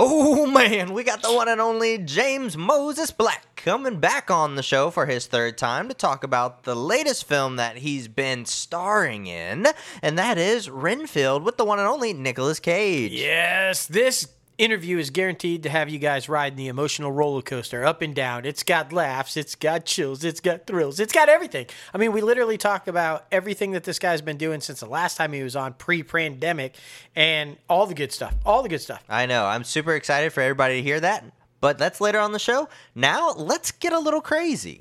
Oh 0.00 0.46
man, 0.46 0.92
we 0.92 1.02
got 1.02 1.22
the 1.22 1.32
one 1.32 1.48
and 1.48 1.60
only 1.60 1.98
James 1.98 2.56
Moses 2.56 3.10
Black 3.10 3.56
coming 3.56 3.98
back 3.98 4.30
on 4.30 4.54
the 4.54 4.62
show 4.62 4.92
for 4.92 5.06
his 5.06 5.26
third 5.26 5.58
time 5.58 5.88
to 5.88 5.94
talk 5.94 6.22
about 6.22 6.62
the 6.62 6.76
latest 6.76 7.24
film 7.24 7.56
that 7.56 7.78
he's 7.78 8.06
been 8.06 8.44
starring 8.44 9.26
in, 9.26 9.66
and 10.00 10.16
that 10.16 10.38
is 10.38 10.70
Renfield 10.70 11.42
with 11.42 11.56
the 11.56 11.64
one 11.64 11.80
and 11.80 11.88
only 11.88 12.12
Nicolas 12.12 12.60
Cage. 12.60 13.10
Yes, 13.10 13.86
this 13.86 14.28
interview 14.58 14.98
is 14.98 15.10
guaranteed 15.10 15.62
to 15.62 15.70
have 15.70 15.88
you 15.88 15.98
guys 15.98 16.28
riding 16.28 16.56
the 16.56 16.66
emotional 16.66 17.12
roller 17.12 17.42
coaster 17.42 17.84
up 17.84 18.02
and 18.02 18.14
down. 18.14 18.44
It's 18.44 18.62
got 18.62 18.92
laughs, 18.92 19.36
it's 19.36 19.54
got 19.54 19.86
chills, 19.86 20.24
it's 20.24 20.40
got 20.40 20.66
thrills, 20.66 21.00
it's 21.00 21.12
got 21.12 21.28
everything. 21.28 21.66
I 21.94 21.98
mean, 21.98 22.12
we 22.12 22.20
literally 22.20 22.58
talk 22.58 22.88
about 22.88 23.26
everything 23.32 23.70
that 23.72 23.84
this 23.84 23.98
guy's 23.98 24.20
been 24.20 24.36
doing 24.36 24.60
since 24.60 24.80
the 24.80 24.86
last 24.86 25.16
time 25.16 25.32
he 25.32 25.42
was 25.42 25.56
on 25.56 25.74
pre 25.74 26.02
pandemic 26.02 26.74
and 27.14 27.56
all 27.68 27.86
the 27.86 27.94
good 27.94 28.12
stuff. 28.12 28.34
All 28.44 28.62
the 28.62 28.68
good 28.68 28.82
stuff. 28.82 29.02
I 29.08 29.26
know. 29.26 29.46
I'm 29.46 29.64
super 29.64 29.94
excited 29.94 30.32
for 30.32 30.40
everybody 30.40 30.76
to 30.76 30.82
hear 30.82 31.00
that, 31.00 31.24
but 31.60 31.78
that's 31.78 32.00
later 32.00 32.18
on 32.18 32.32
the 32.32 32.38
show. 32.38 32.68
Now, 32.94 33.32
let's 33.32 33.70
get 33.70 33.92
a 33.92 33.98
little 33.98 34.20
crazy. 34.20 34.80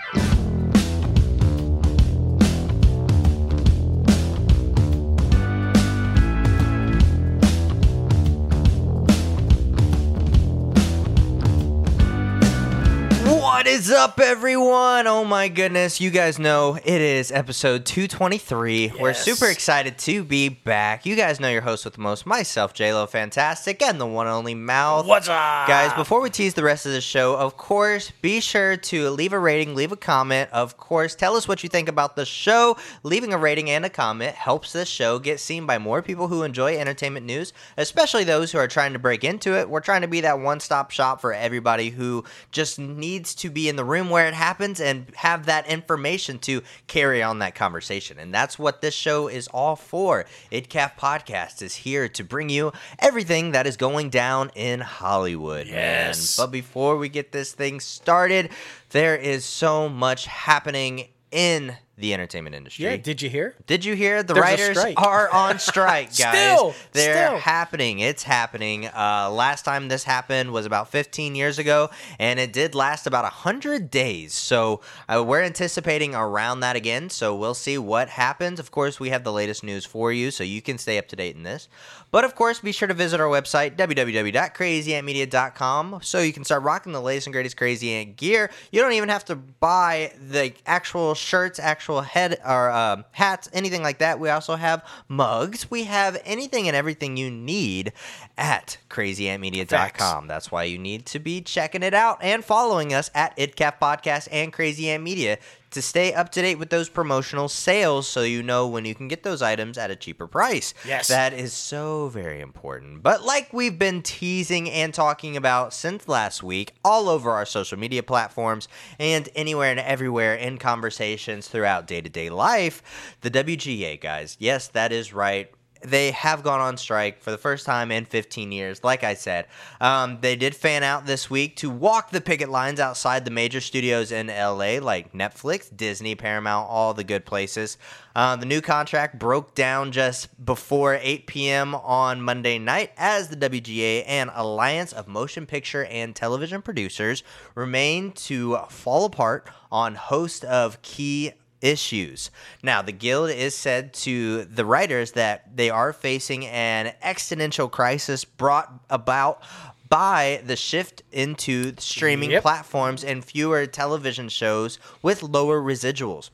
What 13.58 13.66
is 13.66 13.90
up, 13.90 14.20
everyone? 14.20 15.08
Oh 15.08 15.26
my 15.26 15.48
goodness, 15.48 16.00
you 16.00 16.12
guys 16.12 16.38
know 16.38 16.76
it 16.76 17.02
is 17.02 17.32
episode 17.32 17.88
223. 17.88 18.94
We're 19.00 19.16
super 19.16 19.48
excited 19.48 19.98
to 19.98 20.24
be 20.24 20.48
back. 20.48 21.08
You 21.08 21.16
guys 21.16 21.40
know 21.40 21.50
your 21.50 21.64
host 21.64 21.84
with 21.84 21.96
the 21.96 22.02
most, 22.02 22.28
myself, 22.28 22.76
JLo 22.76 23.10
Fantastic, 23.10 23.82
and 23.82 24.00
the 24.00 24.06
one 24.06 24.28
and 24.28 24.36
only 24.36 24.54
Mouth. 24.54 25.08
What's 25.08 25.28
up? 25.28 25.68
Guys, 25.68 25.92
before 25.94 26.22
we 26.22 26.30
tease 26.30 26.54
the 26.54 26.62
rest 26.62 26.86
of 26.86 26.92
the 26.92 27.02
show, 27.02 27.36
of 27.36 27.58
course, 27.58 28.12
be 28.22 28.42
sure 28.42 28.78
to 28.78 29.10
leave 29.10 29.34
a 29.34 29.40
rating, 29.40 29.74
leave 29.74 29.92
a 29.92 29.98
comment. 29.98 30.52
Of 30.54 30.78
course, 30.78 31.16
tell 31.16 31.36
us 31.36 31.48
what 31.48 31.64
you 31.64 31.70
think 31.70 31.90
about 31.90 32.16
the 32.16 32.28
show. 32.28 32.78
Leaving 33.02 33.34
a 33.34 33.40
rating 33.40 33.72
and 33.72 33.84
a 33.84 33.90
comment 33.90 34.36
helps 34.36 34.72
this 34.72 34.88
show 34.88 35.18
get 35.18 35.40
seen 35.40 35.66
by 35.66 35.80
more 35.80 36.04
people 36.04 36.28
who 36.28 36.44
enjoy 36.44 36.78
entertainment 36.78 37.26
news, 37.26 37.54
especially 37.76 38.24
those 38.24 38.52
who 38.52 38.60
are 38.60 38.68
trying 38.68 38.94
to 38.94 39.00
break 39.00 39.24
into 39.24 39.58
it. 39.58 39.68
We're 39.68 39.80
trying 39.80 40.02
to 40.02 40.08
be 40.08 40.22
that 40.22 40.40
one 40.40 40.60
stop 40.60 40.92
shop 40.92 41.22
for 41.22 41.34
everybody 41.34 41.90
who 41.90 42.24
just 42.52 42.78
needs 42.78 43.34
to 43.34 43.48
be 43.48 43.57
in 43.66 43.76
the 43.78 43.84
room 43.86 44.10
where 44.10 44.28
it 44.28 44.34
happens 44.34 44.80
and 44.80 45.08
have 45.16 45.46
that 45.48 45.68
information 45.68 46.38
to 46.40 46.62
carry 46.88 47.24
on 47.24 47.40
that 47.40 47.56
conversation. 47.56 48.20
And 48.20 48.34
that's 48.34 48.60
what 48.60 48.82
this 48.82 48.94
show 48.94 49.28
is 49.28 49.48
all 49.48 49.76
for. 49.76 50.26
ITCAF 50.52 50.98
Podcast 50.98 51.62
is 51.62 51.76
here 51.76 52.08
to 52.10 52.24
bring 52.24 52.50
you 52.50 52.72
everything 53.00 53.52
that 53.52 53.66
is 53.66 53.78
going 53.78 54.10
down 54.10 54.52
in 54.56 54.82
Hollywood, 54.82 55.68
Yes. 55.68 56.38
man. 56.38 56.46
But 56.46 56.52
before 56.52 56.98
we 56.98 57.10
get 57.10 57.32
this 57.32 57.54
thing 57.54 57.80
started, 57.80 58.50
there 58.92 59.16
is 59.16 59.46
so 59.46 59.90
much 59.90 60.26
happening 60.26 61.08
in 61.32 61.76
the 61.98 62.14
entertainment 62.14 62.56
industry. 62.56 62.86
Yeah, 62.86 62.98
did 62.98 63.24
you 63.24 63.30
hear? 63.30 63.56
Did 63.66 63.84
you 63.84 63.96
hear 63.96 64.22
the 64.22 64.36
There's 64.36 64.44
writers 64.44 64.78
are 64.98 65.34
on 65.34 65.58
strike, 65.58 66.08
guys? 66.18 66.56
Still, 66.56 66.76
They're 66.92 67.30
still. 67.30 67.40
happening. 67.40 67.98
It's 68.00 68.22
happening. 68.24 68.86
Uh, 68.88 69.30
last 69.32 69.66
time 69.66 69.88
this 69.88 70.04
happened 70.04 70.52
was 70.52 70.68
about 70.68 70.90
15 70.90 71.34
years 71.34 71.58
ago, 71.58 71.90
and 72.20 72.40
it 72.40 72.54
did 72.54 72.76
last 72.76 73.08
about 73.08 73.24
100 73.24 73.90
days. 73.90 74.34
So 74.34 74.82
uh, 75.10 75.24
we're 75.26 75.42
anticipating 75.42 76.14
around 76.14 76.60
that 76.60 76.76
again. 76.76 77.10
So 77.10 77.36
we'll 77.36 77.56
see 77.56 77.80
what 77.80 78.10
happens. 78.10 78.60
Of 78.60 78.70
course, 78.70 79.00
we 79.00 79.10
have 79.10 79.24
the 79.24 79.34
latest 79.34 79.64
news 79.64 79.84
for 79.86 80.14
you, 80.14 80.30
so 80.30 80.44
you 80.44 80.62
can 80.62 80.78
stay 80.78 81.00
up 81.00 81.08
to 81.08 81.16
date 81.16 81.36
in 81.36 81.42
this. 81.42 81.68
But 82.12 82.26
of 82.26 82.36
course, 82.36 82.60
be 82.60 82.72
sure 82.72 82.88
to 82.88 82.94
visit 82.94 83.20
our 83.20 83.28
website, 83.28 83.76
www.crazyantmedia.com, 83.76 86.00
so 86.04 86.20
you 86.20 86.32
can 86.34 86.44
start 86.44 86.62
rocking 86.64 86.92
the 86.94 87.02
latest 87.02 87.28
and 87.28 87.34
greatest 87.34 87.58
Crazy 87.58 87.92
Ant 87.92 88.16
gear. 88.16 88.50
You 88.72 88.82
don't 88.82 88.94
even 88.94 89.10
have 89.10 89.26
to 89.26 89.36
buy 89.36 90.14
the 90.30 90.54
actual 90.66 91.16
shirts, 91.16 91.60
actual 91.60 91.87
head 91.96 92.40
or 92.46 92.70
um 92.72 93.06
hats, 93.12 93.50
anything 93.54 93.82
like 93.82 94.00
that. 94.00 94.20
We 94.20 94.30
also 94.30 94.56
have 94.56 94.86
mugs. 95.08 95.70
We 95.72 95.86
have 95.86 96.22
anything 96.26 96.68
and 96.68 96.76
everything 96.76 97.18
you 97.18 97.32
need 97.32 97.94
at 98.38 98.78
crazyantmedia.com. 98.90 100.28
That's 100.28 100.52
why 100.52 100.64
you 100.64 100.78
need 100.78 101.06
to 101.08 101.20
be 101.20 101.42
checking 101.42 101.84
it 101.84 101.94
out 101.94 102.20
and 102.22 102.44
following 102.44 102.94
us 102.94 103.10
at 103.16 103.36
ITCAF 103.38 103.80
Podcast 103.80 104.28
and 104.32 104.54
Crazy 104.54 104.90
Ant 104.90 105.04
Media 105.04 105.38
to 105.72 105.82
stay 105.82 106.14
up 106.14 106.32
to 106.32 106.42
date 106.42 106.56
with 106.56 106.70
those 106.70 106.90
promotional 106.90 107.50
sales 107.50 108.08
so 108.08 108.22
you 108.22 108.42
know 108.42 108.68
when 108.68 108.86
you 108.86 108.96
can 108.96 109.08
get 109.08 109.24
those 109.24 109.42
items 109.42 109.78
at 109.78 109.92
a 109.92 109.96
cheaper 109.96 110.28
price. 110.28 110.74
Yes. 110.86 111.08
That 111.08 111.34
is 111.34 111.54
so 111.54 112.10
very 112.10 112.40
important. 112.40 113.04
But 113.04 113.24
like 113.24 113.52
we've 113.54 113.78
been 113.78 114.02
teasing 114.02 114.70
and 114.70 114.94
talking 114.94 115.36
about 115.36 115.74
since 115.74 116.08
last 116.08 116.44
week, 116.44 116.74
all 116.84 117.10
over 117.10 117.32
our 117.32 117.46
social 117.46 117.78
media 117.78 118.04
platforms 118.04 118.68
and 119.00 119.30
anywhere 119.36 119.72
and 119.72 119.80
everywhere 119.80 120.36
in 120.36 120.58
conversations 120.58 121.48
throughout 121.48 121.88
day 121.88 122.02
to 122.02 122.10
day 122.10 122.30
life, 122.30 122.82
the 123.22 123.32
WGA 123.32 124.00
guys, 124.00 124.38
yes, 124.40 124.68
that 124.70 124.92
is 124.92 125.14
right. 125.14 125.52
They 125.82 126.12
have 126.12 126.44
gone 126.44 126.60
on 126.60 126.78
strike 126.78 127.22
for 127.22 127.32
the 127.32 127.38
first 127.38 127.66
time 127.66 127.92
in 127.92 128.06
15 128.06 128.52
years. 128.52 128.84
Like 128.84 129.04
I 129.04 129.14
said, 129.14 129.48
um, 129.80 130.20
they 130.22 130.36
did 130.36 130.56
fan 130.56 130.84
out 130.84 131.06
this 131.06 131.30
week 131.30 131.56
to 131.58 131.70
walk 131.70 132.12
the 132.12 132.22
picket 132.22 132.50
lines 132.50 132.80
outside 132.80 133.26
the 133.26 133.32
major 133.32 133.62
studios 133.62 134.12
in 134.12 134.28
LA, 134.28 134.80
like 134.80 135.14
Netflix, 135.14 135.76
Disney, 135.76 136.16
Paramount, 136.16 136.70
all 136.70 136.94
the 136.94 137.04
good 137.04 137.26
places. 137.26 137.78
Uh, 138.16 138.36
the 138.36 138.46
new 138.46 138.62
contract 138.62 139.20
broke 139.20 139.54
down 139.54 139.92
just 139.92 140.44
before 140.44 141.00
8 141.02 141.28
p.m. 141.28 141.76
on 141.76 142.22
Monday 142.22 142.58
night 142.58 142.92
as 142.98 143.30
the 143.30 143.36
WGA 143.36 144.04
and 144.08 144.32
Alliance 144.34 144.92
of 144.92 145.08
Motion 145.08 145.46
Picture 145.46 145.86
and 145.86 146.16
Television 146.16 146.62
Producers 146.62 147.24
remain 147.54 148.12
to 148.14 148.58
fall 148.70 149.06
apart 149.06 149.48
on 149.72 149.96
host 149.96 150.44
of 150.46 150.82
key 150.82 151.34
issues. 151.62 152.30
Now, 152.64 152.82
the 152.82 152.92
Guild 152.92 153.30
is 153.32 153.56
said 153.56 153.94
to 153.96 154.46
the 154.46 154.66
writers 154.66 155.14
that 155.14 155.56
they 155.56 155.70
are 155.70 155.94
facing 155.94 156.46
an 156.46 156.94
existential 157.02 157.68
crisis 157.70 158.26
brought 158.26 158.72
about 158.90 159.42
by 159.90 160.42
the 160.46 160.56
shift 160.56 161.02
into 161.12 161.74
streaming 161.80 162.32
Yep. 162.32 162.42
platforms 162.44 163.04
and 163.04 163.24
fewer 163.24 163.66
television 163.66 164.28
shows 164.30 164.80
with 165.02 165.24
lower 165.24 165.62
residuals. 165.62 166.30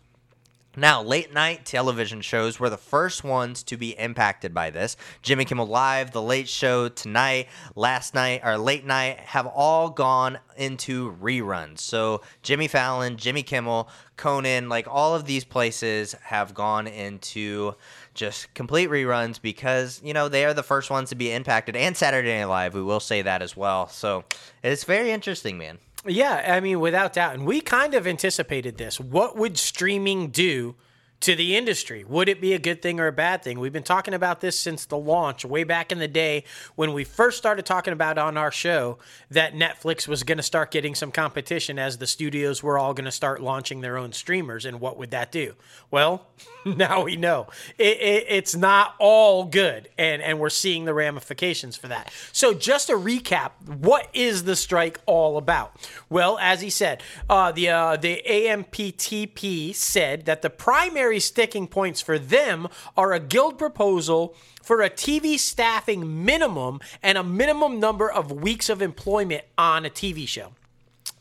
Now, 0.76 1.04
late 1.04 1.32
night 1.32 1.66
television 1.68 2.22
shows 2.22 2.60
were 2.60 2.70
the 2.72 2.78
first 2.78 3.24
ones 3.24 3.62
to 3.64 3.78
be 3.78 3.92
impacted 3.92 4.56
by 4.56 4.72
this. 4.72 4.98
Jimmy 5.22 5.46
Kimmel 5.46 5.68
Live, 5.68 6.10
The 6.10 6.22
Late 6.22 6.50
Show, 6.50 6.90
Tonight, 6.90 7.48
Last 7.76 8.16
Night, 8.16 8.42
or 8.44 8.58
Late 8.58 8.84
Night 8.84 9.20
have 9.20 9.46
all 9.46 9.92
gone 9.92 10.40
into 10.58 11.16
reruns. 11.22 11.78
So, 11.80 12.22
Jimmy 12.42 12.68
Fallon, 12.68 13.18
Jimmy 13.18 13.44
Kimmel, 13.44 13.88
Conan, 14.18 14.68
like 14.68 14.88
all 14.90 15.14
of 15.14 15.26
these 15.26 15.44
places 15.44 16.14
have 16.24 16.56
gone 16.56 16.88
into 16.88 17.76
just 18.16 18.52
complete 18.56 18.90
reruns 18.90 19.40
because, 19.40 20.02
you 20.04 20.14
know, 20.16 20.28
they 20.28 20.44
are 20.44 20.56
the 20.56 20.64
first 20.64 20.90
ones 20.90 21.10
to 21.10 21.16
be 21.16 21.32
impacted. 21.32 21.76
And 21.76 21.96
Saturday 21.96 22.40
Night 22.40 22.46
Live, 22.46 22.74
we 22.74 22.82
will 22.82 23.00
say 23.00 23.22
that 23.22 23.44
as 23.44 23.56
well. 23.56 23.90
So, 23.90 24.24
it's 24.64 24.86
very 24.86 25.12
interesting, 25.12 25.60
man. 25.60 25.78
Yeah, 26.06 26.54
I 26.54 26.60
mean, 26.60 26.80
without 26.80 27.14
doubt. 27.14 27.36
And 27.36 27.46
we 27.46 27.62
kind 27.62 27.94
of 27.94 28.06
anticipated 28.06 28.78
this. 28.78 29.00
What 29.00 29.38
would 29.38 29.58
streaming 29.58 30.30
do 30.30 30.76
to 31.22 31.36
the 31.36 31.56
industry? 31.56 32.04
Would 32.04 32.28
it 32.28 32.42
be 32.42 32.52
a 32.52 32.60
good 32.60 32.82
thing 32.82 33.00
or 33.00 33.08
a 33.08 33.14
bad 33.14 33.42
thing? 33.42 33.58
We've 33.58 33.72
been 33.72 33.84
talking 33.84 34.14
about 34.14 34.42
this 34.42 34.60
since 34.60 34.86
the 34.86 34.98
launch, 34.98 35.46
way 35.46 35.64
back 35.64 35.94
in 35.94 36.00
the 36.00 36.08
day 36.10 36.44
when 36.76 36.92
we 36.92 37.06
first 37.06 37.38
started 37.38 37.66
talking 37.66 37.94
about 37.94 38.18
on 38.18 38.36
our 38.36 38.52
show 38.52 38.98
that 39.32 39.54
Netflix 39.54 40.06
was 40.06 40.24
going 40.24 40.38
to 40.38 40.44
start 40.44 40.72
getting 40.72 40.94
some 40.94 41.12
competition 41.12 41.80
as 41.80 41.98
the 42.00 42.08
studios 42.08 42.62
were 42.62 42.78
all 42.78 42.94
going 42.94 43.06
to 43.06 43.12
start 43.12 43.42
launching 43.42 43.80
their 43.80 43.98
own 43.98 44.12
streamers. 44.12 44.66
And 44.66 44.82
what 44.82 44.98
would 44.98 45.12
that 45.12 45.32
do? 45.32 45.54
Well, 45.90 46.28
now 46.78 47.04
we 47.04 47.16
know 47.16 47.48
it, 47.78 47.98
it, 48.00 48.26
it's 48.30 48.56
not 48.56 48.96
all 49.00 49.46
good, 49.46 49.90
and 49.98 50.22
and 50.22 50.40
we're 50.40 50.50
seeing 50.50 50.86
the 50.86 50.94
ramifications 50.94 51.76
for 51.76 51.88
that. 51.88 52.12
So 52.32 52.54
just 52.54 52.90
a 52.90 52.94
recap: 52.94 53.52
what 53.66 54.08
is 54.14 54.44
the 54.44 54.56
strike 54.56 55.00
all 55.06 55.38
about? 55.38 55.76
Well, 56.10 56.38
as 56.40 56.62
he 56.62 56.70
said, 56.70 57.04
uh, 57.30 57.52
the 57.52 57.70
uh, 57.70 57.98
the 57.98 58.22
AMPTP 58.28 59.76
said 59.76 60.26
that 60.26 60.42
the 60.42 60.50
primary 60.50 61.20
sticking 61.20 61.68
points 61.68 62.02
for 62.02 62.18
them 62.18 62.68
are 62.96 63.14
a 63.14 63.20
guild 63.20 63.58
proposal 63.58 64.36
for 64.62 64.82
a 64.82 64.90
TV 64.90 65.38
staffing 65.38 66.24
minimum 66.24 66.80
and 67.02 67.18
a 67.18 67.24
minimum 67.24 67.80
number 67.80 68.10
of 68.10 68.32
weeks 68.32 68.70
of 68.70 68.82
employment 68.82 69.44
on 69.58 69.86
a 69.86 69.90
TV 69.90 70.28
show. 70.28 70.54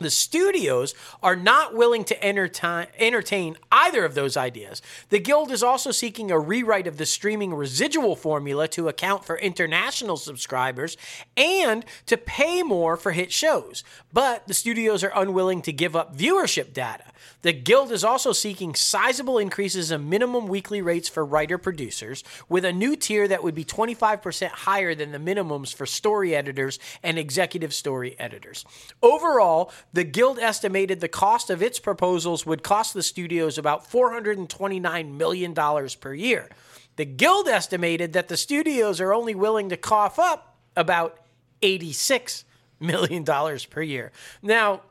The 0.03 0.09
studios 0.09 0.93
are 1.23 1.37
not 1.37 1.73
willing 1.73 2.03
to 2.03 2.23
entertain, 2.23 2.87
entertain 2.99 3.55
either 3.71 4.03
of 4.03 4.15
those 4.15 4.35
ideas. 4.35 4.81
The 5.09 5.19
Guild 5.19 5.49
is 5.49 5.63
also 5.63 5.91
seeking 5.91 6.29
a 6.29 6.37
rewrite 6.37 6.87
of 6.87 6.97
the 6.97 7.05
streaming 7.05 7.53
residual 7.53 8.17
formula 8.17 8.67
to 8.67 8.89
account 8.89 9.23
for 9.23 9.37
international 9.37 10.17
subscribers 10.17 10.97
and 11.37 11.85
to 12.07 12.17
pay 12.17 12.63
more 12.63 12.97
for 12.97 13.13
hit 13.13 13.31
shows. 13.31 13.85
But 14.11 14.45
the 14.45 14.53
studios 14.53 15.05
are 15.05 15.13
unwilling 15.15 15.61
to 15.61 15.71
give 15.71 15.95
up 15.95 16.17
viewership 16.17 16.73
data. 16.73 17.05
The 17.41 17.53
Guild 17.53 17.91
is 17.91 18.03
also 18.03 18.31
seeking 18.31 18.75
sizable 18.75 19.37
increases 19.37 19.91
in 19.91 20.09
minimum 20.09 20.47
weekly 20.47 20.81
rates 20.81 21.09
for 21.09 21.25
writer 21.25 21.57
producers, 21.57 22.23
with 22.47 22.65
a 22.65 22.71
new 22.73 22.95
tier 22.95 23.27
that 23.27 23.43
would 23.43 23.55
be 23.55 23.65
25% 23.65 24.47
higher 24.47 24.95
than 24.95 25.11
the 25.11 25.17
minimums 25.17 25.73
for 25.73 25.85
story 25.85 26.35
editors 26.35 26.79
and 27.03 27.19
executive 27.19 27.73
story 27.73 28.15
editors. 28.19 28.65
Overall, 29.01 29.71
the 29.91 30.03
Guild 30.03 30.39
estimated 30.39 30.99
the 30.99 31.07
cost 31.07 31.49
of 31.49 31.61
its 31.61 31.79
proposals 31.79 32.45
would 32.45 32.63
cost 32.63 32.93
the 32.93 33.03
studios 33.03 33.57
about 33.57 33.89
$429 33.89 35.11
million 35.11 35.53
per 35.99 36.13
year. 36.13 36.49
The 36.95 37.05
Guild 37.05 37.47
estimated 37.47 38.13
that 38.13 38.27
the 38.27 38.37
studios 38.37 39.01
are 39.01 39.13
only 39.13 39.35
willing 39.35 39.69
to 39.69 39.77
cough 39.77 40.19
up 40.19 40.55
about 40.75 41.19
$86 41.61 42.43
million 42.79 43.25
per 43.25 43.81
year. 43.81 44.11
Now, 44.41 44.81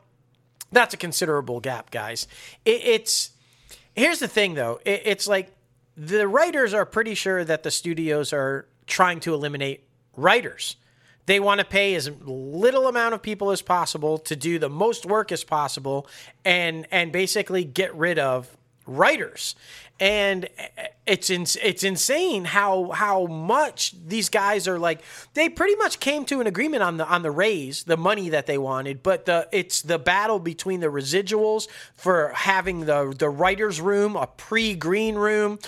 that's 0.73 0.95
a 0.95 0.97
considerable 0.97 1.61
gap, 1.61 1.91
guys. 1.91 2.27
It, 2.65 2.81
it's 2.85 3.31
here's 3.95 4.19
the 4.19 4.29
thing, 4.29 4.55
though. 4.55 4.81
It, 4.85 5.03
it's 5.05 5.27
like 5.27 5.53
the 5.97 6.27
writers 6.27 6.75
are 6.75 6.87
pretty 6.87 7.15
sure 7.15 7.45
that 7.45 7.63
the 7.63 7.71
studios 7.71 8.33
are 8.33 8.67
trying 8.87 9.21
to 9.21 9.35
eliminate 9.35 9.85
writers. 10.17 10.77
They 11.27 11.39
want 11.39 11.61
to 11.61 11.65
pay 11.65 11.95
as 11.95 12.11
little 12.25 12.89
amount 12.89 13.15
of 13.15 13.23
people 13.23 13.53
as 13.53 13.63
possible 13.63 14.19
to 14.19 14.35
do 14.35 14.59
the 14.59 14.69
most 14.69 15.07
work 15.07 15.31
as 15.31 15.45
possible, 15.45 16.09
and 16.45 16.87
and 16.91 17.13
basically 17.13 17.65
get 17.65 17.95
rid 17.95 18.19
of 18.19 18.57
writers. 18.87 19.55
And 20.01 20.49
it's 21.07 21.31
in, 21.31 21.47
it's 21.63 21.85
insane 21.85 22.45
how 22.45 22.91
how 22.91 23.27
much 23.27 23.95
these 24.07 24.29
guys 24.29 24.67
are 24.67 24.79
like 24.79 25.03
they 25.35 25.49
pretty 25.49 25.77
much 25.77 26.01
came 26.01 26.25
to 26.25 26.41
an 26.41 26.47
agreement 26.47 26.83
on 26.83 26.97
the 26.97 27.07
on 27.07 27.23
the 27.23 27.31
raise 27.31 27.85
the 27.85 27.97
money 27.97 28.29
that 28.29 28.47
they 28.47 28.57
wanted 28.57 29.03
but 29.03 29.27
the 29.27 29.49
it's 29.51 29.83
the 29.83 29.99
battle 29.99 30.39
between 30.39 30.81
the 30.81 30.87
residuals 30.87 31.69
for 31.95 32.33
having 32.35 32.87
the 32.87 33.15
the 33.17 33.29
writers 33.29 33.81
room 33.81 34.17
a 34.17 34.27
pre 34.27 34.75
green 34.75 35.15
room. 35.17 35.59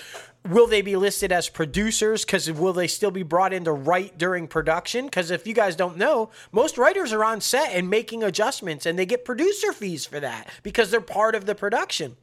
Will 0.47 0.67
they 0.67 0.83
be 0.83 0.95
listed 0.95 1.33
as 1.33 1.49
producers? 1.49 2.23
Because 2.23 2.53
will 2.53 2.75
they 2.75 2.87
still 2.87 3.11
be 3.11 3.23
brought 3.23 3.55
in 3.55 3.65
to 3.65 3.73
write 3.73 4.19
during 4.19 4.47
production? 4.47 5.07
Because 5.07 5.31
if 5.31 5.47
you 5.47 5.55
guys 5.55 5.75
don't 5.75 5.97
know 5.97 6.29
most 6.53 6.77
writers 6.77 7.13
are 7.13 7.25
on 7.25 7.41
set 7.41 7.73
and 7.73 7.89
making 7.89 8.23
adjustments 8.23 8.85
and 8.85 8.99
they 8.99 9.07
get 9.07 9.25
producer 9.25 9.73
fees 9.73 10.05
for 10.05 10.21
that 10.21 10.51
because 10.63 10.91
they're 10.91 11.01
part 11.01 11.35
of 11.35 11.47
the 11.47 11.55
production 11.55 12.17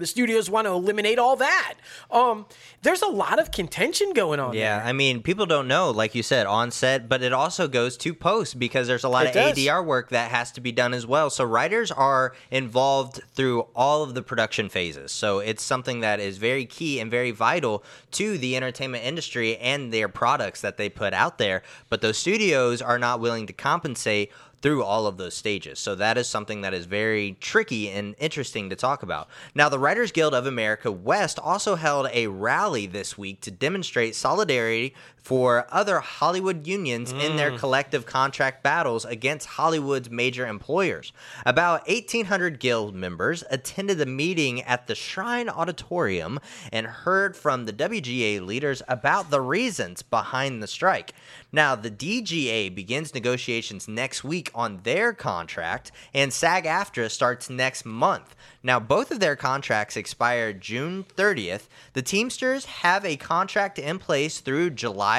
the 0.00 0.06
studios 0.06 0.50
want 0.50 0.66
to 0.66 0.72
eliminate 0.72 1.18
all 1.18 1.36
that. 1.36 1.74
Um, 2.10 2.46
there's 2.82 3.02
a 3.02 3.08
lot 3.08 3.38
of 3.38 3.50
contention 3.52 4.12
going 4.12 4.40
on. 4.40 4.54
Yeah, 4.54 4.78
there. 4.78 4.86
I 4.88 4.92
mean, 4.92 5.22
people 5.22 5.46
don't 5.46 5.68
know, 5.68 5.90
like 5.90 6.14
you 6.14 6.22
said, 6.22 6.46
on 6.46 6.70
set, 6.70 7.08
but 7.08 7.22
it 7.22 7.32
also 7.32 7.68
goes 7.68 7.96
to 7.98 8.14
post 8.14 8.58
because 8.58 8.88
there's 8.88 9.04
a 9.04 9.08
lot 9.08 9.26
it 9.26 9.28
of 9.28 9.34
does. 9.34 9.58
ADR 9.58 9.84
work 9.84 10.10
that 10.10 10.30
has 10.30 10.50
to 10.52 10.60
be 10.60 10.72
done 10.72 10.94
as 10.94 11.06
well. 11.06 11.30
So 11.30 11.44
writers 11.44 11.90
are 11.90 12.34
involved 12.50 13.20
through 13.34 13.66
all 13.76 14.02
of 14.02 14.14
the 14.14 14.22
production 14.22 14.68
phases. 14.68 15.12
So 15.12 15.38
it's 15.38 15.62
something 15.62 16.00
that 16.00 16.20
is 16.20 16.38
very 16.38 16.64
key 16.64 17.00
and 17.00 17.10
very 17.10 17.30
vital 17.30 17.84
to 18.12 18.38
the 18.38 18.56
entertainment 18.56 19.04
industry 19.04 19.56
and 19.58 19.92
their 19.92 20.08
products 20.08 20.60
that 20.62 20.76
they 20.76 20.88
put 20.88 21.12
out 21.12 21.38
there. 21.38 21.62
But 21.88 22.00
those 22.00 22.18
studios 22.18 22.82
are 22.82 22.98
not 22.98 23.20
willing 23.20 23.46
to 23.46 23.52
compensate 23.52 24.32
through 24.62 24.82
all 24.82 25.06
of 25.06 25.16
those 25.16 25.34
stages. 25.34 25.78
So 25.78 25.94
that 25.94 26.18
is 26.18 26.26
something 26.26 26.60
that 26.60 26.74
is 26.74 26.86
very 26.86 27.36
tricky 27.40 27.90
and 27.90 28.14
interesting 28.18 28.70
to 28.70 28.76
talk 28.76 29.02
about. 29.02 29.28
Now, 29.54 29.68
the 29.68 29.78
Writers 29.78 30.12
Guild 30.12 30.34
of 30.34 30.46
America 30.46 30.92
West 30.92 31.38
also 31.38 31.76
held 31.76 32.08
a 32.12 32.26
rally 32.26 32.86
this 32.86 33.16
week 33.16 33.40
to 33.42 33.50
demonstrate 33.50 34.14
solidarity 34.14 34.94
for 35.22 35.66
other 35.70 36.00
Hollywood 36.00 36.66
unions 36.66 37.12
mm. 37.12 37.24
in 37.24 37.36
their 37.36 37.52
mm. 37.52 37.58
collective 37.58 38.06
contract 38.06 38.62
battles 38.62 39.04
against 39.04 39.46
Hollywood's 39.46 40.10
major 40.10 40.46
employers. 40.46 41.12
About 41.44 41.86
1,800 41.88 42.58
guild 42.58 42.94
members 42.94 43.44
attended 43.50 43.98
the 43.98 44.06
meeting 44.06 44.62
at 44.62 44.86
the 44.86 44.94
Shrine 44.94 45.48
Auditorium 45.48 46.38
and 46.72 46.86
heard 46.86 47.36
from 47.36 47.64
the 47.64 47.72
WGA 47.72 48.44
leaders 48.44 48.82
about 48.88 49.30
the 49.30 49.40
reasons 49.40 50.02
behind 50.02 50.62
the 50.62 50.66
strike. 50.66 51.12
Now, 51.52 51.74
the 51.74 51.90
DGA 51.90 52.74
begins 52.74 53.14
negotiations 53.14 53.88
next 53.88 54.22
week 54.22 54.50
on 54.54 54.80
their 54.84 55.12
contract, 55.12 55.90
and 56.14 56.32
SAG 56.32 56.64
AFTRA 56.64 57.10
starts 57.10 57.50
next 57.50 57.84
month. 57.84 58.36
Now, 58.62 58.78
both 58.78 59.10
of 59.10 59.20
their 59.20 59.36
contracts 59.36 59.96
expire 59.96 60.52
June 60.52 61.04
30th. 61.16 61.62
The 61.94 62.02
Teamsters 62.02 62.66
have 62.66 63.04
a 63.04 63.16
contract 63.16 63.78
in 63.78 63.98
place 63.98 64.40
through 64.40 64.70
July 64.70 65.09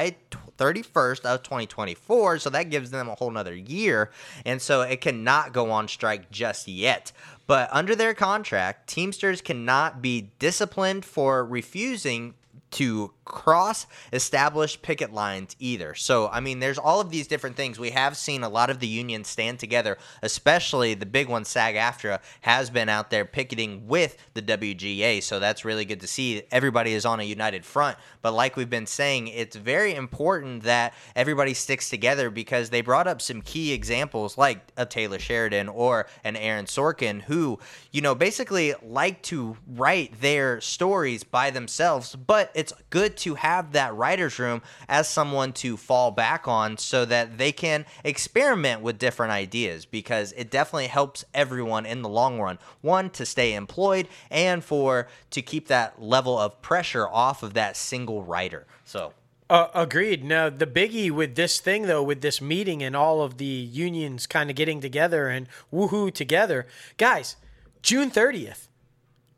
31st 0.57 1.21
of 1.25 1.43
2024, 1.43 2.39
so 2.39 2.49
that 2.49 2.69
gives 2.69 2.91
them 2.91 3.09
a 3.09 3.15
whole 3.15 3.31
nother 3.31 3.55
year, 3.55 4.11
and 4.45 4.61
so 4.61 4.81
it 4.81 5.01
cannot 5.01 5.53
go 5.53 5.71
on 5.71 5.87
strike 5.87 6.29
just 6.31 6.67
yet. 6.67 7.11
But 7.47 7.69
under 7.71 7.95
their 7.95 8.13
contract, 8.13 8.87
Teamsters 8.87 9.41
cannot 9.41 10.01
be 10.01 10.29
disciplined 10.39 11.03
for 11.03 11.43
refusing 11.43 12.35
to 12.71 13.11
cross 13.31 13.87
established 14.13 14.81
picket 14.81 15.13
lines 15.13 15.55
either. 15.59 15.95
So, 15.95 16.27
I 16.29 16.39
mean, 16.39 16.59
there's 16.59 16.77
all 16.77 16.99
of 17.01 17.09
these 17.09 17.27
different 17.27 17.55
things. 17.55 17.79
We 17.79 17.91
have 17.91 18.15
seen 18.17 18.43
a 18.43 18.49
lot 18.49 18.69
of 18.69 18.79
the 18.79 18.87
unions 18.87 19.27
stand 19.27 19.59
together, 19.59 19.97
especially 20.21 20.93
the 20.93 21.05
big 21.05 21.27
one, 21.27 21.45
SAG 21.45 21.75
AFTRA, 21.75 22.19
has 22.41 22.69
been 22.69 22.89
out 22.89 23.09
there 23.09 23.25
picketing 23.25 23.87
with 23.87 24.17
the 24.33 24.41
WGA. 24.41 25.23
So, 25.23 25.39
that's 25.39 25.65
really 25.65 25.85
good 25.85 26.01
to 26.01 26.07
see. 26.07 26.43
Everybody 26.51 26.93
is 26.93 27.05
on 27.05 27.19
a 27.19 27.23
united 27.23 27.65
front. 27.65 27.97
But, 28.21 28.33
like 28.33 28.55
we've 28.55 28.69
been 28.69 28.85
saying, 28.85 29.29
it's 29.29 29.55
very 29.55 29.95
important 29.95 30.63
that 30.63 30.93
everybody 31.15 31.53
sticks 31.53 31.89
together 31.89 32.29
because 32.29 32.69
they 32.69 32.81
brought 32.81 33.07
up 33.07 33.21
some 33.21 33.41
key 33.41 33.71
examples 33.71 34.37
like 34.37 34.59
a 34.77 34.85
Taylor 34.85 35.19
Sheridan 35.19 35.69
or 35.69 36.07
an 36.23 36.35
Aaron 36.35 36.65
Sorkin 36.65 37.21
who, 37.21 37.59
you 37.91 38.01
know, 38.01 38.13
basically 38.13 38.73
like 38.83 39.21
to 39.23 39.57
write 39.67 40.19
their 40.21 40.59
stories 40.61 41.23
by 41.23 41.49
themselves, 41.49 42.15
but 42.15 42.51
it's 42.53 42.73
good 42.89 43.17
to 43.21 43.35
have 43.35 43.71
that 43.71 43.95
writer's 43.95 44.39
room 44.39 44.61
as 44.87 45.07
someone 45.07 45.53
to 45.53 45.77
fall 45.77 46.11
back 46.11 46.47
on 46.47 46.77
so 46.77 47.05
that 47.05 47.37
they 47.37 47.51
can 47.51 47.85
experiment 48.03 48.81
with 48.81 48.99
different 48.99 49.31
ideas 49.31 49.85
because 49.85 50.33
it 50.33 50.51
definitely 50.51 50.87
helps 50.87 51.25
everyone 51.33 51.85
in 51.85 52.01
the 52.01 52.09
long 52.09 52.39
run. 52.39 52.59
One, 52.81 53.09
to 53.11 53.25
stay 53.25 53.53
employed, 53.53 54.07
and 54.29 54.63
for 54.63 55.07
to 55.31 55.41
keep 55.41 55.67
that 55.67 56.01
level 56.01 56.37
of 56.37 56.61
pressure 56.61 57.07
off 57.07 57.43
of 57.43 57.53
that 57.53 57.77
single 57.77 58.23
writer. 58.23 58.65
So. 58.85 59.13
Uh, 59.49 59.67
agreed. 59.73 60.23
Now, 60.23 60.49
the 60.49 60.65
biggie 60.65 61.11
with 61.11 61.35
this 61.35 61.59
thing, 61.59 61.83
though, 61.83 62.01
with 62.01 62.21
this 62.21 62.39
meeting 62.39 62.81
and 62.81 62.95
all 62.95 63.21
of 63.21 63.37
the 63.37 63.43
unions 63.43 64.25
kind 64.25 64.49
of 64.49 64.55
getting 64.55 64.79
together 64.79 65.27
and 65.27 65.45
woohoo 65.73 66.13
together, 66.13 66.67
guys, 66.95 67.35
June 67.81 68.09
30th, 68.09 68.69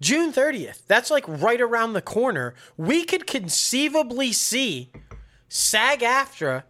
June 0.01 0.33
30th. 0.33 0.81
That's 0.87 1.11
like 1.11 1.23
right 1.27 1.61
around 1.61 1.93
the 1.93 2.01
corner. 2.01 2.53
We 2.77 3.05
could 3.05 3.27
conceivably 3.27 4.31
see 4.31 4.89
SAG 5.49 5.99
AFTRA, 5.99 6.63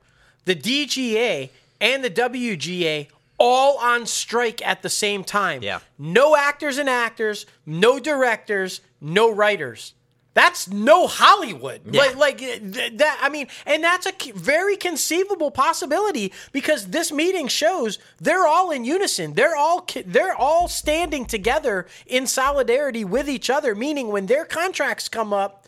the 0.46 0.56
DGA, 0.56 1.50
and 1.80 2.04
the 2.04 2.10
WGA 2.10 3.08
all 3.38 3.78
on 3.80 4.06
strike 4.06 4.66
at 4.66 4.82
the 4.82 4.90
same 4.90 5.24
time. 5.24 5.64
Yeah. 5.64 5.80
No 5.98 6.36
actors 6.36 6.78
and 6.78 6.90
actors, 6.90 7.46
no 7.66 8.00
directors, 8.00 8.82
no 9.02 9.32
writers. 9.32 9.94
That's 10.34 10.68
no 10.68 11.06
Hollywood. 11.08 11.82
Yeah. 11.92 12.02
Like, 12.02 12.16
like 12.16 12.42
eh, 12.42 12.60
th- 12.60 12.98
that. 12.98 13.20
I 13.22 13.30
mean, 13.30 13.48
and 13.66 13.84
that's 13.84 14.08
a 14.08 14.14
very 14.34 14.76
conceivable 14.76 15.52
possibility 15.52 16.34
because 16.52 16.88
this 16.88 17.12
meeting 17.12 17.48
shows 17.48 18.00
they're 18.20 18.48
all 18.48 18.72
in 18.72 18.84
unison. 18.84 19.34
They're 19.34 19.56
all 19.56 19.88
they're 20.06 20.36
all 20.36 20.68
standing 20.68 21.26
together 21.26 21.86
in 22.08 22.26
solidarity 22.26 23.06
with 23.06 23.30
each 23.30 23.50
other. 23.50 23.76
Meaning, 23.76 24.08
when 24.08 24.26
their 24.26 24.46
contracts 24.46 25.08
come 25.08 25.34
up, 25.34 25.63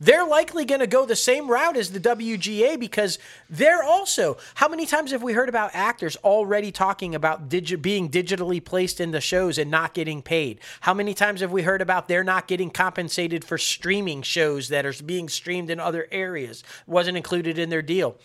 they're 0.00 0.26
likely 0.26 0.64
going 0.64 0.80
to 0.80 0.86
go 0.86 1.04
the 1.04 1.16
same 1.16 1.50
route 1.50 1.76
as 1.76 1.90
the 1.90 2.00
WGA 2.00 2.78
because 2.78 3.18
they're 3.50 3.82
also. 3.82 4.36
How 4.54 4.68
many 4.68 4.86
times 4.86 5.10
have 5.10 5.22
we 5.22 5.32
heard 5.32 5.48
about 5.48 5.70
actors 5.74 6.16
already 6.18 6.70
talking 6.70 7.14
about 7.14 7.48
digi- 7.48 7.80
being 7.80 8.08
digitally 8.08 8.64
placed 8.64 9.00
in 9.00 9.10
the 9.10 9.20
shows 9.20 9.58
and 9.58 9.70
not 9.70 9.94
getting 9.94 10.22
paid? 10.22 10.60
How 10.80 10.94
many 10.94 11.14
times 11.14 11.40
have 11.40 11.52
we 11.52 11.62
heard 11.62 11.82
about 11.82 12.08
they're 12.08 12.24
not 12.24 12.46
getting 12.46 12.70
compensated 12.70 13.44
for 13.44 13.58
streaming 13.58 14.22
shows 14.22 14.68
that 14.68 14.86
are 14.86 14.94
being 15.04 15.28
streamed 15.28 15.70
in 15.70 15.80
other 15.80 16.06
areas? 16.12 16.62
Wasn't 16.86 17.16
included 17.16 17.58
in 17.58 17.70
their 17.70 17.82
deal 17.82 18.16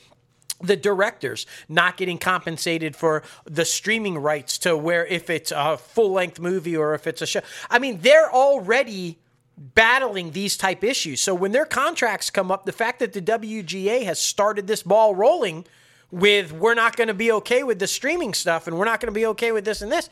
the 0.62 0.75
directors 0.77 1.46
not 1.68 1.98
getting 1.98 2.18
compensated 2.18 2.96
for 2.96 3.22
the 3.44 3.65
streaming 3.65 4.18
rights 4.18 4.58
to 4.60 4.77
where 4.77 5.06
if 5.06 5.30
it's 5.30 5.51
a 5.53 5.77
full 5.77 6.13
length 6.13 6.39
movie 6.39 6.77
or 6.77 6.94
if 6.94 7.06
it's 7.06 7.22
a 7.22 7.25
show. 7.25 7.42
I 7.70 7.80
mean, 7.80 8.00
they're 8.00 8.32
already 8.32 9.20
battling 9.57 10.31
these 10.31 10.57
type 10.57 10.83
issues. 10.83 11.22
So 11.22 11.33
when 11.33 11.51
their 11.51 11.65
contracts 11.65 12.29
come 12.29 12.51
up, 12.51 12.65
the 12.65 12.72
fact 12.72 13.00
that 13.00 13.13
the 13.13 13.22
WGA 13.22 14.03
has 14.03 14.19
started 14.19 14.67
this 14.67 14.83
ball 14.83 15.15
rolling 15.15 15.65
with 16.12 16.51
we're 16.51 16.75
not 16.75 16.95
going 16.95 17.07
to 17.07 17.13
be 17.13 17.31
okay 17.31 17.63
with 17.63 17.79
the 17.79 17.88
streaming 17.88 18.33
stuff 18.33 18.67
and 18.67 18.77
we're 18.77 18.86
not 18.86 19.00
going 19.00 19.12
to 19.12 19.19
be 19.19 19.25
okay 19.25 19.51
with 19.51 19.65
this 19.65 19.81
and 19.81 19.91
this, 19.91 20.10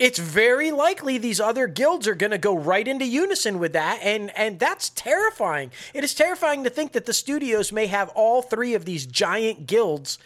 it's 0.00 0.18
very 0.18 0.72
likely 0.72 1.18
these 1.18 1.40
other 1.40 1.66
guilds 1.68 2.08
are 2.08 2.14
going 2.14 2.32
to 2.32 2.38
go 2.38 2.56
right 2.56 2.88
into 2.88 3.04
unison 3.04 3.58
with 3.58 3.72
that 3.74 4.00
and 4.02 4.36
and 4.36 4.58
that's 4.58 4.90
terrifying 4.90 5.70
it 5.92 6.02
is 6.02 6.14
terrifying 6.14 6.64
to 6.64 6.70
think 6.70 6.92
that 6.92 7.06
the 7.06 7.12
studios 7.12 7.70
may 7.70 7.86
have 7.86 8.08
all 8.10 8.42
three 8.42 8.74
of 8.74 8.84
these 8.84 9.06
giant 9.06 9.66
guilds 9.66 10.18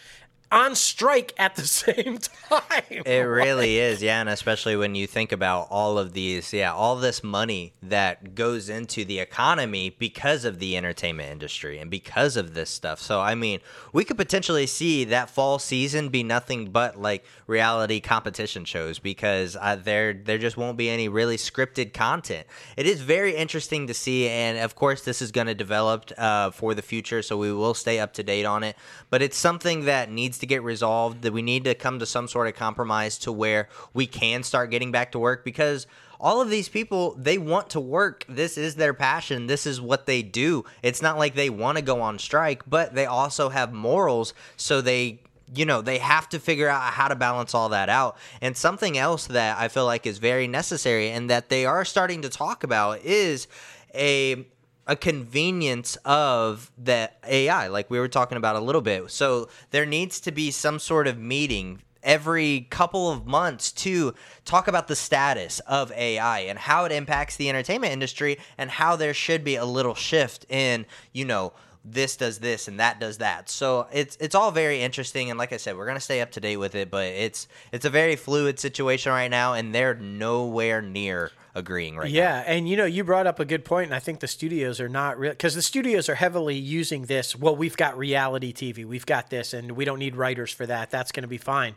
on 0.51 0.75
strike 0.75 1.33
at 1.37 1.55
the 1.55 1.65
same 1.65 2.17
time. 2.17 3.03
It 3.05 3.19
really 3.27 3.77
is, 3.77 4.01
yeah, 4.01 4.19
and 4.19 4.29
especially 4.29 4.75
when 4.75 4.95
you 4.95 5.07
think 5.07 5.31
about 5.31 5.67
all 5.69 5.97
of 5.97 6.13
these, 6.13 6.51
yeah, 6.53 6.73
all 6.73 6.95
this 6.95 7.23
money 7.23 7.73
that 7.83 8.35
goes 8.35 8.69
into 8.69 9.05
the 9.05 9.19
economy 9.19 9.89
because 9.89 10.45
of 10.45 10.59
the 10.59 10.75
entertainment 10.75 11.31
industry 11.31 11.77
and 11.77 11.91
because 11.91 12.35
of 12.37 12.53
this 12.53 12.69
stuff. 12.69 12.99
So, 12.99 13.21
I 13.21 13.35
mean, 13.35 13.59
we 13.93 14.03
could 14.03 14.17
potentially 14.17 14.65
see 14.67 15.03
that 15.05 15.29
fall 15.29 15.59
season 15.59 16.09
be 16.09 16.23
nothing 16.23 16.71
but 16.71 16.99
like 16.99 17.25
reality 17.47 17.99
competition 17.99 18.65
shows 18.65 18.99
because 18.99 19.55
uh, 19.59 19.75
there 19.75 20.13
there 20.13 20.37
just 20.37 20.57
won't 20.57 20.77
be 20.77 20.89
any 20.89 21.09
really 21.09 21.37
scripted 21.37 21.93
content. 21.93 22.47
It 22.75 22.85
is 22.85 23.01
very 23.01 23.35
interesting 23.35 23.87
to 23.87 23.93
see, 23.93 24.27
and 24.27 24.57
of 24.57 24.75
course, 24.75 25.03
this 25.03 25.21
is 25.21 25.31
going 25.31 25.47
to 25.47 25.55
develop 25.55 26.11
uh, 26.17 26.51
for 26.51 26.73
the 26.73 26.81
future, 26.81 27.21
so 27.21 27.37
we 27.37 27.53
will 27.53 27.73
stay 27.73 27.99
up 27.99 28.13
to 28.13 28.23
date 28.23 28.45
on 28.45 28.63
it. 28.63 28.75
But 29.09 29.21
it's 29.21 29.37
something 29.37 29.85
that 29.85 30.09
needs 30.09 30.38
to 30.39 30.45
get 30.45 30.63
resolved, 30.63 31.21
that 31.21 31.33
we 31.33 31.41
need 31.41 31.63
to 31.65 31.75
come 31.75 31.99
to 31.99 32.05
some 32.05 32.27
sort 32.27 32.47
of 32.47 32.55
compromise 32.55 33.17
to 33.19 33.31
where 33.31 33.69
we 33.93 34.07
can 34.07 34.43
start 34.43 34.71
getting 34.71 34.91
back 34.91 35.11
to 35.13 35.19
work 35.19 35.43
because 35.45 35.87
all 36.19 36.41
of 36.41 36.49
these 36.49 36.67
people 36.67 37.15
they 37.17 37.37
want 37.37 37.69
to 37.71 37.79
work. 37.79 38.25
This 38.27 38.57
is 38.57 38.75
their 38.75 38.93
passion. 38.93 39.47
This 39.47 39.65
is 39.65 39.79
what 39.79 40.05
they 40.05 40.21
do. 40.21 40.65
It's 40.83 41.01
not 41.01 41.17
like 41.17 41.35
they 41.35 41.49
want 41.49 41.77
to 41.77 41.83
go 41.83 42.01
on 42.01 42.19
strike 42.19 42.63
but 42.69 42.93
they 42.93 43.05
also 43.05 43.49
have 43.49 43.71
morals 43.71 44.33
so 44.57 44.81
they 44.81 45.21
you 45.55 45.65
know 45.65 45.81
they 45.81 45.97
have 45.97 46.29
to 46.29 46.39
figure 46.39 46.67
out 46.67 46.81
how 46.93 47.07
to 47.07 47.15
balance 47.15 47.53
all 47.53 47.69
that 47.69 47.89
out. 47.89 48.17
And 48.41 48.55
something 48.55 48.97
else 48.97 49.27
that 49.27 49.57
i 49.57 49.67
feel 49.67 49.85
like 49.85 50.05
is 50.05 50.17
very 50.17 50.47
necessary 50.47 51.09
and 51.09 51.29
that 51.29 51.49
they 51.49 51.65
are 51.65 51.85
starting 51.85 52.21
to 52.23 52.29
talk 52.29 52.63
about 52.63 53.01
is 53.03 53.47
a 53.95 54.45
a 54.89 54.95
convenience 54.95 55.97
of 56.03 56.71
the 56.75 57.11
AI, 57.23 57.67
like 57.67 57.91
we 57.91 57.99
were 57.99 58.07
talking 58.07 58.37
about 58.39 58.55
a 58.55 58.59
little 58.59 58.81
bit. 58.81 59.11
So 59.11 59.47
there 59.69 59.85
needs 59.85 60.19
to 60.21 60.31
be 60.31 60.49
some 60.49 60.79
sort 60.79 61.05
of 61.05 61.19
meeting 61.19 61.83
every 62.01 62.61
couple 62.71 63.11
of 63.11 63.27
months 63.27 63.71
to 63.71 64.15
talk 64.45 64.67
about 64.67 64.87
the 64.87 64.95
status 64.95 65.59
of 65.67 65.91
AI 65.91 66.39
and 66.39 66.57
how 66.57 66.85
it 66.85 66.91
impacts 66.91 67.35
the 67.35 67.49
entertainment 67.49 67.93
industry 67.93 68.39
and 68.57 68.71
how 68.71 68.95
there 68.95 69.13
should 69.13 69.43
be 69.43 69.57
a 69.57 69.65
little 69.65 69.93
shift 69.93 70.47
in, 70.49 70.87
you 71.13 71.23
know, 71.23 71.53
this 71.85 72.17
does 72.17 72.39
this 72.39 72.67
and 72.67 72.79
that 72.79 72.99
does 72.99 73.19
that. 73.19 73.47
So 73.47 73.87
it's 73.93 74.17
it's 74.19 74.33
all 74.33 74.49
very 74.49 74.81
interesting 74.81 75.29
and 75.29 75.37
like 75.37 75.53
I 75.53 75.57
said, 75.57 75.77
we're 75.77 75.85
gonna 75.85 75.99
stay 75.99 76.19
up 76.19 76.31
to 76.31 76.39
date 76.39 76.57
with 76.57 76.73
it, 76.73 76.89
but 76.89 77.05
it's 77.05 77.47
it's 77.71 77.85
a 77.85 77.91
very 77.91 78.15
fluid 78.15 78.59
situation 78.59 79.11
right 79.11 79.29
now 79.29 79.53
and 79.53 79.73
they're 79.73 79.93
nowhere 79.93 80.81
near 80.81 81.31
agreeing 81.55 81.97
right 81.97 82.09
yeah, 82.09 82.37
now. 82.37 82.43
and 82.47 82.69
you 82.69 82.77
know, 82.77 82.85
you 82.85 83.03
brought 83.03 83.27
up 83.27 83.39
a 83.39 83.45
good 83.45 83.65
point, 83.65 83.87
and 83.87 83.95
I 83.95 83.99
think 83.99 84.19
the 84.19 84.27
studios 84.27 84.79
are 84.79 84.89
not 84.89 85.19
real 85.19 85.31
because 85.31 85.55
the 85.55 85.61
studios 85.61 86.09
are 86.09 86.15
heavily 86.15 86.55
using 86.55 87.05
this. 87.05 87.35
Well, 87.35 87.55
we've 87.55 87.77
got 87.77 87.97
reality 87.97 88.53
TV, 88.53 88.85
we've 88.85 89.05
got 89.05 89.29
this, 89.29 89.53
and 89.53 89.73
we 89.73 89.85
don't 89.85 89.99
need 89.99 90.15
writers 90.15 90.51
for 90.51 90.65
that. 90.65 90.91
That's 90.91 91.11
going 91.11 91.23
to 91.23 91.27
be 91.27 91.37
fine. 91.37 91.75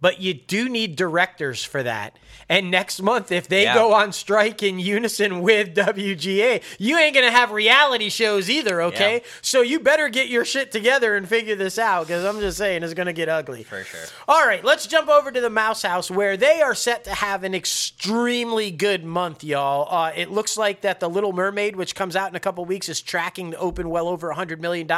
But 0.00 0.20
you 0.20 0.32
do 0.34 0.68
need 0.68 0.94
directors 0.96 1.64
for 1.64 1.82
that. 1.82 2.16
And 2.48 2.70
next 2.70 3.02
month, 3.02 3.32
if 3.32 3.48
they 3.48 3.64
Yeah. 3.64 3.74
go 3.74 3.92
on 3.94 4.12
strike 4.12 4.62
in 4.62 4.78
unison 4.78 5.42
with 5.42 5.74
WGA, 5.74 6.62
you 6.78 6.96
ain't 6.98 7.14
going 7.14 7.26
to 7.26 7.32
have 7.32 7.50
reality 7.50 8.08
shows 8.08 8.48
either, 8.48 8.80
okay? 8.82 9.14
Yeah. 9.16 9.30
So 9.42 9.60
you 9.60 9.80
better 9.80 10.08
get 10.08 10.28
your 10.28 10.44
shit 10.44 10.70
together 10.72 11.16
and 11.16 11.28
figure 11.28 11.56
this 11.56 11.78
out 11.78 12.06
because 12.06 12.24
I'm 12.24 12.38
just 12.40 12.56
saying 12.58 12.84
it's 12.84 12.94
going 12.94 13.06
to 13.06 13.12
get 13.12 13.28
ugly. 13.28 13.64
For 13.64 13.82
sure. 13.82 14.00
All 14.28 14.46
right, 14.46 14.64
let's 14.64 14.86
jump 14.86 15.08
over 15.08 15.32
to 15.32 15.40
the 15.40 15.50
Mouse 15.50 15.82
House 15.82 16.10
where 16.10 16.36
they 16.36 16.62
are 16.62 16.74
set 16.76 17.04
to 17.04 17.10
have 17.14 17.42
an 17.42 17.54
extremely 17.54 18.70
good 18.70 19.04
month, 19.04 19.42
y'all. 19.42 19.92
Uh, 19.92 20.12
it 20.14 20.30
looks 20.30 20.56
like 20.56 20.82
that 20.82 21.00
the 21.00 21.08
Little 21.10 21.32
Mermaid, 21.32 21.74
which 21.74 21.94
comes 21.94 22.14
out 22.14 22.30
in 22.30 22.36
a 22.36 22.40
couple 22.40 22.64
weeks, 22.64 22.88
is 22.88 23.00
tracking 23.00 23.50
to 23.50 23.58
open 23.58 23.90
well 23.90 24.06
over 24.08 24.32
$100 24.32 24.60
million. 24.60 24.88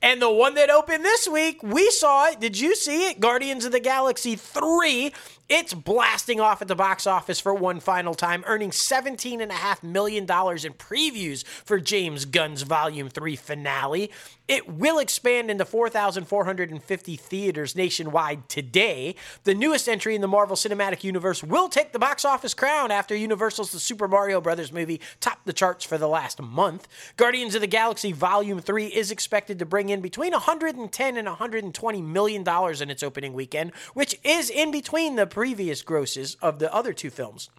And 0.00 0.22
the 0.22 0.30
one 0.30 0.54
that 0.54 0.70
opened 0.70 1.04
this 1.04 1.28
week, 1.28 1.62
we 1.62 1.90
saw 1.90 2.28
it. 2.28 2.40
Did 2.40 2.58
you 2.58 2.74
see 2.74 3.08
it? 3.08 3.20
Guardians 3.20 3.64
of 3.64 3.72
the 3.72 3.80
Galaxy 3.80 4.21
3. 4.30 5.12
It's 5.54 5.74
blasting 5.74 6.40
off 6.40 6.62
at 6.62 6.68
the 6.68 6.74
box 6.74 7.06
office 7.06 7.38
for 7.38 7.52
one 7.52 7.78
final 7.78 8.14
time, 8.14 8.42
earning 8.46 8.70
$17.5 8.70 9.82
million 9.82 10.22
in 10.22 10.26
previews 10.26 11.44
for 11.44 11.78
James 11.78 12.24
Gunn's 12.24 12.62
Volume 12.62 13.10
3 13.10 13.36
finale. 13.36 14.10
It 14.48 14.66
will 14.66 14.98
expand 14.98 15.50
into 15.50 15.64
4,450 15.64 17.16
theaters 17.16 17.76
nationwide 17.76 18.48
today. 18.48 19.14
The 19.44 19.54
newest 19.54 19.88
entry 19.88 20.14
in 20.14 20.20
the 20.22 20.28
Marvel 20.28 20.56
Cinematic 20.56 21.04
Universe 21.04 21.42
will 21.42 21.68
take 21.68 21.92
the 21.92 21.98
box 21.98 22.24
office 22.24 22.54
crown 22.54 22.90
after 22.90 23.14
Universal's 23.14 23.72
The 23.72 23.78
Super 23.78 24.08
Mario 24.08 24.40
Brothers 24.40 24.72
movie 24.72 25.00
topped 25.20 25.44
the 25.46 25.52
charts 25.52 25.84
for 25.84 25.96
the 25.98 26.08
last 26.08 26.40
month. 26.40 26.88
Guardians 27.16 27.54
of 27.54 27.60
the 27.60 27.66
Galaxy 27.66 28.12
Volume 28.12 28.60
3 28.60 28.86
is 28.86 29.10
expected 29.10 29.58
to 29.58 29.66
bring 29.66 29.90
in 29.90 30.00
between 30.00 30.32
110 30.32 31.16
and 31.16 31.28
120 31.28 32.02
million 32.02 32.42
dollars 32.42 32.80
in 32.80 32.90
its 32.90 33.02
opening 33.02 33.34
weekend, 33.34 33.72
which 33.94 34.18
is 34.24 34.48
in 34.48 34.70
between 34.70 35.16
the 35.16 35.26
previous 35.42 35.82
grosses 35.82 36.36
of 36.40 36.60
the 36.60 36.72
other 36.72 36.92
two 36.92 37.10
films 37.10 37.50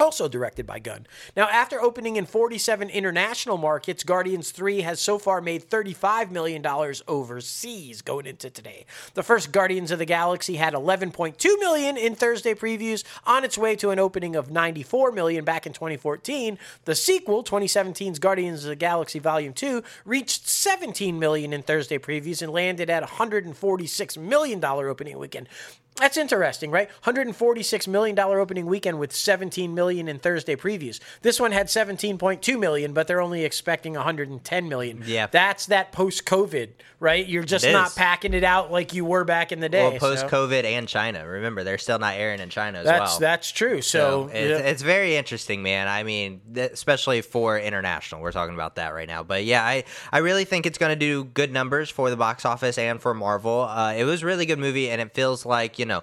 also 0.00 0.28
directed 0.28 0.66
by 0.66 0.78
Gunn. 0.78 1.06
Now, 1.36 1.48
after 1.48 1.80
opening 1.80 2.16
in 2.16 2.26
47 2.26 2.90
international 2.90 3.56
markets, 3.56 4.04
Guardians 4.04 4.50
3 4.50 4.82
has 4.82 5.00
so 5.00 5.18
far 5.18 5.40
made 5.40 5.68
$35 5.68 6.30
million 6.30 6.64
overseas 7.08 8.02
going 8.02 8.26
into 8.26 8.50
today. 8.50 8.86
The 9.14 9.22
first 9.22 9.52
Guardians 9.52 9.90
of 9.90 9.98
the 9.98 10.04
Galaxy 10.04 10.56
had 10.56 10.74
11.2 10.74 11.44
million 11.60 11.96
in 11.96 12.14
Thursday 12.14 12.54
previews 12.54 13.04
on 13.24 13.44
its 13.44 13.56
way 13.56 13.76
to 13.76 13.90
an 13.90 13.98
opening 13.98 14.36
of 14.36 14.50
94 14.50 15.12
million 15.12 15.44
back 15.44 15.66
in 15.66 15.72
2014. 15.72 16.58
The 16.84 16.94
sequel, 16.94 17.44
2017's 17.44 18.18
Guardians 18.18 18.64
of 18.64 18.68
the 18.70 18.76
Galaxy 18.76 19.18
Volume 19.18 19.52
2, 19.52 19.82
reached 20.04 20.48
17 20.48 21.18
million 21.18 21.52
in 21.52 21.62
Thursday 21.62 21.98
previews 21.98 22.42
and 22.42 22.52
landed 22.52 22.90
at 22.90 23.02
146 23.02 24.18
million 24.18 24.60
dollar 24.60 24.88
opening 24.88 25.18
weekend. 25.18 25.48
That's 25.96 26.16
interesting, 26.16 26.70
right? 26.72 26.88
146 26.88 27.86
million 27.86 28.16
dollar 28.16 28.40
opening 28.40 28.66
weekend 28.66 28.98
with 28.98 29.14
17 29.14 29.74
million 29.74 30.08
in 30.08 30.18
Thursday 30.18 30.56
previews. 30.56 30.98
This 31.22 31.38
one 31.38 31.52
had 31.52 31.68
17.2 31.68 32.58
million, 32.58 32.92
but 32.92 33.06
they're 33.06 33.20
only 33.20 33.44
expecting 33.44 33.94
110 33.94 34.68
million. 34.68 35.02
Yeah. 35.06 35.28
That's 35.28 35.66
that 35.66 35.92
post-COVID, 35.92 36.70
right? 36.98 37.24
You're 37.26 37.44
just 37.44 37.66
not 37.66 37.94
packing 37.94 38.34
it 38.34 38.42
out 38.42 38.72
like 38.72 38.92
you 38.92 39.04
were 39.04 39.24
back 39.24 39.52
in 39.52 39.60
the 39.60 39.68
day. 39.68 39.88
Well, 39.88 39.98
post 39.98 40.22
so 40.22 40.28
COVID 40.28 40.64
and 40.64 40.88
China. 40.88 41.26
Remember, 41.26 41.62
they're 41.62 41.78
still 41.78 42.00
not 42.00 42.14
airing 42.14 42.40
in 42.40 42.50
China 42.50 42.78
as 42.78 42.84
That's 42.86 43.12
well. 43.12 43.20
that's 43.20 43.50
true. 43.52 43.80
So, 43.80 44.28
So 44.28 44.36
it's, 44.36 44.60
yeah. 44.60 44.68
it's 44.68 44.82
very 44.82 45.14
interesting, 45.14 45.62
man. 45.62 45.86
I 45.86 46.02
mean, 46.02 46.40
especially 46.56 47.20
for 47.20 47.56
international, 47.58 48.20
we're 48.20 48.32
talking 48.32 48.54
about 48.54 48.76
that 48.76 48.94
right 48.94 49.08
now. 49.08 49.22
But 49.22 49.44
yeah, 49.44 49.64
I, 49.64 49.84
I 50.10 50.18
really 50.18 50.44
think 50.44 50.66
it's 50.66 50.78
going 50.78 50.90
to 50.90 50.96
do 50.96 51.22
good 51.22 51.52
numbers 51.52 51.88
for 51.88 52.10
the 52.10 52.16
box 52.16 52.44
office 52.44 52.78
and 52.78 53.00
for 53.00 53.14
Marvel. 53.14 53.62
Uh, 53.62 53.92
it 53.92 54.04
was 54.04 54.24
a 54.24 54.26
really 54.26 54.46
good 54.46 54.58
movie, 54.58 54.90
and 54.90 55.00
it 55.00 55.14
feels 55.14 55.46
like 55.46 55.78
you 55.78 55.83
know. 55.86 56.02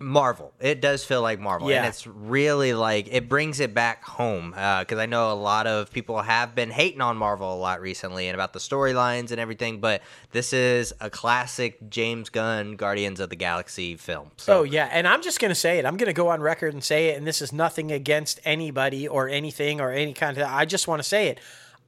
Marvel. 0.00 0.52
It 0.60 0.80
does 0.80 1.04
feel 1.04 1.22
like 1.22 1.40
Marvel, 1.40 1.68
Yeah. 1.68 1.78
and 1.78 1.86
it's 1.88 2.06
really 2.06 2.72
like 2.72 3.08
it 3.10 3.28
brings 3.28 3.58
it 3.58 3.74
back 3.74 4.04
home 4.04 4.50
because 4.52 4.96
I 4.96 5.06
know 5.06 5.32
a 5.32 5.34
lot 5.34 5.66
of 5.66 5.90
people 5.90 6.22
have 6.22 6.54
been 6.54 6.70
hating 6.70 7.00
on 7.00 7.16
Marvel 7.16 7.52
a 7.52 7.58
lot 7.58 7.80
recently 7.80 8.28
and 8.28 8.34
about 8.36 8.52
the 8.52 8.60
storylines 8.60 9.32
and 9.32 9.40
everything. 9.40 9.80
But 9.80 10.02
this 10.30 10.52
is 10.52 10.94
a 11.00 11.10
classic 11.10 11.90
James 11.90 12.28
Gunn 12.28 12.76
Guardians 12.76 13.18
of 13.18 13.28
the 13.28 13.34
Galaxy 13.34 13.96
film. 13.96 14.30
So 14.36 14.60
Oh 14.60 14.62
yeah, 14.62 14.88
and 14.92 15.08
I'm 15.08 15.20
just 15.20 15.40
gonna 15.40 15.56
say 15.56 15.80
it. 15.80 15.84
I'm 15.84 15.96
gonna 15.96 16.12
go 16.12 16.28
on 16.28 16.40
record 16.40 16.74
and 16.74 16.84
say 16.84 17.08
it, 17.08 17.16
and 17.18 17.26
this 17.26 17.42
is 17.42 17.52
nothing 17.52 17.90
against 17.90 18.38
anybody 18.44 19.08
or 19.08 19.28
anything 19.28 19.80
or 19.80 19.90
any 19.90 20.12
kind 20.12 20.38
of. 20.38 20.48
I 20.48 20.64
just 20.64 20.86
want 20.86 21.00
to 21.02 21.08
say 21.08 21.26
it. 21.26 21.40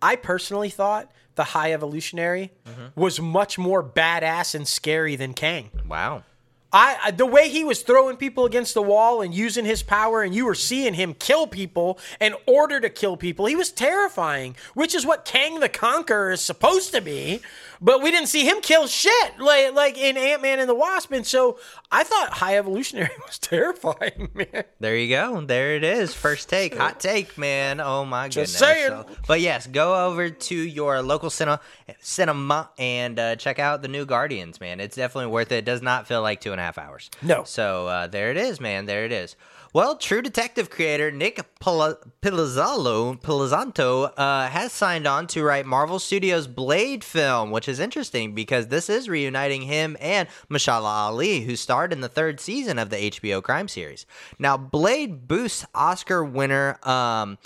I 0.03 0.17
personally 0.17 0.71
thought 0.71 1.13
the 1.37 1.45
High 1.45 1.73
Evolutionary 1.73 2.51
Mm-hmm. 2.67 3.01
was 3.01 3.21
much 3.21 3.57
more 3.57 3.85
badass 3.85 4.53
and 4.57 4.67
scary 4.67 5.15
than 5.15 5.33
Kang. 5.33 5.71
wow. 5.89 6.25
I 6.73 7.11
the 7.11 7.27
way 7.27 7.49
he 7.49 7.65
was 7.65 7.83
throwing 7.83 8.17
people 8.17 8.45
against 8.45 8.75
the 8.75 8.83
wall 8.83 9.23
and 9.23 9.35
using 9.35 9.65
his 9.65 9.83
power, 9.83 10.23
and 10.23 10.35
you 10.35 10.45
were 10.47 10.55
seeing 10.55 10.95
him 10.95 11.15
kill 11.15 11.47
people 11.47 11.99
in 12.21 12.35
order 12.47 12.79
to 12.81 12.89
kill 12.89 13.17
people. 13.17 13.47
He 13.47 13.57
was 13.57 13.71
terrifying, 13.73 14.55
which 14.75 14.95
is 14.95 15.05
what 15.05 15.25
Kang 15.25 15.61
the 15.61 15.69
Conqueror 15.69 16.31
is 16.31 16.41
supposed 16.41 16.93
to 16.93 17.01
be. 17.01 17.41
But 17.83 18.03
we 18.03 18.11
didn't 18.11 18.29
see 18.29 18.45
him 18.47 18.61
kill 18.61 18.87
shit 18.87 19.39
like 19.39 19.73
like 19.73 19.97
in 19.99 20.17
Ant 20.19 20.43
Man 20.43 20.61
and 20.61 20.69
the 20.69 20.75
Wasp, 20.75 21.11
and 21.13 21.27
so 21.27 21.59
I 21.91 22.05
thought 22.05 22.31
High 22.35 22.57
Evolutionary 22.59 23.11
was 23.27 23.39
terrifying, 23.39 24.29
man. 24.35 24.65
There 24.79 24.97
you 24.97 25.09
go. 25.09 25.41
There 25.41 25.75
it 25.77 25.83
is. 25.83 26.13
First 26.15 26.49
take. 26.51 26.77
Hot 26.77 27.01
take, 27.01 27.39
man. 27.39 27.81
Oh 27.81 28.05
my 28.05 28.29
goodness. 28.29 28.55
saying. 28.57 28.89
So- 28.89 29.07
but 29.27 29.41
yes, 29.41 29.67
go 29.67 30.07
over 30.09 30.29
to 30.29 30.55
your 30.55 31.01
local 31.03 31.31
cinema, 31.31 31.61
cinema 32.01 32.71
and 32.79 33.19
uh, 33.19 33.37
check 33.37 33.59
out 33.59 33.83
the 33.83 33.89
new 33.89 34.05
Guardians, 34.05 34.61
man. 34.61 34.79
It's 34.81 34.97
definitely 34.97 35.31
worth 35.31 35.51
it. 35.53 35.57
It 35.61 35.65
does 35.65 35.83
not 35.83 36.07
feel 36.07 36.23
like 36.23 36.41
two 36.41 36.53
and 36.53 36.60
a 36.60 36.60
and 36.61 36.63
a 36.63 36.67
half 36.67 36.79
hours. 36.79 37.11
No. 37.23 37.45
So 37.45 37.87
uh, 37.87 38.07
there 38.07 38.31
it 38.31 38.37
is, 38.37 38.61
man. 38.61 38.87
There 38.87 39.05
it 39.05 39.13
is. 39.13 39.37
Well, 39.73 39.97
True 39.97 40.21
Detective 40.21 40.69
creator 40.69 41.13
Nick 41.13 41.41
Pilizzalo, 41.61 43.21
Pilizzanto 43.21 44.13
uh, 44.17 44.49
has 44.49 44.73
signed 44.73 45.07
on 45.07 45.29
to 45.29 45.45
write 45.45 45.65
Marvel 45.65 46.01
Studios' 46.01 46.49
Blade 46.49 47.05
film, 47.05 47.53
which 47.53 47.69
is 47.69 47.79
interesting 47.79 48.35
because 48.35 48.67
this 48.67 48.91
is 48.91 49.09
reuniting 49.09 49.63
him 49.63 49.97
and 50.01 50.29
Mahershala 50.49 50.89
Ali, 50.89 51.43
who 51.43 51.55
starred 51.55 51.93
in 51.93 52.01
the 52.01 52.09
third 52.09 52.41
season 52.41 52.81
of 52.81 52.91
the 52.91 52.97
HBO 52.97 53.41
crime 53.41 53.69
series. 53.69 54.07
Now, 54.41 54.57
Blade 54.57 55.29
boosts 55.29 55.65
Oscar 55.73 56.25
winner 56.25 56.77
um, 56.83 57.39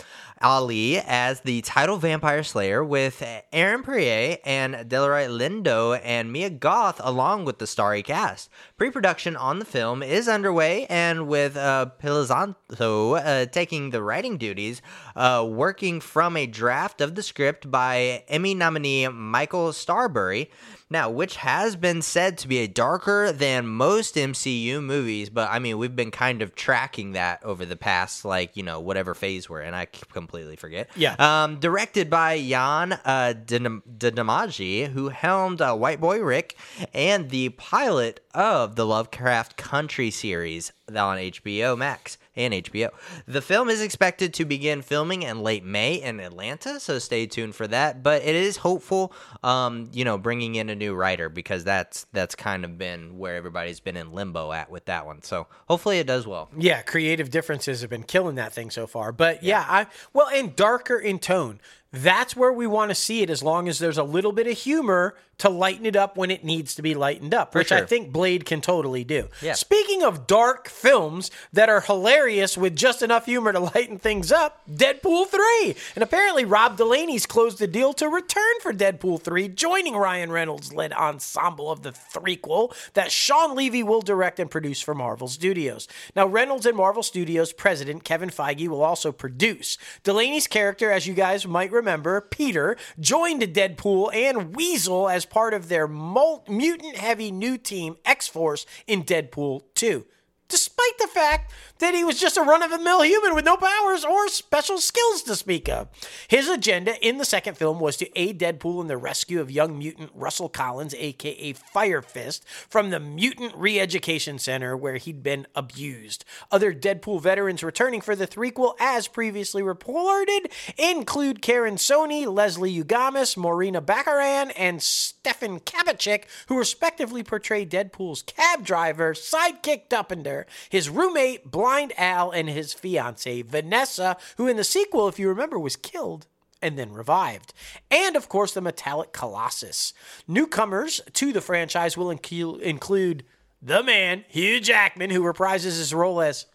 Ali 0.45 0.99
as 0.99 1.41
the 1.41 1.63
title 1.63 1.97
vampire 1.97 2.43
slayer 2.43 2.85
with 2.85 3.23
Aaron 3.51 3.83
Priory 3.83 4.37
and 4.45 4.75
Delroy 4.75 5.27
Lindo 5.27 5.99
and 6.05 6.31
Mia 6.31 6.51
Goth 6.51 7.01
along 7.03 7.47
with 7.47 7.59
the 7.59 7.67
starry 7.67 8.03
cast. 8.03 8.51
Pre-production 8.77 9.37
on 9.37 9.59
the 9.59 9.65
film 9.65 10.03
is 10.03 10.29
underway 10.29 10.85
and 10.91 11.29
with 11.29 11.57
uh, 11.57 11.87
Pilizzanto 11.99 13.19
uh, 13.19 13.47
taking 13.47 13.89
the 13.89 14.03
writing 14.03 14.37
duties, 14.37 14.83
uh, 15.17 15.47
working 15.49 15.99
from 15.99 16.37
a 16.37 16.47
draft 16.47 17.01
of 17.01 17.15
the 17.15 17.23
script 17.23 17.71
by 17.71 18.23
Emmy 18.29 18.55
nominee 18.55 19.09
Michael 19.09 19.73
Starrbury. 19.73 20.51
Now, 20.95 21.11
which 21.11 21.35
has 21.35 21.75
been 21.75 22.03
said 22.03 22.39
to 22.39 22.47
be 22.47 22.59
a 22.59 22.69
darker 22.69 23.33
than 23.33 23.67
most 23.67 24.15
MCU 24.15 24.81
movies, 24.81 25.29
but 25.29 25.51
I 25.51 25.59
mean, 25.59 25.77
we've 25.77 25.97
been 25.97 26.13
kind 26.13 26.41
of 26.41 26.55
tracking 26.55 27.15
that 27.15 27.45
over 27.45 27.67
the 27.67 27.75
past, 27.75 28.25
like, 28.25 28.57
you 28.57 28.63
know, 28.63 28.79
whatever 28.79 29.13
phase 29.13 29.51
we're 29.51 29.63
in. 29.63 29.75
I 29.75 29.87
completely 29.87 30.55
forget. 30.55 30.89
Yeah. 30.95 31.17
Um, 31.19 31.59
directed 31.59 32.09
by 32.09 32.41
Jan 32.41 32.93
uh, 32.93 33.35
Dindamaji, 33.45 34.87
who 34.93 35.09
helmed 35.09 35.61
uh, 35.61 35.75
White 35.75 36.01
Boy 36.01 36.21
Rick 36.21 36.57
and 36.95 37.29
the 37.29 37.49
pilot 37.49 38.21
of 38.35 38.75
the 38.77 38.85
Lovecraft 38.85 39.57
Country 39.57 40.11
series 40.11 40.73
on 40.89 41.17
HBO 41.17 41.79
Max 41.79 42.19
and 42.37 42.53
HBO. 42.53 42.91
The 43.27 43.41
film 43.41 43.69
is 43.69 43.81
expected 43.81 44.35
to 44.35 44.45
begin 44.45 44.83
filming 44.83 45.23
in 45.23 45.43
late 45.43 45.65
May 45.65 45.95
in 45.95 46.21
Atlanta, 46.21 46.81
so 46.81 46.99
stay 46.99 47.27
tuned 47.27 47.55
for 47.55 47.67
that. 47.69 48.03
But 48.03 48.23
it 48.23 48.35
is 48.35 48.59
hopeful, 48.59 49.13
um, 49.43 49.89
you 49.93 50.05
know, 50.05 50.19
bringing 50.19 50.57
in 50.57 50.69
a 50.69 50.75
new 50.75 50.95
writer 50.95 51.29
because 51.29 51.65
that's 51.65 52.07
that's 52.13 52.35
kind 52.35 52.65
of 52.65 52.77
been 52.77 53.19
where 53.19 53.37
everybody's 53.37 53.81
been 53.81 53.97
in 53.97 54.13
limbo 54.13 54.53
at 54.53 54.71
with 54.71 54.87
that 54.87 55.07
one. 55.07 55.23
So 55.23 55.47
hopefully 55.69 55.99
it 55.99 56.07
does 56.07 56.27
well. 56.27 56.51
Yeah, 56.59 56.83
creative 56.83 57.31
differences 57.31 57.81
have 57.83 57.91
been 57.91 58.03
killing 58.03 58.35
that 58.35 58.53
thing 58.53 58.71
so 58.71 58.87
far. 58.87 59.13
But 59.13 59.43
yeah, 59.43 59.65
I 59.67 59.87
well, 60.13 60.29
and 60.29 60.55
darker 60.55 60.99
in 60.99 61.19
tone. 61.21 61.61
That's 61.95 62.35
where 62.35 62.53
we 62.53 62.67
want 62.67 62.91
to 62.91 62.95
see 62.95 63.23
it 63.23 63.31
as 63.31 63.43
long 63.43 63.69
as 63.69 63.79
there's 63.79 63.99
a 63.99 64.05
little 64.05 64.33
bit 64.33 64.47
of 64.49 64.59
humor 64.59 65.15
to 65.39 65.49
lighten 65.49 65.87
it 65.87 65.97
up 65.97 66.17
when 66.17 66.31
it 66.31 66.45
needs 66.45 66.75
to 66.75 66.83
be 66.83 66.95
lightened 66.95 67.35
up, 67.35 67.55
which 67.55 67.73
I 67.73 67.85
think 67.85 68.13
Blade 68.13 68.45
can 68.45 68.61
totally 68.61 69.05
do. 69.05 69.29
Yeah. 69.43 69.55
Speaking 69.55 70.03
of 70.03 70.27
dark 70.27 70.69
films 70.69 71.31
that 71.53 71.69
are 71.69 71.81
hilarious 71.81 72.57
with 72.57 72.77
just 72.77 73.03
enough 73.03 73.27
humor 73.27 73.53
to 73.53 73.61
lighten 73.75 73.99
things 73.99 74.31
up, 74.31 74.63
Deadpool 74.71 75.27
3. 75.29 75.77
And 75.97 76.03
apparently 76.03 76.45
Rob 76.45 76.77
Delaney's 76.77 77.27
closed 77.27 77.59
the 77.59 77.67
deal 77.67 77.93
to 77.95 78.09
return 78.09 78.61
for 78.61 78.73
Deadpool 78.73 79.23
3, 79.23 79.49
joining 79.49 79.97
Ryan 79.97 80.31
Reynolds 80.31 80.73
led 80.73 80.93
ensemble 80.93 81.71
of 81.71 81.83
the 81.83 81.93
threequel 81.93 82.75
that 82.95 83.11
Shawn 83.11 83.57
Levy 83.57 83.83
will 83.83 84.03
direct 84.03 84.39
and 84.39 84.51
produce 84.51 84.81
for 84.81 84.95
Marvel 84.95 85.29
Studios. 85.29 85.89
Now, 86.15 86.27
Reynolds 86.27 86.67
and 86.67 86.77
Marvel 86.77 87.03
Studios 87.03 87.53
president 87.53 88.05
Kevin 88.05 88.31
Feige 88.31 88.69
will 88.69 88.83
also 88.83 89.11
produce. 89.11 89.79
Delaney's 90.05 90.47
character, 90.47 90.91
as 90.91 91.07
you 91.07 91.15
guys 91.15 91.47
might 91.47 91.73
remember, 91.73 91.84
Peter, 92.21 92.77
joined 92.99 93.43
Deadpool 93.43 94.15
and 94.15 94.55
Weasel 94.55 95.09
as 95.09 95.25
part 95.27 95.55
of 95.55 95.69
their 95.69 95.87
mutant 95.87 96.97
heavy 96.97 97.31
new 97.31 97.57
team, 97.59 97.97
X 98.05 98.29
Force, 98.29 98.67
in 98.87 99.05
Deadpool 99.05 99.63
2. 99.75 100.05
Despite 100.49 100.99
the 100.99 101.07
fact 101.07 101.53
that 101.85 101.95
he 101.95 102.03
was 102.03 102.19
just 102.19 102.39
a 102.39 102.43
run 102.43 102.63
of 102.63 102.71
the 102.71 102.79
mill 102.79 103.03
human 103.03 103.35
with 103.35 103.45
no 103.45 103.59
powers 103.59 104.05
or 104.05 104.27
special 104.29 104.79
skills 104.79 105.23
to 105.23 105.37
speak 105.37 105.69
of. 105.69 105.89
His 106.29 106.49
agenda 106.49 106.97
in 107.07 107.19
the 107.19 107.27
second 107.27 107.59
film 107.59 107.79
was 107.79 107.99
to 107.99 108.19
aid 108.19 108.41
Deadpool 108.41 108.81
in 108.81 108.87
the 108.87 108.97
rescue 108.97 109.39
of 109.39 109.51
young 109.51 109.79
mutant 109.79 110.11
Russell 110.15 110.49
Collins, 110.49 110.95
aka 110.95 111.53
Fire 111.53 112.01
Fist, 112.01 112.49
from 112.69 112.89
the 112.89 112.99
Mutant 112.99 113.55
Re 113.55 113.79
Education 113.79 114.39
Center 114.39 114.75
where 114.75 114.97
he'd 114.97 115.23
been 115.23 115.47
abused. 115.55 116.25
Other 116.51 116.73
Deadpool 116.73 117.21
veterans 117.21 117.63
returning 117.63 118.01
for 118.01 118.17
the 118.17 118.27
threequel, 118.27 118.75
as 118.81 119.07
previously 119.07 119.63
reported, 119.63 120.49
include 120.79 121.43
Karan 121.43 121.77
Soni, 121.77 122.27
Leslie 122.27 122.83
Uggams, 122.83 123.37
Morena 123.37 123.83
Baccarin, 123.83 124.53
and 124.57 124.83
Stefan 124.83 125.61
Kapičić, 125.61 126.25
who 126.47 126.59
respectively 126.59 127.23
portray 127.23 127.67
Deadpool's 127.67 128.23
cab 128.23 128.65
driver, 128.65 129.13
sidekick 129.13 129.89
Dopinder, 129.91 130.45
his 130.71 130.89
roommate, 130.89 131.51
Blind 131.51 131.74
Al, 131.97 132.31
and 132.31 132.49
his 132.49 132.73
fiancee, 132.73 133.43
Vanessa, 133.43 134.17
who 134.37 134.47
in 134.47 134.57
the 134.57 134.65
sequel, 134.65 135.09
if 135.09 135.19
you 135.19 135.29
remember, 135.29 135.59
was 135.59 135.77
killed 135.77 136.27
and 136.63 136.79
then 136.79 136.93
revived. 136.93 137.53
And 137.91 138.17
of 138.17 138.29
course, 138.29 138.55
the 138.55 138.61
Metallic 138.61 139.13
Colossus. 139.13 139.93
Newcomers 140.27 141.01
to 141.13 141.33
the 141.33 141.41
franchise 141.41 141.97
will 141.97 142.11
include 142.11 143.25
the 143.61 143.83
man, 143.83 144.25
Hugh 144.29 144.61
Jackman, 144.61 145.11
who 145.11 145.23
reprises 145.23 145.79
his 145.79 145.93
role 145.93 146.21
as 146.21 146.47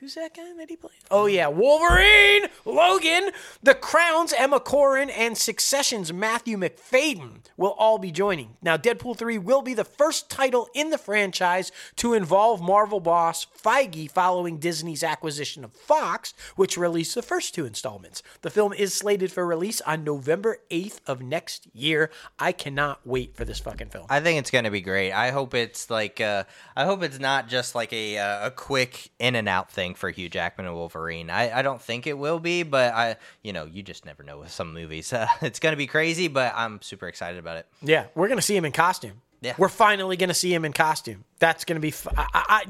Who's 0.00 0.14
that 0.14 0.34
guy 0.34 0.50
that 0.56 0.70
he 0.70 0.76
played? 0.76 0.92
Oh, 1.10 1.26
yeah, 1.26 1.48
Wolverine, 1.48 2.46
Logan, 2.64 3.32
The 3.62 3.74
Crown's 3.74 4.32
Emma 4.32 4.58
Corrin, 4.58 5.10
and 5.14 5.36
Succession's 5.36 6.10
Matthew 6.10 6.56
Macfadyen 6.56 7.40
will 7.58 7.72
all 7.72 7.98
be 7.98 8.10
joining. 8.10 8.56
Now, 8.62 8.78
Deadpool 8.78 9.18
3 9.18 9.36
will 9.36 9.60
be 9.60 9.74
the 9.74 9.84
first 9.84 10.30
title 10.30 10.70
in 10.74 10.88
the 10.88 10.96
franchise 10.96 11.70
to 11.96 12.14
involve 12.14 12.62
Marvel 12.62 13.00
boss 13.00 13.46
Feige 13.62 14.10
following 14.10 14.56
Disney's 14.56 15.04
acquisition 15.04 15.64
of 15.64 15.74
Fox, 15.74 16.32
which 16.56 16.78
released 16.78 17.14
the 17.14 17.20
first 17.20 17.54
two 17.54 17.66
installments. 17.66 18.22
The 18.40 18.48
film 18.48 18.72
is 18.72 18.94
slated 18.94 19.30
for 19.30 19.46
release 19.46 19.82
on 19.82 20.02
November 20.02 20.60
8th 20.70 21.00
of 21.06 21.20
next 21.20 21.68
year. 21.74 22.10
I 22.38 22.52
cannot 22.52 23.06
wait 23.06 23.36
for 23.36 23.44
this 23.44 23.58
fucking 23.58 23.90
film. 23.90 24.06
I 24.08 24.20
think 24.20 24.38
it's 24.38 24.50
gonna 24.50 24.70
be 24.70 24.80
great. 24.80 25.12
I 25.12 25.30
hope 25.30 25.52
it's 25.52 25.90
like 25.90 26.22
uh, 26.22 26.44
I 26.74 26.86
hope 26.86 27.02
it's 27.02 27.18
not 27.18 27.48
just 27.48 27.74
like 27.74 27.92
a 27.92 28.16
uh, 28.16 28.46
a 28.46 28.50
quick 28.50 29.10
in 29.18 29.36
and 29.36 29.46
out 29.46 29.70
thing 29.70 29.89
for 29.94 30.10
Hugh 30.10 30.28
Jackman 30.28 30.66
and 30.66 30.74
Wolverine. 30.74 31.30
I, 31.30 31.58
I 31.58 31.62
don't 31.62 31.80
think 31.80 32.06
it 32.06 32.16
will 32.18 32.38
be, 32.38 32.62
but 32.62 32.94
I 32.94 33.16
you 33.42 33.52
know 33.52 33.64
you 33.64 33.82
just 33.82 34.04
never 34.04 34.22
know 34.22 34.38
with 34.38 34.50
some 34.50 34.72
movies. 34.72 35.12
Uh, 35.12 35.26
it's 35.42 35.58
gonna 35.58 35.76
be 35.76 35.86
crazy, 35.86 36.28
but 36.28 36.52
I'm 36.56 36.80
super 36.82 37.08
excited 37.08 37.38
about 37.38 37.58
it. 37.58 37.66
Yeah, 37.82 38.06
we're 38.14 38.28
gonna 38.28 38.42
see 38.42 38.56
him 38.56 38.64
in 38.64 38.72
costume. 38.72 39.22
Yeah. 39.42 39.54
we're 39.56 39.68
finally 39.70 40.18
gonna 40.18 40.34
see 40.34 40.52
him 40.52 40.66
in 40.66 40.72
costume. 40.72 41.24
That's 41.38 41.64
gonna 41.64 41.80
be. 41.80 41.88
F- 41.88 42.08
I, 42.16 42.26
I, 42.34 42.64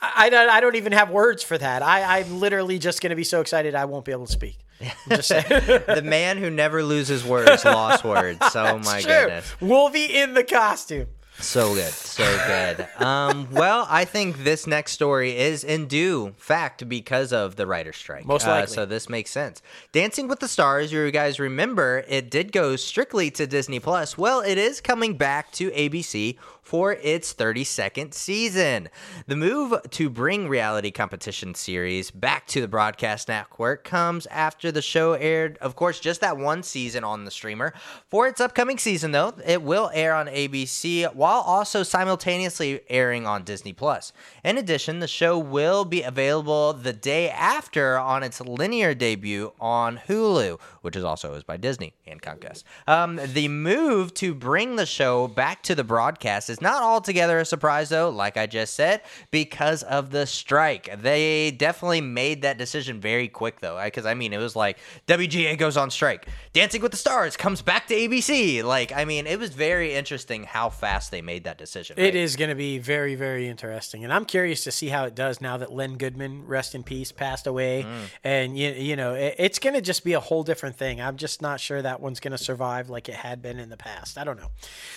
I, 0.00 0.12
I 0.26 0.30
don't. 0.30 0.50
I 0.50 0.60
don't 0.60 0.74
even 0.76 0.92
have 0.92 1.10
words 1.10 1.42
for 1.42 1.56
that. 1.56 1.82
I, 1.82 2.18
I'm 2.18 2.40
literally 2.40 2.78
just 2.78 3.00
gonna 3.00 3.16
be 3.16 3.24
so 3.24 3.40
excited 3.40 3.74
I 3.74 3.84
won't 3.84 4.04
be 4.04 4.12
able 4.12 4.26
to 4.26 4.32
speak. 4.32 4.58
Just 5.08 5.28
saying. 5.28 5.44
the 5.48 6.02
man 6.04 6.38
who 6.38 6.50
never 6.50 6.82
loses 6.82 7.24
words 7.24 7.64
lost 7.64 8.04
words. 8.04 8.38
Oh 8.54 8.78
my 8.78 9.00
True. 9.00 9.12
goodness. 9.12 9.60
Wolvie 9.60 10.16
in 10.16 10.34
the 10.34 10.44
costume. 10.44 11.06
So 11.38 11.74
good, 11.74 11.92
so 11.92 12.24
good. 12.46 12.86
Um, 13.04 13.48
well, 13.50 13.86
I 13.90 14.04
think 14.04 14.44
this 14.44 14.66
next 14.66 14.92
story 14.92 15.36
is 15.36 15.64
in 15.64 15.86
due 15.86 16.34
fact 16.36 16.88
because 16.88 17.32
of 17.32 17.56
the 17.56 17.66
writer's 17.66 17.96
strike. 17.96 18.24
Most 18.26 18.46
Uh, 18.46 18.50
likely. 18.50 18.74
so 18.74 18.86
this 18.86 19.08
makes 19.08 19.30
sense. 19.30 19.60
Dancing 19.90 20.28
with 20.28 20.38
the 20.38 20.46
Stars, 20.46 20.92
you 20.92 21.10
guys 21.10 21.40
remember, 21.40 22.04
it 22.06 22.30
did 22.30 22.52
go 22.52 22.76
strictly 22.76 23.30
to 23.32 23.46
Disney 23.46 23.80
Plus. 23.80 24.16
Well, 24.16 24.40
it 24.40 24.56
is 24.56 24.80
coming 24.80 25.16
back 25.16 25.50
to 25.52 25.70
ABC 25.72 26.36
for 26.62 26.92
its 26.92 27.34
32nd 27.34 28.14
season. 28.14 28.88
The 29.26 29.36
move 29.36 29.74
to 29.90 30.08
bring 30.08 30.48
reality 30.48 30.90
competition 30.90 31.54
series 31.54 32.10
back 32.10 32.46
to 32.48 32.60
the 32.60 32.68
broadcast 32.68 33.28
network 33.28 33.84
comes 33.84 34.26
after 34.26 34.70
the 34.70 34.80
show 34.80 35.14
aired, 35.14 35.58
of 35.58 35.74
course, 35.74 35.98
just 35.98 36.20
that 36.20 36.38
one 36.38 36.62
season 36.62 37.02
on 37.04 37.24
the 37.24 37.30
streamer. 37.30 37.74
For 38.08 38.28
its 38.28 38.40
upcoming 38.40 38.78
season, 38.78 39.10
though, 39.10 39.34
it 39.44 39.62
will 39.62 39.90
air 39.92 40.14
on 40.14 40.28
ABC 40.28 41.12
while 41.14 41.40
also 41.40 41.82
simultaneously 41.82 42.80
airing 42.88 43.26
on 43.26 43.42
Disney 43.42 43.72
Plus. 43.72 44.12
In 44.44 44.56
addition, 44.56 45.00
the 45.00 45.08
show 45.08 45.38
will 45.38 45.84
be 45.84 46.02
available 46.02 46.72
the 46.72 46.92
day 46.92 47.28
after 47.28 47.98
on 47.98 48.22
its 48.22 48.40
linear 48.40 48.94
debut 48.94 49.52
on 49.60 49.98
Hulu, 50.08 50.60
which 50.82 50.96
is 50.96 51.04
also 51.04 51.34
owned 51.34 51.46
by 51.46 51.56
Disney 51.56 51.94
and 52.06 52.22
Comcast. 52.22 52.62
Um, 52.86 53.18
the 53.24 53.48
move 53.48 54.14
to 54.14 54.34
bring 54.34 54.76
the 54.76 54.86
show 54.86 55.26
back 55.26 55.62
to 55.64 55.74
the 55.74 55.84
broadcast 55.84 56.50
is 56.52 56.60
not 56.60 56.82
altogether 56.82 57.40
a 57.40 57.44
surprise, 57.44 57.88
though, 57.88 58.10
like 58.10 58.36
I 58.36 58.46
just 58.46 58.74
said, 58.74 59.00
because 59.32 59.82
of 59.82 60.10
the 60.10 60.26
strike. 60.26 61.00
They 61.02 61.50
definitely 61.50 62.00
made 62.00 62.42
that 62.42 62.58
decision 62.58 63.00
very 63.00 63.26
quick, 63.28 63.58
though, 63.60 63.80
because 63.82 64.06
I 64.06 64.14
mean, 64.14 64.32
it 64.32 64.38
was 64.38 64.54
like 64.54 64.78
WGA 65.08 65.58
goes 65.58 65.76
on 65.76 65.90
strike, 65.90 66.28
Dancing 66.52 66.80
with 66.82 66.90
the 66.92 66.96
Stars 66.96 67.36
comes 67.36 67.62
back 67.62 67.88
to 67.88 67.94
ABC. 67.94 68.62
Like, 68.62 68.92
I 68.92 69.04
mean, 69.04 69.26
it 69.26 69.38
was 69.38 69.50
very 69.50 69.94
interesting 69.94 70.44
how 70.44 70.68
fast 70.68 71.10
they 71.10 71.22
made 71.22 71.44
that 71.44 71.58
decision. 71.58 71.96
It 71.98 72.02
right? 72.04 72.14
is 72.14 72.36
going 72.36 72.50
to 72.50 72.54
be 72.54 72.78
very, 72.78 73.14
very 73.16 73.48
interesting, 73.48 74.04
and 74.04 74.12
I'm 74.12 74.24
curious 74.24 74.62
to 74.64 74.70
see 74.70 74.88
how 74.88 75.04
it 75.04 75.14
does 75.14 75.40
now 75.40 75.56
that 75.56 75.72
Len 75.72 75.96
Goodman, 75.96 76.46
rest 76.46 76.74
in 76.74 76.82
peace, 76.84 77.10
passed 77.10 77.46
away, 77.46 77.82
Mm. 77.82 78.08
and 78.22 78.58
you, 78.58 78.70
you 78.70 78.96
know 78.96 79.14
it, 79.14 79.34
it's 79.38 79.58
going 79.58 79.74
to 79.74 79.80
just 79.80 80.04
be 80.04 80.12
a 80.12 80.20
whole 80.20 80.42
different 80.44 80.76
thing. 80.76 81.00
I'm 81.00 81.16
just 81.16 81.40
not 81.40 81.58
sure 81.58 81.80
that 81.80 82.00
one's 82.00 82.20
going 82.20 82.32
to 82.32 82.38
survive 82.38 82.90
like 82.90 83.08
it 83.08 83.14
had 83.14 83.40
been 83.40 83.58
in 83.58 83.70
the 83.70 83.76
past. 83.76 84.18
I 84.18 84.24
don't 84.24 84.36
know. 84.38 84.50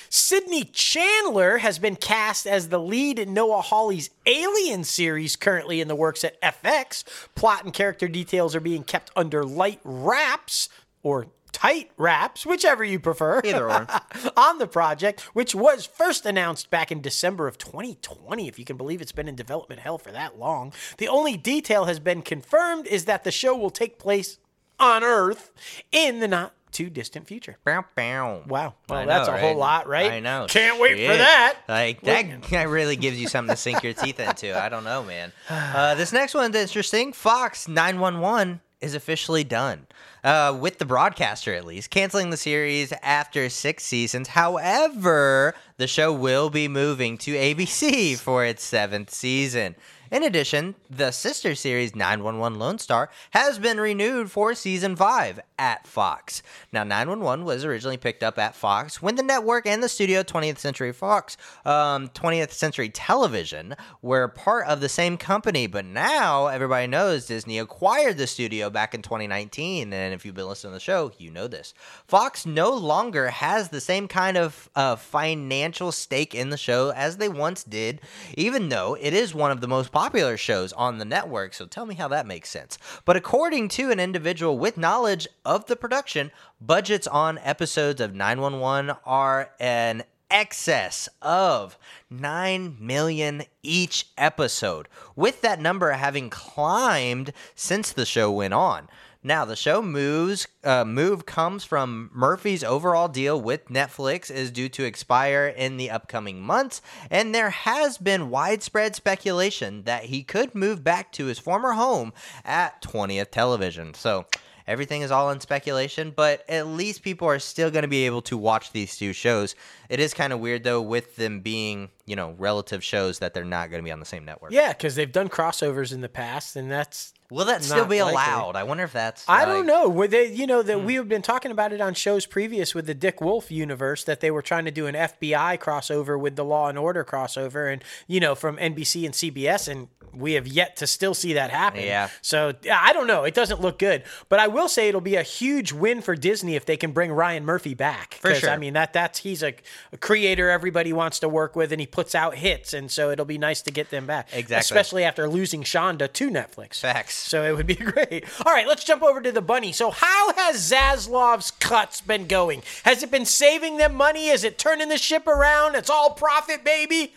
Sydney 0.10 0.64
Chandler 0.66 1.45
Miller 1.46 1.58
has 1.60 1.78
been 1.78 1.96
cast 1.96 2.48
as 2.48 2.70
the 2.70 2.80
lead 2.80 3.20
in 3.20 3.32
Noah 3.32 3.62
Hawley's 3.62 4.10
Alien 4.26 4.84
series 4.84 5.36
currently 5.36 5.80
in 5.80 5.88
the 5.88 5.96
works 5.96 6.24
at 6.24 6.42
FX. 6.42 7.04
Plot 7.36 7.64
and 7.64 7.72
character 7.72 8.08
details 8.08 8.56
are 8.56 8.60
being 8.60 8.84
kept 8.84 9.12
under 9.16 9.44
light 9.44 9.80
wraps 9.84 10.70
or 11.04 11.28
tight 11.52 11.92
wraps, 11.98 12.48
whichever 12.48 12.84
you 12.84 13.00
prefer. 13.00 13.42
Either 13.46 13.70
or. 13.70 13.88
on 14.38 14.58
the 14.58 14.66
project, 14.66 15.22
which 15.36 15.54
was 15.54 15.86
first 15.86 16.26
announced 16.26 16.72
back 16.72 16.92
in 16.92 17.00
December 17.00 17.48
of 17.48 17.60
2020, 17.60 18.48
if 18.48 18.58
you 18.58 18.66
can 18.66 18.76
believe 18.76 19.00
it's 19.00 19.12
been 19.12 19.28
in 19.28 19.36
development 19.36 19.82
hell 19.82 20.00
for 20.00 20.12
that 20.12 20.40
long. 20.40 20.74
The 20.98 21.08
only 21.08 21.38
detail 21.38 21.86
has 21.86 22.00
been 22.00 22.24
confirmed 22.24 22.88
is 22.88 23.06
that 23.06 23.24
the 23.24 23.32
show 23.32 23.56
will 23.56 23.70
take 23.70 24.00
place 24.00 24.40
on 24.80 25.04
Earth 25.04 25.52
in 25.92 26.22
the 26.22 26.28
not 26.28 26.54
too 26.76 26.90
distant 26.90 27.26
future. 27.26 27.58
Bow, 27.64 27.86
bow. 27.96 28.44
Wow. 28.48 28.74
Well, 28.90 29.00
I 29.00 29.06
that's 29.06 29.30
know, 29.30 29.36
a 29.36 29.38
whole 29.40 29.56
lot, 29.56 29.88
right? 29.88 30.12
I 30.12 30.20
know. 30.20 30.46
Can't 30.50 30.80
wait 30.80 30.98
for 31.08 31.16
that. 31.16 31.58
Like 31.70 32.02
that, 32.02 32.44
that 32.50 32.68
really 32.68 32.98
gives 32.98 33.20
you 33.20 33.30
something 33.30 33.56
to 33.56 33.60
sink 33.60 33.82
your 33.82 33.94
teeth 33.94 34.20
into. 34.20 34.62
I 34.62 34.68
don't 34.70 34.84
know, 34.84 35.04
man. 35.04 35.32
Uh, 35.76 35.96
this 35.96 36.14
next 36.14 36.34
one's 36.34 36.56
interesting. 36.56 37.12
Fox 37.12 37.68
911 37.68 38.62
is 38.82 38.94
officially 38.96 39.44
done. 39.44 39.88
Uh, 40.24 40.58
with 40.60 40.80
the 40.80 40.86
broadcaster, 40.86 41.54
at 41.54 41.66
least, 41.66 41.90
canceling 41.92 42.30
the 42.30 42.38
series 42.38 42.92
after 43.04 43.48
six 43.50 43.84
seasons. 43.84 44.30
However, 44.30 45.54
the 45.78 45.88
show 45.88 46.12
will 46.12 46.50
be 46.50 46.68
moving 46.68 47.18
to 47.20 47.34
ABC 47.34 48.18
for 48.20 48.44
its 48.44 48.64
seventh 48.64 49.12
season. 49.12 49.76
In 50.12 50.22
addition, 50.22 50.76
the 50.88 51.10
sister 51.10 51.56
series 51.56 51.96
911 51.96 52.60
Lone 52.60 52.78
Star 52.78 53.10
has 53.32 53.58
been 53.58 53.80
renewed 53.80 54.30
for 54.30 54.54
season 54.54 54.96
5 54.96 55.40
at 55.58 55.88
Fox. 55.88 56.44
Now, 56.72 56.84
911 56.84 57.44
was 57.44 57.66
originally 57.66 57.98
picked 57.98 58.22
up 58.22 58.38
at 58.38 58.56
Fox 58.56 59.02
when 59.02 59.16
the 59.16 59.24
network 59.24 59.66
and 59.66 59.82
the 59.82 59.90
studio 59.90 60.22
20th 60.22 60.60
Century 60.60 60.94
Fox, 60.94 61.38
um, 61.66 62.10
20th 62.10 62.52
Century 62.52 62.90
Television, 62.90 63.76
were 64.04 64.28
part 64.28 64.68
of 64.68 64.80
the 64.80 64.90
same 64.90 65.18
company. 65.18 65.66
But 65.66 65.86
now 65.86 66.48
everybody 66.48 66.86
knows 66.86 67.26
Disney 67.26 67.58
acquired 67.58 68.18
the 68.18 68.28
studio 68.28 68.70
back 68.70 68.94
in 68.94 69.02
2019. 69.02 69.92
And 69.92 70.14
if 70.14 70.24
you've 70.24 70.36
been 70.36 70.48
listening 70.48 70.74
to 70.74 70.76
the 70.76 70.80
show, 70.82 71.14
you 71.18 71.32
know 71.32 71.48
this. 71.48 71.74
Fox 72.08 72.46
no 72.46 72.72
longer 72.72 73.30
has 73.30 73.70
the 73.70 73.82
same 73.82 74.08
kind 74.08 74.38
of 74.38 74.70
uh, 74.76 74.98
financial 74.98 75.92
stake 75.92 76.36
in 76.36 76.52
the 76.52 76.58
show 76.58 76.92
as 76.92 77.18
they 77.18 77.30
once 77.30 77.64
did, 77.64 78.02
even 78.36 78.70
though 78.70 78.96
it 79.02 79.14
is 79.14 79.34
one 79.34 79.50
of 79.50 79.62
the 79.62 79.68
most 79.68 79.92
popular 79.92 80.05
shows 80.38 80.74
on 80.74 80.98
the 80.98 81.06
network. 81.06 81.54
So 81.54 81.66
tell 81.66 81.86
me 81.86 81.96
how 81.96 82.08
that 82.10 82.28
makes 82.28 82.50
sense. 82.50 82.78
But 83.06 83.16
according 83.16 83.70
to 83.70 83.92
an 83.92 84.00
individual 84.00 84.58
with 84.58 84.78
knowledge 84.78 85.28
of 85.44 85.66
the 85.66 85.76
production, 85.76 86.32
budgets 86.60 87.08
on 87.08 87.38
episodes 87.40 88.02
of 88.02 88.16
911 88.16 88.96
are 89.06 89.52
an 89.60 90.04
excess 90.30 91.08
of 91.22 91.78
9 92.10 92.78
million 92.80 93.44
each 93.62 94.08
episode, 94.18 94.88
with 95.16 95.42
that 95.42 95.60
number 95.60 95.92
having 95.92 96.30
climbed 96.30 97.32
since 97.56 97.92
the 97.92 98.06
show 98.06 98.32
went 98.32 98.54
on. 98.54 98.88
Now, 99.26 99.44
the 99.44 99.56
show 99.56 99.82
moves 99.82 100.48
uh, 100.64 100.86
move 100.86 101.26
comes 101.26 101.64
from 101.64 102.12
Murphy's 102.14 102.64
overall 102.64 103.08
deal 103.08 103.42
with 103.42 103.70
Netflix 103.70 104.30
is 104.30 104.52
due 104.52 104.70
to 104.70 104.84
expire 104.84 105.48
in 105.48 105.78
the 105.78 105.90
upcoming 105.90 106.40
months, 106.40 106.80
and 107.10 107.34
there 107.34 107.50
has 107.50 107.98
been 107.98 108.30
widespread 108.30 108.96
speculation 108.96 109.82
that 109.86 110.04
he 110.04 110.22
could 110.22 110.54
move 110.54 110.84
back 110.84 111.12
to 111.14 111.26
his 111.26 111.40
former 111.40 111.72
home 111.72 112.14
at 112.44 112.84
20th 112.84 113.32
Television. 113.32 113.96
So, 113.96 114.28
everything 114.68 115.02
is 115.02 115.10
all 115.10 115.32
in 115.32 115.40
speculation, 115.40 116.14
but 116.16 116.48
at 116.48 116.68
least 116.68 117.02
people 117.02 117.28
are 117.28 117.40
still 117.40 117.72
going 117.72 117.82
to 117.82 117.88
be 117.88 118.06
able 118.06 118.22
to 118.22 118.38
watch 118.38 118.74
these 118.74 118.96
two 118.96 119.12
shows. 119.12 119.56
It 119.90 120.00
is 120.00 120.14
kind 120.14 120.34
of 120.34 120.40
weird 120.40 120.64
though 120.64 120.84
with 120.84 121.16
them 121.16 121.40
being, 121.40 121.90
you 122.06 122.16
know, 122.16 122.36
relative 122.38 122.84
shows 122.84 123.18
that 123.18 123.34
they're 123.34 123.44
not 123.44 123.72
going 123.72 123.82
to 123.82 123.86
be 123.86 123.92
on 123.92 124.00
the 124.00 124.06
same 124.06 124.24
network. 124.24 124.52
Yeah, 124.52 124.72
because 124.72 124.94
they've 124.94 125.12
done 125.12 125.30
crossovers 125.30 125.92
in 125.92 126.02
the 126.02 126.10
past, 126.10 126.56
and 126.56 126.70
that's 126.70 127.15
Will 127.32 127.46
that 127.46 127.64
still 127.64 127.86
be 127.86 128.02
likely. 128.02 128.14
allowed? 128.14 128.56
I 128.56 128.64
wonder 128.64 128.84
if 128.84 128.94
that's 128.94 129.26
I 129.28 129.46
don't 129.46 129.58
like- 129.60 129.66
know. 129.66 129.90
Were 129.90 130.08
they, 130.08 130.28
you 130.32 130.46
know, 130.48 130.62
Hmm. 130.62 130.68
that 130.68 130.84
we 130.84 130.96
have 130.96 131.10
been 131.10 131.22
talking 131.22 131.52
about 131.52 131.74
it 131.74 131.82
on 131.82 131.94
shows 131.94 132.26
previous 132.26 132.76
with 132.76 132.86
the 132.86 132.94
Dick 132.94 133.20
Wolf 133.22 133.50
universe 133.52 134.04
that 134.04 134.20
they 134.22 134.30
were 134.32 134.42
trying 134.42 134.66
to 134.66 134.72
do 134.72 134.88
an 134.88 134.96
FBI 134.96 135.58
crossover 135.58 136.20
with 136.20 136.36
the 136.36 136.46
Law 136.46 136.70
and 136.70 136.78
Order 136.78 137.04
crossover, 137.04 137.72
and 137.72 137.84
you 138.08 138.20
know, 138.20 138.36
from 138.36 138.58
NBC 138.58 139.06
and 139.06 139.14
CBS, 139.16 139.68
and 139.68 139.88
we 140.14 140.34
have 140.34 140.48
yet 140.48 140.78
to 140.78 140.88
still 140.88 141.14
see 141.14 141.34
that 141.34 141.50
happen. 141.50 141.82
Yeah. 141.84 142.08
So 142.22 142.54
I 142.72 142.94
don't 142.94 143.08
know. 143.08 143.26
It 143.26 143.34
doesn't 143.34 143.60
look 143.60 143.78
good, 143.80 144.04
but 144.30 144.40
I 144.40 144.48
will 144.48 144.70
say 144.70 144.88
it'll 144.88 145.02
be 145.02 145.16
a 145.18 145.24
huge 145.24 145.74
win 145.74 146.02
for 146.02 146.16
Disney 146.16 146.56
if 146.56 146.66
they 146.66 146.78
can 146.78 146.92
bring 146.94 147.12
Ryan 147.12 147.44
Murphy 147.44 147.74
back. 147.74 148.14
For 148.22 148.34
sure. 148.34 148.50
I 148.50 148.56
mean 148.56 148.74
that 148.76 148.94
that's 148.94 149.20
he's 149.20 149.44
a, 149.44 149.54
a 149.92 149.98
creator 149.98 150.50
everybody 150.50 150.94
wants 150.94 151.20
to 151.20 151.28
work 151.28 151.56
with, 151.58 151.74
and 151.74 151.82
he 151.82 151.88
puts 151.88 152.16
out 152.16 152.36
hits, 152.36 152.74
and 152.74 152.90
so 152.90 153.10
it'll 153.12 153.26
be 153.26 153.38
nice 153.38 153.62
to 153.64 153.72
get 153.72 153.90
them 153.90 154.06
back. 154.06 154.30
Exactly. 154.32 154.56
Especially 154.60 155.04
after 155.04 155.28
losing 155.28 155.64
Shonda 155.64 156.12
to 156.14 156.30
Netflix. 156.30 156.80
Facts. 156.80 157.15
So 157.16 157.44
it 157.44 157.56
would 157.56 157.68
be 157.68 157.76
great. 157.76 158.26
All 158.46 158.54
right, 158.54 158.68
let's 158.68 158.84
jump 158.84 159.04
over 159.04 159.22
to 159.22 159.32
the 159.32 159.42
bunny. 159.42 159.72
So 159.72 159.92
how 159.92 160.34
has 160.34 160.72
Zaslav's 160.72 161.52
cuts 161.52 162.02
been 162.02 162.28
going? 162.28 162.64
Has 162.84 163.04
it 163.04 163.12
been 163.12 163.26
saving 163.26 163.78
them 163.78 163.96
money? 163.96 164.28
Is 164.28 164.44
it 164.44 164.58
turning 164.58 164.90
the 164.90 164.98
ship 164.98 165.28
around? 165.28 165.76
It's 165.76 165.90
all 165.90 166.12
profit, 166.12 166.64
baby. 166.64 167.14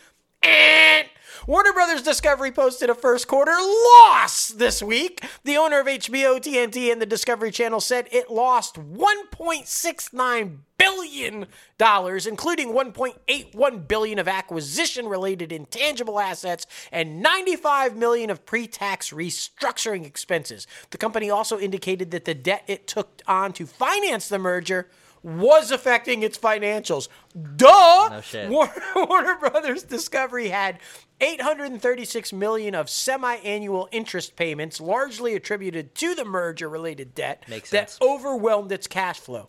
Warner 1.48 1.72
Brothers 1.72 2.02
Discovery 2.02 2.52
posted 2.52 2.90
a 2.90 2.94
first 2.94 3.26
quarter 3.26 3.52
loss 3.52 4.48
this 4.48 4.82
week. 4.82 5.24
The 5.44 5.56
owner 5.56 5.80
of 5.80 5.86
HBO, 5.86 6.38
TNT, 6.38 6.92
and 6.92 7.00
the 7.00 7.06
Discovery 7.06 7.50
Channel 7.50 7.80
said 7.80 8.06
it 8.12 8.30
lost 8.30 8.74
1.69 8.74 10.58
billion 10.76 11.46
dollars, 11.78 12.26
including 12.26 12.74
1.81 12.74 13.88
billion 13.88 14.18
of 14.18 14.28
acquisition-related 14.28 15.50
intangible 15.50 16.20
assets 16.20 16.66
and 16.92 17.22
95 17.22 17.96
million 17.96 18.28
of 18.28 18.44
pre-tax 18.44 19.10
restructuring 19.10 20.04
expenses. 20.04 20.66
The 20.90 20.98
company 20.98 21.30
also 21.30 21.58
indicated 21.58 22.10
that 22.10 22.26
the 22.26 22.34
debt 22.34 22.64
it 22.66 22.86
took 22.86 23.22
on 23.26 23.54
to 23.54 23.64
finance 23.64 24.28
the 24.28 24.38
merger 24.38 24.90
was 25.36 25.70
affecting 25.70 26.22
its 26.22 26.38
financials. 26.38 27.08
Duh. 27.56 28.08
No 28.10 28.20
shit. 28.22 28.48
Warner, 28.50 28.72
Warner 28.96 29.36
Brothers 29.38 29.82
Discovery 29.82 30.48
had 30.48 30.78
836 31.20 32.32
million 32.32 32.74
of 32.74 32.88
semi-annual 32.88 33.88
interest 33.92 34.36
payments, 34.36 34.80
largely 34.80 35.34
attributed 35.34 35.94
to 35.96 36.14
the 36.14 36.24
merger-related 36.24 37.14
debt 37.14 37.44
Makes 37.48 37.70
that 37.70 37.90
sense. 37.90 38.00
overwhelmed 38.00 38.72
its 38.72 38.86
cash 38.86 39.18
flow. 39.18 39.48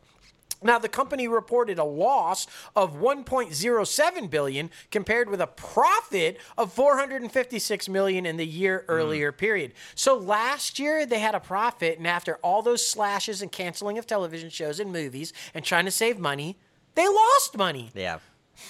Now, 0.62 0.78
the 0.80 0.89
company 0.89 1.28
reported 1.28 1.80
a 1.80 1.84
loss 1.84 2.45
of 2.76 2.98
1.07 2.98 4.30
billion 4.30 4.69
compared 4.91 5.30
with 5.30 5.41
a 5.41 5.48
profit 5.48 6.38
of 6.58 6.74
456 6.74 7.89
million 7.89 8.26
in 8.26 8.38
the 8.38 8.45
year 8.45 8.86
earlier 8.88 9.32
period. 9.32 9.74
So 9.95 10.15
last 10.17 10.80
year 10.80 11.06
they 11.06 11.19
had 11.19 11.36
a 11.36 11.39
profit, 11.39 11.98
and 11.98 12.08
after 12.08 12.36
all 12.43 12.62
those 12.62 12.86
slashes 12.86 13.41
and 13.41 13.52
canceling 13.52 13.98
of 13.98 14.06
television 14.06 14.50
shows 14.50 14.80
and 14.80 14.91
movies 14.91 15.34
and 15.54 15.63
trying 15.63 15.86
to 15.86 15.91
save 15.91 16.19
money, 16.19 16.58
they 16.95 17.08
lost 17.08 17.58
money. 17.58 17.91
Yeah. 17.93 18.19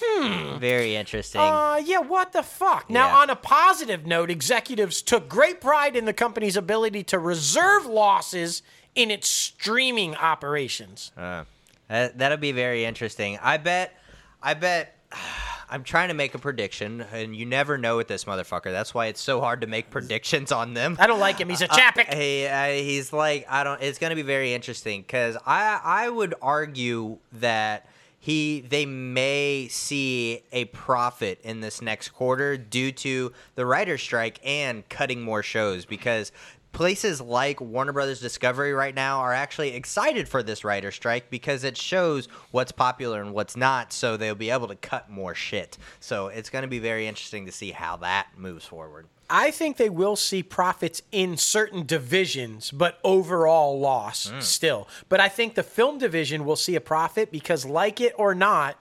Hmm. 0.00 0.58
Very 0.58 0.94
interesting. 0.94 1.40
Uh, 1.40 1.80
yeah, 1.84 1.98
what 1.98 2.32
the 2.32 2.44
fuck? 2.44 2.88
Now, 2.88 3.08
Yeah. 3.08 3.16
on 3.16 3.30
a 3.30 3.34
positive 3.36 4.06
note, 4.06 4.30
executives 4.30 5.02
took 5.02 5.28
great 5.28 5.60
pride 5.60 5.96
in 5.96 6.04
the 6.04 6.12
company's 6.12 6.56
ability 6.56 7.02
to 7.04 7.18
reserve 7.18 7.86
losses 7.86 8.62
in 8.94 9.10
its 9.10 9.28
streaming 9.28 10.14
operations. 10.14 11.10
Uh, 11.16 11.42
that, 11.90 12.18
that'll 12.18 12.38
be 12.38 12.52
very 12.52 12.84
interesting. 12.84 13.38
I 13.42 13.58
bet. 13.58 13.98
I 14.42 14.54
bet. 14.54 14.96
I'm 15.72 15.84
trying 15.84 16.08
to 16.08 16.14
make 16.14 16.34
a 16.34 16.38
prediction, 16.38 17.00
and 17.12 17.36
you 17.36 17.46
never 17.46 17.78
know 17.78 17.96
with 17.96 18.08
this 18.08 18.24
motherfucker. 18.24 18.72
That's 18.72 18.92
why 18.92 19.06
it's 19.06 19.20
so 19.20 19.40
hard 19.40 19.60
to 19.60 19.68
make 19.68 19.88
predictions 19.88 20.50
on 20.50 20.74
them. 20.74 20.96
I 20.98 21.06
don't 21.06 21.20
like 21.20 21.38
him. 21.38 21.48
He's 21.48 21.60
a 21.60 21.68
chappick. 21.68 22.12
He, 22.12 22.44
uh, 22.44 22.70
he's 22.70 23.12
like 23.12 23.46
I 23.48 23.62
don't. 23.62 23.80
It's 23.80 24.00
going 24.00 24.10
to 24.10 24.16
be 24.16 24.22
very 24.22 24.52
interesting 24.52 25.02
because 25.02 25.36
I 25.46 25.80
I 25.82 26.08
would 26.08 26.34
argue 26.42 27.18
that 27.34 27.86
he 28.18 28.60
they 28.68 28.84
may 28.84 29.68
see 29.68 30.42
a 30.52 30.66
profit 30.66 31.40
in 31.42 31.60
this 31.60 31.80
next 31.80 32.08
quarter 32.10 32.56
due 32.56 32.90
to 32.92 33.32
the 33.54 33.64
writer's 33.64 34.02
strike 34.02 34.40
and 34.44 34.88
cutting 34.88 35.22
more 35.22 35.42
shows 35.42 35.84
because 35.84 36.32
places 36.72 37.20
like 37.20 37.60
Warner 37.60 37.92
Brothers 37.92 38.20
Discovery 38.20 38.72
right 38.72 38.94
now 38.94 39.20
are 39.20 39.32
actually 39.32 39.74
excited 39.74 40.28
for 40.28 40.42
this 40.42 40.64
writer 40.64 40.90
strike 40.90 41.30
because 41.30 41.64
it 41.64 41.76
shows 41.76 42.28
what's 42.50 42.72
popular 42.72 43.20
and 43.20 43.32
what's 43.32 43.56
not 43.56 43.92
so 43.92 44.16
they'll 44.16 44.34
be 44.34 44.50
able 44.50 44.68
to 44.68 44.76
cut 44.76 45.10
more 45.10 45.34
shit. 45.34 45.78
So 46.00 46.28
it's 46.28 46.50
going 46.50 46.62
to 46.62 46.68
be 46.68 46.78
very 46.78 47.06
interesting 47.06 47.46
to 47.46 47.52
see 47.52 47.70
how 47.70 47.96
that 47.98 48.28
moves 48.36 48.64
forward. 48.64 49.06
I 49.30 49.52
think 49.52 49.76
they 49.76 49.90
will 49.90 50.16
see 50.16 50.42
profits 50.42 51.02
in 51.12 51.36
certain 51.36 51.86
divisions, 51.86 52.72
but 52.72 52.98
overall 53.04 53.78
loss 53.78 54.28
hmm. 54.28 54.40
still. 54.40 54.88
But 55.08 55.20
I 55.20 55.28
think 55.28 55.54
the 55.54 55.62
film 55.62 55.98
division 55.98 56.44
will 56.44 56.56
see 56.56 56.74
a 56.74 56.80
profit 56.80 57.30
because, 57.30 57.64
like 57.64 58.00
it 58.00 58.12
or 58.18 58.34
not, 58.34 58.76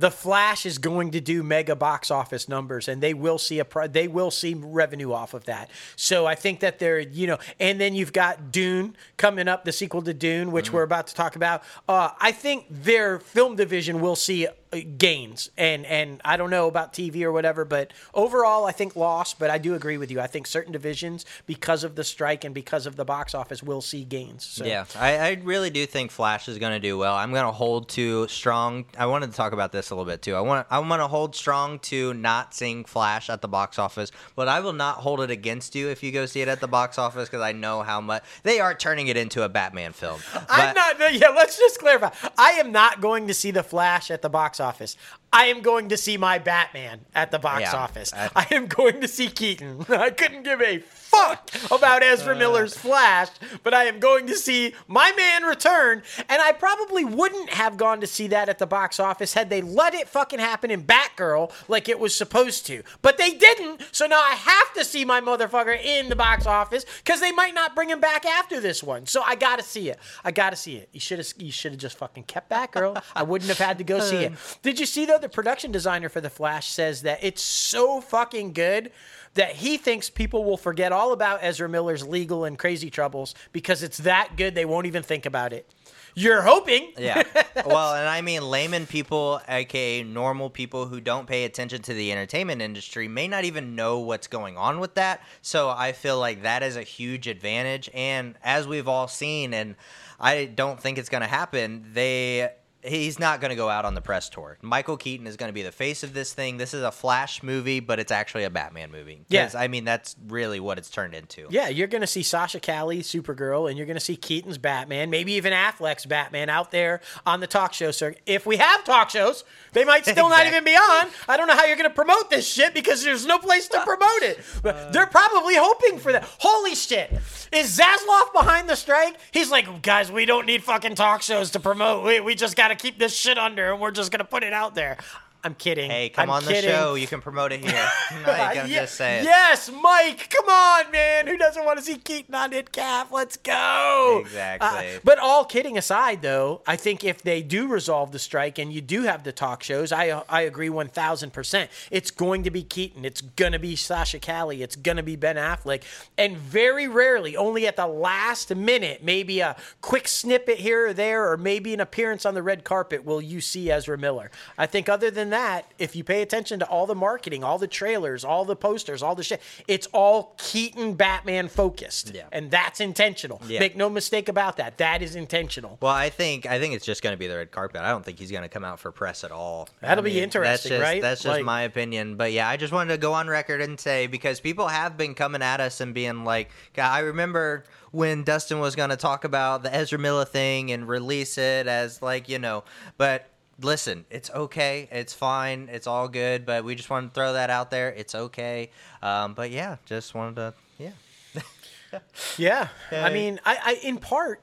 the 0.00 0.10
Flash 0.10 0.64
is 0.64 0.78
going 0.78 1.10
to 1.10 1.20
do 1.20 1.42
mega 1.42 1.76
box 1.76 2.10
office 2.10 2.48
numbers, 2.48 2.88
and 2.88 3.02
they 3.02 3.12
will 3.12 3.36
see 3.36 3.58
a 3.58 3.64
pro- 3.66 3.86
they 3.86 4.08
will 4.08 4.30
see 4.30 4.54
revenue 4.54 5.12
off 5.12 5.34
of 5.34 5.44
that. 5.44 5.70
So 5.94 6.24
I 6.24 6.34
think 6.34 6.60
that 6.60 6.78
they're 6.78 7.00
you 7.00 7.26
know, 7.26 7.38
and 7.60 7.78
then 7.78 7.94
you've 7.94 8.14
got 8.14 8.50
Dune 8.50 8.96
coming 9.18 9.46
up, 9.46 9.64
the 9.64 9.72
sequel 9.72 10.00
to 10.02 10.14
Dune, 10.14 10.52
which 10.52 10.72
we're 10.72 10.84
about 10.84 11.06
to 11.08 11.14
talk 11.14 11.36
about. 11.36 11.62
Uh, 11.86 12.10
I 12.18 12.32
think 12.32 12.64
their 12.70 13.18
film 13.18 13.56
division 13.56 14.00
will 14.00 14.16
see 14.16 14.48
gains, 14.70 15.50
and 15.56 15.84
and 15.86 16.20
I 16.24 16.36
don't 16.36 16.50
know 16.50 16.68
about 16.68 16.92
TV 16.92 17.22
or 17.22 17.32
whatever, 17.32 17.64
but 17.64 17.92
overall, 18.14 18.66
I 18.66 18.72
think 18.72 18.94
loss. 18.94 19.34
But 19.34 19.50
I 19.50 19.58
do 19.58 19.74
agree 19.74 19.96
with 19.96 20.10
you. 20.10 20.20
I 20.20 20.26
think 20.26 20.46
certain 20.46 20.72
divisions, 20.72 21.24
because 21.46 21.82
of 21.82 21.96
the 21.96 22.04
strike 22.04 22.44
and 22.44 22.54
because 22.54 22.86
of 22.86 22.96
the 22.96 23.04
box 23.04 23.34
office, 23.34 23.62
will 23.62 23.80
see 23.80 24.04
gains. 24.04 24.44
So. 24.44 24.64
Yeah, 24.64 24.84
I, 24.96 25.18
I 25.18 25.30
really 25.42 25.70
do 25.70 25.84
think 25.86 26.10
Flash 26.10 26.48
is 26.48 26.58
going 26.58 26.72
to 26.72 26.80
do 26.80 26.96
well. 26.96 27.14
I'm 27.14 27.32
going 27.32 27.44
to 27.44 27.52
hold 27.52 27.88
to 27.90 28.28
strong. 28.28 28.84
I 28.96 29.06
wanted 29.06 29.30
to 29.30 29.36
talk 29.36 29.52
about 29.52 29.72
this 29.72 29.90
a 29.90 29.94
little 29.94 30.10
bit 30.10 30.22
too. 30.22 30.34
I 30.34 30.40
want 30.40 30.66
I 30.70 30.78
want 30.78 31.00
to 31.00 31.08
hold 31.08 31.34
strong 31.34 31.80
to 31.80 32.14
not 32.14 32.54
seeing 32.54 32.84
Flash 32.84 33.28
at 33.28 33.42
the 33.42 33.48
box 33.48 33.78
office, 33.78 34.12
but 34.36 34.46
I 34.46 34.60
will 34.60 34.72
not 34.72 34.96
hold 34.96 35.20
it 35.20 35.30
against 35.30 35.74
you 35.74 35.88
if 35.88 36.02
you 36.02 36.12
go 36.12 36.26
see 36.26 36.42
it 36.42 36.48
at 36.48 36.60
the 36.60 36.68
box 36.68 36.98
office 36.98 37.28
because 37.28 37.42
I 37.42 37.52
know 37.52 37.82
how 37.82 38.00
much 38.00 38.22
they 38.44 38.60
are 38.60 38.74
turning 38.74 39.08
it 39.08 39.16
into 39.16 39.42
a 39.42 39.48
Batman 39.48 39.92
film. 39.92 40.20
I'm 40.48 40.74
not. 40.74 40.96
Yeah, 41.12 41.30
let's 41.30 41.58
just 41.58 41.80
clarify. 41.80 42.10
I 42.38 42.52
am 42.52 42.70
not 42.70 43.00
going 43.00 43.26
to 43.26 43.34
see 43.34 43.50
the 43.50 43.62
Flash 43.62 44.10
at 44.10 44.22
the 44.22 44.28
box 44.28 44.59
office. 44.60 44.96
I 45.32 45.46
am 45.46 45.60
going 45.62 45.90
to 45.90 45.96
see 45.96 46.16
my 46.16 46.38
Batman 46.38 47.00
at 47.14 47.30
the 47.30 47.38
box 47.38 47.60
Yeah, 47.60 47.76
office. 47.76 48.12
I- 48.12 48.30
I, 48.34 48.54
am 48.54 48.66
going 48.66 49.00
to 49.00 49.08
see 49.08 49.28
Keaton. 49.28 49.84
I 49.88 50.10
couldn't 50.10 50.42
give 50.42 50.60
a 50.60 50.78
fuck 50.78 51.50
about 51.70 52.02
Ezra 52.02 52.34
uh. 52.34 52.38
Miller's 52.38 52.76
Flash, 52.76 53.28
but 53.62 53.72
I 53.72 53.84
am 53.84 54.00
going 54.00 54.26
to 54.26 54.34
see 54.34 54.74
my 54.88 55.12
man 55.16 55.44
return. 55.44 56.02
And 56.28 56.42
I 56.42 56.50
probably 56.52 57.04
wouldn't 57.04 57.50
have 57.50 57.76
gone 57.76 58.00
to 58.00 58.08
see 58.08 58.26
that 58.28 58.48
at 58.48 58.58
the 58.58 58.66
box 58.66 58.98
office 58.98 59.32
had 59.34 59.50
they 59.50 59.62
let 59.62 59.94
it 59.94 60.08
fucking 60.08 60.40
happen 60.40 60.70
in 60.70 60.82
Batgirl 60.82 61.52
like 61.68 61.88
it 61.88 62.00
was 62.00 62.14
supposed 62.14 62.66
to. 62.66 62.82
But 63.00 63.16
they 63.16 63.30
didn't. 63.30 63.82
So 63.92 64.06
now 64.06 64.20
I 64.20 64.34
have 64.34 64.74
to 64.74 64.84
see 64.84 65.04
my 65.04 65.20
motherfucker 65.20 65.80
in 65.80 66.08
the 66.08 66.16
box 66.16 66.46
office 66.46 66.84
because 67.04 67.20
they 67.20 67.32
might 67.32 67.54
not 67.54 67.76
bring 67.76 67.88
him 67.88 68.00
back 68.00 68.26
after 68.26 68.60
this 68.60 68.82
one. 68.82 69.06
So 69.06 69.22
I 69.22 69.36
gotta 69.36 69.62
see 69.62 69.90
it. 69.90 69.98
I 70.24 70.32
gotta 70.32 70.56
see 70.56 70.76
it. 70.76 70.88
You 70.92 71.00
should 71.00 71.18
have. 71.18 71.32
You 71.38 71.52
should 71.52 71.72
have 71.72 71.80
just 71.80 71.98
fucking 71.98 72.24
kept 72.24 72.50
Batgirl. 72.50 73.00
I 73.14 73.22
wouldn't 73.22 73.48
have 73.48 73.58
had 73.58 73.78
to 73.78 73.84
go 73.84 74.00
see 74.00 74.16
it. 74.16 74.32
Did 74.62 74.80
you 74.80 74.86
see 74.86 75.04
though? 75.06 75.19
The 75.20 75.28
production 75.28 75.70
designer 75.72 76.08
for 76.08 76.20
the 76.20 76.30
Flash 76.30 76.70
says 76.70 77.02
that 77.02 77.22
it's 77.22 77.42
so 77.42 78.00
fucking 78.00 78.52
good 78.52 78.90
that 79.34 79.52
he 79.56 79.76
thinks 79.76 80.10
people 80.10 80.44
will 80.44 80.56
forget 80.56 80.92
all 80.92 81.12
about 81.12 81.40
Ezra 81.42 81.68
Miller's 81.68 82.06
legal 82.06 82.44
and 82.44 82.58
crazy 82.58 82.90
troubles 82.90 83.34
because 83.52 83.82
it's 83.82 83.98
that 83.98 84.36
good 84.36 84.54
they 84.54 84.64
won't 84.64 84.86
even 84.86 85.02
think 85.02 85.26
about 85.26 85.52
it. 85.52 85.70
You're 86.14 86.42
hoping. 86.42 86.92
Yeah. 86.98 87.22
Well, 87.66 87.94
and 87.94 88.08
I 88.08 88.22
mean 88.22 88.48
layman 88.48 88.86
people, 88.86 89.40
aka 89.46 90.02
normal 90.02 90.48
people 90.48 90.86
who 90.86 90.98
don't 90.98 91.26
pay 91.26 91.44
attention 91.44 91.82
to 91.82 91.92
the 91.92 92.10
entertainment 92.10 92.62
industry, 92.62 93.06
may 93.06 93.28
not 93.28 93.44
even 93.44 93.76
know 93.76 93.98
what's 93.98 94.28
going 94.28 94.56
on 94.56 94.80
with 94.80 94.94
that. 94.94 95.22
So 95.42 95.68
I 95.68 95.92
feel 95.92 96.18
like 96.18 96.42
that 96.42 96.62
is 96.62 96.76
a 96.76 96.82
huge 96.82 97.26
advantage. 97.26 97.90
And 97.92 98.34
as 98.42 98.66
we've 98.66 98.88
all 98.88 99.08
seen, 99.08 99.52
and 99.52 99.76
I 100.18 100.46
don't 100.46 100.80
think 100.80 100.96
it's 100.96 101.10
going 101.10 101.20
to 101.20 101.28
happen, 101.28 101.90
they. 101.92 102.50
He's 102.82 103.18
not 103.18 103.40
going 103.40 103.50
to 103.50 103.56
go 103.56 103.68
out 103.68 103.84
on 103.84 103.94
the 103.94 104.00
press 104.00 104.28
tour. 104.28 104.56
Michael 104.62 104.96
Keaton 104.96 105.26
is 105.26 105.36
going 105.36 105.48
to 105.48 105.52
be 105.52 105.62
the 105.62 105.72
face 105.72 106.02
of 106.02 106.14
this 106.14 106.32
thing. 106.32 106.56
This 106.56 106.72
is 106.72 106.82
a 106.82 106.90
Flash 106.90 107.42
movie, 107.42 107.80
but 107.80 107.98
it's 107.98 108.10
actually 108.12 108.44
a 108.44 108.50
Batman 108.50 108.90
movie. 108.90 109.20
Yeah. 109.28 109.44
'Cause, 109.44 109.54
I 109.54 109.68
mean, 109.68 109.84
that's 109.84 110.16
really 110.28 110.60
what 110.60 110.78
it's 110.78 110.88
turned 110.90 111.14
into. 111.14 111.46
Yeah, 111.50 111.68
you're 111.68 111.88
going 111.88 112.00
to 112.00 112.06
see 112.06 112.22
Sasha 112.22 112.58
Calle, 112.58 112.88
Supergirl, 113.02 113.68
and 113.68 113.76
you're 113.76 113.86
going 113.86 113.98
to 113.98 114.04
see 114.04 114.16
Keaton's 114.16 114.56
Batman, 114.58 115.10
maybe 115.10 115.32
even 115.32 115.52
Affleck's 115.52 116.06
Batman 116.06 116.48
out 116.48 116.70
there 116.70 117.00
on 117.26 117.40
the 117.40 117.46
talk 117.46 117.74
show 117.74 117.90
circuit. 117.90 118.22
If 118.26 118.46
we 118.46 118.56
have 118.56 118.84
talk 118.84 119.10
shows, 119.10 119.44
they 119.72 119.84
might 119.84 120.06
still 120.06 120.28
not 120.28 120.46
even 120.46 120.64
be 120.64 120.74
on. 120.74 121.08
I 121.28 121.36
don't 121.36 121.48
know 121.48 121.54
how 121.56 121.66
you're 121.66 121.76
going 121.76 121.88
to 121.90 121.94
promote 121.94 122.30
this 122.30 122.46
shit 122.50 122.72
because 122.72 123.04
there's 123.04 123.26
no 123.26 123.38
place 123.38 123.68
to 123.68 123.82
promote 123.84 124.22
it. 124.22 124.40
But 124.62 124.74
uh. 124.76 124.90
they're 124.90 125.06
probably 125.06 125.54
hoping 125.56 125.98
for 125.98 126.12
that. 126.12 126.24
Holy 126.38 126.74
shit. 126.74 127.12
Is 127.52 127.78
Zaslav 127.78 128.32
behind 128.32 128.68
the 128.68 128.76
strike? 128.76 129.16
He's 129.32 129.50
like, 129.50 129.82
guys, 129.82 130.10
we 130.10 130.24
don't 130.24 130.46
need 130.46 130.62
fucking 130.62 130.94
talk 130.94 131.22
shows 131.22 131.50
to 131.50 131.60
promote. 131.60 132.04
We, 132.04 132.20
we 132.20 132.34
just 132.34 132.56
got 132.56 132.69
to 132.76 132.82
keep 132.82 132.98
this 132.98 133.14
shit 133.16 133.38
under 133.38 133.72
and 133.72 133.80
we're 133.80 133.90
just 133.90 134.10
going 134.10 134.18
to 134.18 134.24
put 134.24 134.42
it 134.42 134.52
out 134.52 134.74
there. 134.74 134.96
I'm 135.42 135.54
kidding. 135.54 135.90
Hey, 135.90 136.10
come 136.10 136.24
I'm 136.24 136.30
on 136.36 136.42
kidding. 136.42 136.70
the 136.70 136.76
show. 136.76 136.94
You 136.96 137.06
can 137.06 137.20
promote 137.20 137.52
it 137.52 137.60
here. 137.64 137.72
Mike, 137.72 138.10
I'm 138.10 138.22
not 138.24 138.54
going 138.54 138.66
to 138.66 138.72
Ye- 138.72 138.78
just 138.78 138.94
saying. 138.94 139.24
Yes, 139.24 139.70
Mike. 139.82 140.28
Come 140.30 140.48
on, 140.48 140.90
man. 140.92 141.26
Who 141.26 141.36
doesn't 141.38 141.64
want 141.64 141.78
to 141.78 141.84
see 141.84 141.96
Keaton 141.96 142.34
on 142.34 142.50
ITCAF? 142.52 143.10
Let's 143.10 143.36
go. 143.38 144.18
Exactly. 144.22 144.96
Uh, 144.96 145.00
but 145.02 145.18
all 145.18 145.44
kidding 145.46 145.78
aside, 145.78 146.20
though, 146.22 146.60
I 146.66 146.76
think 146.76 147.04
if 147.04 147.22
they 147.22 147.42
do 147.42 147.68
resolve 147.68 148.12
the 148.12 148.18
strike 148.18 148.58
and 148.58 148.70
you 148.72 148.80
do 148.82 149.02
have 149.02 149.24
the 149.24 149.32
talk 149.32 149.62
shows, 149.62 149.92
I 149.92 150.22
I 150.28 150.42
agree 150.42 150.68
one 150.68 150.88
thousand 150.88 151.32
percent. 151.32 151.70
It's 151.90 152.10
going 152.10 152.42
to 152.42 152.50
be 152.50 152.62
Keaton. 152.62 153.04
It's 153.06 153.22
going 153.22 153.52
to 153.52 153.58
be 153.58 153.76
Sasha 153.76 154.18
Calle. 154.18 154.50
It's 154.62 154.76
going 154.76 154.98
to 154.98 155.02
be 155.02 155.16
Ben 155.16 155.36
Affleck. 155.36 155.82
And 156.18 156.36
very 156.36 156.86
rarely, 156.86 157.36
only 157.36 157.66
at 157.66 157.76
the 157.76 157.86
last 157.86 158.54
minute, 158.54 159.02
maybe 159.02 159.40
a 159.40 159.56
quick 159.80 160.06
snippet 160.06 160.58
here 160.58 160.88
or 160.88 160.92
there, 160.92 161.30
or 161.30 161.36
maybe 161.38 161.72
an 161.72 161.80
appearance 161.80 162.26
on 162.26 162.34
the 162.34 162.42
red 162.42 162.64
carpet, 162.64 163.04
will 163.04 163.22
you 163.22 163.40
see 163.40 163.70
Ezra 163.70 163.96
Miller. 163.96 164.30
I 164.58 164.66
think 164.66 164.88
other 164.88 165.10
than 165.10 165.29
that, 165.30 165.72
if 165.78 165.96
you 165.96 166.04
pay 166.04 166.22
attention 166.22 166.58
to 166.60 166.66
all 166.66 166.86
the 166.86 166.94
marketing, 166.94 167.42
all 167.42 167.58
the 167.58 167.66
trailers, 167.66 168.24
all 168.24 168.44
the 168.44 168.56
posters, 168.56 169.02
all 169.02 169.14
the 169.14 169.22
shit, 169.22 169.40
it's 169.66 169.86
all 169.92 170.34
Keaton 170.38 170.94
Batman 170.94 171.48
focused. 171.48 172.12
Yeah. 172.14 172.24
And 172.32 172.50
that's 172.50 172.80
intentional. 172.80 173.40
Yeah. 173.46 173.60
Make 173.60 173.76
no 173.76 173.88
mistake 173.88 174.28
about 174.28 174.56
that. 174.58 174.78
That 174.78 175.02
is 175.02 175.16
intentional. 175.16 175.78
Well, 175.80 175.92
I 175.92 176.10
think 176.10 176.46
I 176.46 176.58
think 176.58 176.74
it's 176.74 176.84
just 176.84 177.02
going 177.02 177.14
to 177.14 177.18
be 177.18 177.26
the 177.26 177.36
red 177.36 177.50
carpet. 177.50 177.80
I 177.80 177.90
don't 177.90 178.04
think 178.04 178.18
he's 178.18 178.30
going 178.30 178.42
to 178.42 178.48
come 178.48 178.64
out 178.64 178.80
for 178.80 178.92
press 178.92 179.24
at 179.24 179.30
all. 179.32 179.68
That'll 179.80 180.04
I 180.04 180.08
be 180.08 180.20
interesting, 180.20 180.42
that's 180.50 180.62
just, 180.64 180.82
right? 180.82 181.00
That's 181.02 181.22
just 181.22 181.36
Like- 181.36 181.44
my 181.44 181.62
opinion. 181.62 182.16
But 182.16 182.32
yeah, 182.32 182.48
I 182.48 182.56
just 182.56 182.72
wanted 182.72 182.92
to 182.94 182.98
go 182.98 183.12
on 183.12 183.28
record 183.28 183.60
and 183.60 183.78
say 183.80 184.06
because 184.06 184.40
people 184.40 184.68
have 184.68 184.96
been 184.96 185.14
coming 185.14 185.42
at 185.42 185.60
us 185.60 185.80
and 185.80 185.94
being 185.94 186.24
like, 186.24 186.50
I 186.76 187.00
remember 187.00 187.64
when 187.92 188.22
Dustin 188.24 188.60
was 188.60 188.76
going 188.76 188.90
to 188.90 188.96
talk 188.96 189.24
about 189.24 189.62
the 189.62 189.74
Ezra 189.74 189.98
Miller 189.98 190.24
thing 190.24 190.70
and 190.70 190.86
release 190.86 191.38
it 191.38 191.66
as 191.66 192.02
like 192.02 192.28
you 192.28 192.38
know, 192.38 192.64
but. 192.98 193.29
Listen, 193.60 194.04
it's 194.10 194.30
okay. 194.30 194.88
It's 194.90 195.12
fine. 195.12 195.68
It's 195.70 195.86
all 195.86 196.08
good. 196.08 196.46
But 196.46 196.64
we 196.64 196.74
just 196.74 196.90
wanted 196.90 197.08
to 197.08 197.14
throw 197.14 197.32
that 197.34 197.50
out 197.50 197.70
there. 197.70 197.90
It's 197.90 198.14
okay. 198.14 198.70
Um, 199.02 199.34
but 199.34 199.50
yeah, 199.50 199.76
just 199.86 200.14
wanted 200.14 200.36
to, 200.36 200.54
yeah. 200.78 200.90
Yeah. 202.38 202.68
I 202.92 203.12
mean, 203.12 203.40
I, 203.44 203.58
I 203.64 203.86
in 203.86 203.98
part, 203.98 204.40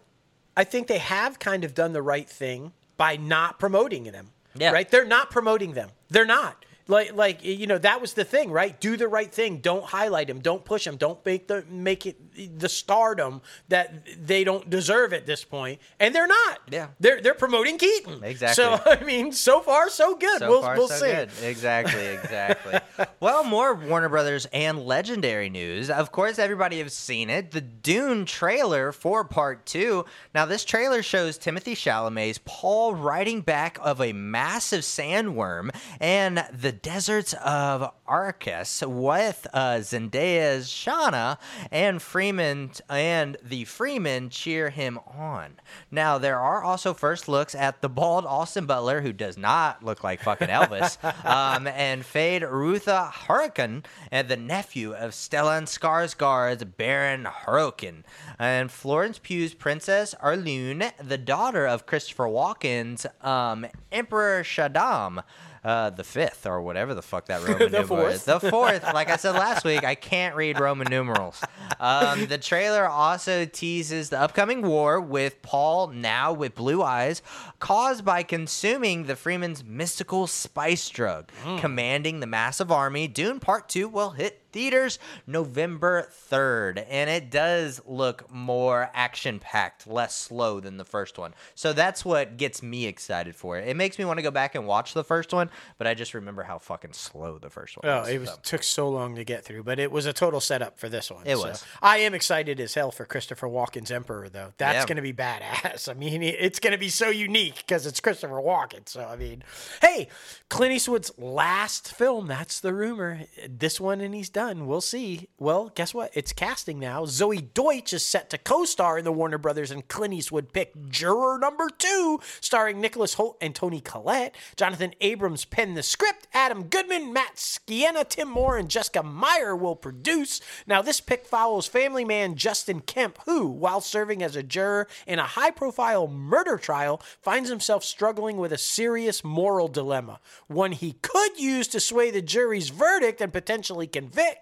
I 0.56 0.64
think 0.64 0.88
they 0.88 0.98
have 0.98 1.40
kind 1.40 1.64
of 1.64 1.74
done 1.74 1.94
the 1.94 2.02
right 2.02 2.30
thing 2.30 2.74
by 2.98 3.16
not 3.16 3.60
promoting 3.60 4.04
them. 4.06 4.32
Yeah. 4.56 4.72
Right? 4.72 4.90
They're 4.90 5.06
not 5.06 5.30
promoting 5.30 5.74
them. 5.74 5.90
They're 6.10 6.26
not. 6.26 6.66
Like, 6.88 7.14
like 7.14 7.44
you 7.44 7.68
know, 7.68 7.78
that 7.78 8.02
was 8.02 8.14
the 8.14 8.24
thing, 8.24 8.52
right? 8.52 8.80
Do 8.80 8.98
the 8.98 9.08
right 9.08 9.32
thing. 9.32 9.58
Don't 9.58 9.84
highlight 9.84 10.30
him. 10.30 10.40
Don't 10.40 10.64
push 10.64 10.86
him. 10.88 10.96
Don't 10.98 11.24
make 11.26 11.48
the 11.48 11.66
make 11.70 12.06
it 12.06 12.60
the 12.60 12.70
stardom 12.70 13.42
that 13.70 14.26
they 14.26 14.44
don't 14.44 14.70
deserve 14.70 15.14
at 15.14 15.26
this 15.26 15.44
point. 15.44 15.82
And 16.00 16.14
they're 16.14 16.28
not. 16.28 16.60
Yeah. 16.72 16.88
They're 17.00 17.22
they're 17.22 17.34
promoting 17.34 17.78
Keaton. 17.78 18.24
Exactly. 18.24 18.64
So 18.64 18.80
I 18.86 19.04
mean, 19.04 19.32
so 19.32 19.60
far 19.62 19.90
so 19.90 20.16
good. 20.16 20.40
So 20.40 20.50
we'll 20.50 20.62
far, 20.62 20.78
we'll 20.78 20.88
so 20.88 20.96
see. 20.96 21.12
good. 21.12 21.30
Exactly, 21.44 22.06
exactly. 22.06 22.80
well, 23.20 23.44
more 23.44 23.74
Warner 23.74 24.10
Brothers 24.10 24.48
and 24.54 24.80
Legendary 24.80 25.50
news. 25.50 25.90
Of 25.90 26.12
course, 26.12 26.40
everybody 26.40 26.80
has 26.80 26.94
seen 26.94 27.30
it. 27.30 27.52
The 27.52 27.62
Dune 27.62 28.26
trailer 28.26 28.92
for 28.92 29.24
Part 29.24 29.66
Two. 29.66 30.06
Now, 30.34 30.46
this 30.46 30.64
trailer 30.64 31.04
shows 31.04 31.38
Timothée 31.38 31.74
Chalamet's 31.74 32.40
Paul 32.46 32.96
riding 32.96 33.42
back 33.42 33.78
of 33.82 34.02
a 34.02 34.14
massive 34.14 34.82
sandworm 34.82 35.70
and 36.00 36.46
the 36.54 36.72
deserts 36.82 37.34
of 37.34 37.92
Arrakis 38.08 38.88
with 38.88 39.46
uh, 39.54 39.76
Zendaya's 39.80 40.68
Shauna 40.68 41.38
and 41.72 42.00
Fremen 42.00 42.80
and 42.90 43.38
the 43.44 43.66
Fremen 43.66 44.30
cheer 44.30 44.70
him 44.70 45.00
on. 45.08 45.60
Now, 45.92 46.18
there 46.18 46.40
are 46.40 46.64
also 46.64 46.94
first 46.94 47.28
looks 47.28 47.54
at 47.56 47.82
the 47.82 47.90
bald 47.90 48.26
Austin 48.26 48.66
Butler, 48.66 49.02
who 49.02 49.14
does 49.14 49.38
not 49.38 49.84
look 49.84 50.04
like 50.04 50.22
fucking 50.22 50.48
Elvis, 50.48 50.98
um, 51.26 51.68
and 51.68 52.04
Feyd-Rautha 52.04 53.12
Harkonnen, 53.12 53.84
and 54.12 54.28
the 54.28 54.38
nephew 54.38 54.94
of 54.94 55.12
Stellan 55.12 55.64
Skarsgård's 55.64 56.64
Baron 56.64 57.26
Harkonnen, 57.26 58.04
and 58.40 58.72
Florence 58.72 59.20
Pugh's 59.20 59.54
Princess 59.54 60.16
Arlune, 60.22 60.92
the 61.04 61.18
daughter 61.18 61.66
of 61.66 61.86
Christopher 61.86 62.26
Walken's 62.26 63.06
um, 63.22 63.66
Emperor 63.92 64.44
Shaddam. 64.44 65.24
Uh, 65.64 65.90
the 65.90 66.04
fifth, 66.04 66.46
or 66.46 66.62
whatever 66.62 66.94
the 66.94 67.02
fuck 67.02 67.26
that 67.28 67.42
Roman 67.48 67.72
The 67.72 67.82
numeral 67.82 68.06
is. 68.08 68.24
The 68.24 68.40
fourth, 68.40 68.84
like 68.94 69.10
I 69.10 69.18
said 69.18 69.32
last 69.32 69.66
week, 69.66 69.84
I 69.84 69.96
can't 69.96 70.36
read 70.36 70.60
Roman 70.60 70.88
numerals. 70.90 71.42
Um, 71.80 72.28
the 72.28 72.38
trailer 72.38 72.88
also 72.88 73.46
teases 73.46 74.10
the 74.10 74.20
upcoming 74.20 74.62
war 74.62 75.02
with 75.02 75.42
Paul 75.42 75.88
now 75.88 76.34
with 76.34 76.56
blue 76.56 76.82
eyes, 76.84 77.22
caused 77.60 78.06
by 78.06 78.24
consuming 78.24 79.06
the 79.06 79.16
Fremen's 79.16 79.64
mystical 79.64 80.28
spice 80.28 80.90
drug. 80.90 81.32
Hmm. 81.44 81.58
Commanding 81.58 82.20
the 82.20 82.28
massive 82.28 82.72
army, 82.72 83.08
Dune 83.08 83.40
Part 83.40 83.70
2 83.70 83.88
will 83.88 84.12
hit 84.12 84.47
theaters 84.58 84.98
November 85.28 86.10
3rd. 86.32 86.84
And 86.90 87.12
it 87.12 87.30
does 87.30 87.80
look 87.86 88.32
more 88.34 88.90
action 88.96 89.38
packed, 89.40 89.86
less 89.86 90.16
slow 90.18 90.60
than 90.60 90.78
the 90.78 90.84
first 90.84 91.20
one. 91.20 91.36
So 91.54 91.74
that's 91.74 92.04
what 92.04 92.38
gets 92.38 92.64
me 92.64 92.88
excited 92.88 93.36
for 93.36 93.60
it. 93.60 93.68
It 93.68 93.78
makes 93.78 94.00
me 94.00 94.06
want 94.06 94.18
to 94.18 94.24
go 94.24 94.32
back 94.32 94.56
and 94.56 94.66
watch 94.66 94.96
the 94.96 95.04
first 95.04 95.32
one, 95.32 95.52
but 95.78 95.86
I 95.86 95.94
just 95.94 96.16
remember 96.16 96.42
how 96.42 96.58
fucking 96.58 96.94
slow 96.94 97.38
the 97.38 97.52
first 97.52 97.78
one 97.78 97.88
Oh, 97.88 98.00
was. 98.00 98.08
Oh, 98.08 98.12
it 98.12 98.20
was, 98.20 98.30
so. 98.32 98.36
took 98.42 98.64
so 98.64 98.90
long 98.90 99.16
to 99.16 99.24
get 99.24 99.46
through, 99.46 99.62
but 99.62 99.78
it 99.78 99.92
was 99.92 100.08
a 100.08 100.14
total 100.14 100.40
setup 100.40 100.80
for 100.80 100.90
this 100.90 101.12
one. 101.12 101.22
It 101.28 101.38
so 101.38 101.50
was. 101.50 101.64
I 101.84 101.98
am 102.00 102.16
excited 102.16 102.60
as 102.60 102.74
hell 102.74 102.90
for 102.90 103.06
Christopher 103.06 103.48
Walken's 103.48 103.92
Emperor, 103.92 104.28
though. 104.28 104.54
That's 104.58 104.78
Yeah. 104.78 104.86
going 104.88 104.96
to 104.96 105.04
be 105.04 105.14
badass. 105.14 105.88
I 105.88 105.94
mean, 105.94 106.24
it's 106.24 106.60
going 106.60 106.72
to 106.74 106.80
be 106.80 106.90
so 106.90 107.10
unique 107.10 107.58
because 107.58 107.86
it's 107.86 108.00
Christopher 108.00 108.42
Walken. 108.42 108.90
So, 108.90 109.06
I 109.06 109.18
mean, 109.18 109.44
hey, 109.82 110.08
Clint 110.50 110.74
Eastwood's 110.74 111.12
last 111.20 111.94
film. 111.94 112.26
That's 112.26 112.60
the 112.60 112.74
rumor. 112.74 113.22
This 113.48 113.80
one, 113.80 114.02
and 114.02 114.16
he's 114.16 114.30
done. 114.30 114.47
We'll 114.48 114.80
see. 114.80 115.28
Well, 115.38 115.74
guess 115.76 115.94
what? 115.94 116.12
It's 116.14 116.32
casting 116.32 116.80
now. 116.80 117.04
Zoey 117.04 117.54
Deutch 117.54 117.92
is 117.92 118.06
set 118.06 118.30
to 118.30 118.38
co-star 118.38 118.98
in 118.98 119.04
the 119.04 119.12
Warner 119.12 119.38
Brothers 119.38 119.72
and 119.72 119.86
Clint 119.88 120.14
Eastwood 120.14 120.54
pick 120.54 120.72
Juror 120.88 121.38
Number 121.38 121.70
Two, 121.70 122.22
starring 122.40 122.80
Nicholas 122.80 123.16
Hoult 123.16 123.36
and 123.42 123.54
Toni 123.54 123.82
Collette. 123.82 124.36
Jonathan 124.56 124.94
Abrams 125.02 125.44
penned 125.44 125.76
the 125.76 125.84
script. 125.84 126.28
Adam 126.34 126.64
Goodman, 126.64 127.12
Matt 127.12 127.36
Skiena, 127.36 128.08
Tim 128.08 128.30
Moore, 128.30 128.58
and 128.58 128.70
Jessica 128.70 129.04
Meier 129.04 129.54
will 129.56 129.76
produce. 129.76 130.40
Now, 130.66 130.82
this 130.82 131.02
pick 131.02 131.26
follows 131.26 131.68
family 131.68 132.06
man 132.06 132.36
Justin 132.36 132.80
Kemp, 132.80 133.20
who, 133.26 133.48
while 133.48 133.82
serving 133.82 134.24
as 134.24 134.38
a 134.38 134.44
juror 134.44 134.88
in 135.06 135.20
a 135.20 135.24
high-profile 135.24 136.08
murder 136.08 136.58
trial, 136.58 137.02
finds 137.22 137.50
himself 137.50 137.84
struggling 137.84 138.38
with 138.38 138.54
a 138.54 138.58
serious 138.58 139.24
moral 139.24 139.68
dilemma, 139.68 140.20
one 140.48 140.72
he 140.72 140.94
could 141.02 141.38
use 141.38 141.68
to 141.68 141.80
sway 141.80 142.12
the 142.12 142.22
jury's 142.22 142.70
verdict 142.70 143.20
and 143.20 143.34
potentially 143.34 143.88
convict, 143.88 144.37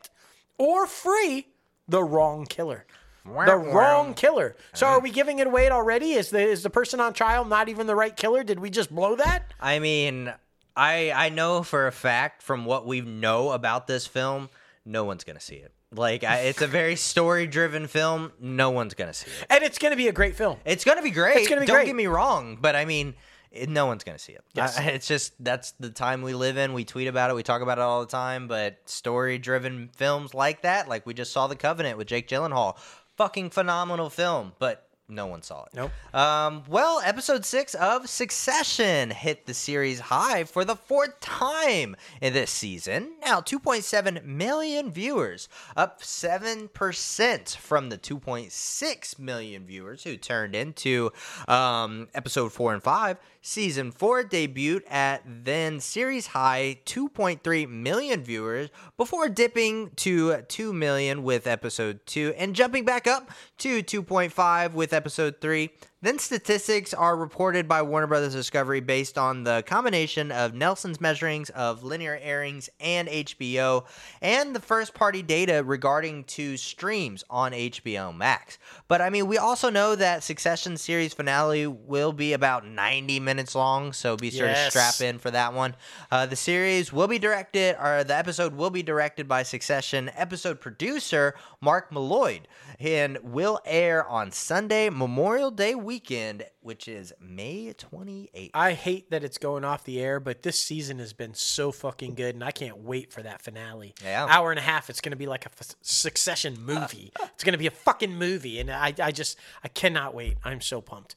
or 0.57 0.87
free 0.87 1.47
the 1.87 2.03
wrong 2.03 2.45
killer. 2.45 2.85
The 3.25 3.55
wrong 3.55 4.13
killer. 4.13 4.55
So 4.73 4.85
uh-huh. 4.85 4.97
are 4.97 4.99
we 4.99 5.09
giving 5.09 5.39
it 5.39 5.47
away 5.47 5.69
already? 5.69 6.11
Is 6.11 6.29
the 6.29 6.39
is 6.39 6.61
the 6.61 6.69
person 6.69 6.99
on 6.99 7.13
trial 7.13 7.43
not 7.43 7.69
even 7.69 7.87
the 7.87 7.95
right 7.95 8.15
killer? 8.15 8.43
Did 8.43 8.59
we 8.59 8.69
just 8.69 8.93
blow 8.93 9.15
that? 9.15 9.51
I 9.59 9.79
mean, 9.79 10.31
I 10.75 11.11
I 11.11 11.29
know 11.29 11.63
for 11.63 11.87
a 11.87 11.91
fact 11.91 12.43
from 12.43 12.65
what 12.65 12.85
we 12.85 13.01
know 13.01 13.51
about 13.51 13.87
this 13.87 14.05
film, 14.05 14.49
no 14.85 15.03
one's 15.03 15.23
gonna 15.23 15.39
see 15.39 15.55
it. 15.55 15.71
Like, 15.91 16.23
I, 16.23 16.39
it's 16.39 16.61
a 16.61 16.67
very 16.67 16.95
story-driven 16.95 17.87
film. 17.87 18.33
No 18.39 18.69
one's 18.69 18.93
gonna 18.93 19.13
see 19.13 19.31
it. 19.31 19.47
And 19.49 19.63
it's 19.63 19.77
going 19.77 19.91
to 19.91 19.97
be 19.97 20.09
a 20.09 20.11
great 20.11 20.35
film. 20.35 20.57
It's 20.65 20.83
gonna 20.83 21.01
be 21.01 21.11
great. 21.11 21.37
It's 21.37 21.47
gonna 21.47 21.61
be 21.61 21.67
great. 21.67 21.73
Don't 21.73 21.77
great. 21.77 21.85
get 21.85 21.95
me 21.95 22.07
wrong, 22.07 22.57
but 22.59 22.75
I 22.75 22.83
mean, 22.83 23.15
it, 23.55 23.69
no 23.69 23.85
one's 23.85 24.03
gonna 24.03 24.19
see 24.19 24.33
it. 24.33 24.43
Yes. 24.53 24.77
I- 24.77 24.83
it's 24.83 25.07
just 25.07 25.33
that's 25.43 25.71
the 25.79 25.89
time 25.89 26.21
we 26.21 26.33
live 26.33 26.57
in. 26.57 26.73
We 26.73 26.85
tweet 26.85 27.07
about 27.07 27.29
it. 27.29 27.35
We 27.35 27.43
talk 27.43 27.61
about 27.61 27.77
it 27.77 27.81
all 27.81 28.01
the 28.01 28.07
time. 28.11 28.47
But 28.47 28.77
story-driven 28.85 29.89
films 29.95 30.33
like 30.33 30.61
that, 30.63 30.87
like 30.89 31.05
we 31.05 31.13
just 31.13 31.31
saw 31.31 31.47
The 31.47 31.55
Covenant 31.55 31.97
with 31.97 32.07
Jake 32.07 32.27
Gyllenhaal, 32.27 32.77
fucking 33.17 33.49
phenomenal 33.51 34.09
film. 34.09 34.53
But 34.59 34.84
no 35.07 35.27
one 35.27 35.41
saw 35.43 35.65
it. 35.65 35.69
Nope. 35.75 35.91
Um, 36.13 36.63
well, 36.67 36.99
episode 37.03 37.45
six 37.45 37.75
of 37.75 38.09
Succession 38.09 39.11
hit 39.11 39.45
the 39.45 39.53
series 39.53 39.99
high 39.99 40.45
for 40.45 40.65
the 40.65 40.75
fourth 40.75 41.19
time 41.19 41.95
in 42.21 42.33
this 42.33 42.49
season. 42.49 43.11
Now, 43.23 43.39
2.7 43.41 44.23
million 44.23 44.91
viewers, 44.91 45.47
up 45.77 46.01
7% 46.01 47.55
from 47.57 47.89
the 47.89 47.97
2.6 47.97 49.19
million 49.19 49.65
viewers 49.65 50.03
who 50.03 50.17
turned 50.17 50.55
into 50.55 51.11
um, 51.47 52.07
episode 52.15 52.51
four 52.51 52.73
and 52.73 52.81
five. 52.81 53.17
Season 53.41 53.91
four 53.91 54.23
debuted 54.23 54.81
at 54.89 55.21
then 55.25 55.79
series 55.79 56.25
high 56.25 56.79
2.3 56.87 57.69
million 57.69 58.23
viewers 58.23 58.69
before 58.97 59.29
dipping 59.29 59.91
to 59.97 60.41
2 60.41 60.73
million 60.73 61.21
with 61.21 61.45
episode 61.45 61.99
two 62.07 62.33
and 62.39 62.55
jumping 62.55 62.85
back 62.85 63.05
up 63.05 63.29
to 63.59 63.83
2.5 63.83 64.73
with 64.73 64.94
episode 64.95 65.35
three. 65.41 65.71
Then 66.05 66.19
statistics 66.19 66.93
are 66.93 67.17
reported 67.17 67.67
by 67.67 67.81
Warner 67.81 68.05
Brothers 68.05 68.35
Discovery 68.35 68.79
based 68.79 69.17
on 69.17 69.43
the 69.43 69.63
combination 69.65 70.31
of 70.31 70.53
Nielsen's 70.53 70.99
measurings 70.99 71.49
of 71.49 71.83
linear 71.83 72.19
airings 72.21 72.69
and 72.79 73.07
HBO 73.07 73.85
and 74.21 74.55
the 74.55 74.59
first 74.59 74.93
party 74.93 75.23
data 75.23 75.63
regarding 75.63 76.25
to 76.25 76.57
streams 76.57 77.23
on 77.27 77.53
HBO 77.53 78.15
Max. 78.15 78.59
But 78.87 79.01
I 79.01 79.09
mean, 79.09 79.25
we 79.25 79.39
also 79.39 79.71
know 79.71 79.95
that 79.95 80.21
Succession 80.21 80.77
series 80.77 81.11
finale 81.11 81.65
will 81.65 82.13
be 82.13 82.33
about 82.33 82.67
90 82.67 83.19
minutes 83.19 83.55
long, 83.55 83.91
so 83.91 84.15
be 84.15 84.29
sure 84.29 84.45
Yes. 84.45 84.65
to 84.65 84.69
strap 84.69 85.09
in 85.09 85.17
for 85.17 85.31
that 85.31 85.55
one. 85.55 85.75
Uh, 86.11 86.27
the 86.27 86.35
series 86.35 86.93
will 86.93 87.07
be 87.07 87.17
directed, 87.17 87.77
or 87.81 88.03
the 88.03 88.15
episode 88.15 88.53
will 88.53 88.69
be 88.69 88.83
directed 88.83 89.27
by 89.27 89.41
Succession 89.41 90.11
episode 90.13 90.61
producer 90.61 91.33
Mark 91.61 91.89
Mylod 91.89 92.41
and 92.79 93.17
will 93.23 93.59
air 93.65 94.07
on 94.07 94.31
Sunday, 94.31 94.91
Memorial 94.91 95.49
Day 95.49 95.73
weekend, 95.95 96.43
which 96.59 96.89
is 96.89 97.13
May 97.21 97.73
28th. 97.73 98.51
I 98.53 98.73
hate 98.73 99.11
that 99.11 99.23
it's 99.23 99.37
going 99.37 99.63
off 99.63 99.85
the 99.85 100.01
air, 100.01 100.19
but 100.19 100.43
this 100.43 100.59
season 100.59 100.99
has 100.99 101.13
been 101.13 101.33
so 101.33 101.71
fucking 101.71 102.15
good, 102.15 102.35
and 102.35 102.43
I 102.43 102.51
can't 102.51 102.79
wait 102.79 103.13
for 103.13 103.23
that 103.23 103.41
finale. 103.41 103.95
Yeah. 104.03 104.27
Hour 104.29 104.51
and 104.51 104.59
a 104.59 104.61
half. 104.61 104.89
It's 104.89 104.99
going 104.99 105.13
to 105.13 105.17
be 105.17 105.25
like 105.25 105.45
a 105.45 105.49
f- 105.57 105.73
Succession 105.81 106.57
movie. 106.59 107.13
it's 107.33 107.45
going 107.45 107.53
to 107.53 107.57
be 107.57 107.67
a 107.67 107.71
fucking 107.71 108.13
movie, 108.13 108.59
and 108.59 108.69
I, 108.69 108.93
I 109.01 109.13
just, 109.13 109.39
I 109.63 109.69
cannot 109.69 110.13
wait. 110.13 110.35
I'm 110.43 110.59
so 110.59 110.81
pumped. 110.81 111.15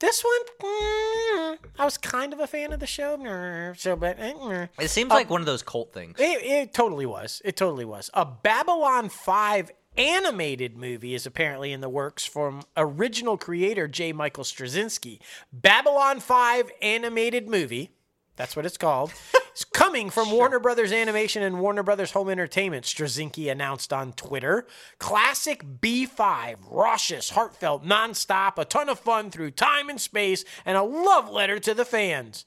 This 0.00 0.24
one, 0.24 0.72
mm, 0.72 1.58
I 1.78 1.84
was 1.84 1.96
kind 1.96 2.32
of 2.32 2.40
a 2.40 2.48
fan 2.48 2.72
of 2.72 2.80
the 2.80 2.86
show, 2.86 3.16
mm, 3.16 3.78
so 3.78 3.94
but 3.94 4.18
mm. 4.18 4.68
It 4.80 4.88
seems 4.88 5.10
like 5.10 5.30
one 5.30 5.40
of 5.40 5.46
those 5.46 5.62
cult 5.62 5.92
things. 5.92 6.18
It, 6.18 6.42
it 6.42 6.74
totally 6.74 7.06
was. 7.06 7.40
It 7.44 7.56
totally 7.56 7.84
was. 7.84 8.10
A 8.12 8.26
Babylon 8.26 9.08
5 9.08 9.70
animated 9.96 10.76
movie 10.76 11.14
is 11.14 11.26
apparently 11.26 11.72
in 11.72 11.80
the 11.80 11.88
works 11.88 12.24
from 12.24 12.62
original 12.76 13.36
creator 13.36 13.88
J. 13.88 14.12
Michael 14.12 14.44
Straczynski. 14.44 15.18
Babylon 15.52 16.20
5 16.20 16.70
animated 16.82 17.48
movie. 17.48 17.90
That's 18.36 18.54
what 18.54 18.66
it's 18.66 18.76
called. 18.76 19.12
It's 19.56 19.64
coming 19.64 20.10
from 20.10 20.32
Warner 20.32 20.60
Brothers 20.60 20.92
Animation 20.92 21.42
and 21.42 21.60
Warner 21.60 21.82
Brothers 21.82 22.10
Home 22.10 22.28
Entertainment, 22.28 22.84
Straczynski 22.84 23.50
announced 23.50 23.90
on 23.90 24.12
Twitter. 24.12 24.66
Classic 24.98 25.64
B5, 25.80 26.56
raucous, 26.70 27.30
heartfelt, 27.30 27.82
nonstop, 27.82 28.58
a 28.58 28.66
ton 28.66 28.90
of 28.90 28.98
fun 28.98 29.30
through 29.30 29.52
time 29.52 29.88
and 29.88 29.98
space, 29.98 30.44
and 30.66 30.76
a 30.76 30.82
love 30.82 31.30
letter 31.30 31.58
to 31.58 31.72
the 31.72 31.86
fans. 31.86 32.44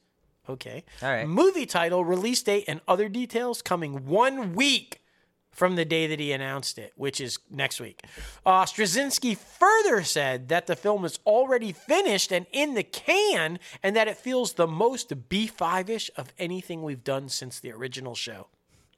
Okay. 0.47 0.83
All 1.01 1.09
right. 1.09 1.27
Movie 1.27 1.65
title, 1.65 2.05
release 2.05 2.43
date, 2.43 2.65
and 2.67 2.79
other 2.87 3.09
details 3.09 3.63
coming 3.63 4.05
one 4.05 4.53
week 4.53 4.98
from 5.59 5.75
the 5.75 5.83
day 5.83 6.07
that 6.07 6.21
he 6.21 6.31
announced 6.31 6.79
it, 6.79 6.93
which 6.95 7.19
is 7.19 7.37
next 7.51 7.81
week. 7.81 8.01
Uh, 8.45 8.63
Straczynski 8.63 9.35
further 9.37 10.03
said 10.05 10.47
that 10.47 10.67
the 10.67 10.75
film 10.77 11.03
is 11.03 11.19
already 11.25 11.73
finished 11.73 12.31
and 12.31 12.45
in 12.53 12.75
the 12.75 12.83
can, 12.83 13.59
and 13.83 13.93
that 13.93 14.07
it 14.07 14.15
feels 14.15 14.53
the 14.53 14.65
most 14.67 15.09
B5 15.29 15.89
ish 15.89 16.09
of 16.15 16.31
anything 16.39 16.81
we've 16.81 17.03
done 17.03 17.27
since 17.27 17.59
the 17.59 17.73
original 17.73 18.15
show. 18.15 18.47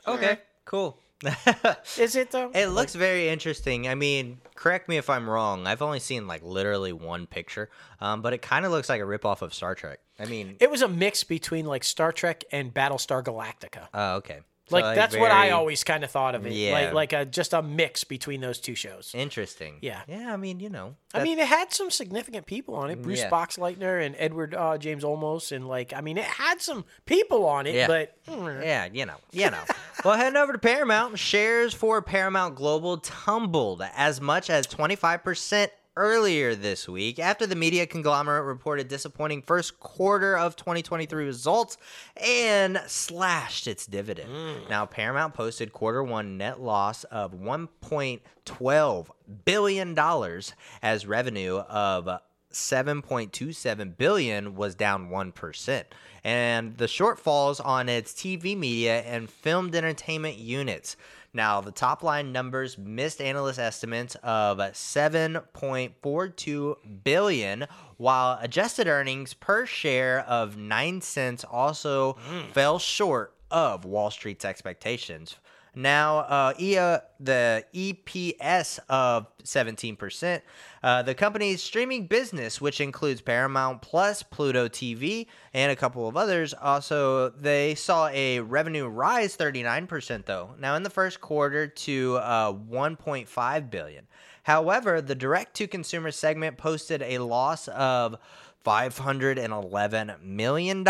Okay, 0.07 0.37
cool. 0.65 0.99
Is 1.97 2.15
it 2.15 2.29
though? 2.31 2.51
It 2.53 2.67
looks 2.67 2.93
very 2.95 3.29
interesting. 3.29 3.87
I 3.87 3.95
mean, 3.95 4.39
correct 4.55 4.87
me 4.89 4.97
if 4.97 5.09
I'm 5.09 5.27
wrong. 5.29 5.65
I've 5.67 5.81
only 5.81 5.99
seen 5.99 6.27
like 6.27 6.43
literally 6.43 6.93
one 6.93 7.25
picture, 7.27 7.69
um, 7.99 8.21
but 8.21 8.33
it 8.33 8.41
kind 8.43 8.65
of 8.65 8.71
looks 8.71 8.87
like 8.89 9.01
a 9.01 9.05
ripoff 9.05 9.41
of 9.41 9.53
Star 9.53 9.73
Trek. 9.75 9.99
I 10.19 10.25
mean, 10.25 10.57
It 10.59 10.69
was 10.69 10.81
a 10.83 10.87
mix 10.87 11.23
between 11.23 11.65
like 11.65 11.83
Star 11.83 12.11
Trek 12.11 12.43
and 12.51 12.71
Battlestar 12.73 13.23
Galactica. 13.23 13.87
oh, 13.93 14.15
okay. 14.17 14.41
Like, 14.71 14.95
that's 14.95 15.15
what 15.15 15.31
I 15.31 15.51
always 15.51 15.83
kind 15.83 16.03
of 16.03 16.11
thought 16.11 16.35
of 16.35 16.45
it. 16.45 16.53
Yeah. 16.53 16.73
Like 16.73 16.93
like 16.93 17.13
a 17.13 17.25
just 17.25 17.53
a 17.53 17.61
mix 17.61 18.03
between 18.03 18.41
those 18.41 18.59
two 18.59 18.75
shows. 18.75 19.11
Interesting. 19.13 19.77
Yeah. 19.81 20.01
Yeah, 20.07 20.33
I 20.33 20.37
mean, 20.37 20.59
you 20.59 20.69
know. 20.69 20.95
I 21.13 21.23
mean, 21.23 21.39
it 21.39 21.47
had 21.47 21.73
some 21.73 21.91
significant 21.91 22.45
people 22.45 22.75
on 22.75 22.89
it. 22.89 23.01
Bruce 23.01 23.19
Yeah. 23.19 23.29
Boxleitner 23.29 24.05
and 24.05 24.15
Edward 24.17 24.55
uh, 24.55 24.77
James 24.77 25.03
Olmos, 25.03 25.51
and 25.51 25.67
like, 25.67 25.93
I 25.93 26.01
mean, 26.01 26.17
it 26.17 26.23
had 26.25 26.61
some 26.61 26.85
people 27.05 27.45
on 27.45 27.67
it, 27.67 27.75
Yeah. 27.75 27.87
but 27.87 28.15
mm, 28.25 28.63
Yeah, 28.63 28.87
you 28.91 29.05
know, 29.05 29.17
you 29.31 29.49
know. 29.49 29.63
well, 30.05 30.17
heading 30.17 30.37
over 30.37 30.53
to 30.53 30.59
Paramount, 30.59 31.19
shares 31.19 31.73
for 31.73 32.01
Paramount 32.01 32.55
Global 32.55 32.97
tumbled 32.97 33.83
as 33.95 34.21
much 34.21 34.49
as 34.49 34.67
25% 34.67 35.69
earlier 35.95 36.55
this 36.55 36.87
week 36.87 37.19
after 37.19 37.45
the 37.45 37.55
media 37.55 37.85
conglomerate 37.85 38.45
reported 38.45 38.87
disappointing 38.87 39.41
first 39.41 39.79
quarter 39.79 40.37
of 40.37 40.55
2023 40.55 41.25
results 41.25 41.77
and 42.17 42.81
slashed 42.87 43.67
its 43.67 43.85
dividend. 43.85 44.29
Mm. 44.29 44.69
Now, 44.69 44.85
Paramount 44.85 45.33
posted 45.33 45.73
quarter 45.73 46.03
one 46.03 46.37
net 46.37 46.61
loss 46.61 47.03
of 47.05 47.33
1.12 47.33 49.07
billion 49.45 49.93
dollars 49.93 50.53
as 50.81 51.05
revenue 51.05 51.57
of 51.57 52.21
7.27 52.51 53.97
billion 53.97 54.55
was 54.55 54.75
down 54.75 55.09
1% 55.09 55.83
and 56.23 56.77
the 56.77 56.85
shortfalls 56.85 57.63
on 57.65 57.89
its 57.89 58.13
TV 58.13 58.57
media 58.57 59.01
and 59.01 59.29
filmed 59.29 59.75
entertainment 59.75 60.37
units. 60.37 60.95
Now, 61.33 61.61
the 61.61 61.71
top 61.71 62.03
line 62.03 62.33
numbers 62.33 62.77
missed 62.77 63.21
analyst 63.21 63.57
estimates 63.57 64.15
of 64.15 64.57
7.42 64.57 66.75
billion, 67.03 67.67
while 67.97 68.37
adjusted 68.41 68.87
earnings 68.87 69.33
per 69.33 69.65
share 69.65 70.25
of 70.27 70.57
9 70.57 70.99
cents 71.01 71.45
also 71.45 72.17
mm. 72.29 72.51
fell 72.51 72.79
short 72.79 73.33
of 73.49 73.85
Wall 73.85 74.11
Street's 74.11 74.43
expectations. 74.43 75.37
Now, 75.73 76.17
uh, 76.17 76.53
EA, 76.59 76.97
the 77.19 77.63
EPS 77.73 78.79
of 78.89 79.27
17%. 79.43 80.41
Uh, 80.83 81.01
the 81.01 81.15
company's 81.15 81.63
streaming 81.63 82.07
business, 82.07 82.59
which 82.59 82.81
includes 82.81 83.21
Paramount 83.21 83.81
Plus, 83.81 84.21
Pluto 84.21 84.67
TV, 84.67 85.27
and 85.53 85.71
a 85.71 85.75
couple 85.75 86.09
of 86.09 86.17
others, 86.17 86.53
also 86.53 87.29
they 87.29 87.75
saw 87.75 88.07
a 88.07 88.41
revenue 88.41 88.87
rise 88.87 89.37
39% 89.37 90.25
though. 90.25 90.55
Now 90.59 90.75
in 90.75 90.83
the 90.83 90.89
first 90.89 91.21
quarter 91.21 91.67
to 91.67 92.17
uh, 92.17 92.51
1.5 92.51 93.69
billion. 93.69 94.07
However, 94.43 95.01
the 95.01 95.15
direct 95.15 95.53
to 95.57 95.67
consumer 95.67 96.11
segment 96.11 96.57
posted 96.57 97.01
a 97.01 97.19
loss 97.19 97.67
of 97.69 98.17
$511 98.65 100.21
million, 100.21 100.83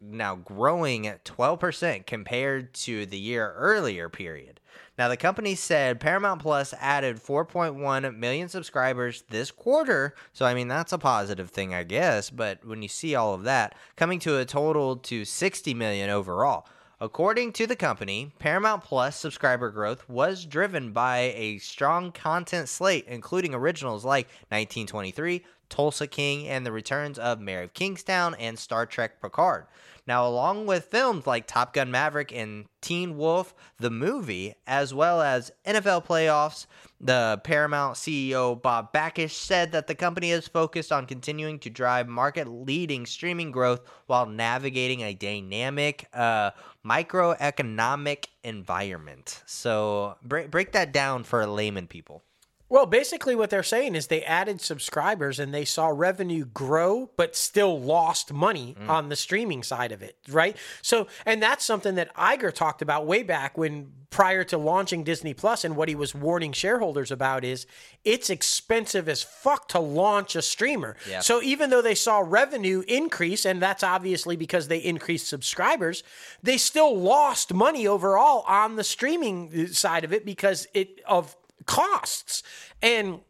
now 0.00 0.36
growing 0.36 1.06
at 1.06 1.24
12% 1.24 2.06
compared 2.06 2.72
to 2.74 3.06
the 3.06 3.18
year 3.18 3.52
earlier 3.56 4.08
period. 4.08 4.60
Now, 4.96 5.08
the 5.08 5.16
company 5.16 5.54
said 5.54 6.00
Paramount 6.00 6.42
Plus 6.42 6.74
added 6.80 7.18
4.1 7.18 8.16
million 8.16 8.48
subscribers 8.48 9.22
this 9.30 9.52
quarter. 9.52 10.14
So, 10.32 10.44
I 10.44 10.54
mean, 10.54 10.66
that's 10.66 10.92
a 10.92 10.98
positive 10.98 11.50
thing, 11.50 11.72
I 11.72 11.84
guess. 11.84 12.30
But 12.30 12.64
when 12.64 12.82
you 12.82 12.88
see 12.88 13.14
all 13.14 13.32
of 13.32 13.44
that, 13.44 13.76
coming 13.94 14.18
to 14.20 14.38
a 14.38 14.44
total 14.44 14.96
to 14.96 15.24
60 15.24 15.74
million 15.74 16.10
overall. 16.10 16.66
According 17.00 17.52
to 17.52 17.68
the 17.68 17.76
company, 17.76 18.32
Paramount 18.40 18.82
Plus 18.82 19.14
subscriber 19.14 19.70
growth 19.70 20.08
was 20.08 20.44
driven 20.44 20.90
by 20.90 21.32
a 21.36 21.58
strong 21.58 22.10
content 22.10 22.68
slate, 22.68 23.04
including 23.06 23.54
originals 23.54 24.04
like 24.04 24.26
1923, 24.48 25.44
Tulsa 25.68 26.08
King, 26.08 26.48
and 26.48 26.66
the 26.66 26.72
returns 26.72 27.16
of 27.16 27.38
Mare 27.38 27.62
of 27.62 27.72
Kingstown 27.72 28.34
and 28.34 28.58
Star 28.58 28.84
Trek 28.84 29.22
Picard. 29.22 29.66
Now, 30.08 30.26
along 30.26 30.64
with 30.64 30.86
films 30.86 31.26
like 31.26 31.46
Top 31.46 31.74
Gun 31.74 31.90
Maverick 31.90 32.32
and 32.34 32.64
Teen 32.80 33.18
Wolf, 33.18 33.54
the 33.78 33.90
movie, 33.90 34.54
as 34.66 34.94
well 34.94 35.20
as 35.20 35.52
NFL 35.66 36.06
playoffs, 36.06 36.64
the 36.98 37.38
Paramount 37.44 37.96
CEO 37.96 38.60
Bob 38.60 38.90
Bakish 38.90 39.32
said 39.32 39.72
that 39.72 39.86
the 39.86 39.94
company 39.94 40.30
is 40.30 40.48
focused 40.48 40.92
on 40.92 41.04
continuing 41.04 41.58
to 41.58 41.68
drive 41.68 42.08
market 42.08 42.48
leading 42.48 43.04
streaming 43.04 43.50
growth 43.50 43.82
while 44.06 44.24
navigating 44.24 45.02
a 45.02 45.12
dynamic 45.12 46.06
uh, 46.14 46.52
microeconomic 46.82 48.28
environment. 48.42 49.42
So, 49.44 50.16
break, 50.22 50.50
break 50.50 50.72
that 50.72 50.90
down 50.90 51.22
for 51.22 51.46
layman 51.46 51.86
people. 51.86 52.22
Well, 52.70 52.84
basically, 52.84 53.34
what 53.34 53.48
they're 53.50 53.62
saying 53.62 53.94
is 53.94 54.08
they 54.08 54.22
added 54.24 54.60
subscribers 54.60 55.38
and 55.38 55.54
they 55.54 55.64
saw 55.64 55.88
revenue 55.88 56.44
grow, 56.44 57.10
but 57.16 57.34
still 57.34 57.80
lost 57.80 58.32
money 58.32 58.76
mm. 58.78 58.88
on 58.88 59.08
the 59.08 59.16
streaming 59.16 59.62
side 59.62 59.90
of 59.90 60.02
it, 60.02 60.16
right? 60.28 60.56
So, 60.82 61.06
and 61.24 61.42
that's 61.42 61.64
something 61.64 61.94
that 61.94 62.14
Iger 62.14 62.52
talked 62.52 62.82
about 62.82 63.06
way 63.06 63.22
back 63.22 63.56
when 63.56 63.92
prior 64.10 64.42
to 64.42 64.58
launching 64.58 65.04
Disney 65.04 65.32
Plus, 65.34 65.64
and 65.64 65.76
what 65.76 65.88
he 65.88 65.94
was 65.94 66.14
warning 66.14 66.52
shareholders 66.52 67.10
about 67.10 67.44
is 67.44 67.66
it's 68.04 68.30
expensive 68.30 69.08
as 69.08 69.22
fuck 69.22 69.68
to 69.68 69.78
launch 69.78 70.36
a 70.36 70.42
streamer. 70.42 70.96
Yeah. 71.08 71.20
So, 71.20 71.42
even 71.42 71.70
though 71.70 71.82
they 71.82 71.94
saw 71.94 72.18
revenue 72.18 72.82
increase, 72.86 73.46
and 73.46 73.62
that's 73.62 73.82
obviously 73.82 74.36
because 74.36 74.68
they 74.68 74.78
increased 74.78 75.28
subscribers, 75.28 76.02
they 76.42 76.58
still 76.58 76.98
lost 76.98 77.54
money 77.54 77.86
overall 77.86 78.44
on 78.46 78.76
the 78.76 78.84
streaming 78.84 79.68
side 79.68 80.04
of 80.04 80.12
it 80.12 80.26
because 80.26 80.66
it 80.74 81.00
of 81.06 81.34
costs. 81.68 82.42
And 82.82 83.20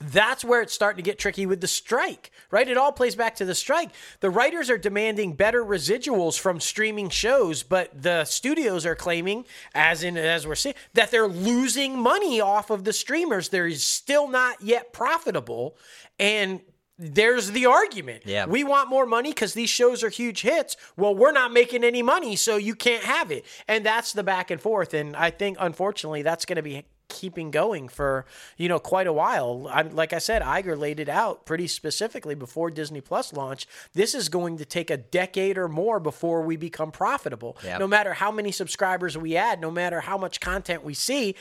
that's 0.00 0.44
where 0.44 0.60
it's 0.60 0.72
starting 0.72 1.02
to 1.02 1.08
get 1.08 1.18
tricky 1.18 1.46
with 1.46 1.60
the 1.60 1.68
strike, 1.68 2.30
right? 2.50 2.66
It 2.66 2.76
all 2.76 2.90
plays 2.90 3.14
back 3.14 3.36
to 3.36 3.44
the 3.44 3.54
strike. 3.54 3.90
The 4.20 4.30
writers 4.30 4.68
are 4.68 4.78
demanding 4.78 5.34
better 5.34 5.64
residuals 5.64 6.38
from 6.38 6.58
streaming 6.58 7.10
shows, 7.10 7.62
but 7.62 8.02
the 8.02 8.24
studios 8.24 8.84
are 8.86 8.96
claiming, 8.96 9.44
as 9.74 10.02
in 10.02 10.16
as 10.16 10.46
we're 10.46 10.56
seeing, 10.56 10.74
that 10.94 11.10
they're 11.10 11.28
losing 11.28 11.98
money 11.98 12.40
off 12.40 12.70
of 12.70 12.84
the 12.84 12.92
streamers. 12.92 13.50
They're 13.50 13.70
still 13.72 14.28
not 14.28 14.60
yet 14.60 14.92
profitable, 14.92 15.76
and 16.18 16.60
there's 16.98 17.52
the 17.52 17.66
argument. 17.66 18.22
Yeah. 18.24 18.46
We 18.46 18.62
want 18.64 18.88
more 18.88 19.06
money 19.06 19.30
because 19.30 19.54
these 19.54 19.70
shows 19.70 20.02
are 20.02 20.10
huge 20.10 20.42
hits. 20.42 20.76
Well, 20.96 21.14
we're 21.14 21.32
not 21.32 21.52
making 21.52 21.82
any 21.82 22.02
money, 22.02 22.36
so 22.36 22.56
you 22.56 22.74
can't 22.74 23.04
have 23.04 23.30
it. 23.30 23.44
And 23.66 23.84
that's 23.86 24.12
the 24.12 24.22
back 24.22 24.50
and 24.50 24.60
forth. 24.60 24.94
And 24.94 25.16
I 25.16 25.30
think, 25.30 25.56
unfortunately, 25.60 26.22
that's 26.22 26.44
going 26.44 26.56
to 26.56 26.62
be 26.62 26.84
keeping 27.08 27.50
going 27.50 27.88
for 27.88 28.24
you 28.56 28.68
know 28.68 28.78
quite 28.78 29.06
a 29.06 29.12
while. 29.12 29.68
I, 29.70 29.82
like 29.82 30.12
I 30.12 30.18
said, 30.18 30.42
Iger 30.42 30.78
laid 30.78 31.00
it 31.00 31.08
out 31.08 31.46
pretty 31.46 31.66
specifically 31.66 32.34
before 32.34 32.70
Disney 32.70 33.00
Plus 33.00 33.32
launch. 33.32 33.66
This 33.92 34.14
is 34.14 34.28
going 34.28 34.58
to 34.58 34.64
take 34.64 34.90
a 34.90 34.96
decade 34.96 35.58
or 35.58 35.68
more 35.68 36.00
before 36.00 36.42
we 36.42 36.56
become 36.56 36.90
profitable. 36.90 37.56
Yep. 37.64 37.80
No 37.80 37.86
matter 37.86 38.14
how 38.14 38.30
many 38.30 38.52
subscribers 38.52 39.16
we 39.16 39.36
add, 39.36 39.60
no 39.60 39.70
matter 39.70 40.00
how 40.00 40.18
much 40.18 40.40
content 40.40 40.84
we 40.84 40.94
see, 40.94 41.34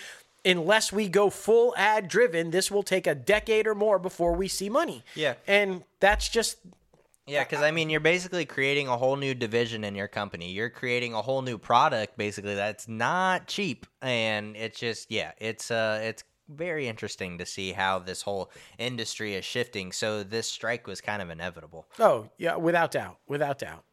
unless 0.46 0.92
we 0.92 1.08
go 1.08 1.30
full 1.30 1.74
ad 1.78 2.08
driven, 2.08 2.52
this 2.52 2.70
will 2.70 2.84
take 2.84 3.08
a 3.08 3.16
decade 3.16 3.68
or 3.68 3.76
more 3.76 4.00
before 4.00 4.34
we 4.34 4.48
see 4.48 4.70
money. 4.70 5.04
Yeah, 5.16 5.36
and 5.48 5.84
that's 6.00 6.30
just 6.30 6.58
yeah, 7.26 7.44
because 7.44 7.64
I 7.64 7.72
mean, 7.72 7.90
you're 7.90 8.00
basically 8.00 8.46
creating 8.46 8.88
a 8.88 8.98
whole 8.98 9.16
new 9.16 9.34
division 9.34 9.84
in 9.84 9.96
your 9.96 10.08
company. 10.08 10.52
You're 10.52 10.70
creating 10.70 11.14
a 11.14 11.22
whole 11.22 11.42
new 11.42 11.58
product, 11.58 12.18
basically 12.18 12.56
that's 12.56 12.88
not 12.88 13.48
cheap, 13.48 13.86
and 14.02 14.56
it's 14.56 14.80
just 14.80 15.12
yeah, 15.12 15.32
it's 15.38 15.72
uh, 15.72 16.00
it's 16.04 16.24
very 16.50 16.88
interesting 16.88 17.38
to 17.38 17.46
see 17.46 17.72
how 17.72 18.00
this 18.00 18.22
whole 18.22 18.52
industry 18.78 19.36
is 19.36 19.46
shifting. 19.46 19.92
So 19.92 20.24
this 20.24 20.50
strike 20.50 20.86
was 20.88 21.02
kind 21.02 21.22
of 21.22 21.30
inevitable. 21.30 21.88
Oh 22.00 22.30
yeah, 22.38 22.56
without 22.56 22.92
doubt, 22.92 23.18
without 23.28 23.60
doubt. 23.60 23.86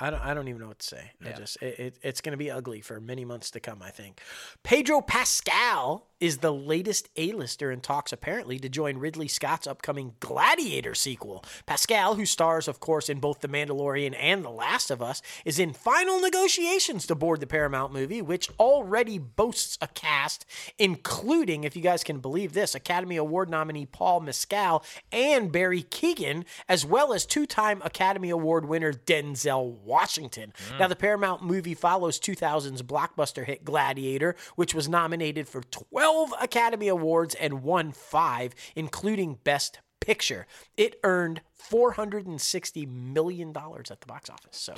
I 0.00 0.10
don't. 0.10 0.22
I 0.22 0.34
don't 0.34 0.48
even 0.48 0.60
know 0.60 0.68
what 0.68 0.78
to 0.80 0.86
say. 0.86 1.12
Yeah. 1.22 1.30
I 1.30 1.32
just. 1.32 1.62
It, 1.62 1.78
it, 1.78 1.98
it's 2.02 2.20
going 2.20 2.32
to 2.32 2.36
be 2.36 2.50
ugly 2.50 2.80
for 2.80 3.00
many 3.00 3.24
months 3.24 3.50
to 3.52 3.60
come. 3.60 3.82
I 3.82 3.90
think. 3.90 4.20
Pedro 4.62 5.00
Pascal 5.00 6.06
is 6.20 6.38
the 6.38 6.52
latest 6.52 7.08
A-lister 7.16 7.70
in 7.70 7.80
talks 7.80 8.12
apparently 8.12 8.58
to 8.58 8.68
join 8.68 8.98
Ridley 8.98 9.28
Scott's 9.28 9.68
upcoming 9.68 10.14
Gladiator 10.18 10.92
sequel. 10.94 11.44
Pascal, 11.64 12.16
who 12.16 12.26
stars, 12.26 12.66
of 12.66 12.80
course, 12.80 13.08
in 13.08 13.20
both 13.20 13.40
The 13.40 13.46
Mandalorian 13.48 14.16
and 14.18 14.44
The 14.44 14.50
Last 14.50 14.90
of 14.90 15.00
Us, 15.00 15.22
is 15.44 15.60
in 15.60 15.72
final 15.72 16.20
negotiations 16.20 17.06
to 17.06 17.14
board 17.14 17.38
the 17.38 17.46
Paramount 17.46 17.92
movie, 17.92 18.20
which 18.20 18.50
already 18.58 19.18
boasts 19.18 19.78
a 19.80 19.86
cast 19.86 20.44
including, 20.78 21.64
if 21.64 21.76
you 21.76 21.82
guys 21.82 22.02
can 22.02 22.18
believe 22.18 22.52
this, 22.52 22.74
Academy 22.74 23.16
Award 23.16 23.48
nominee 23.48 23.86
Paul 23.86 24.20
Mescal 24.20 24.82
and 25.12 25.52
Barry 25.52 25.82
Keoghan, 25.82 26.44
as 26.68 26.84
well 26.84 27.12
as 27.12 27.26
two-time 27.26 27.80
Academy 27.84 28.30
Award 28.30 28.66
winner 28.66 28.92
Denzel 28.92 29.78
Washington. 29.88 30.52
Mm. 30.74 30.78
Now, 30.78 30.86
the 30.86 30.94
Paramount 30.94 31.42
movie 31.42 31.74
follows 31.74 32.20
2000's 32.20 32.82
blockbuster 32.82 33.44
hit 33.44 33.64
Gladiator, 33.64 34.36
which 34.54 34.74
was 34.74 34.88
nominated 34.88 35.48
for 35.48 35.62
12 35.62 36.34
Academy 36.40 36.88
Awards 36.88 37.34
and 37.34 37.62
won 37.64 37.90
five, 37.90 38.54
including 38.76 39.38
Best 39.42 39.80
Picture. 40.00 40.46
It 40.76 40.98
earned 41.04 41.42
$460 41.70 42.88
million 42.88 43.48
at 43.50 44.00
the 44.00 44.06
box 44.06 44.30
office. 44.30 44.56
So, 44.56 44.74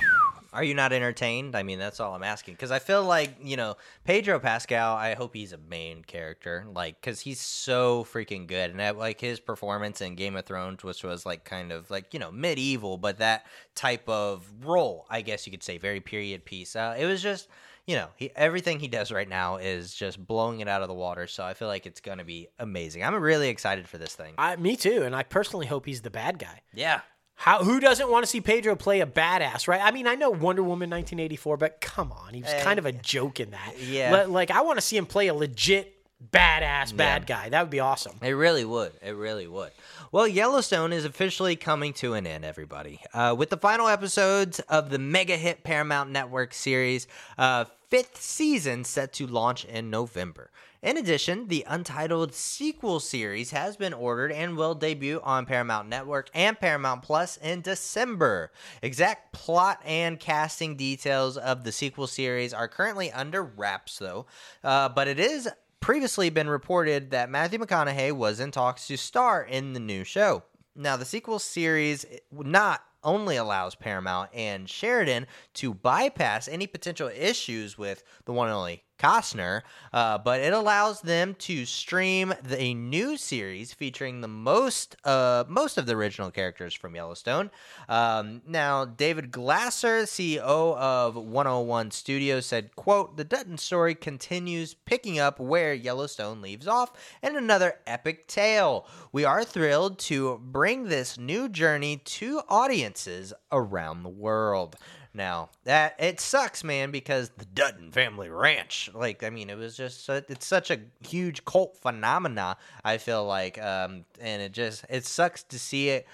are 0.51 0.63
you 0.63 0.73
not 0.73 0.91
entertained? 0.91 1.55
I 1.55 1.63
mean, 1.63 1.79
that's 1.79 1.99
all 1.99 2.13
I'm 2.13 2.23
asking. 2.23 2.55
Because 2.55 2.71
I 2.71 2.79
feel 2.79 3.03
like, 3.03 3.37
you 3.41 3.55
know, 3.55 3.77
Pedro 4.03 4.39
Pascal, 4.39 4.95
I 4.95 5.13
hope 5.13 5.33
he's 5.33 5.53
a 5.53 5.57
main 5.57 6.03
character. 6.03 6.65
Like, 6.73 6.99
because 6.99 7.21
he's 7.21 7.39
so 7.39 8.05
freaking 8.11 8.47
good. 8.47 8.75
And, 8.75 8.97
like, 8.97 9.21
his 9.21 9.39
performance 9.39 10.01
in 10.01 10.15
Game 10.15 10.35
of 10.35 10.45
Thrones, 10.45 10.83
which 10.83 11.03
was, 11.03 11.25
like, 11.25 11.45
kind 11.45 11.71
of 11.71 11.89
like, 11.89 12.13
you 12.13 12.19
know, 12.19 12.31
medieval, 12.31 12.97
but 12.97 13.19
that 13.19 13.45
type 13.75 14.07
of 14.09 14.45
role, 14.63 15.05
I 15.09 15.21
guess 15.21 15.45
you 15.45 15.51
could 15.51 15.63
say, 15.63 15.77
very 15.77 16.01
period 16.01 16.43
piece. 16.45 16.75
Uh, 16.75 16.95
it 16.97 17.05
was 17.05 17.21
just 17.21 17.47
you 17.87 17.95
know, 17.95 18.07
he, 18.15 18.31
everything 18.35 18.79
he 18.79 18.87
does 18.87 19.11
right 19.11 19.27
now 19.27 19.57
is 19.57 19.93
just 19.93 20.25
blowing 20.25 20.59
it 20.59 20.67
out 20.67 20.81
of 20.81 20.87
the 20.87 20.93
water. 20.93 21.27
So 21.27 21.43
I 21.43 21.53
feel 21.53 21.67
like 21.67 21.85
it's 21.85 22.01
going 22.01 22.19
to 22.19 22.23
be 22.23 22.47
amazing. 22.59 23.03
I'm 23.03 23.15
really 23.15 23.49
excited 23.49 23.87
for 23.87 23.97
this 23.97 24.15
thing. 24.15 24.33
I, 24.37 24.55
me 24.55 24.75
too, 24.75 25.03
and 25.03 25.15
I 25.15 25.23
personally 25.23 25.65
hope 25.65 25.85
he's 25.85 26.01
the 26.01 26.09
bad 26.09 26.39
guy. 26.39 26.61
Yeah. 26.73 27.01
How, 27.35 27.63
who 27.63 27.79
doesn't 27.79 28.11
want 28.11 28.23
to 28.23 28.29
see 28.29 28.39
Pedro 28.39 28.75
play 28.75 29.01
a 29.01 29.07
badass, 29.07 29.67
right? 29.67 29.81
I 29.81 29.89
mean, 29.89 30.05
I 30.05 30.13
know 30.13 30.29
Wonder 30.29 30.61
Woman 30.61 30.91
1984, 30.91 31.57
but 31.57 31.81
come 31.81 32.11
on, 32.11 32.35
he 32.35 32.43
was 32.43 32.53
kind 32.61 32.77
of 32.77 32.85
a 32.85 32.91
joke 32.91 33.39
in 33.39 33.51
that. 33.51 33.73
Yeah. 33.81 34.25
like 34.25 34.51
I 34.51 34.61
want 34.61 34.77
to 34.77 34.81
see 34.81 34.95
him 34.95 35.07
play 35.07 35.27
a 35.27 35.33
legit 35.33 36.00
badass 36.31 36.95
bad 36.95 37.23
yeah. 37.23 37.43
guy. 37.43 37.49
That 37.49 37.61
would 37.61 37.71
be 37.71 37.79
awesome. 37.79 38.17
It 38.21 38.31
really 38.31 38.65
would. 38.65 38.93
It 39.01 39.15
really 39.15 39.47
would. 39.47 39.71
Well, 40.11 40.27
Yellowstone 40.27 40.93
is 40.93 41.05
officially 41.05 41.55
coming 41.55 41.93
to 41.93 42.13
an 42.13 42.27
end, 42.27 42.45
everybody. 42.45 42.99
Uh, 43.13 43.35
with 43.37 43.49
the 43.49 43.57
final 43.57 43.87
episodes 43.87 44.59
of 44.61 44.89
the 44.89 44.99
mega 44.99 45.37
hit 45.37 45.63
Paramount 45.63 46.11
Network 46.11 46.53
series, 46.53 47.07
uh, 47.37 47.65
fifth 47.89 48.21
season 48.21 48.83
set 48.83 49.13
to 49.13 49.27
launch 49.27 49.65
in 49.65 49.89
November. 49.89 50.51
In 50.81 50.97
addition, 50.97 51.47
the 51.47 51.63
untitled 51.67 52.33
sequel 52.33 52.99
series 52.99 53.51
has 53.51 53.77
been 53.77 53.93
ordered 53.93 54.31
and 54.31 54.57
will 54.57 54.73
debut 54.73 55.21
on 55.23 55.45
Paramount 55.45 55.87
Network 55.87 56.31
and 56.33 56.59
Paramount 56.59 57.03
Plus 57.03 57.37
in 57.37 57.61
December. 57.61 58.51
Exact 58.81 59.31
plot 59.31 59.79
and 59.85 60.19
casting 60.19 60.75
details 60.75 61.37
of 61.37 61.63
the 61.63 61.71
sequel 61.71 62.07
series 62.07 62.51
are 62.51 62.67
currently 62.67 63.11
under 63.11 63.43
wraps, 63.43 63.99
though, 63.99 64.25
uh, 64.63 64.89
but 64.89 65.07
it 65.07 65.19
is 65.19 65.47
previously 65.81 66.29
been 66.29 66.47
reported 66.47 67.11
that 67.11 67.29
Matthew 67.29 67.59
McConaughey 67.59 68.13
was 68.13 68.39
in 68.39 68.51
talks 68.51 68.87
to 68.87 68.97
star 68.97 69.43
in 69.43 69.73
the 69.73 69.79
new 69.79 70.03
show. 70.03 70.43
Now, 70.75 70.95
the 70.95 71.05
sequel 71.05 71.39
series 71.39 72.05
not 72.31 72.81
only 73.03 73.35
allows 73.35 73.75
Paramount 73.75 74.29
and 74.33 74.69
Sheridan 74.69 75.27
to 75.55 75.73
bypass 75.73 76.47
any 76.47 76.67
potential 76.67 77.09
issues 77.09 77.77
with 77.77 78.03
the 78.25 78.31
one 78.31 78.47
and 78.47 78.55
only 78.55 78.83
Costner, 79.01 79.63
uh, 79.93 80.19
but 80.19 80.41
it 80.41 80.53
allows 80.53 81.01
them 81.01 81.33
to 81.39 81.65
stream 81.65 82.33
the, 82.43 82.61
a 82.61 82.73
new 82.75 83.17
series 83.17 83.73
featuring 83.73 84.21
the 84.21 84.27
most 84.27 84.95
uh, 85.03 85.43
most 85.47 85.77
of 85.77 85.87
the 85.87 85.95
original 85.95 86.29
characters 86.29 86.75
from 86.75 86.95
Yellowstone. 86.95 87.49
Um, 87.89 88.43
now, 88.47 88.85
David 88.85 89.31
Glasser, 89.31 90.03
CEO 90.03 90.77
of 90.77 91.15
101 91.15 91.91
Studios, 91.91 92.45
said, 92.45 92.75
"quote 92.75 93.17
The 93.17 93.23
Dutton 93.23 93.57
story 93.57 93.95
continues 93.95 94.75
picking 94.75 95.17
up 95.17 95.39
where 95.39 95.73
Yellowstone 95.73 96.41
leaves 96.41 96.67
off, 96.67 96.91
and 97.23 97.35
another 97.35 97.79
epic 97.87 98.27
tale. 98.27 98.85
We 99.11 99.25
are 99.25 99.43
thrilled 99.43 99.97
to 99.99 100.37
bring 100.37 100.85
this 100.85 101.17
new 101.17 101.49
journey 101.49 101.97
to 101.97 102.41
audiences 102.47 103.33
around 103.51 104.03
the 104.03 104.09
world." 104.09 104.75
Now 105.13 105.49
that 105.65 105.95
it 105.99 106.21
sucks, 106.21 106.63
man, 106.63 106.91
because 106.91 107.31
the 107.37 107.45
Dutton 107.45 107.91
family 107.91 108.29
ranch, 108.29 108.89
like 108.93 109.23
I 109.23 109.29
mean, 109.29 109.49
it 109.49 109.57
was 109.57 109.75
just 109.75 110.07
it's 110.07 110.45
such 110.45 110.71
a 110.71 110.79
huge 111.01 111.43
cult 111.43 111.77
phenomena. 111.77 112.57
I 112.85 112.97
feel 112.97 113.25
like, 113.25 113.61
um, 113.61 114.05
and 114.21 114.41
it 114.41 114.53
just 114.53 114.85
it 114.89 115.05
sucks 115.05 115.43
to 115.43 115.59
see 115.59 115.89
it 115.89 116.07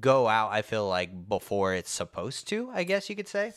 go 0.00 0.28
out. 0.28 0.52
I 0.52 0.60
feel 0.62 0.86
like 0.86 1.28
before 1.28 1.74
it's 1.74 1.90
supposed 1.90 2.46
to. 2.48 2.70
I 2.74 2.84
guess 2.84 3.08
you 3.08 3.16
could 3.16 3.28
say. 3.28 3.54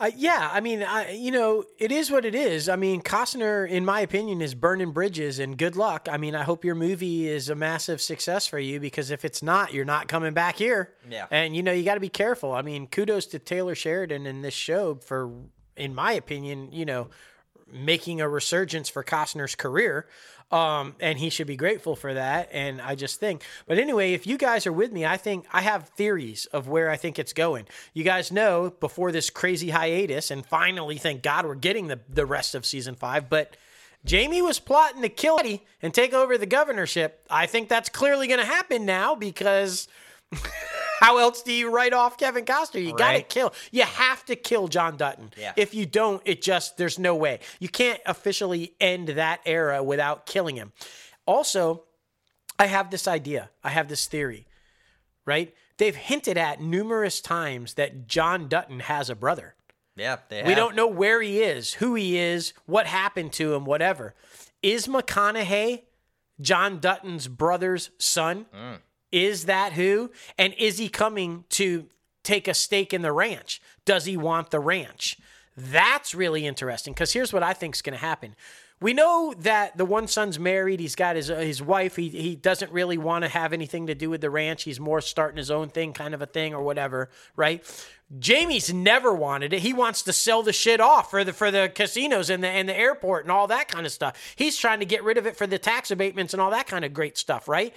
Uh, 0.00 0.10
yeah, 0.16 0.48
I 0.50 0.60
mean, 0.60 0.82
I, 0.82 1.10
you 1.10 1.30
know, 1.30 1.64
it 1.78 1.92
is 1.92 2.10
what 2.10 2.24
it 2.24 2.34
is. 2.34 2.70
I 2.70 2.76
mean, 2.76 3.02
Costner, 3.02 3.68
in 3.68 3.84
my 3.84 4.00
opinion, 4.00 4.40
is 4.40 4.54
burning 4.54 4.92
bridges, 4.92 5.38
and 5.38 5.58
good 5.58 5.76
luck. 5.76 6.08
I 6.10 6.16
mean, 6.16 6.34
I 6.34 6.42
hope 6.42 6.64
your 6.64 6.74
movie 6.74 7.28
is 7.28 7.50
a 7.50 7.54
massive 7.54 8.00
success 8.00 8.46
for 8.46 8.58
you 8.58 8.80
because 8.80 9.10
if 9.10 9.26
it's 9.26 9.42
not, 9.42 9.74
you're 9.74 9.84
not 9.84 10.08
coming 10.08 10.32
back 10.32 10.56
here. 10.56 10.94
Yeah. 11.10 11.26
And 11.30 11.54
you 11.54 11.62
know, 11.62 11.72
you 11.72 11.84
got 11.84 11.94
to 11.94 12.00
be 12.00 12.08
careful. 12.08 12.52
I 12.52 12.62
mean, 12.62 12.86
kudos 12.86 13.26
to 13.26 13.38
Taylor 13.38 13.74
Sheridan 13.74 14.24
in 14.26 14.40
this 14.40 14.54
show 14.54 14.94
for, 14.94 15.30
in 15.76 15.94
my 15.94 16.12
opinion, 16.12 16.72
you 16.72 16.86
know, 16.86 17.08
making 17.72 18.20
a 18.20 18.28
resurgence 18.28 18.88
for 18.88 19.04
Costner's 19.04 19.54
career. 19.54 20.06
Um, 20.50 20.96
and 20.98 21.16
he 21.16 21.30
should 21.30 21.46
be 21.46 21.54
grateful 21.54 21.94
for 21.94 22.12
that. 22.12 22.48
And 22.52 22.80
I 22.80 22.96
just 22.96 23.20
think, 23.20 23.44
but 23.66 23.78
anyway, 23.78 24.14
if 24.14 24.26
you 24.26 24.36
guys 24.36 24.66
are 24.66 24.72
with 24.72 24.90
me, 24.90 25.06
I 25.06 25.16
think 25.16 25.46
I 25.52 25.60
have 25.60 25.90
theories 25.90 26.46
of 26.46 26.66
where 26.66 26.90
I 26.90 26.96
think 26.96 27.20
it's 27.20 27.32
going. 27.32 27.66
You 27.94 28.02
guys 28.02 28.32
know 28.32 28.70
before 28.80 29.12
this 29.12 29.30
crazy 29.30 29.70
hiatus, 29.70 30.30
and 30.32 30.44
finally, 30.44 30.98
thank 30.98 31.22
God 31.22 31.46
we're 31.46 31.54
getting 31.54 31.86
the, 31.86 32.00
the 32.08 32.26
rest 32.26 32.56
of 32.56 32.66
season 32.66 32.96
five, 32.96 33.30
but 33.30 33.56
Jamie 34.04 34.42
was 34.42 34.58
plotting 34.58 35.02
to 35.02 35.08
kill 35.08 35.38
Eddie 35.38 35.62
and 35.82 35.92
take 35.92 36.12
over 36.12 36.36
the 36.38 36.46
governorship. 36.46 37.24
I 37.30 37.46
think 37.46 37.68
that's 37.68 37.88
clearly 37.88 38.26
going 38.26 38.40
to 38.40 38.46
happen 38.46 38.86
now 38.86 39.14
because 39.14 39.88
how 41.00 41.18
else 41.18 41.42
do 41.42 41.52
you 41.52 41.70
write 41.70 41.92
off 41.92 42.16
Kevin 42.16 42.44
Costner? 42.44 42.84
You 42.84 42.94
got 42.94 43.12
to 43.12 43.22
kill. 43.22 43.52
You 43.70 43.82
have 43.82 44.24
to 44.26 44.36
kill 44.36 44.68
John 44.68 44.96
Dutton. 44.96 45.32
Yeah. 45.36 45.52
If 45.56 45.74
you 45.74 45.86
don't, 45.86 46.22
it 46.24 46.42
just 46.42 46.76
there's 46.76 46.98
no 46.98 47.14
way. 47.14 47.40
You 47.58 47.68
can't 47.68 48.00
officially 48.06 48.74
end 48.80 49.08
that 49.08 49.40
era 49.46 49.82
without 49.82 50.26
killing 50.26 50.56
him. 50.56 50.72
Also, 51.26 51.84
I 52.58 52.66
have 52.66 52.90
this 52.90 53.08
idea. 53.08 53.50
I 53.64 53.70
have 53.70 53.88
this 53.88 54.06
theory. 54.06 54.46
Right? 55.24 55.54
They've 55.78 55.96
hinted 55.96 56.36
at 56.36 56.60
numerous 56.60 57.20
times 57.20 57.74
that 57.74 58.06
John 58.06 58.48
Dutton 58.48 58.80
has 58.80 59.08
a 59.08 59.14
brother. 59.14 59.54
Yeah, 59.96 60.16
they 60.28 60.42
We 60.42 60.54
don't 60.54 60.76
know 60.76 60.86
where 60.86 61.20
he 61.20 61.40
is, 61.40 61.74
who 61.74 61.94
he 61.94 62.18
is, 62.18 62.52
what 62.66 62.86
happened 62.86 63.32
to 63.34 63.54
him, 63.54 63.64
whatever. 63.64 64.14
Is 64.62 64.86
McConaughey 64.86 65.82
John 66.40 66.80
Dutton's 66.80 67.28
brother's 67.28 67.90
son? 67.98 68.46
Mm. 68.54 68.78
Is 69.12 69.46
that 69.46 69.72
who? 69.72 70.10
And 70.38 70.54
is 70.54 70.78
he 70.78 70.88
coming 70.88 71.44
to 71.50 71.86
take 72.22 72.48
a 72.48 72.54
stake 72.54 72.92
in 72.92 73.02
the 73.02 73.12
ranch? 73.12 73.60
Does 73.84 74.04
he 74.04 74.16
want 74.16 74.50
the 74.50 74.60
ranch? 74.60 75.16
That's 75.56 76.14
really 76.14 76.46
interesting 76.46 76.94
because 76.94 77.12
here's 77.12 77.32
what 77.32 77.42
I 77.42 77.52
think 77.52 77.74
is 77.74 77.82
going 77.82 77.94
to 77.94 78.04
happen. 78.04 78.34
We 78.80 78.94
know 78.94 79.34
that 79.40 79.76
the 79.76 79.84
one 79.84 80.06
son's 80.06 80.38
married. 80.38 80.80
He's 80.80 80.94
got 80.94 81.14
his 81.14 81.30
uh, 81.30 81.36
his 81.36 81.60
wife. 81.60 81.96
He 81.96 82.08
he 82.08 82.34
doesn't 82.34 82.72
really 82.72 82.96
want 82.96 83.24
to 83.24 83.28
have 83.28 83.52
anything 83.52 83.88
to 83.88 83.94
do 83.94 84.08
with 84.08 84.22
the 84.22 84.30
ranch. 84.30 84.62
He's 84.62 84.80
more 84.80 85.02
starting 85.02 85.36
his 85.36 85.50
own 85.50 85.68
thing, 85.68 85.92
kind 85.92 86.14
of 86.14 86.22
a 86.22 86.26
thing, 86.26 86.54
or 86.54 86.62
whatever, 86.62 87.10
right? 87.36 87.62
Jamie's 88.18 88.72
never 88.72 89.12
wanted 89.12 89.52
it. 89.52 89.60
He 89.60 89.74
wants 89.74 90.02
to 90.04 90.14
sell 90.14 90.42
the 90.42 90.54
shit 90.54 90.80
off 90.80 91.10
for 91.10 91.24
the 91.24 91.34
for 91.34 91.50
the 91.50 91.70
casinos 91.74 92.30
and 92.30 92.42
the 92.42 92.48
and 92.48 92.70
the 92.70 92.76
airport 92.76 93.24
and 93.24 93.32
all 93.32 93.46
that 93.48 93.68
kind 93.68 93.84
of 93.84 93.92
stuff. 93.92 94.16
He's 94.34 94.56
trying 94.56 94.80
to 94.80 94.86
get 94.86 95.04
rid 95.04 95.18
of 95.18 95.26
it 95.26 95.36
for 95.36 95.46
the 95.46 95.58
tax 95.58 95.90
abatements 95.90 96.32
and 96.32 96.40
all 96.40 96.50
that 96.50 96.66
kind 96.66 96.84
of 96.84 96.94
great 96.94 97.18
stuff, 97.18 97.48
right? 97.48 97.74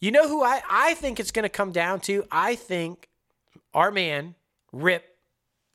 You 0.00 0.10
know 0.10 0.28
who 0.28 0.42
I, 0.42 0.62
I 0.70 0.94
think 0.94 1.20
it's 1.20 1.30
going 1.30 1.42
to 1.44 1.50
come 1.50 1.72
down 1.72 2.00
to? 2.00 2.24
I 2.30 2.54
think 2.54 3.08
our 3.74 3.90
man, 3.90 4.34
Rip, 4.72 5.04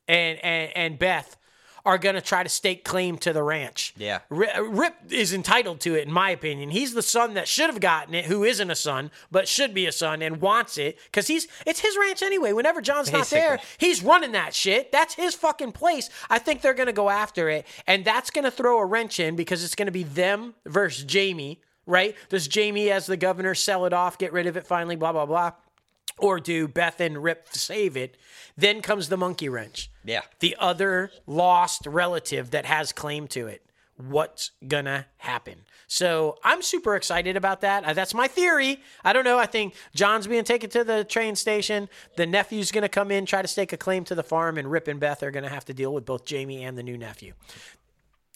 and, 0.08 0.40
and, 0.44 0.72
and 0.76 1.00
Beth 1.00 1.38
are 1.86 2.00
going 2.00 2.16
to 2.16 2.22
try 2.22 2.42
to 2.42 2.50
stake 2.50 2.84
claim 2.84 3.16
to 3.20 3.32
the 3.32 3.44
ranch. 3.44 3.94
Yeah. 3.96 4.22
Rip 4.30 4.96
is 5.12 5.34
entitled 5.34 5.80
to 5.82 5.94
it, 5.94 6.08
in 6.08 6.12
my 6.12 6.32
opinion. 6.32 6.72
He's 6.72 6.96
the 6.96 7.04
son 7.04 7.36
that 7.36 7.48
should 7.48 7.70
have 7.70 7.80
gotten 7.80 8.16
it, 8.16 8.26
who 8.26 8.44
isn't 8.44 8.72
a 8.72 8.76
son, 8.76 9.12
but 9.30 9.48
should 9.48 9.74
be 9.76 9.86
a 9.86 9.92
son 9.92 10.24
and 10.24 10.42
wants 10.42 10.80
it 10.80 10.98
because 11.06 11.28
he's 11.28 11.48
it's 11.68 11.80
his 11.82 11.96
ranch 11.96 12.24
anyway. 12.24 12.54
Whenever 12.54 12.82
John's 12.82 13.12
not 13.12 13.28
there, 13.28 13.60
he's 13.78 14.02
running 14.02 14.32
that 14.32 14.56
shit. 14.56 14.92
That's 14.92 15.14
his 15.14 15.36
fucking 15.36 15.74
place. 15.74 16.10
I 16.28 16.40
think 16.40 16.62
they're 16.62 16.74
going 16.74 16.88
to 16.88 16.94
go 16.94 17.12
after 17.12 17.50
it, 17.50 17.68
and 17.86 18.04
that's 18.04 18.32
going 18.32 18.46
to 18.46 18.52
throw 18.52 18.80
a 18.80 18.86
wrench 18.86 19.20
in 19.20 19.36
because 19.36 19.64
it's 19.64 19.76
going 19.76 19.86
to 19.86 19.92
be 19.92 20.04
them 20.04 20.56
versus 20.66 21.04
Jamie, 21.04 21.62
right? 21.86 22.16
Does 22.30 22.48
Jamie, 22.48 22.90
as 22.92 23.06
the 23.06 23.18
governor, 23.18 23.56
sell 23.56 23.86
it 23.86 23.94
off, 23.94 24.18
get 24.18 24.34
rid 24.34 24.48
of 24.48 24.58
it 24.58 24.66
finally, 24.68 24.96
blah, 24.96 25.12
blah, 25.12 25.26
blah? 25.26 25.52
Or 26.18 26.40
do 26.40 26.68
Beth 26.68 27.02
and 27.02 27.22
Rip 27.22 27.48
save 27.52 27.98
it? 27.98 28.16
Then 28.56 28.82
comes 28.82 29.10
the 29.10 29.18
monkey 29.18 29.50
wrench 29.50 29.92
Yeah. 30.06 30.22
the 30.40 30.56
other 30.60 31.12
lost 31.28 31.86
relative 31.86 32.52
that 32.52 32.66
has 32.66 32.92
claim 32.94 33.28
to 33.30 33.48
it. 33.48 33.62
What's 33.98 34.52
gonna 34.68 35.08
happen? 35.18 35.66
So 35.88 36.38
I'm 36.44 36.62
super 36.62 36.96
excited 36.96 37.38
about 37.38 37.62
that. 37.62 37.84
Uh, 37.86 37.94
that's 37.94 38.14
my 38.14 38.28
theory. 38.28 38.82
I 39.06 39.14
don't 39.14 39.24
know. 39.24 39.38
I 39.38 39.46
think 39.46 39.74
John's 39.94 40.28
being 40.28 40.44
taken 40.44 40.70
to 40.72 40.84
the 40.84 41.04
train 41.06 41.36
station. 41.36 41.88
The 42.18 42.26
nephew's 42.26 42.72
gonna 42.72 42.90
come 42.90 43.10
in, 43.12 43.26
try 43.26 43.42
to 43.42 43.48
stake 43.48 43.72
a 43.72 43.78
claim 43.78 44.04
to 44.06 44.16
the 44.16 44.24
farm, 44.24 44.58
and 44.58 44.70
Rip 44.70 44.88
and 44.90 45.00
Beth 45.00 45.22
are 45.24 45.32
gonna 45.32 45.48
have 45.50 45.64
to 45.66 45.74
deal 45.74 45.94
with 45.94 46.06
both 46.06 46.26
Jamie 46.26 46.64
and 46.64 46.78
the 46.78 46.84
new 46.84 46.98
nephew. 46.98 47.34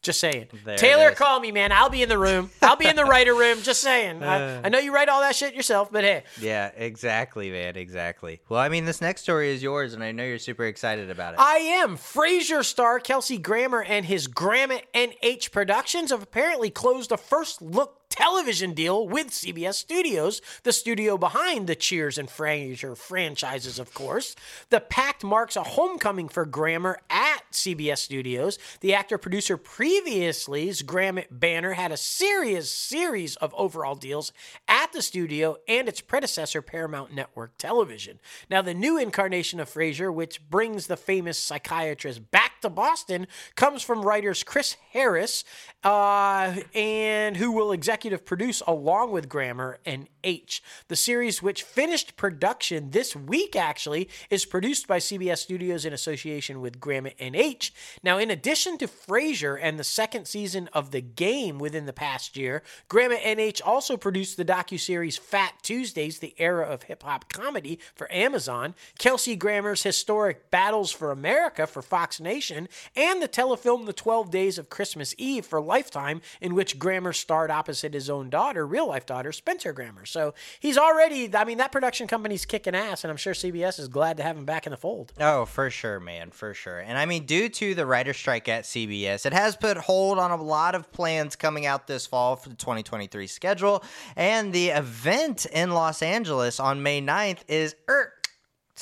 Just 0.01 0.19
saying. 0.19 0.47
There 0.63 0.77
Taylor, 0.77 1.11
call 1.11 1.39
me, 1.39 1.51
man. 1.51 1.71
I'll 1.71 1.89
be 1.89 2.01
in 2.01 2.09
the 2.09 2.17
room. 2.17 2.49
I'll 2.61 2.75
be 2.75 2.87
in 2.87 2.95
the 2.95 3.05
writer 3.05 3.33
room. 3.33 3.61
Just 3.61 3.81
saying. 3.81 4.23
I, 4.23 4.57
uh. 4.57 4.61
I 4.63 4.69
know 4.69 4.79
you 4.79 4.93
write 4.93 5.09
all 5.09 5.21
that 5.21 5.35
shit 5.35 5.53
yourself, 5.53 5.91
but 5.91 6.03
hey, 6.03 6.23
Yeah, 6.39 6.71
exactly, 6.75 7.51
man. 7.51 7.75
Exactly. 7.75 8.39
Well, 8.49 8.59
I 8.59 8.69
mean, 8.69 8.85
this 8.85 9.01
next 9.01 9.21
story 9.21 9.51
is 9.51 9.61
yours, 9.61 9.93
and 9.93 10.03
I 10.03 10.11
know 10.11 10.23
you're 10.23 10.39
super 10.39 10.65
excited 10.65 11.09
about 11.09 11.33
it. 11.33 11.39
I 11.39 11.57
am. 11.57 11.97
Frasier 11.97 12.63
star 12.63 12.99
Kelsey 12.99 13.37
Grammer 13.37 13.83
and 13.83 14.05
his 14.05 14.27
Grammnet 14.27 14.83
NH 14.93 15.51
Productions 15.51 16.11
have 16.11 16.23
apparently 16.23 16.69
closed 16.69 17.11
a 17.11 17.17
first 17.17 17.61
look 17.61 17.98
television 18.19 18.73
deal 18.73 19.07
with 19.07 19.27
CBS 19.27 19.75
Studios, 19.75 20.41
the 20.63 20.73
studio 20.73 21.17
behind 21.17 21.67
the 21.67 21.75
Cheers 21.75 22.17
and 22.17 22.27
Frasier 22.27 22.97
franchises, 22.97 23.79
of 23.79 23.93
course. 23.93 24.35
The 24.69 24.81
pact 24.81 25.23
marks 25.23 25.55
a 25.55 25.63
homecoming 25.63 26.27
for 26.27 26.45
Grammer 26.45 26.99
at 27.09 27.49
CBS 27.53 27.99
Studios. 27.99 28.59
The 28.81 28.93
actor 28.93 29.17
producer 29.17 29.55
previously's 29.55 30.83
Grammnet 30.83 31.27
banner 31.31 31.71
had 31.71 31.93
a 31.93 31.97
serious 31.97 32.69
series 32.69 33.37
of 33.37 33.55
overall 33.57 33.95
deals 33.95 34.33
at 34.67 34.91
the 34.91 35.01
studio 35.01 35.55
and 35.69 35.87
its 35.87 36.01
predecessor, 36.01 36.61
Paramount 36.61 37.13
Network 37.13 37.57
Television. 37.57 38.19
Now, 38.49 38.61
the 38.61 38.73
new 38.73 38.97
incarnation 38.97 39.61
of 39.61 39.69
Frasier, 39.69 40.13
which 40.13 40.49
brings 40.49 40.87
the 40.87 40.97
famous 40.97 41.39
psychiatrist 41.39 42.31
back 42.31 42.58
to 42.61 42.69
Boston, 42.69 43.27
comes 43.55 43.81
from 43.83 44.01
writers 44.01 44.43
Chris 44.43 44.75
Harris, 44.91 45.43
uh, 45.83 46.55
and 46.73 47.37
who 47.37 47.51
will 47.51 47.71
executive 47.71 48.25
produce 48.25 48.61
along 48.67 49.11
with 49.11 49.29
Grammer 49.29 49.79
and 49.85 50.07
H. 50.23 50.61
The 50.87 50.95
series, 50.95 51.41
which 51.41 51.63
finished 51.63 52.15
production 52.15 52.91
this 52.91 53.15
week, 53.15 53.55
actually, 53.55 54.09
is 54.29 54.45
produced 54.45 54.87
by 54.87 54.99
CBS 54.99 55.39
Studios 55.39 55.85
in 55.85 55.93
association 55.93 56.61
with 56.61 56.79
Grammnet 56.79 57.15
and 57.19 57.35
H. 57.35 57.73
Now, 58.03 58.17
in 58.17 58.29
addition 58.29 58.77
to 58.79 58.87
Frasier 58.87 59.57
and 59.61 59.79
the 59.79 59.83
second 59.83 60.25
season 60.27 60.69
of 60.73 60.91
The 60.91 61.01
Game 61.01 61.59
within 61.59 61.85
the 61.85 61.93
past 61.93 62.37
year, 62.37 62.63
Grammnet 62.89 63.21
H. 63.23 63.61
also 63.61 63.97
produced 63.97 64.37
the 64.37 64.45
docuseries 64.45 65.19
Phat 65.19 65.53
Tuesdays, 65.61 66.19
the 66.19 66.35
era 66.37 66.65
of 66.65 66.83
hip 66.83 67.03
hop 67.03 67.31
comedy 67.31 67.79
for 67.95 68.11
Amazon, 68.11 68.75
Kelsey 68.97 69.35
Grammer's 69.35 69.83
historic 69.83 70.51
Battles 70.51 70.91
for 70.91 71.11
America 71.11 71.65
for 71.67 71.81
Fox 71.81 72.19
Nation, 72.19 72.67
and 72.95 73.21
the 73.21 73.27
telefilm 73.27 73.85
The 73.85 73.93
12 73.93 74.31
Days 74.31 74.57
of 74.57 74.69
Christmas 74.69 75.15
Eve 75.17 75.45
for 75.45 75.61
Lifetime, 75.61 76.21
in 76.41 76.55
which 76.55 76.79
Grammer 76.79 77.13
starred 77.13 77.51
opposite 77.51 77.93
his 77.93 78.09
own 78.09 78.29
daughter, 78.29 78.65
real 78.65 78.87
life 78.87 79.05
daughter, 79.05 79.31
Spencer 79.31 79.73
Grammer. 79.73 80.05
So 80.09 80.33
he's 80.59 80.77
already, 80.77 81.33
I 81.35 81.45
mean, 81.45 81.57
that 81.59 81.71
production 81.71 82.07
company's 82.07 82.45
kicking 82.45 82.75
ass, 82.75 83.03
and 83.03 83.11
I'm 83.11 83.17
sure 83.17 83.33
CBS 83.33 83.79
is 83.79 83.87
glad 83.87 84.17
to 84.17 84.23
have 84.23 84.37
him 84.37 84.45
back 84.45 84.65
in 84.65 84.71
the 84.71 84.77
fold. 84.77 85.13
Oh, 85.19 85.45
for 85.45 85.69
sure, 85.69 85.99
man, 85.99 86.31
for 86.31 86.53
sure. 86.53 86.79
And 86.79 86.97
I 86.97 87.05
mean, 87.05 87.25
due 87.25 87.49
to 87.49 87.75
the 87.75 87.85
writer 87.85 88.13
strike 88.13 88.47
at 88.49 88.63
CBS, 88.63 89.25
it 89.25 89.33
has 89.33 89.55
put 89.55 89.77
hold 89.77 90.19
on 90.19 90.31
a 90.31 90.41
lot 90.41 90.75
of 90.75 90.91
plans 90.91 91.35
coming 91.35 91.65
out 91.65 91.87
this 91.87 92.05
fall 92.05 92.35
for 92.35 92.49
the 92.49 92.55
2023 92.55 93.27
schedule. 93.27 93.83
And 94.15 94.53
the 94.53 94.69
event 94.69 95.45
in 95.45 95.71
Los 95.71 96.01
Angeles 96.01 96.59
on 96.59 96.83
May 96.83 97.01
9th 97.01 97.39
is 97.47 97.75
er, 97.89 98.13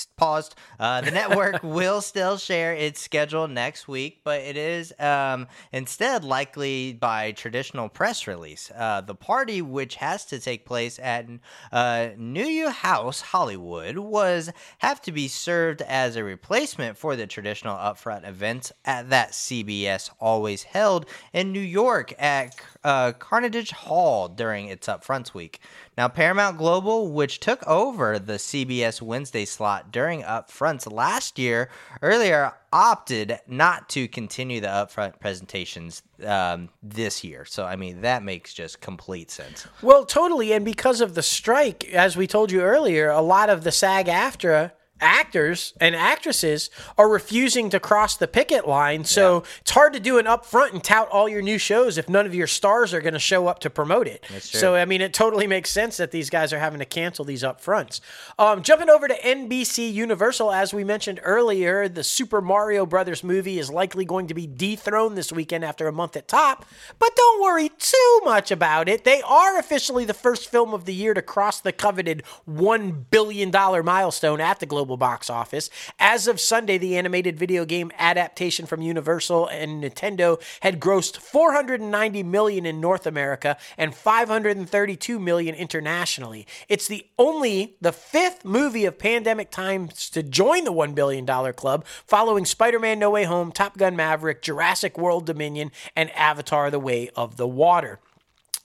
paused. 0.06 0.56
Uh, 0.80 1.02
the 1.02 1.12
network 1.12 1.60
will 1.64 2.02
still 2.02 2.38
share 2.38 2.74
its 2.74 3.02
schedule 3.02 3.48
next 3.48 3.88
week, 3.88 4.22
but 4.24 4.42
it 4.42 4.56
is 4.56 4.94
um, 5.00 5.48
instead 5.72 6.24
likely 6.24 6.94
by 6.94 7.32
traditional 7.32 7.90
press 7.90 8.28
release. 8.28 8.72
Uh, 8.76 9.02
the 9.02 9.16
party, 9.16 9.62
which 9.62 9.96
has 9.96 10.26
to 10.26 10.40
take 10.40 10.66
place 10.66 11.00
at 11.00 11.28
uh, 11.72 12.10
NeueHouse 12.18 13.22
Hollywood, 13.22 13.98
was 13.98 14.52
have 14.80 15.02
to 15.02 15.12
be 15.12 15.28
served 15.28 15.82
as 15.82 16.16
a 16.16 16.24
replacement 16.24 16.98
for 16.98 17.16
the 17.16 17.28
traditional 17.28 17.76
upfront 17.76 18.28
events 18.28 18.72
at 18.86 19.10
that 19.10 19.32
CBS 19.32 20.10
always 20.20 20.64
held 20.64 21.06
in 21.34 21.52
New 21.52 21.60
York 21.60 22.14
at 22.20 22.56
uh, 22.84 23.12
Carnegie 23.14 23.58
Hall 23.74 24.28
during 24.28 24.68
its 24.68 24.88
upfronts 24.88 25.34
week. 25.34 25.60
Now, 25.98 26.08
Paramount 26.08 26.58
Global, 26.58 27.12
which 27.12 27.40
took 27.40 27.66
over 27.66 28.20
the 28.20 28.34
CBS 28.34 29.02
Wednesday 29.02 29.46
slot 29.46 29.87
during 29.92 30.24
upfronts 30.24 30.92
last 30.92 31.40
year, 31.40 31.70
earlier 32.02 32.54
opted 32.72 33.40
not 33.48 33.90
to 33.90 34.08
continue 34.08 34.60
the 34.60 34.68
upfront 34.68 35.20
presentations 35.20 36.04
um, 36.26 36.70
this 36.84 37.24
year. 37.24 37.46
So, 37.46 37.66
I 37.66 37.76
mean, 37.76 38.02
that 38.02 38.24
makes 38.24 38.54
just 38.54 38.82
complete 38.82 39.32
sense. 39.32 39.68
Well, 39.82 40.06
totally. 40.06 40.52
And 40.54 40.66
because 40.66 41.02
of 41.02 41.16
the 41.16 41.24
strike, 41.24 41.86
as 41.94 42.18
we 42.18 42.28
told 42.28 42.52
you 42.52 42.62
earlier, 42.62 43.10
a 43.10 43.22
lot 43.22 43.50
of 43.50 43.64
the 43.64 43.72
SAG 43.72 44.08
AFTRA 44.08 44.72
actors 45.00 45.74
and 45.80 45.96
actresses 45.96 46.70
are 46.98 47.10
refusing 47.10 47.70
to 47.70 47.80
cross 47.80 48.16
the 48.16 48.28
picket 48.28 48.68
line. 48.68 49.04
So 49.04 49.36
yeah. 49.36 49.50
it's 49.62 49.72
hard 49.72 49.94
to 49.94 50.00
do 50.00 50.18
an 50.18 50.26
upfront 50.26 50.74
and 50.74 50.84
tout 50.84 51.10
all 51.10 51.30
your 51.30 51.42
new 51.42 51.58
shows 51.58 51.98
if 51.98 52.10
none 52.10 52.26
of 52.26 52.34
your 52.34 52.48
stars 52.48 52.94
are 52.94 53.02
going 53.02 53.14
to 53.14 53.20
show 53.20 53.48
up 53.48 53.60
to 53.60 53.70
promote 53.70 54.08
it. 54.08 54.26
So, 54.40 54.76
I 54.76 54.86
mean, 54.86 55.02
it 55.02 55.14
totally 55.14 55.48
makes 55.48 55.70
sense 55.70 55.98
that 55.98 56.12
these 56.12 56.30
guys 56.30 56.54
are 56.54 56.60
having 56.60 56.80
to 56.80 56.86
cancel 56.86 57.26
these 57.26 57.44
upfronts. 57.44 58.00
Um, 58.40 58.64
jumping 58.64 58.90
over 58.90 59.08
to 59.08 59.16
NBC 59.16 59.92
Universal, 59.94 60.52
as 60.52 60.74
we 60.74 60.84
mentioned 60.84 61.20
earlier, 61.24 61.88
the 61.88 62.04
Super 62.04 62.42
Mario 62.42 62.86
Brothers 62.86 63.24
movie 63.24 63.60
is 63.60 63.70
likely 63.70 64.06
going 64.06 64.28
to 64.28 64.34
be 64.34 64.48
dethroned 64.48 65.18
this 65.18 65.32
weekend 65.32 65.66
after 65.66 65.88
a 65.88 65.92
month 65.92 66.16
at 66.16 66.28
top. 66.28 66.66
But 67.00 67.16
don't 67.16 67.42
worry 67.42 67.70
too 67.70 68.22
much 68.24 68.52
about 68.52 68.90
it. 68.90 69.04
They 69.04 69.22
are 69.22 69.60
officially 69.60 70.06
the 70.06 70.14
first 70.14 70.50
film 70.50 70.74
of 70.74 70.86
the 70.86 70.94
year 70.94 71.14
to 71.14 71.22
cross 71.22 71.60
the 71.60 71.72
coveted 71.72 72.24
$1 72.50 73.06
billion 73.12 73.52
milestone 73.52 74.40
at 74.40 74.60
the 74.60 74.66
Global 74.66 74.87
global 74.88 74.96
box 74.98 75.30
office. 75.30 75.70
As 76.00 76.28
of 76.28 76.40
Sunday, 76.40 76.78
the 76.78 76.96
animated 76.98 77.38
video 77.38 77.66
game 77.66 77.92
adaptation 77.98 78.66
from 78.66 78.82
Universal 78.82 79.48
and 79.48 79.84
Nintendo 79.84 80.42
had 80.62 80.80
grossed 80.80 81.18
490 81.18 82.24
million 82.24 82.66
in 82.66 82.80
North 82.80 83.06
America 83.06 83.58
and 83.78 83.94
532 83.94 85.20
million 85.20 85.56
internationally. 85.56 86.48
It's 86.70 86.88
the 86.88 87.06
only 87.20 87.76
the 87.82 87.92
fifth 87.92 88.46
movie 88.46 88.86
of 88.86 88.98
pandemic 88.98 89.52
times 89.52 90.10
to 90.12 90.24
join 90.24 90.64
the 90.64 90.72
1 90.72 90.94
billion 90.94 91.26
dollar 91.26 91.52
club, 91.52 91.86
following 92.06 92.46
Spider-Man 92.46 92.98
No 92.98 93.10
Way 93.10 93.26
Home, 93.26 93.52
Top 93.52 93.78
Gun 93.78 93.98
Maverick, 93.98 94.42
Jurassic 94.42 94.98
World 94.98 95.26
Dominion, 95.26 95.72
and 95.98 96.10
Avatar: 96.12 96.72
The 96.72 96.80
Way 96.80 97.10
of 97.14 97.36
the 97.36 97.48
Water. 97.48 98.00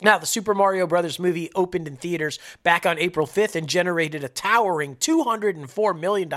Now, 0.02 0.18
the 0.18 0.26
Super 0.26 0.54
Mario 0.54 0.86
Brothers 0.86 1.18
movie 1.18 1.50
opened 1.54 1.86
in 1.86 1.96
theaters 1.96 2.38
back 2.62 2.86
on 2.86 2.98
April 2.98 3.26
5th 3.26 3.54
and 3.54 3.68
generated 3.68 4.24
a 4.24 4.28
towering 4.28 4.96
$204 4.96 5.98
million 5.98 6.32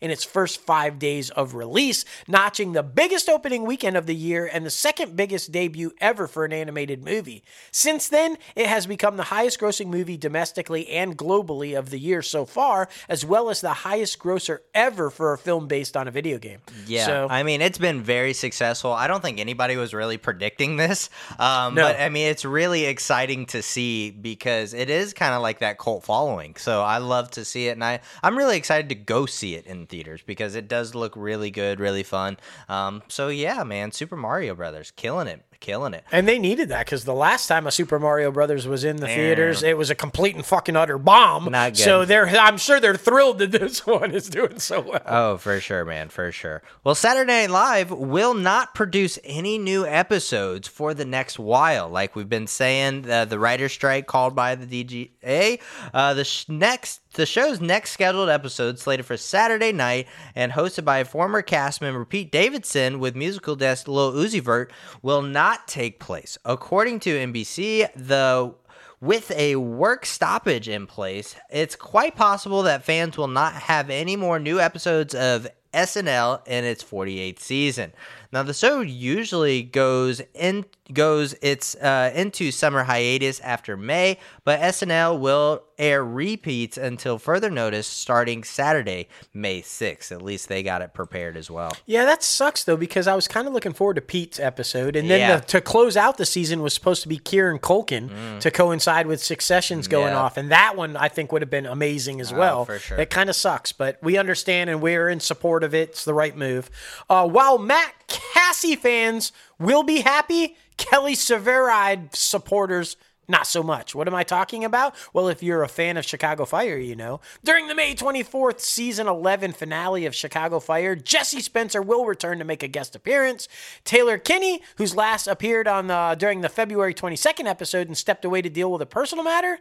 in 0.00 0.10
its 0.10 0.24
first 0.24 0.60
five 0.60 0.98
days 0.98 1.30
of 1.30 1.54
release, 1.54 2.04
notching 2.26 2.72
the 2.72 2.82
biggest 2.82 3.28
opening 3.28 3.64
weekend 3.64 3.96
of 3.96 4.06
the 4.06 4.14
year 4.14 4.48
and 4.52 4.66
the 4.66 4.70
second 4.70 5.16
biggest 5.16 5.52
debut 5.52 5.92
ever 6.00 6.26
for 6.26 6.44
an 6.44 6.52
animated 6.52 7.02
movie. 7.02 7.42
Since 7.70 8.08
then, 8.08 8.36
it 8.54 8.66
has 8.66 8.86
become 8.86 9.16
the 9.16 9.24
highest 9.24 9.58
grossing 9.58 9.86
movie 9.86 10.16
domestically 10.16 10.88
and 10.88 11.16
globally 11.16 11.78
of 11.78 11.90
the 11.90 11.98
year 11.98 12.20
so 12.20 12.44
far, 12.44 12.88
as 13.08 13.24
well 13.24 13.48
as 13.48 13.60
the 13.60 13.72
highest 13.72 14.18
grosser 14.18 14.62
ever 14.74 15.08
for 15.10 15.32
a 15.32 15.38
film 15.38 15.66
based 15.66 15.96
on 15.96 16.08
a 16.08 16.10
video 16.10 16.38
game. 16.38 16.58
Yeah, 16.86 17.06
so, 17.06 17.28
I 17.30 17.42
mean, 17.42 17.62
it's 17.62 17.78
been 17.78 18.02
very 18.02 18.34
successful. 18.34 18.92
I 18.92 19.06
don't 19.06 19.22
think 19.22 19.40
anybody 19.40 19.76
was 19.76 19.94
really 19.94 20.18
predicting 20.18 20.76
this, 20.76 21.08
um, 21.38 21.74
no. 21.74 21.82
but 21.82 22.00
I 22.00 22.08
mean, 22.10 22.28
it's 22.28 22.44
really 22.44 22.84
exciting 22.98 23.46
to 23.46 23.62
see 23.62 24.10
because 24.10 24.74
it 24.74 24.90
is 24.90 25.14
kind 25.14 25.32
of 25.32 25.40
like 25.40 25.60
that 25.60 25.78
cult 25.78 26.02
following. 26.02 26.56
So 26.56 26.82
I 26.82 26.98
love 26.98 27.30
to 27.32 27.44
see 27.44 27.68
it, 27.68 27.72
and 27.72 27.84
I 27.84 28.00
I'm 28.24 28.36
really 28.36 28.56
excited 28.56 28.88
to 28.88 28.96
go 28.96 29.24
see 29.24 29.54
it 29.54 29.66
in 29.66 29.86
theaters 29.86 30.20
because 30.26 30.56
it 30.56 30.66
does 30.66 30.96
look 30.96 31.12
really 31.14 31.52
good, 31.52 31.78
really 31.78 32.02
fun. 32.02 32.38
Um, 32.68 33.04
so 33.06 33.28
yeah, 33.28 33.62
man, 33.62 33.92
Super 33.92 34.16
Mario 34.16 34.56
Brothers 34.56 34.90
killing 34.90 35.28
it 35.28 35.44
killing 35.60 35.94
it. 35.94 36.04
And 36.12 36.26
they 36.28 36.38
needed 36.38 36.68
that 36.70 36.86
because 36.86 37.04
the 37.04 37.14
last 37.14 37.46
time 37.46 37.66
a 37.66 37.70
Super 37.70 37.98
Mario 37.98 38.30
Brothers 38.30 38.66
was 38.66 38.84
in 38.84 38.96
the 38.96 39.06
Damn. 39.06 39.16
theaters, 39.16 39.62
it 39.62 39.76
was 39.76 39.90
a 39.90 39.94
complete 39.94 40.34
and 40.36 40.44
fucking 40.44 40.76
utter 40.76 40.98
bomb. 40.98 41.50
Not 41.50 41.72
good. 41.72 41.78
So 41.82 42.04
they're, 42.04 42.26
I'm 42.28 42.58
sure 42.58 42.80
they're 42.80 42.94
thrilled 42.96 43.38
that 43.38 43.52
this 43.52 43.86
one 43.86 44.12
is 44.12 44.28
doing 44.28 44.58
so 44.58 44.80
well. 44.80 45.02
Oh, 45.06 45.36
for 45.36 45.60
sure, 45.60 45.84
man, 45.84 46.08
for 46.08 46.30
sure. 46.32 46.62
Well, 46.84 46.94
Saturday 46.94 47.32
Night 47.32 47.50
Live 47.50 47.90
will 47.90 48.34
not 48.34 48.74
produce 48.74 49.18
any 49.24 49.58
new 49.58 49.86
episodes 49.86 50.68
for 50.68 50.94
the 50.94 51.04
next 51.04 51.38
while. 51.38 51.88
Like 51.88 52.14
we've 52.16 52.28
been 52.28 52.46
saying, 52.46 53.10
uh, 53.10 53.24
the 53.24 53.38
writer 53.38 53.68
strike 53.68 54.06
called 54.06 54.34
by 54.34 54.54
the 54.54 54.66
DGA. 54.66 55.60
Uh, 55.92 56.14
the 56.14 56.24
sh- 56.24 56.48
next 56.48 57.00
the 57.14 57.26
show's 57.26 57.60
next 57.60 57.92
scheduled 57.92 58.28
episode, 58.28 58.78
slated 58.78 59.06
for 59.06 59.16
Saturday 59.16 59.72
night 59.72 60.06
and 60.34 60.52
hosted 60.52 60.84
by 60.84 61.04
former 61.04 61.42
cast 61.42 61.80
member 61.80 62.04
Pete 62.04 62.30
Davidson 62.30 62.98
with 62.98 63.16
musical 63.16 63.56
guest 63.56 63.88
Lil 63.88 64.12
Uzi 64.12 64.40
Vert, 64.40 64.72
will 65.02 65.22
not 65.22 65.66
take 65.66 66.00
place. 66.00 66.38
According 66.44 67.00
to 67.00 67.10
NBC, 67.10 67.88
the 67.94 68.54
with 69.00 69.30
a 69.30 69.56
work 69.56 70.04
stoppage 70.04 70.68
in 70.68 70.86
place, 70.86 71.36
it's 71.50 71.76
quite 71.76 72.16
possible 72.16 72.64
that 72.64 72.84
fans 72.84 73.16
will 73.16 73.28
not 73.28 73.54
have 73.54 73.90
any 73.90 74.16
more 74.16 74.40
new 74.40 74.58
episodes 74.58 75.14
of 75.14 75.46
SNL 75.72 76.46
in 76.48 76.64
its 76.64 76.82
48th 76.82 77.38
season. 77.38 77.92
Now 78.32 78.42
the 78.42 78.54
show 78.54 78.80
usually 78.80 79.62
goes 79.62 80.20
in 80.34 80.66
goes 80.92 81.34
its 81.42 81.74
uh, 81.76 82.10
into 82.14 82.50
summer 82.50 82.84
hiatus 82.84 83.40
after 83.40 83.76
May, 83.76 84.18
but 84.44 84.60
SNL 84.60 85.18
will 85.18 85.62
air 85.78 86.04
repeats 86.04 86.76
until 86.76 87.18
further 87.18 87.50
notice 87.50 87.86
starting 87.86 88.42
Saturday, 88.42 89.08
May 89.32 89.60
6th. 89.62 90.10
At 90.10 90.22
least 90.22 90.48
they 90.48 90.62
got 90.62 90.82
it 90.82 90.94
prepared 90.94 91.36
as 91.36 91.50
well. 91.50 91.72
Yeah, 91.86 92.04
that 92.04 92.22
sucks 92.22 92.64
though 92.64 92.76
because 92.76 93.06
I 93.06 93.14
was 93.14 93.28
kind 93.28 93.46
of 93.46 93.54
looking 93.54 93.72
forward 93.72 93.94
to 93.94 94.00
Pete's 94.00 94.40
episode, 94.40 94.96
and 94.96 95.08
then 95.10 95.20
yeah. 95.20 95.36
the, 95.36 95.46
to 95.46 95.60
close 95.60 95.96
out 95.96 96.16
the 96.16 96.26
season 96.26 96.62
was 96.62 96.74
supposed 96.74 97.02
to 97.02 97.08
be 97.08 97.18
Kieran 97.18 97.58
Culkin 97.58 98.08
mm. 98.08 98.40
to 98.40 98.50
coincide 98.50 99.06
with 99.06 99.22
Succession's 99.22 99.88
going 99.88 100.12
yeah. 100.12 100.20
off, 100.20 100.36
and 100.36 100.50
that 100.50 100.76
one 100.76 100.96
I 100.96 101.08
think 101.08 101.32
would 101.32 101.42
have 101.42 101.50
been 101.50 101.66
amazing 101.66 102.20
as 102.20 102.32
oh, 102.32 102.38
well. 102.38 102.64
For 102.64 102.78
sure, 102.78 102.98
it 102.98 103.10
kind 103.10 103.30
of 103.30 103.36
sucks, 103.36 103.72
but 103.72 103.98
we 104.02 104.16
understand 104.16 104.70
and 104.70 104.82
we're 104.82 105.08
in 105.08 105.20
support 105.20 105.64
of 105.64 105.74
it. 105.74 105.90
It's 105.90 106.04
the 106.04 106.14
right 106.14 106.36
move. 106.36 106.70
Uh, 107.08 107.26
while 107.26 107.58
Matt 107.58 107.94
Casey 108.18 108.76
fans 108.76 109.32
will 109.58 109.82
be 109.82 110.00
happy, 110.00 110.56
Kelly 110.76 111.14
Severide 111.14 112.14
supporters 112.14 112.96
not 113.30 113.46
so 113.46 113.62
much. 113.62 113.94
What 113.94 114.08
am 114.08 114.14
I 114.14 114.24
talking 114.24 114.64
about? 114.64 114.94
Well, 115.12 115.28
if 115.28 115.42
you're 115.42 115.62
a 115.62 115.68
fan 115.68 115.98
of 115.98 116.06
Chicago 116.06 116.46
Fire, 116.46 116.78
you 116.78 116.96
know. 116.96 117.20
During 117.44 117.68
the 117.68 117.74
May 117.74 117.94
24th 117.94 118.60
season 118.60 119.06
11 119.06 119.52
finale 119.52 120.06
of 120.06 120.14
Chicago 120.14 120.60
Fire, 120.60 120.96
Jesse 120.96 121.40
Spencer 121.40 121.82
will 121.82 122.06
return 122.06 122.38
to 122.38 122.44
make 122.44 122.62
a 122.62 122.68
guest 122.68 122.96
appearance. 122.96 123.46
Taylor 123.84 124.16
Kinney, 124.16 124.62
who's 124.76 124.96
last 124.96 125.26
appeared 125.26 125.68
on 125.68 125.88
the, 125.88 126.16
during 126.18 126.40
the 126.40 126.48
February 126.48 126.94
22nd 126.94 127.44
episode 127.44 127.86
and 127.86 127.98
stepped 127.98 128.24
away 128.24 128.40
to 128.40 128.48
deal 128.48 128.72
with 128.72 128.80
a 128.80 128.86
personal 128.86 129.24
matter, 129.24 129.58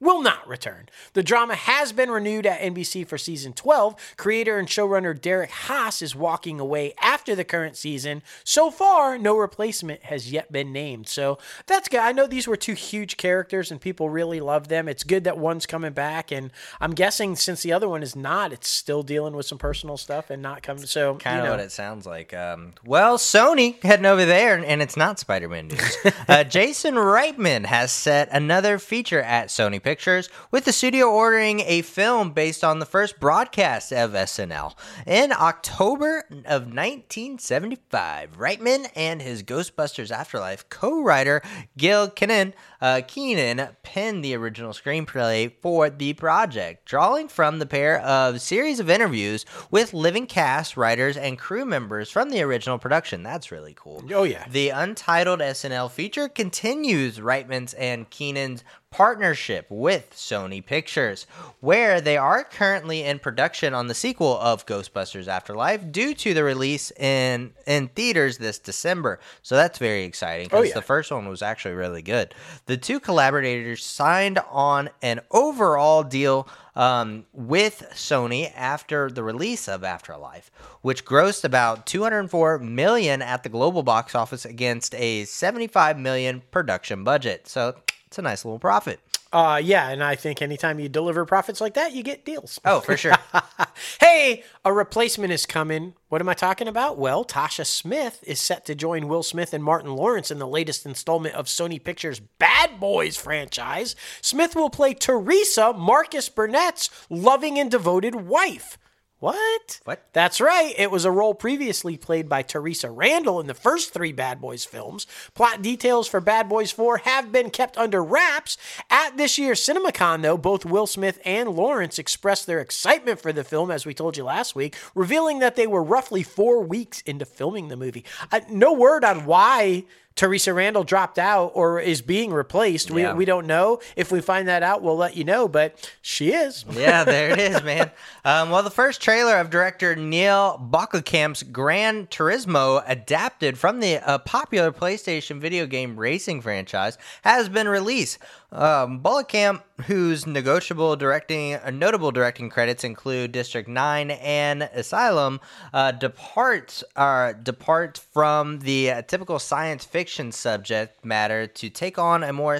will 0.00 0.22
not 0.22 0.48
return. 0.48 0.88
The 1.12 1.22
drama 1.22 1.54
has 1.54 1.92
been 1.92 2.10
renewed 2.10 2.46
at 2.46 2.60
NBC 2.60 3.06
for 3.06 3.18
season 3.18 3.52
12. 3.52 4.14
Creator 4.16 4.58
and 4.58 4.66
showrunner 4.66 5.18
Derek 5.18 5.50
Haas 5.50 6.00
is 6.00 6.16
walking 6.16 6.58
away 6.58 6.94
after 7.00 7.34
the 7.34 7.44
current 7.44 7.76
season. 7.76 8.22
So 8.42 8.70
far, 8.70 9.18
no 9.18 9.36
replacement 9.36 10.04
has 10.04 10.32
yet 10.32 10.50
been 10.50 10.72
named. 10.72 11.06
So 11.08 11.38
that's 11.66 11.88
good. 11.88 12.00
I 12.00 12.12
know 12.12 12.26
these 12.26 12.48
were 12.48 12.56
two 12.56 12.72
huge 12.72 13.18
characters 13.18 13.70
and 13.70 13.80
people 13.80 14.08
really 14.08 14.40
love 14.40 14.68
them. 14.68 14.88
It's 14.88 15.04
good 15.04 15.24
that 15.24 15.36
one's 15.36 15.66
coming 15.66 15.92
back. 15.92 16.32
And 16.32 16.50
I'm 16.80 16.92
guessing 16.92 17.36
since 17.36 17.62
the 17.62 17.72
other 17.72 17.88
one 17.88 18.02
is 18.02 18.16
not, 18.16 18.52
it's 18.52 18.68
still 18.68 19.02
dealing 19.02 19.36
with 19.36 19.44
some 19.44 19.58
personal 19.58 19.98
stuff 19.98 20.30
and 20.30 20.40
not 20.40 20.62
coming. 20.62 20.86
So, 20.86 21.16
kind 21.16 21.38
of 21.38 21.44
you 21.44 21.50
know. 21.50 21.56
what 21.56 21.64
it 21.64 21.72
sounds 21.72 22.06
like. 22.06 22.32
Um, 22.32 22.72
well, 22.86 23.18
Sony 23.18 23.82
heading 23.82 24.06
over 24.06 24.24
there, 24.24 24.56
and 24.56 24.80
it's 24.80 24.96
not 24.96 25.18
Spider 25.18 25.48
Man 25.48 25.68
news. 25.68 25.96
uh, 26.28 26.44
Jason 26.44 26.94
Reitman 26.94 27.66
has 27.66 27.92
set 27.92 28.28
another 28.32 28.78
feature 28.78 29.20
at 29.20 29.48
Sony 29.48 29.82
Pictures 29.82 29.89
Pictures, 29.90 30.28
with 30.52 30.66
the 30.66 30.72
studio 30.72 31.10
ordering 31.10 31.62
a 31.66 31.82
film 31.82 32.30
based 32.30 32.62
on 32.62 32.78
the 32.78 32.86
first 32.86 33.18
broadcast 33.18 33.92
of 33.92 34.12
SNL. 34.12 34.76
In 35.04 35.32
October 35.32 36.20
of 36.46 36.72
1975, 36.72 38.38
Reitman 38.38 38.88
and 38.94 39.20
his 39.20 39.42
Ghostbusters 39.42 40.12
Afterlife 40.12 40.68
co 40.68 41.02
writer 41.02 41.42
Gil 41.76 42.08
Kenan 42.08 42.54
uh, 42.80 43.00
Keenan 43.04 43.70
penned 43.82 44.24
the 44.24 44.36
original 44.36 44.72
screenplay 44.72 45.52
for 45.60 45.90
the 45.90 46.12
project, 46.12 46.86
drawing 46.86 47.26
from 47.26 47.58
the 47.58 47.66
pair 47.66 48.00
of 48.00 48.40
series 48.40 48.78
of 48.78 48.88
interviews 48.88 49.44
with 49.72 49.92
living 49.92 50.26
cast, 50.26 50.76
writers, 50.76 51.16
and 51.16 51.36
crew 51.36 51.64
members 51.64 52.10
from 52.10 52.30
the 52.30 52.42
original 52.42 52.78
production. 52.78 53.24
That's 53.24 53.50
really 53.50 53.74
cool. 53.76 54.04
Oh, 54.12 54.22
yeah. 54.22 54.46
The 54.48 54.70
untitled 54.70 55.40
SNL 55.40 55.90
feature 55.90 56.28
continues 56.28 57.18
Reitman's 57.18 57.74
and 57.74 58.08
Keenan's 58.08 58.62
partnership 59.10 59.66
with 59.70 60.10
Sony 60.14 60.64
Pictures, 60.64 61.26
where 61.60 62.00
they 62.00 62.16
are 62.16 62.42
currently 62.42 63.02
in 63.04 63.18
production 63.20 63.72
on 63.72 63.86
the 63.86 63.94
sequel 63.94 64.36
of 64.38 64.66
Ghostbusters 64.66 65.28
Afterlife 65.28 65.92
due 65.92 66.12
to 66.14 66.34
the 66.34 66.42
release 66.42 66.90
in 66.92 67.52
in 67.66 67.88
theaters 67.88 68.38
this 68.38 68.58
December. 68.58 69.20
So 69.42 69.54
that's 69.54 69.78
very 69.78 70.02
exciting 70.04 70.46
because 70.48 70.60
Oh, 70.60 70.68
yeah. 70.68 70.74
the 70.74 70.82
first 70.82 71.10
one 71.12 71.28
was 71.28 71.40
actually 71.40 71.74
really 71.74 72.02
good. 72.02 72.34
The 72.66 72.76
two 72.76 72.98
collaborators 73.00 73.84
signed 73.84 74.40
on 74.50 74.90
an 75.02 75.20
overall 75.30 76.02
deal 76.02 76.48
um, 76.74 77.26
with 77.32 77.84
Sony 77.94 78.52
after 78.56 79.08
the 79.10 79.22
release 79.22 79.68
of 79.68 79.84
Afterlife, 79.84 80.50
which 80.82 81.04
grossed 81.04 81.44
about 81.44 81.86
204 81.86 82.58
million 82.58 83.22
at 83.22 83.44
the 83.44 83.48
global 83.48 83.82
box 83.82 84.14
office 84.14 84.44
against 84.44 84.94
a 84.96 85.24
75 85.26 85.98
million 85.98 86.42
production 86.50 87.04
budget. 87.04 87.46
So 87.48 87.76
it's 88.10 88.18
a 88.18 88.22
nice 88.22 88.44
little 88.44 88.58
profit. 88.58 88.98
Uh, 89.32 89.60
yeah, 89.62 89.88
and 89.90 90.02
I 90.02 90.16
think 90.16 90.42
anytime 90.42 90.80
you 90.80 90.88
deliver 90.88 91.24
profits 91.24 91.60
like 91.60 91.74
that, 91.74 91.92
you 91.92 92.02
get 92.02 92.24
deals. 92.24 92.58
Oh, 92.64 92.80
for 92.80 92.96
sure. 92.96 93.14
hey, 94.00 94.42
a 94.64 94.72
replacement 94.72 95.32
is 95.32 95.46
coming. 95.46 95.94
What 96.08 96.20
am 96.20 96.28
I 96.28 96.34
talking 96.34 96.66
about? 96.66 96.98
Well, 96.98 97.24
Tasha 97.24 97.64
Smith 97.64 98.18
is 98.26 98.40
set 98.40 98.66
to 98.66 98.74
join 98.74 99.06
Will 99.06 99.22
Smith 99.22 99.54
and 99.54 99.62
Martin 99.62 99.94
Lawrence 99.94 100.32
in 100.32 100.40
the 100.40 100.48
latest 100.48 100.84
installment 100.84 101.36
of 101.36 101.46
Sony 101.46 101.80
Pictures' 101.82 102.18
Bad 102.18 102.80
Boys 102.80 103.16
franchise. 103.16 103.94
Smith 104.20 104.56
will 104.56 104.70
play 104.70 104.92
Teresa, 104.92 105.72
Marcus 105.72 106.28
Burnett's 106.28 106.90
loving 107.08 107.60
and 107.60 107.70
devoted 107.70 108.16
wife. 108.16 108.76
What? 109.20 109.80
What? 109.84 110.06
That's 110.14 110.40
right. 110.40 110.72
It 110.78 110.90
was 110.90 111.04
a 111.04 111.10
role 111.10 111.34
previously 111.34 111.98
played 111.98 112.26
by 112.26 112.40
Theresa 112.40 112.90
Randle 112.90 113.38
in 113.38 113.48
the 113.48 113.54
first 113.54 113.92
three 113.92 114.12
Bad 114.12 114.40
Boys 114.40 114.64
films. 114.64 115.06
Plot 115.34 115.60
details 115.60 116.08
for 116.08 116.22
Bad 116.22 116.48
Boys 116.48 116.70
4 116.70 116.98
have 116.98 117.30
been 117.30 117.50
kept 117.50 117.76
under 117.76 118.02
wraps. 118.02 118.56
At 118.88 119.18
this 119.18 119.36
year's 119.36 119.60
CinemaCon, 119.60 120.22
though, 120.22 120.38
both 120.38 120.64
Will 120.64 120.86
Smith 120.86 121.20
and 121.22 121.50
Lawrence 121.50 121.98
expressed 121.98 122.46
their 122.46 122.60
excitement 122.60 123.20
for 123.20 123.30
the 123.30 123.44
film, 123.44 123.70
as 123.70 123.84
we 123.84 123.92
told 123.92 124.16
you 124.16 124.24
last 124.24 124.56
week, 124.56 124.74
revealing 124.94 125.40
that 125.40 125.54
they 125.54 125.66
were 125.66 125.82
roughly 125.82 126.22
four 126.22 126.62
weeks 126.62 127.02
into 127.02 127.26
filming 127.26 127.68
the 127.68 127.76
movie. 127.76 128.06
Uh, 128.32 128.40
no 128.48 128.72
word 128.72 129.04
on 129.04 129.26
why. 129.26 129.84
Theresa 130.16 130.52
Randle 130.52 130.84
dropped 130.84 131.18
out 131.18 131.52
or 131.54 131.80
is 131.80 132.02
being 132.02 132.32
replaced. 132.32 132.90
Yeah. 132.90 133.12
We, 133.12 133.18
we 133.20 133.24
don't 133.24 133.46
know. 133.46 133.80
If 133.96 134.12
we 134.12 134.20
find 134.20 134.48
that 134.48 134.62
out, 134.62 134.82
we'll 134.82 134.96
let 134.96 135.16
you 135.16 135.24
know, 135.24 135.48
but 135.48 135.90
she 136.02 136.32
is. 136.32 136.64
yeah, 136.72 137.04
there 137.04 137.30
it 137.30 137.38
is, 137.38 137.62
man. 137.62 137.90
Um, 138.24 138.50
well, 138.50 138.62
the 138.62 138.70
first 138.70 139.00
trailer 139.00 139.38
of 139.38 139.50
director 139.50 139.96
Neil 139.96 140.60
Blomkamp's 140.70 141.42
Gran 141.42 142.06
Turismo, 142.08 142.82
adapted 142.86 143.56
from 143.56 143.80
the 143.80 143.96
uh, 143.98 144.18
popular 144.18 144.72
PlayStation 144.72 145.40
video 145.40 145.66
game 145.66 145.96
racing 145.98 146.40
franchise, 146.42 146.98
has 147.22 147.48
been 147.48 147.68
released. 147.68 148.18
Um, 148.52 149.00
Blomkamp, 149.00 149.62
whose 149.86 150.26
negotiable 150.26 150.96
directing, 150.96 151.56
notable 151.72 152.10
directing 152.10 152.50
credits 152.50 152.82
include 152.82 153.30
District 153.30 153.68
Nine 153.68 154.10
and 154.10 154.68
Elysium, 154.74 155.40
uh, 155.72 155.92
departs 155.92 156.82
uh, 156.96 157.32
depart 157.32 157.98
from 158.12 158.58
the 158.60 159.04
typical 159.06 159.38
science 159.38 159.84
fiction 159.84 160.32
subject 160.32 161.04
matter 161.04 161.46
to 161.46 161.70
take 161.70 161.96
on 161.96 162.24
a 162.24 162.32
more 162.32 162.58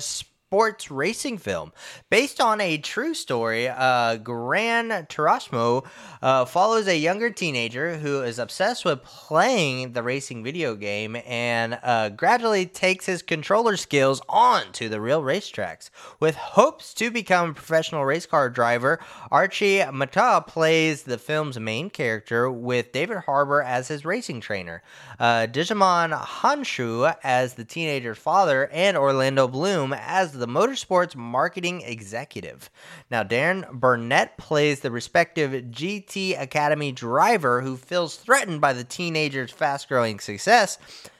sports 0.51 0.90
racing 0.90 1.38
film 1.38 1.70
based 2.11 2.40
on 2.40 2.61
a 2.61 2.76
true 2.76 3.14
story. 3.14 3.68
Uh, 3.68 4.16
Gran 4.16 4.88
Turismo 5.07 5.86
uh, 6.22 6.44
follows 6.44 6.88
a 6.88 6.98
younger 6.98 7.30
teenager 7.30 7.98
who 7.98 8.22
is 8.22 8.40
obsessed 8.40 8.84
with 8.84 9.05
playing 9.05 9.92
the 9.92 10.03
racing 10.03 10.42
video 10.42 10.74
game 10.74 11.14
and 11.24 11.78
uh, 11.84 12.09
gradually 12.09 12.66
takes 12.66 13.07
his 13.07 13.22
controller 13.22 13.76
skills 13.76 14.20
on 14.28 14.72
to 14.72 14.88
the 14.88 15.01
real 15.01 15.22
racetracks. 15.22 15.88
With 16.18 16.34
hopes 16.34 16.94
to 16.94 17.12
become 17.12 17.51
a 17.51 17.55
professional 17.55 18.05
race 18.05 18.26
car 18.26 18.51
driver, 18.51 18.98
Archie 19.30 19.84
Mata 19.92 20.42
plays 20.44 21.05
the 21.05 21.18
film's 21.18 21.61
main 21.61 21.90
character 21.90 22.51
with 22.51 22.90
David 22.90 23.18
Harbour 23.18 23.62
as 23.62 23.86
his 23.86 24.05
racing 24.05 24.40
trainer, 24.40 24.82
uh, 25.20 25.46
Djimon 25.48 26.12
Hounsou 26.20 27.14
as 27.22 27.55
the 27.55 27.64
teenager's 27.64 28.18
father, 28.18 28.68
and 28.72 28.96
Orlando 28.96 29.46
Bloom 29.46 29.92
as 29.92 30.39
the 30.39 30.39
motorsports 30.47 31.16
marketing 31.16 31.82
executive. 31.82 32.70
Now, 33.11 33.22
Darren 33.22 33.70
Barnet 33.72 34.38
plays 34.38 34.80
the 34.80 34.91
respective 34.91 35.51
GT 35.51 36.41
Academy 36.41 36.93
driver 36.93 37.61
who 37.61 37.76
feels 37.76 38.16
threatened 38.16 38.61
by 38.61 38.72
the 38.72 38.84
teenager's 38.84 39.51
fast 39.51 39.88
growing 39.88 40.20
success. 40.20 40.78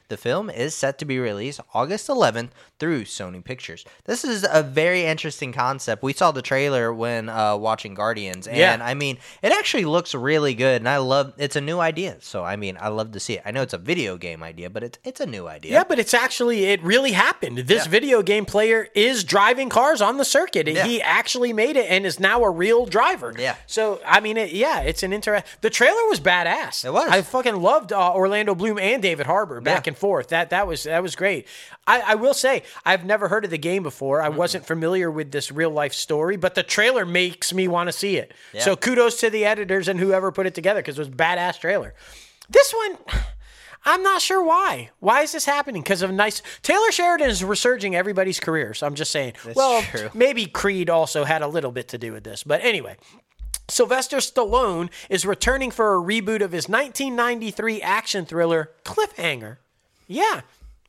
The 0.09 0.16
film 0.16 0.51
is 0.51 0.75
set 0.75 0.99
to 0.99 1.05
be 1.05 1.21
released 1.21 1.61
August 1.73 2.09
11th 2.09 2.51
through 2.81 3.05
Sony 3.05 3.45
Pictures. 3.45 3.85
This 4.07 4.24
is 4.24 4.45
a 4.51 4.62
very 4.62 5.05
interesting 5.05 5.53
concept. 5.53 6.03
We 6.03 6.12
saw 6.14 6.33
the 6.33 6.43
trailer 6.43 6.93
when 6.93 7.28
uh, 7.28 7.57
watching 7.57 7.95
Guardians, 7.95 8.47
and 8.49 8.57
Yeah. 8.57 8.78
I 8.81 8.95
mean, 8.95 9.18
it 9.43 9.53
actually 9.53 9.85
looks 9.85 10.14
really 10.14 10.55
good. 10.55 10.81
And 10.81 10.89
I 10.89 10.97
love 10.97 11.35
it's 11.37 11.57
a 11.57 11.61
new 11.61 11.78
idea, 11.78 12.16
so 12.20 12.43
I 12.43 12.57
mean, 12.57 12.76
I 12.81 12.89
love 12.89 13.12
to 13.12 13.20
see 13.20 13.35
it. 13.35 13.43
I 13.45 13.51
know 13.53 13.62
it's 13.62 13.74
a 13.74 13.78
video 13.78 14.16
game 14.16 14.43
idea, 14.43 14.70
but 14.70 14.83
it's 14.83 14.99
it's 15.05 15.20
a 15.20 15.26
new 15.26 15.47
idea. 15.47 15.72
Yeah, 15.72 15.85
but 15.87 15.99
it's 15.99 16.14
actually 16.14 16.64
it 16.64 16.83
really 16.83 17.12
happened. 17.12 17.59
This 17.59 17.85
Yeah. 17.85 17.91
video 17.91 18.22
game 18.22 18.45
player 18.47 18.89
is 18.95 19.22
driving 19.22 19.68
cars 19.68 20.01
on 20.01 20.16
the 20.16 20.24
circuit. 20.24 20.66
Yeah. 20.66 20.87
He 20.87 21.03
actually 21.03 21.53
made 21.53 21.76
it 21.76 21.87
and 21.91 22.07
is 22.07 22.18
now 22.18 22.43
a 22.43 22.51
real 22.51 22.87
driver. 22.87 23.35
Yeah. 23.39 23.57
So 23.66 24.01
I 24.07 24.20
mean, 24.20 24.37
it, 24.39 24.53
yeah, 24.53 24.81
it's 24.81 25.03
an 25.03 25.12
interest. 25.12 25.45
The 25.61 25.70
trailer 25.70 26.05
was 26.09 26.18
badass. 26.20 26.85
It 26.85 26.93
was. 26.93 27.11
I 27.11 27.20
fucking 27.22 27.57
loved 27.57 27.93
uh, 27.93 28.14
Orlando 28.14 28.55
Bloom 28.55 28.78
and 28.78 29.03
David 29.03 29.26
Harbour 29.26 29.61
back 29.61 29.87
and 29.87 29.97
forth. 29.97 30.28
That 30.28 30.49
that 30.51 30.66
was 30.66 30.85
that 30.85 31.03
was 31.03 31.14
great. 31.14 31.47
I, 31.87 32.01
I 32.12 32.14
will 32.14 32.35
say 32.35 32.62
I've 32.85 33.05
never 33.05 33.29
heard 33.29 33.45
of 33.45 33.51
the 33.51 33.59
game 33.59 33.83
before. 33.83 34.23
I 34.23 34.29
mm-hmm. 34.29 34.37
wasn't 34.37 34.66
familiar 34.66 35.11
with 35.11 35.31
this 35.33 35.51
real 35.51 35.71
life 35.71 35.93
story, 35.93 36.37
but 36.37 36.55
the 36.55 36.62
trailer 36.62 37.05
makes 37.05 37.53
me 37.53 37.68
want 37.68 37.89
to 37.89 37.93
see 37.93 38.16
it. 38.16 38.33
So 38.59 38.77
kudos 38.77 39.21
to 39.21 39.31
the 39.31 39.45
editors 39.45 39.89
and 39.89 39.99
whoever 39.99 40.33
put 40.33 40.47
it 40.47 40.55
together 40.55 40.81
because 40.81 40.99
it 40.99 41.01
was 41.01 41.09
a 41.09 41.12
badass 41.12 41.61
trailer. 41.61 41.95
This 42.49 42.73
one. 42.73 42.99
I'm 43.85 44.03
not 44.03 44.21
sure 44.21 44.45
why. 44.45 44.91
Why 45.01 45.23
is 45.23 45.33
this 45.33 45.47
happening? 45.47 45.81
Because 45.83 46.03
of 46.03 46.12
nice 46.12 46.43
Taylor 46.62 46.93
Sheridan 46.93 47.31
is 47.31 47.43
resurging 47.43 47.97
everybody's 47.97 48.39
careers. 48.39 48.83
I'm 48.83 48.95
just 48.95 49.11
saying. 49.11 49.35
well, 49.55 49.81
true. 49.83 50.11
maybe 50.12 50.45
Creed 50.47 50.91
also 50.91 51.25
had 51.25 51.41
a 51.41 51.49
little 51.49 51.73
bit 51.73 51.89
to 51.89 51.99
do 51.99 52.12
with 52.12 52.25
this, 52.25 52.43
but 52.43 52.62
anyway. 52.62 52.97
Sylvester 53.68 54.16
Stallone 54.16 54.91
is 55.09 55.25
returning 55.25 55.71
for 55.71 55.95
a 55.95 55.99
reboot 55.99 56.43
of 56.43 56.51
his 56.51 56.68
1993 56.68 57.81
action 57.81 58.27
thriller 58.27 58.73
Cliffhanger. 58.85 59.59
Yeah, 60.09 60.41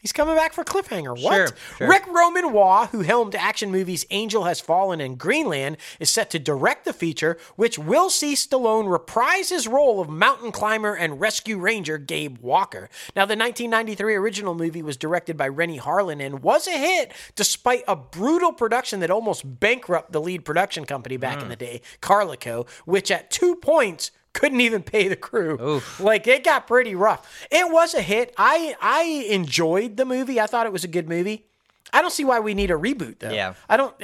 he's 0.01 0.11
coming 0.11 0.35
back 0.35 0.53
for 0.53 0.63
Cliffhanger. 0.63 1.21
What? 1.21 1.33
Sure, 1.33 1.47
sure. 1.77 1.87
Rick 1.89 2.07
Roman 2.07 2.51
Waugh, 2.51 2.87
who 2.87 3.01
helmed 3.01 3.35
action 3.35 3.71
movies 3.71 4.05
Angel 4.09 4.43
Has 4.43 4.59
Fallen 4.59 4.99
and 5.01 5.17
Greenland, 5.17 5.77
is 5.99 6.09
set 6.09 6.29
to 6.31 6.39
direct 6.39 6.85
the 6.85 6.93
feature, 6.93 7.37
which 7.55 7.77
will 7.79 8.09
see 8.09 8.33
Stallone 8.33 8.89
reprise 8.91 9.49
his 9.49 9.67
role 9.67 9.99
of 10.01 10.09
mountain 10.09 10.51
climber 10.51 10.93
and 10.95 11.19
rescue 11.19 11.57
ranger 11.57 11.97
Gabe 11.97 12.37
Walker. 12.39 12.89
Now, 13.15 13.25
the 13.25 13.35
1993 13.35 14.15
original 14.15 14.55
movie 14.55 14.81
was 14.81 14.97
directed 14.97 15.37
by 15.37 15.47
Renny 15.47 15.79
Harlin 15.79 16.21
and 16.25 16.43
was 16.43 16.67
a 16.67 16.71
hit 16.77 17.11
despite 17.35 17.83
a 17.87 17.95
brutal 17.95 18.51
production 18.53 18.99
that 19.01 19.11
almost 19.11 19.59
bankrupted 19.59 20.13
the 20.13 20.21
lead 20.21 20.43
production 20.45 20.85
company 20.85 21.17
back 21.17 21.37
Hmm. 21.37 21.43
in 21.43 21.49
the 21.49 21.55
day, 21.55 21.81
Carolco, 22.01 22.67
which 22.85 23.11
at 23.11 23.29
two 23.31 23.55
points 23.55 24.11
couldn't 24.33 24.61
even 24.61 24.83
pay 24.83 25.07
the 25.07 25.15
crew. 25.15 25.81
Like 25.99 26.27
it 26.27 26.43
got 26.43 26.67
pretty 26.67 26.95
rough. 26.95 27.47
It 27.51 27.71
was 27.71 27.93
a 27.93 28.01
hit. 28.01 28.33
I 28.37 28.75
I 28.81 29.25
enjoyed 29.29 29.97
the 29.97 30.05
movie. 30.05 30.39
I 30.39 30.47
thought 30.47 30.65
it 30.65 30.71
was 30.73 30.83
a 30.83 30.87
good 30.87 31.09
movie. 31.09 31.45
I 31.93 32.01
don't 32.01 32.13
see 32.13 32.25
why 32.25 32.39
we 32.39 32.53
need 32.53 32.71
a 32.71 32.75
reboot 32.75 33.19
though. 33.19 33.31
Yeah. 33.31 33.53
I 33.67 33.77
don't. 33.77 33.95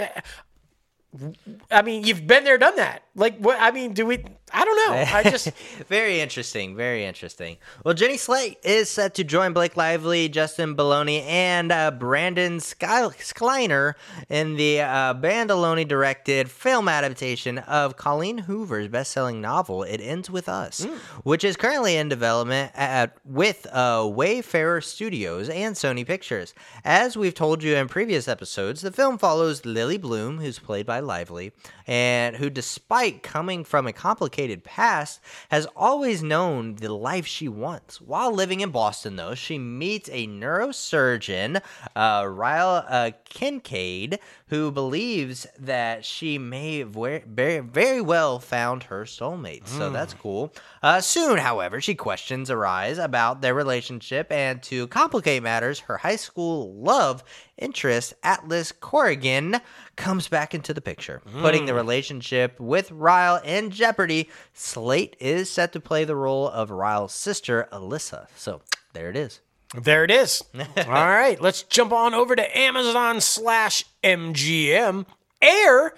I 1.72 1.82
mean, 1.82 2.04
you've 2.04 2.28
been 2.28 2.44
there, 2.44 2.58
done 2.58 2.76
that. 2.76 3.04
Like 3.18 3.38
what? 3.40 3.58
I 3.60 3.72
mean, 3.72 3.94
do 3.94 4.06
we? 4.06 4.24
I 4.54 4.64
don't 4.64 4.76
know. 4.90 5.06
I 5.14 5.24
just 5.24 5.52
very 5.90 6.22
interesting, 6.22 6.76
very 6.76 7.04
interesting. 7.04 7.58
Well, 7.84 7.94
Jenny 7.96 8.16
Slate 8.16 8.60
is 8.64 8.90
set 8.90 9.16
to 9.16 9.24
join 9.26 9.52
Blake 9.54 9.76
Lively, 9.76 10.30
Justin 10.30 10.76
Baldoni, 10.76 11.22
and 11.24 11.72
uh, 11.72 11.92
Brandon 11.92 12.60
Sky- 12.62 13.10
Sklenar 13.20 13.96
in 14.30 14.56
the 14.56 14.82
uh, 14.82 15.14
Bandaloni 15.16 15.86
directed 15.86 16.50
film 16.50 16.88
adaptation 16.88 17.58
of 17.58 17.98
Colleen 17.98 18.38
Hoover's 18.38 18.88
best-selling 18.88 19.42
novel 19.42 19.82
"It 19.84 20.00
Ends 20.00 20.30
with 20.30 20.48
Us," 20.48 20.86
which 21.24 21.44
is 21.44 21.58
currently 21.58 21.98
in 21.98 22.08
development 22.08 22.72
at 22.76 23.18
with 23.26 23.66
uh, 23.72 24.08
Wayfarer 24.10 24.80
Studios 24.82 25.50
and 25.50 25.76
Sony 25.76 26.06
Pictures. 26.06 26.54
As 26.86 27.18
we've 27.18 27.34
told 27.36 27.64
you 27.64 27.76
in 27.76 27.88
previous 27.88 28.28
episodes, 28.28 28.82
the 28.82 28.92
film 28.92 29.18
follows 29.18 29.66
Lily 29.66 29.98
Bloom, 29.98 30.38
who's 30.40 30.60
played 30.60 30.86
by 30.86 31.00
Lively, 31.00 31.52
and 31.88 32.36
who, 32.36 32.50
despite 32.50 33.07
coming 33.12 33.64
from 33.64 33.88
a 33.88 33.94
complicated 33.94 34.64
past, 34.64 35.20
has 35.50 35.68
always 35.76 36.24
known 36.24 36.76
the 36.76 36.94
life 36.94 37.26
she 37.26 37.48
wants. 37.48 38.02
While 38.02 38.32
living 38.34 38.62
in 38.62 38.72
Boston, 38.72 39.16
though, 39.16 39.36
she 39.36 39.58
meets 39.58 40.10
a 40.12 40.28
neurosurgeon, 40.28 41.62
uh, 41.96 42.26
Ryle 42.28 42.86
uh, 42.88 43.12
Kincaid, 43.26 44.20
who 44.48 44.72
believes 44.72 45.48
that 45.60 46.06
she 46.06 46.38
may 46.38 46.80
have 46.80 46.96
very, 47.28 47.60
very 47.60 48.02
well 48.02 48.40
found 48.40 48.84
her 48.84 49.04
soulmate. 49.04 49.68
So 49.68 49.90
that's 49.90 50.14
cool. 50.14 50.54
Uh, 50.82 51.02
soon, 51.02 51.38
however, 51.38 51.82
she 51.82 51.96
questions 51.96 52.50
arise 52.50 52.98
about 52.98 53.42
their 53.42 53.54
relationship, 53.54 54.32
and 54.32 54.64
to 54.64 54.88
complicate 54.88 55.44
matters, 55.44 55.80
her 55.82 55.98
high 55.98 56.16
school 56.16 56.74
love 56.74 57.24
interest, 57.58 58.14
Atlas 58.24 58.72
Corrigan, 58.72 59.60
comes 59.98 60.28
back 60.30 60.56
into 60.56 60.74
the 60.74 60.82
picture, 60.82 61.22
mm. 61.28 61.42
putting 61.42 61.66
the 61.66 61.74
relationship 61.74 62.58
with 62.60 62.92
Ryle 62.92 63.42
in 63.44 63.72
jeopardy. 63.72 64.30
Slate 64.54 65.18
is 65.20 65.50
set 65.50 65.74
to 65.74 65.80
play 65.82 66.06
the 66.06 66.16
role 66.16 66.48
of 66.48 66.72
Ryle's 66.72 67.14
sister, 67.14 67.68
Alyssa. 67.72 68.28
So 68.36 68.62
there 68.94 69.10
it 69.10 69.18
is. 69.18 69.42
There 69.76 70.06
it 70.06 70.12
is. 70.12 70.42
All 70.56 70.64
right, 70.86 71.40
let's 71.42 71.64
jump 71.64 71.92
on 71.92 72.14
over 72.14 72.36
to 72.36 72.58
Amazon 72.58 73.20
slash 73.20 73.84
MGM. 74.04 75.06
Air, 75.42 75.94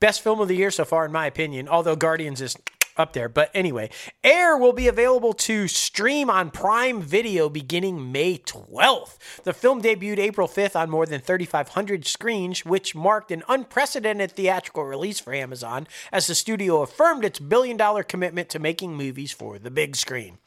best 0.00 0.22
film 0.22 0.40
of 0.40 0.48
the 0.48 0.56
year 0.56 0.70
so 0.70 0.84
far, 0.84 1.04
in 1.04 1.12
my 1.12 1.26
opinion, 1.26 1.68
although 1.68 1.96
Guardians 1.96 2.40
is 2.40 2.56
up 2.96 3.12
there. 3.12 3.28
But 3.28 3.50
anyway, 3.54 3.90
Air 4.24 4.56
will 4.56 4.72
be 4.72 4.88
available 4.88 5.32
to 5.34 5.68
stream 5.68 6.30
on 6.30 6.50
Prime 6.50 7.00
Video 7.02 7.48
beginning 7.48 8.12
May 8.12 8.38
12th. 8.38 9.42
The 9.44 9.52
film 9.52 9.82
debuted 9.82 10.18
April 10.18 10.48
5th 10.48 10.76
on 10.76 10.90
more 10.90 11.06
than 11.06 11.20
3,500 11.20 12.06
screens, 12.06 12.64
which 12.64 12.94
marked 12.94 13.30
an 13.30 13.42
unprecedented 13.48 14.32
theatrical 14.32 14.84
release 14.84 15.20
for 15.20 15.34
Amazon 15.34 15.86
as 16.12 16.26
the 16.26 16.34
studio 16.34 16.82
affirmed 16.82 17.24
its 17.24 17.38
billion 17.38 17.76
dollar 17.76 18.02
commitment 18.02 18.48
to 18.50 18.58
making 18.58 18.96
movies 18.96 19.32
for 19.32 19.58
the 19.58 19.70
big 19.70 19.96
screen. 19.96 20.38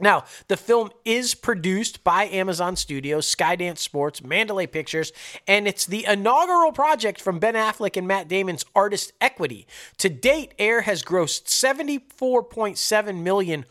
Now, 0.00 0.24
the 0.48 0.56
film 0.56 0.90
is 1.04 1.34
produced 1.34 2.02
by 2.04 2.24
Amazon 2.24 2.76
Studios, 2.76 3.32
Skydance 3.32 3.78
Sports, 3.78 4.22
Mandalay 4.22 4.66
Pictures, 4.66 5.12
and 5.46 5.68
it's 5.68 5.86
the 5.86 6.04
inaugural 6.06 6.72
project 6.72 7.20
from 7.20 7.38
Ben 7.38 7.54
Affleck 7.54 7.96
and 7.96 8.08
Matt 8.08 8.28
Damon's 8.28 8.64
Artist 8.74 9.12
Equity. 9.20 9.66
To 9.98 10.08
date, 10.08 10.54
Air 10.58 10.82
has 10.82 11.02
grossed 11.02 11.44
74.7 11.44 13.22
million 13.22 13.64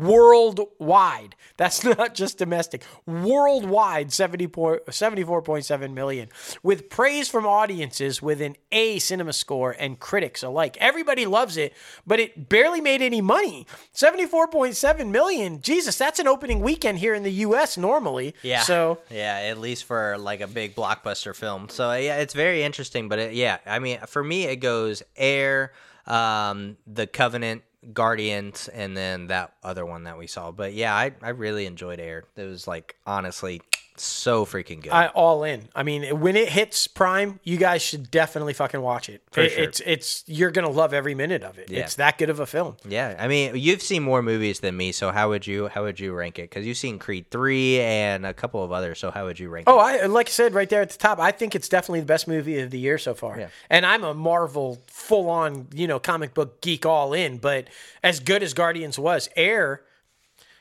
worldwide. 0.00 1.36
That's 1.56 1.84
not 1.96 2.14
just 2.14 2.38
domestic. 2.38 2.84
Worldwide 3.06 4.12
70 4.12 4.46
74.7 4.46 5.92
million 5.92 6.28
with 6.62 6.88
praise 6.88 7.28
from 7.28 7.46
audiences 7.46 8.22
with 8.22 8.40
an 8.40 8.56
A 8.72 8.98
cinema 8.98 9.32
score 9.32 9.74
and 9.78 9.98
critics 9.98 10.42
alike. 10.42 10.76
Everybody 10.80 11.26
loves 11.26 11.56
it, 11.56 11.72
but 12.06 12.20
it 12.20 12.48
barely 12.48 12.80
made 12.80 13.02
any 13.02 13.20
money. 13.20 13.66
74.7 13.94 15.10
million. 15.10 15.60
Jesus, 15.60 15.96
that's 15.98 16.18
an 16.18 16.28
opening 16.28 16.60
weekend 16.60 16.98
here 16.98 17.14
in 17.14 17.22
the 17.22 17.32
US 17.32 17.76
normally. 17.76 18.34
Yeah. 18.42 18.62
So, 18.62 18.98
yeah, 19.10 19.40
at 19.44 19.58
least 19.58 19.84
for 19.84 20.16
like 20.18 20.40
a 20.40 20.46
big 20.46 20.74
blockbuster 20.74 21.34
film. 21.34 21.68
So 21.68 21.92
yeah, 21.92 22.16
it's 22.18 22.34
very 22.34 22.62
interesting. 22.62 23.08
But 23.08 23.18
it, 23.18 23.34
yeah, 23.34 23.58
I 23.66 23.78
mean, 23.78 23.98
for 24.06 24.22
me, 24.22 24.44
it 24.44 24.56
goes 24.56 25.02
Air, 25.16 25.72
um, 26.06 26.76
The 26.86 27.06
Covenant, 27.06 27.62
Guardians, 27.92 28.68
and 28.68 28.96
then 28.96 29.28
that 29.28 29.54
other 29.62 29.86
one 29.86 30.04
that 30.04 30.18
we 30.18 30.26
saw. 30.26 30.50
But 30.50 30.74
yeah, 30.74 30.94
I 30.94 31.12
I 31.22 31.30
really 31.30 31.66
enjoyed 31.66 32.00
Air. 32.00 32.24
It 32.36 32.44
was 32.44 32.66
like 32.66 32.96
honestly 33.06 33.60
so 34.02 34.44
freaking 34.44 34.82
good. 34.82 34.92
I 34.92 35.06
all 35.08 35.44
in. 35.44 35.68
I 35.74 35.82
mean, 35.82 36.20
when 36.20 36.36
it 36.36 36.48
hits 36.48 36.86
Prime, 36.86 37.40
you 37.44 37.56
guys 37.56 37.82
should 37.82 38.10
definitely 38.10 38.52
fucking 38.52 38.80
watch 38.80 39.08
it. 39.08 39.22
It- 39.36 39.50
sure. 39.52 39.62
It's 39.64 39.80
it's 39.84 40.24
you're 40.26 40.50
gonna 40.50 40.70
love 40.70 40.92
every 40.94 41.14
minute 41.14 41.42
of 41.42 41.58
it. 41.58 41.70
Yeah. 41.70 41.80
It's 41.80 41.94
that 41.96 42.18
good 42.18 42.30
of 42.30 42.40
a 42.40 42.46
film. 42.46 42.76
yeah, 42.88 43.16
I 43.18 43.28
mean, 43.28 43.56
you've 43.56 43.82
seen 43.82 44.02
more 44.02 44.22
movies 44.22 44.60
than 44.60 44.76
me, 44.76 44.92
so 44.92 45.10
how 45.10 45.28
would 45.30 45.46
you 45.46 45.68
how 45.68 45.84
would 45.84 45.98
you 46.00 46.12
rank 46.14 46.38
it? 46.38 46.50
Because 46.50 46.66
you've 46.66 46.76
seen 46.76 46.98
Creed 46.98 47.30
three 47.30 47.80
and 47.80 48.24
a 48.26 48.32
couple 48.34 48.62
of 48.62 48.72
others. 48.72 48.98
So 48.98 49.10
how 49.10 49.24
would 49.26 49.38
you 49.38 49.48
rank 49.48 49.68
Oh, 49.68 49.78
it? 49.78 50.02
I 50.02 50.06
like 50.06 50.28
I 50.28 50.30
said 50.30 50.54
right 50.54 50.68
there 50.68 50.82
at 50.82 50.90
the 50.90 50.98
top. 50.98 51.18
I 51.18 51.30
think 51.30 51.54
it's 51.54 51.68
definitely 51.68 52.00
the 52.00 52.06
best 52.06 52.26
movie 52.28 52.58
of 52.60 52.70
the 52.70 52.78
year 52.78 52.98
so 52.98 53.14
far. 53.14 53.38
Yeah. 53.38 53.48
And 53.70 53.84
I'm 53.86 54.04
a 54.04 54.14
Marvel 54.14 54.82
full 54.88 55.28
on, 55.30 55.68
you 55.74 55.86
know, 55.86 55.98
comic 55.98 56.34
book 56.34 56.60
geek 56.60 56.84
all 56.86 57.12
in. 57.12 57.38
But 57.38 57.68
as 58.02 58.20
good 58.20 58.42
as 58.42 58.54
Guardians 58.54 58.98
was, 58.98 59.28
Air, 59.36 59.82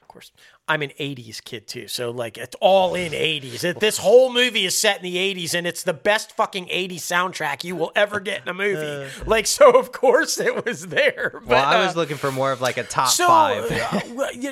of 0.02 0.08
course, 0.08 0.32
I'm 0.68 0.82
an 0.82 0.92
'80s 1.00 1.44
kid 1.44 1.68
too, 1.68 1.88
so 1.88 2.12
like 2.12 2.38
it's 2.38 2.56
all 2.60 2.96
in 2.96 3.12
'80s. 3.12 3.80
This 3.80 3.98
whole 3.98 4.32
movie 4.32 4.66
is 4.66 4.78
set 4.78 4.98
in 4.98 5.04
the 5.04 5.16
'80s, 5.16 5.54
and 5.54 5.68
it's 5.68 5.84
the 5.84 5.94
best 5.94 6.36
fucking 6.36 6.68
'80s 6.68 6.98
soundtrack 6.98 7.64
you 7.64 7.76
will 7.76 7.92
ever 7.96 8.20
get 8.20 8.42
in 8.44 8.50
a 8.50 8.54
movie. 8.54 9.12
like, 9.26 9.48
so 9.48 9.72
of 9.78 9.92
course 9.92 10.40
it 10.40 10.66
was 10.66 10.88
there. 10.88 11.32
But, 11.34 11.48
well, 11.48 11.66
I 11.66 11.82
uh, 11.82 11.86
was 11.86 11.96
looking 11.96 12.18
for 12.18 12.32
more 12.32 12.52
of 12.52 12.62
like 12.62 12.78
a 12.78 12.84
top 12.84 13.10
so, 13.10 13.28
five. 13.28 13.72
uh, 13.72 14.02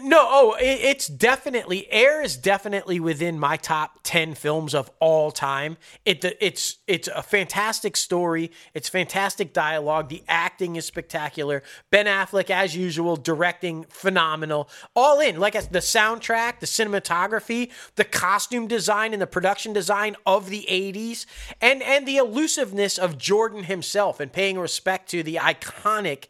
no, 0.04 0.28
oh, 0.30 0.56
it, 0.60 0.80
it's 0.82 1.08
definitely 1.08 1.92
Air 1.92 2.22
is 2.22 2.38
definitely 2.38 3.00
within 3.00 3.40
my 3.40 3.58
top 3.58 4.00
ten 4.04 4.36
films 4.36 4.76
of 4.76 4.92
all 5.00 5.32
time. 5.32 5.78
It 6.06 6.24
it's 6.40 6.78
it's 6.88 7.08
a 7.08 7.24
fantastic 7.24 7.98
story. 7.98 8.52
It's 8.74 8.90
fantastic 8.90 9.54
dialogue. 9.54 10.10
The 10.10 10.24
acting 10.28 10.76
is 10.76 10.86
spectacular. 10.86 11.64
Ben 11.90 12.06
Affleck, 12.06 12.50
as 12.50 12.76
usual, 12.76 13.16
directing 13.16 13.86
phenomenal. 13.90 14.70
All 14.96 15.20
in, 15.20 15.40
like 15.40 15.54
the 15.54 15.68
the 15.72 15.82
soundtrack, 16.04 16.60
the 16.60 16.66
cinematography, 16.66 17.72
the 17.96 18.04
costume 18.04 18.68
design, 18.68 19.14
and 19.14 19.22
the 19.22 19.28
production 19.28 19.74
design 19.74 20.16
of 20.26 20.50
the 20.50 20.66
'80s, 20.70 21.26
and 21.62 21.82
and 21.82 22.08
the 22.08 22.18
elusiveness 22.18 22.98
of 22.98 23.18
Jordan 23.18 23.64
himself, 23.64 24.20
and 24.20 24.32
paying 24.32 24.60
respect 24.60 25.10
to 25.12 25.24
the 25.24 25.36
iconic 25.36 26.26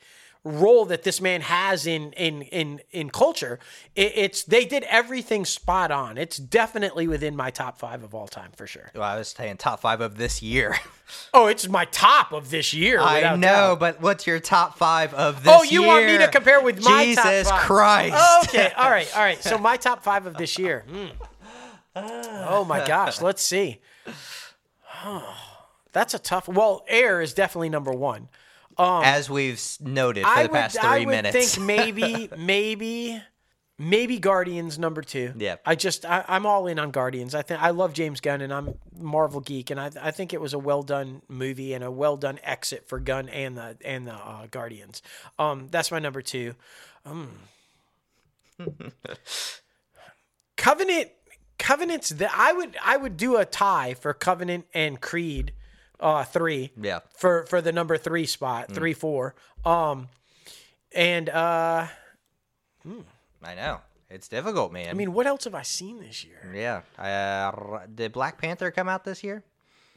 role 0.45 0.83
that 0.83 1.03
this 1.03 1.21
man 1.21 1.39
has 1.39 1.87
in 1.87 2.11
in 2.13 2.41
in 2.41 2.81
in 2.91 3.09
culture 3.09 3.59
it, 3.95 4.11
it's 4.15 4.43
they 4.43 4.65
did 4.65 4.83
everything 4.83 5.45
spot 5.45 5.89
on 5.89 6.17
it's 6.17 6.35
definitely 6.37 7.07
within 7.07 7.33
my 7.33 7.49
top 7.49 7.77
five 7.79 8.03
of 8.03 8.13
all 8.13 8.27
time 8.27 8.51
for 8.57 8.67
sure 8.67 8.91
well, 8.93 9.03
I 9.03 9.17
was 9.17 9.29
saying 9.29 9.55
top 9.55 9.79
five 9.79 10.01
of 10.01 10.17
this 10.17 10.41
year. 10.41 10.75
oh 11.33 11.47
it's 11.47 11.69
my 11.69 11.85
top 11.85 12.33
of 12.33 12.49
this 12.49 12.73
year 12.73 12.99
I 12.99 13.37
know, 13.37 13.37
doubt. 13.37 13.79
but 13.79 14.01
what's 14.01 14.27
your 14.27 14.41
top 14.41 14.77
five 14.77 15.13
of 15.13 15.43
this 15.45 15.53
oh 15.55 15.63
you 15.63 15.83
want 15.83 16.05
me 16.07 16.17
to 16.17 16.27
compare 16.27 16.59
with 16.61 16.83
my 16.83 17.05
Jesus 17.05 17.47
top 17.47 17.59
five? 17.59 17.65
Christ. 18.11 18.49
okay 18.49 18.71
all 18.75 18.89
right 18.89 19.09
all 19.15 19.23
right 19.23 19.41
so 19.41 19.57
my 19.69 19.77
top 19.77 20.03
five 20.03 20.25
of 20.25 20.35
this 20.35 20.59
year 20.59 20.83
Hmm. 20.89 21.07
oh 21.95 22.65
my 22.65 22.85
gosh 22.85 23.21
let's 23.21 23.41
see 23.41 23.79
Oh, 25.05 25.35
that's 25.93 26.13
a 26.13 26.19
tough 26.19 26.47
well 26.49 26.83
air 26.87 27.21
is 27.21 27.33
definitely 27.33 27.69
number 27.69 27.91
one 27.91 28.27
As 28.77 29.29
we've 29.29 29.61
noted 29.79 30.23
for 30.23 30.29
I 30.29 30.43
the 30.43 30.49
past 30.49 30.75
would, 30.75 30.81
three 30.81 31.01
I 31.01 31.05
minutes. 31.05 31.55
think 31.55 31.65
maybe, 31.65 32.29
maybe, 32.37 33.21
maybe 33.77 34.19
Guardians 34.19 34.79
number 34.79 35.01
two. 35.01 35.33
Yeah. 35.37 35.57
I 35.65 35.75
just 35.75 36.05
I, 36.05 36.23
I'm 36.27 36.45
all 36.45 36.67
in 36.67 36.79
on 36.79 36.91
Guardians. 36.91 37.35
I 37.35 37.41
think 37.41 37.61
I 37.61 37.69
love 37.71 37.93
James 37.93 38.19
Gunn 38.21 38.41
and 38.41 38.53
I'm 38.53 38.75
Marvel 38.97 39.41
geek, 39.41 39.69
and 39.71 39.79
I 39.79 39.91
I 40.01 40.11
think 40.11 40.33
it 40.33 40.41
was 40.41 40.53
a 40.53 40.59
well 40.59 40.83
done 40.83 41.21
movie 41.27 41.73
and 41.73 41.83
a 41.83 41.91
well 41.91 42.17
done 42.17 42.39
exit 42.43 42.87
for 42.87 42.99
Gunn 42.99 43.29
and 43.29 43.57
the 43.57 43.77
and 43.83 44.07
the 44.07 44.13
uh, 44.13 44.47
Guardians. 44.49 45.01
Um, 45.37 45.67
that's 45.69 45.91
my 45.91 45.99
number 45.99 46.21
two. 46.21 46.55
Um, 47.05 47.31
Covenant. 50.57 51.09
Covenant's 51.59 52.09
that 52.09 52.31
I 52.35 52.51
would 52.51 52.75
I 52.83 52.97
would 52.97 53.15
do 53.15 53.37
a 53.37 53.45
tie 53.45 53.93
for 53.93 54.13
Covenant 54.13 54.65
and 54.73 54.99
Creed 54.99 55.53
uh 56.03 56.23
three 56.25 56.71
Yeah. 56.79 56.99
for 57.15 57.45
for 57.47 57.61
the 57.61 57.71
number 57.71 57.97
three 57.97 58.25
spot 58.25 58.71
three 58.73 58.93
four 58.93 59.33
um 59.65 60.09
and 60.93 61.29
uh 61.29 61.87
I 63.43 63.55
know. 63.55 63.79
It's 64.09 64.27
difficult, 64.27 64.71
man. 64.71 64.89
I 64.89 64.93
mean 64.93 65.13
what 65.13 65.25
else 65.25 65.45
have 65.45 65.55
I 65.55 65.63
seen 65.63 65.99
this 65.99 66.23
year 66.23 66.51
yeah. 66.53 66.81
Uh, 67.01 67.79
did 67.93 68.11
Black 68.11 68.37
Panther 68.39 68.69
come 68.71 68.87
out 68.89 69.03
this 69.03 69.23
year? 69.23 69.43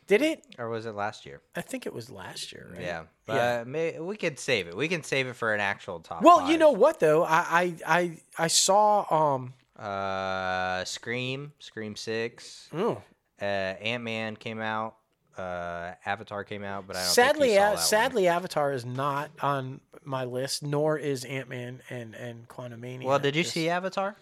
did 0.06 0.22
it 0.22 0.44
Or 0.58 0.68
was 0.68 0.86
it 0.86 0.94
last 0.94 1.26
year? 1.26 1.40
I 1.56 1.60
think 1.62 1.84
it 1.84 1.92
was 1.92 2.08
last 2.10 2.52
year 2.52 2.68
right 2.72 2.80
Yeah. 2.80 3.02
But 3.26 3.34
Yeah. 3.36 3.64
may, 3.66 3.98
we 3.98 4.16
could 4.16 4.38
save 4.38 4.68
it. 4.68 4.76
We 4.76 4.86
can 4.88 5.02
save 5.02 5.26
it 5.26 5.34
for 5.34 5.52
an 5.52 5.60
actual 5.60 5.98
top 6.00 6.22
well 6.22 6.48
you 6.50 6.56
know 6.58 6.70
what 6.70 7.00
though 7.00 7.24
I 7.24 7.74
I 7.86 7.98
I, 7.98 8.18
I 8.38 8.46
saw 8.46 9.04
um 9.34 9.52
Uh, 9.78 10.84
Scream, 10.86 11.52
Scream 11.58 11.96
6. 11.96 12.70
oh, 12.72 13.02
Uh, 13.42 13.44
Ant 13.44 14.02
Man 14.04 14.34
came 14.36 14.58
out. 14.60 14.96
Uh, 15.38 15.94
Avatar 16.04 16.44
came 16.44 16.64
out, 16.64 16.86
but 16.86 16.96
I 16.96 17.00
don't 17.04 17.08
sadly 17.12 17.56
uh, 17.58 17.60
that 17.62 17.74
one. 17.74 17.82
sadly 17.82 18.28
Avatar 18.28 18.72
is 18.72 18.84
not 18.84 19.30
on 19.42 19.80
my 20.04 20.24
list 20.24 20.62
nor 20.62 20.96
is 20.98 21.24
Ant 21.24 21.48
Man 21.48 21.82
and 21.90 22.14
and 22.14 22.48
Quantumania 22.48 23.04
Well, 23.04 23.18
did 23.18 23.34
you 23.36 23.42
Just- 23.42 23.54
see 23.54 23.68
Avatar? 23.68 24.16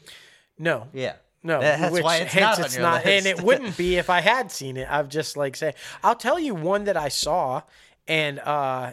no 0.58 0.88
Yeah. 0.92 1.14
No, 1.46 1.60
That's 1.60 1.92
which 1.92 2.02
why 2.02 2.16
it's 2.18 2.32
hence 2.32 2.58
not 2.58 2.66
it's 2.66 2.78
not, 2.78 3.04
and 3.04 3.26
it 3.26 3.42
wouldn't 3.42 3.76
be 3.84 3.96
if 3.96 4.08
I 4.08 4.22
had 4.22 4.50
seen 4.50 4.78
it. 4.78 4.88
I've 4.90 5.10
just 5.10 5.36
like 5.36 5.56
say, 5.56 5.74
I'll 6.02 6.14
tell 6.16 6.38
you 6.38 6.54
one 6.54 6.84
that 6.84 6.96
I 6.96 7.08
saw, 7.10 7.60
and 8.08 8.38
uh, 8.38 8.92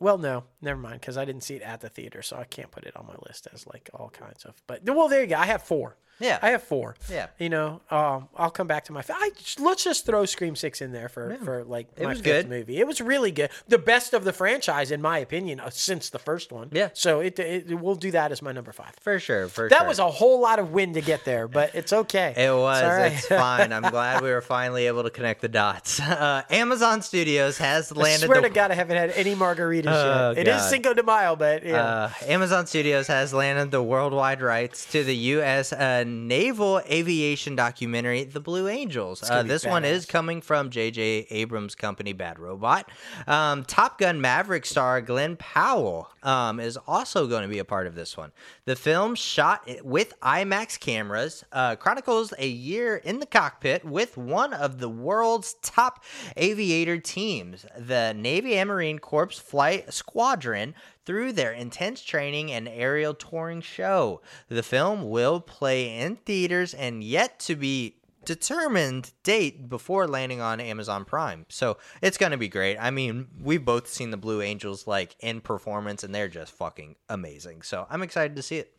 well, 0.00 0.18
no, 0.18 0.42
never 0.60 0.80
mind, 0.80 1.00
because 1.00 1.16
I 1.16 1.24
didn't 1.24 1.44
see 1.44 1.54
it 1.54 1.62
at 1.62 1.80
the 1.80 1.88
theater, 1.88 2.20
so 2.20 2.36
I 2.36 2.42
can't 2.44 2.72
put 2.72 2.82
it 2.84 2.96
on 2.96 3.06
my 3.06 3.14
list 3.28 3.46
as 3.54 3.64
like 3.68 3.90
all 3.94 4.10
kinds 4.10 4.44
of. 4.44 4.60
But 4.66 4.82
well, 4.90 5.06
there 5.06 5.20
you 5.20 5.28
go. 5.28 5.36
I 5.36 5.46
have 5.46 5.62
four. 5.62 5.96
Yeah. 6.20 6.38
I 6.42 6.50
have 6.50 6.62
four. 6.62 6.96
Yeah. 7.10 7.26
You 7.38 7.48
know, 7.48 7.80
um, 7.90 8.28
I'll 8.36 8.50
come 8.50 8.66
back 8.66 8.84
to 8.86 8.92
my. 8.92 9.02
I, 9.08 9.30
let's 9.58 9.84
just 9.84 10.06
throw 10.06 10.24
Scream 10.24 10.56
Six 10.56 10.80
in 10.80 10.92
there 10.92 11.08
for 11.08 11.36
for 11.44 11.64
like 11.64 11.88
It 11.96 12.02
my 12.04 12.10
was 12.10 12.18
fifth 12.20 12.24
good. 12.44 12.48
movie. 12.48 12.78
It 12.78 12.86
was 12.86 13.00
really 13.00 13.30
good. 13.30 13.50
The 13.68 13.78
best 13.78 14.14
of 14.14 14.24
the 14.24 14.32
franchise, 14.32 14.90
in 14.90 15.00
my 15.00 15.18
opinion, 15.18 15.60
uh, 15.60 15.70
since 15.70 16.10
the 16.10 16.18
first 16.18 16.50
one. 16.52 16.70
Yeah. 16.72 16.88
So 16.92 17.20
it, 17.20 17.38
it 17.38 17.78
we'll 17.80 17.94
do 17.94 18.10
that 18.12 18.32
as 18.32 18.42
my 18.42 18.52
number 18.52 18.72
five. 18.72 18.94
For 19.00 19.18
sure. 19.20 19.48
For 19.48 19.68
That 19.68 19.78
sure. 19.80 19.88
was 19.88 19.98
a 19.98 20.10
whole 20.10 20.40
lot 20.40 20.58
of 20.58 20.72
wind 20.72 20.94
to 20.94 21.00
get 21.00 21.24
there, 21.24 21.46
but 21.48 21.74
it's 21.74 21.92
okay. 21.92 22.34
It 22.36 22.52
was. 22.54 22.82
all 22.82 22.88
right. 22.90 23.12
It's 23.12 23.26
fine. 23.28 23.72
I'm 23.72 23.82
glad 23.90 24.22
we 24.22 24.30
were 24.30 24.42
finally 24.42 24.86
able 24.86 25.04
to 25.04 25.10
connect 25.10 25.40
the 25.40 25.48
dots. 25.48 26.00
Uh, 26.18 26.42
Amazon 26.50 27.00
Studios 27.02 27.58
has 27.58 27.92
I 27.92 27.94
landed 27.94 28.26
swear 28.26 28.40
the 28.40 28.48
to 28.48 28.54
God, 28.54 28.70
I 28.72 28.74
haven't 28.74 28.96
had 28.96 29.10
any 29.10 29.34
margaritas 29.36 29.84
Oh, 29.86 30.30
yet. 30.30 30.38
It 30.38 30.48
is 30.48 30.56
God. 30.62 30.68
Cinco 30.70 30.94
de 30.94 31.02
Mayo, 31.02 31.36
but 31.36 31.64
yeah. 31.64 31.84
Uh, 31.84 32.10
Amazon 32.26 32.66
Studios 32.66 33.06
has 33.06 33.32
landed 33.32 33.70
the 33.70 33.82
worldwide 33.82 34.42
rights 34.42 34.84
to 34.86 35.04
the 35.04 35.14
U.S. 35.14 35.72
Uh, 35.72 36.04
naval 36.08 36.80
aviation 36.90 37.54
documentary, 37.54 38.24
The 38.24 38.40
Blue 38.40 38.68
Angels. 38.68 39.28
Uh, 39.28 39.42
this 39.42 39.64
one 39.64 39.84
is 39.84 40.06
coming 40.06 40.40
from 40.40 40.70
J.J. 40.70 41.26
Abrams' 41.30 41.74
company, 41.74 42.12
Bad 42.12 42.38
Robot. 42.38 42.90
Um, 43.26 43.64
Top 43.64 43.98
Gun 43.98 44.20
Maverick 44.20 44.66
star 44.66 45.00
Glenn 45.00 45.36
Powell 45.36 46.10
um, 46.22 46.60
is 46.60 46.76
also 46.86 47.26
going 47.26 47.42
to 47.42 47.48
be 47.48 47.58
a 47.58 47.64
part 47.64 47.86
of 47.86 47.94
this 47.94 48.16
one. 48.16 48.32
The 48.64 48.76
film, 48.76 49.14
shot 49.14 49.68
with 49.84 50.18
IMAX 50.20 50.78
cameras, 50.80 51.44
uh, 51.52 51.76
chronicles 51.76 52.32
a 52.38 52.48
year 52.48 52.96
in 52.96 53.20
the 53.20 53.26
cockpit 53.26 53.84
with 53.84 54.16
one 54.16 54.52
of 54.52 54.78
the 54.78 54.88
world's 54.88 55.54
top 55.62 56.04
aviator 56.36 56.98
teams, 56.98 57.66
the 57.76 58.14
Navy 58.14 58.56
and 58.56 58.68
Marine 58.68 58.98
Corps 58.98 59.28
Flight 59.32 59.92
Squadron 59.92 60.74
through 61.08 61.32
their 61.32 61.52
intense 61.52 62.02
training 62.04 62.52
and 62.52 62.68
aerial 62.68 63.14
touring 63.14 63.62
show. 63.62 64.20
The 64.50 64.62
film 64.62 65.08
will 65.08 65.40
play 65.40 65.98
in 66.00 66.16
theaters 66.16 66.74
and 66.74 67.02
yet 67.02 67.40
to 67.40 67.56
be 67.56 67.94
determined 68.26 69.12
date 69.22 69.70
before 69.70 70.06
landing 70.06 70.42
on 70.42 70.60
Amazon 70.60 71.06
Prime. 71.06 71.46
So 71.48 71.78
it's 72.02 72.18
going 72.18 72.32
to 72.32 72.36
be 72.36 72.48
great. 72.48 72.76
I 72.76 72.90
mean, 72.90 73.28
we've 73.40 73.64
both 73.64 73.88
seen 73.88 74.10
the 74.10 74.18
Blue 74.18 74.42
Angels 74.42 74.86
like 74.86 75.16
in 75.20 75.40
performance 75.40 76.04
and 76.04 76.14
they're 76.14 76.28
just 76.28 76.52
fucking 76.52 76.96
amazing. 77.08 77.62
So 77.62 77.86
I'm 77.88 78.02
excited 78.02 78.36
to 78.36 78.42
see 78.42 78.58
it. 78.58 78.74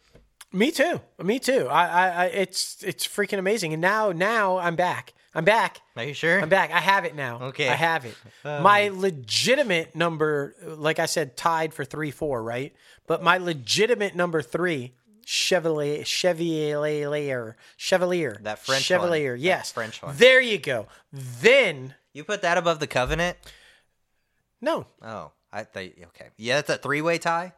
Me 0.54 0.70
too. 0.70 1.02
Me 1.18 1.40
too. 1.40 1.68
I, 1.68 1.88
I, 1.88 2.10
I 2.10 2.26
it's 2.26 2.84
it's 2.84 3.08
freaking 3.08 3.40
amazing. 3.40 3.74
And 3.74 3.82
now 3.82 4.12
now 4.12 4.60
I'm 4.60 4.76
back. 4.76 5.16
I'm 5.34 5.46
back. 5.46 5.82
Are 5.96 6.04
you 6.04 6.14
sure? 6.14 6.42
I'm 6.42 6.50
back. 6.50 6.72
I 6.72 6.80
have 6.80 7.06
it 7.06 7.16
now. 7.16 7.40
Okay. 7.42 7.70
I 7.70 7.76
have 7.76 8.06
it. 8.06 8.16
Oh. 8.44 8.62
my 8.62 8.90
legitimate 8.90 9.96
number, 9.96 10.56
like 10.66 10.98
I 11.00 11.06
said, 11.06 11.38
tied 11.38 11.74
for 11.74 11.86
three 11.86 12.12
four, 12.12 12.42
right? 12.42 12.74
But 13.06 13.22
my 13.22 13.38
legitimate 13.38 14.16
number 14.16 14.42
three, 14.42 14.94
Chevalier, 15.26 16.04
Chevalier, 16.04 17.56
Chevalier, 17.78 18.40
That 18.42 18.60
French 18.60 18.90
one. 18.90 19.00
Chevalier. 19.00 19.36
That 19.38 19.44
Yes, 19.44 19.72
French 19.72 20.02
one. 20.02 20.16
There 20.18 20.42
you 20.42 20.58
go. 20.58 20.88
Then 21.14 21.94
You 22.14 22.24
put 22.24 22.42
that 22.42 22.58
above 22.58 22.80
the 22.80 22.88
Covenant? 22.88 23.38
no. 24.62 24.88
Oh, 25.02 25.32
I 25.52 25.64
thought 25.64 25.84
okay. 25.84 26.30
Yeah, 26.38 26.60
it's 26.60 26.70
a 26.70 26.78
three-way 26.78 27.20
tie. 27.20 27.54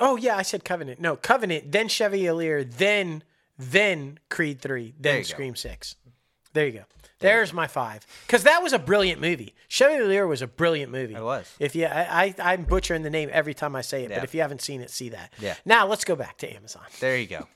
Oh 0.00 0.16
yeah, 0.16 0.36
I 0.36 0.42
said 0.42 0.64
Covenant. 0.64 1.00
No, 1.00 1.16
Covenant. 1.16 1.70
Then 1.72 1.88
Chevalier. 1.88 2.64
Then 2.64 3.24
then 3.58 4.18
Creed 4.30 4.60
three. 4.60 4.94
Then 4.98 5.16
you 5.16 5.22
go. 5.22 5.26
Scream 5.26 5.56
six. 5.56 5.96
There 6.58 6.66
you 6.66 6.72
go. 6.72 6.84
There's 7.20 7.52
my 7.52 7.68
five. 7.68 8.04
Because 8.26 8.42
that 8.42 8.64
was 8.64 8.72
a 8.72 8.80
brilliant 8.80 9.20
movie. 9.20 9.54
Chevalier 9.68 10.26
was 10.26 10.42
a 10.42 10.48
brilliant 10.48 10.90
movie. 10.90 11.14
It 11.14 11.22
was. 11.22 11.48
If 11.60 11.76
you, 11.76 11.86
I, 11.86 12.34
I, 12.40 12.52
I'm 12.52 12.64
butchering 12.64 13.04
the 13.04 13.10
name 13.10 13.30
every 13.32 13.54
time 13.54 13.76
I 13.76 13.80
say 13.82 14.02
it, 14.02 14.10
Yeah. 14.10 14.16
but 14.16 14.24
if 14.24 14.34
you 14.34 14.40
haven't 14.40 14.60
seen 14.60 14.80
it, 14.80 14.90
see 14.90 15.10
that. 15.10 15.32
Yeah. 15.38 15.54
Now 15.64 15.86
let's 15.86 16.04
go 16.04 16.16
back 16.16 16.36
to 16.38 16.52
Amazon. 16.52 16.82
There 16.98 17.16
you 17.16 17.28
go. 17.28 17.46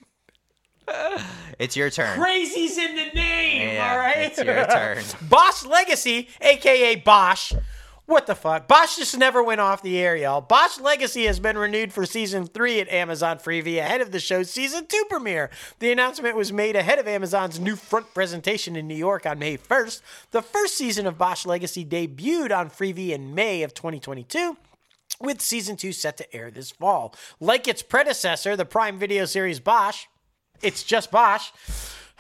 it's 1.58 1.76
your 1.76 1.90
turn. 1.90 2.16
Crazy's 2.16 2.78
in 2.78 2.94
the 2.94 3.06
name. 3.12 3.74
Yeah, 3.74 3.90
all 3.92 3.98
right. 3.98 4.18
it's 4.18 4.38
your 4.38 4.66
turn. 4.66 5.02
Bosch 5.28 5.64
Legacy, 5.64 6.28
aka 6.40 6.94
Bosch. 6.94 7.52
What 8.06 8.26
the 8.26 8.34
fuck? 8.34 8.66
Bosch 8.66 8.96
just 8.96 9.16
never 9.16 9.42
went 9.42 9.60
off 9.60 9.80
the 9.80 9.96
air, 9.96 10.16
y'all. 10.16 10.40
Bosch 10.40 10.78
Legacy 10.80 11.24
has 11.26 11.38
been 11.38 11.56
renewed 11.56 11.92
for 11.92 12.04
season 12.04 12.46
three 12.46 12.80
at 12.80 12.88
Amazon 12.88 13.38
Freevee 13.38 13.78
ahead 13.78 14.00
of 14.00 14.10
the 14.10 14.18
show's 14.18 14.50
season 14.50 14.86
two 14.86 15.04
premiere. 15.08 15.50
The 15.78 15.92
announcement 15.92 16.36
was 16.36 16.52
made 16.52 16.74
ahead 16.74 16.98
of 16.98 17.06
Amazon's 17.06 17.60
new 17.60 17.76
front 17.76 18.12
presentation 18.12 18.74
in 18.74 18.88
New 18.88 18.96
York 18.96 19.24
on 19.24 19.38
May 19.38 19.56
1st. 19.56 20.02
The 20.32 20.42
first 20.42 20.76
season 20.76 21.06
of 21.06 21.16
Bosch 21.16 21.46
Legacy 21.46 21.84
debuted 21.84 22.56
on 22.56 22.70
Freevee 22.70 23.10
in 23.10 23.36
May 23.36 23.62
of 23.62 23.72
2022 23.72 24.56
with 25.20 25.40
season 25.40 25.76
two 25.76 25.92
set 25.92 26.16
to 26.16 26.34
air 26.34 26.50
this 26.50 26.72
fall. 26.72 27.14
Like 27.38 27.68
its 27.68 27.82
predecessor, 27.82 28.56
the 28.56 28.64
Prime 28.64 28.98
Video 28.98 29.26
series 29.26 29.60
Bosch, 29.60 30.06
it's 30.60 30.82
just 30.82 31.12
Bosch. 31.12 31.50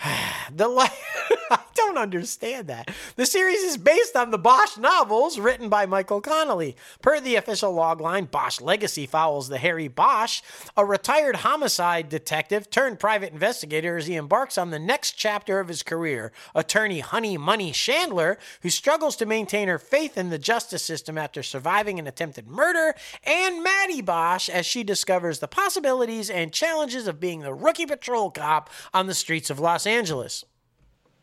The 0.54 0.68
I 1.50 1.60
don't 1.74 1.96
understand 1.96 2.68
that. 2.68 2.90
The 3.16 3.26
series 3.26 3.62
is 3.62 3.76
based 3.76 4.16
on 4.16 4.30
the 4.30 4.38
Bosch 4.38 4.76
novels 4.76 5.38
written 5.38 5.68
by 5.68 5.86
Michael 5.86 6.20
Connolly. 6.20 6.76
Per 7.00 7.20
the 7.20 7.36
official 7.36 7.74
logline, 7.74 8.30
Bosch 8.30 8.60
Legacy 8.60 9.06
follows 9.06 9.48
the 9.48 9.58
Harry 9.58 9.88
Bosch, 9.88 10.42
a 10.76 10.84
retired 10.84 11.36
homicide 11.36 12.08
detective 12.08 12.70
turned 12.70 12.98
private 12.98 13.32
investigator 13.32 13.96
as 13.96 14.06
he 14.06 14.14
embarks 14.14 14.58
on 14.58 14.70
the 14.70 14.78
next 14.78 15.12
chapter 15.12 15.60
of 15.60 15.68
his 15.68 15.82
career. 15.82 16.32
Attorney 16.54 17.00
Honey 17.00 17.38
Money 17.38 17.72
Chandler, 17.72 18.38
who 18.62 18.70
struggles 18.70 19.16
to 19.16 19.26
maintain 19.26 19.68
her 19.68 19.78
faith 19.78 20.18
in 20.18 20.30
the 20.30 20.38
justice 20.38 20.82
system 20.82 21.16
after 21.16 21.42
surviving 21.42 21.98
an 21.98 22.06
attempted 22.06 22.46
murder, 22.46 22.94
and 23.24 23.62
Maddie 23.62 24.02
Bosch 24.02 24.48
as 24.48 24.66
she 24.66 24.82
discovers 24.82 25.38
the 25.38 25.48
possibilities 25.48 26.28
and 26.28 26.52
challenges 26.52 27.06
of 27.06 27.20
being 27.20 27.40
the 27.40 27.54
rookie 27.54 27.86
patrol 27.86 28.30
cop 28.30 28.68
on 28.92 29.06
the 29.06 29.14
streets 29.14 29.48
of 29.48 29.58
Los 29.58 29.86
Angeles. 29.86 29.91
Angeles. 29.92 30.44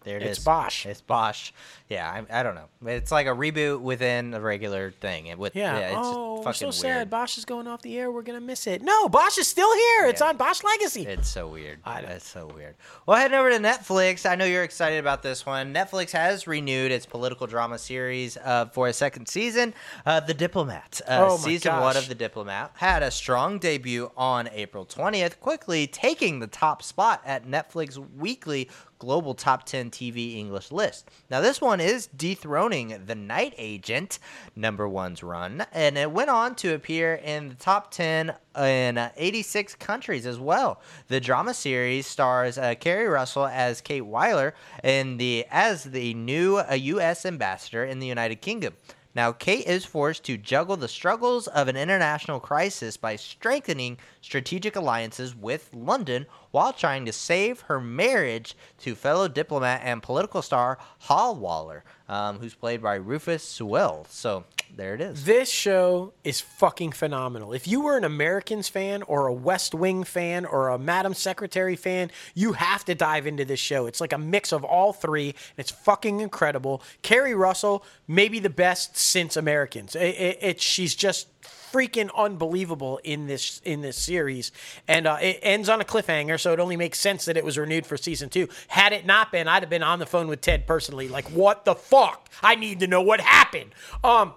There 0.03 0.17
it 0.17 0.23
is. 0.23 0.37
It's 0.37 0.45
Bosch. 0.45 0.85
It's 0.85 1.01
Bosch. 1.01 1.51
Yeah, 1.89 2.09
I, 2.31 2.39
I 2.39 2.43
don't 2.43 2.55
know. 2.55 2.69
It's 2.85 3.11
like 3.11 3.27
a 3.27 3.31
reboot 3.31 3.81
within 3.81 4.33
a 4.33 4.39
regular 4.39 4.91
thing. 4.91 5.27
It 5.27 5.37
with 5.37 5.55
Yeah. 5.55 5.77
it's 5.77 5.95
oh, 5.97 6.41
we're 6.45 6.53
so 6.53 6.67
weird. 6.67 6.73
sad. 6.75 7.09
Bosch 7.09 7.37
is 7.37 7.43
going 7.45 7.67
off 7.67 7.81
the 7.81 7.97
air. 7.97 8.09
We're 8.11 8.21
gonna 8.21 8.39
miss 8.39 8.65
it. 8.67 8.81
No, 8.81 9.09
Bosch 9.09 9.37
is 9.37 9.47
still 9.47 9.73
here. 9.73 10.07
It's 10.07 10.21
on 10.21 10.37
Bosch 10.37 10.63
Legacy. 10.63 11.05
It's 11.05 11.27
so 11.27 11.47
weird. 11.47 11.79
I. 11.83 11.99
It's 12.01 12.27
so 12.27 12.47
weird. 12.55 12.75
Well, 13.05 13.17
heading 13.17 13.37
over 13.37 13.49
to 13.49 13.57
Netflix. 13.57 14.29
I 14.29 14.35
know 14.35 14.45
you're 14.45 14.63
excited 14.63 14.99
about 14.99 15.21
this 15.21 15.45
one. 15.45 15.73
Netflix 15.73 16.11
has 16.11 16.47
renewed 16.47 16.91
its 16.91 17.05
political 17.05 17.45
drama 17.47 17.77
series 17.77 18.37
uh, 18.37 18.67
for 18.67 18.87
a 18.87 18.93
second 18.93 19.27
season. 19.27 19.73
Uh, 20.05 20.19
the 20.21 20.33
Diplomat. 20.33 21.01
Uh, 21.07 21.17
Oh 21.29 21.37
my 21.37 21.43
season 21.43 21.73
one 21.79 21.97
of 21.97 22.07
The 22.07 22.15
Diplomat 22.15 22.71
had 22.75 23.03
a 23.03 23.11
strong 23.11 23.59
debut 23.59 24.11
on 24.15 24.47
April 24.53 24.85
20th, 24.85 25.39
quickly 25.41 25.87
taking 25.87 26.39
the 26.39 26.47
top 26.47 26.81
spot 26.81 27.21
at 27.25 27.45
Netflix 27.45 27.97
weekly 28.17 28.69
global 28.99 29.33
top 29.33 29.65
10 29.65 29.89
TV 29.89 30.35
English 30.35 30.71
list. 30.71 31.09
Now, 31.31 31.41
this 31.41 31.59
one 31.59 31.79
is 31.79 32.07
dethroning 32.07 33.01
The 33.05 33.15
Night 33.15 33.53
Agent, 33.57 34.19
number 34.55 34.87
one's 34.87 35.23
run, 35.23 35.65
and 35.71 35.97
it 35.97 36.11
went 36.11 36.29
on 36.29 36.53
to 36.55 36.73
appear 36.73 37.15
in 37.15 37.49
the 37.49 37.55
top 37.55 37.91
10 37.91 38.33
in 38.57 38.97
uh, 38.97 39.11
86 39.15 39.75
countries 39.75 40.25
as 40.25 40.37
well. 40.37 40.81
The 41.07 41.21
drama 41.21 41.53
series 41.53 42.05
stars 42.05 42.57
uh, 42.57 42.75
Keri 42.75 43.07
Russell 43.07 43.47
as 43.47 43.81
Kate 43.81 44.03
Wyler 44.03 44.51
in 44.83 45.17
the 45.17 45.45
as 45.49 45.85
the 45.85 46.13
new 46.13 46.57
uh, 46.57 46.73
U.S. 46.73 47.25
ambassador 47.25 47.85
in 47.85 47.99
the 47.99 48.07
United 48.07 48.41
Kingdom. 48.41 48.73
Now, 49.15 49.31
Kate 49.31 49.65
is 49.65 49.85
forced 49.85 50.23
to 50.25 50.37
juggle 50.37 50.77
the 50.77 50.87
struggles 50.87 51.47
of 51.47 51.67
an 51.67 51.75
international 51.75 52.39
crisis 52.39 52.95
by 52.95 53.15
strengthening 53.15 53.97
strategic 54.21 54.75
alliances 54.75 55.35
with 55.35 55.69
London 55.73 56.27
while 56.51 56.73
trying 56.73 57.05
to 57.05 57.13
save 57.13 57.61
her 57.61 57.79
marriage 57.79 58.55
to 58.79 58.95
fellow 58.95 59.27
diplomat 59.27 59.81
and 59.83 60.01
political 60.01 60.41
star 60.41 60.77
Hal 61.07 61.35
Waller, 61.35 61.83
um, 62.07 62.39
who's 62.39 62.55
played 62.55 62.81
by 62.81 62.95
Rufus 62.95 63.43
Sewell. 63.43 64.05
So 64.09 64.45
there 64.75 64.93
it 64.95 65.01
is. 65.01 65.25
This 65.25 65.49
show 65.51 66.13
is 66.23 66.41
fucking 66.41 66.91
phenomenal. 66.91 67.53
If 67.53 67.67
you 67.67 67.81
were 67.81 67.97
an 67.97 68.03
Americans 68.03 68.67
fan 68.69 69.01
or 69.03 69.27
a 69.27 69.33
West 69.33 69.73
Wing 69.73 70.03
fan 70.03 70.45
or 70.45 70.69
a 70.69 70.77
Madam 70.79 71.13
Secretary 71.13 71.75
fan, 71.75 72.11
you 72.35 72.53
have 72.53 72.85
to 72.85 72.95
dive 72.95 73.25
into 73.27 73.45
this 73.45 73.59
show. 73.59 73.85
It's 73.87 73.99
like 74.01 74.13
a 74.13 74.17
mix 74.17 74.51
of 74.53 74.63
all 74.63 74.93
three, 74.93 75.29
and 75.29 75.35
it's 75.57 75.71
fucking 75.71 76.19
incredible. 76.19 76.81
Keri 77.01 77.33
Russell, 77.35 77.83
maybe 78.07 78.39
the 78.39 78.49
best 78.49 78.95
since 78.97 79.35
Americans. 79.37 79.95
It, 79.95 80.01
it, 80.15 80.37
it- 80.41 80.61
she's 80.61 80.93
just 80.95 81.27
freaking 81.71 82.09
unbelievable 82.15 82.99
in 83.03 83.27
this 83.27 83.61
in 83.65 83.81
this 83.81 83.97
series. 83.97 84.51
And 84.87 85.07
uh, 85.07 85.17
it 85.21 85.39
ends 85.41 85.69
on 85.69 85.81
a 85.81 85.83
cliffhanger 85.83 86.39
so 86.39 86.53
it 86.53 86.59
only 86.59 86.77
makes 86.77 86.99
sense 86.99 87.25
that 87.25 87.37
it 87.37 87.43
was 87.45 87.57
renewed 87.57 87.85
for 87.85 87.97
season 87.97 88.29
two. 88.29 88.47
Had 88.67 88.93
it 88.93 89.05
not 89.05 89.31
been 89.31 89.47
i'd 89.47 89.63
have 89.63 89.69
been 89.69 89.83
on 89.83 89.99
the 89.99 90.05
phone 90.05 90.27
with 90.27 90.41
ted 90.41 90.65
personally. 90.67 91.07
Like 91.07 91.27
what 91.31 91.65
the 91.65 91.75
fuck? 91.75 92.29
I 92.41 92.55
need 92.55 92.79
to 92.81 92.87
know 92.87 93.01
what 93.01 93.19
happened. 93.21 93.73
Um 94.03 94.33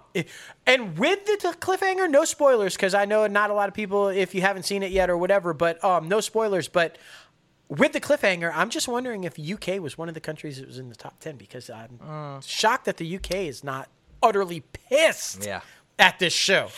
and 0.65 0.97
with 0.97 1.25
the 1.25 1.37
t- 1.39 1.47
cliffhanger 1.59 2.09
no 2.09 2.23
spoilers 2.25 2.75
because 2.75 2.93
i 2.93 3.03
know 3.05 3.27
not 3.27 3.49
a 3.49 3.53
lot 3.53 3.67
of 3.67 3.73
people 3.75 4.07
if 4.07 4.33
you 4.33 4.41
haven't 4.41 4.63
seen 4.63 4.81
it 4.83 4.91
yet 4.91 5.09
or 5.09 5.17
whatever 5.17 5.53
but 5.53 5.83
um 5.83 6.07
no 6.07 6.21
spoilers 6.21 6.67
but 6.67 6.97
with 7.69 7.93
the 7.93 8.01
cliffhanger, 8.01 8.51
I'm 8.53 8.69
just 8.69 8.87
wondering 8.87 9.23
if 9.23 9.39
UK 9.39 9.79
was 9.81 9.97
one 9.97 10.07
of 10.07 10.13
the 10.13 10.19
countries 10.19 10.57
that 10.59 10.67
was 10.67 10.77
in 10.77 10.89
the 10.89 10.95
top 10.95 11.19
10 11.21 11.37
because 11.37 11.71
I'm 11.71 12.41
shocked 12.41 12.85
that 12.85 12.97
the 12.97 13.15
UK 13.15 13.31
is 13.35 13.63
not 13.63 13.89
utterly 14.21 14.59
pissed 14.89 15.43
Yeah. 15.43 15.61
at 15.97 16.19
this 16.19 16.33
show. 16.33 16.69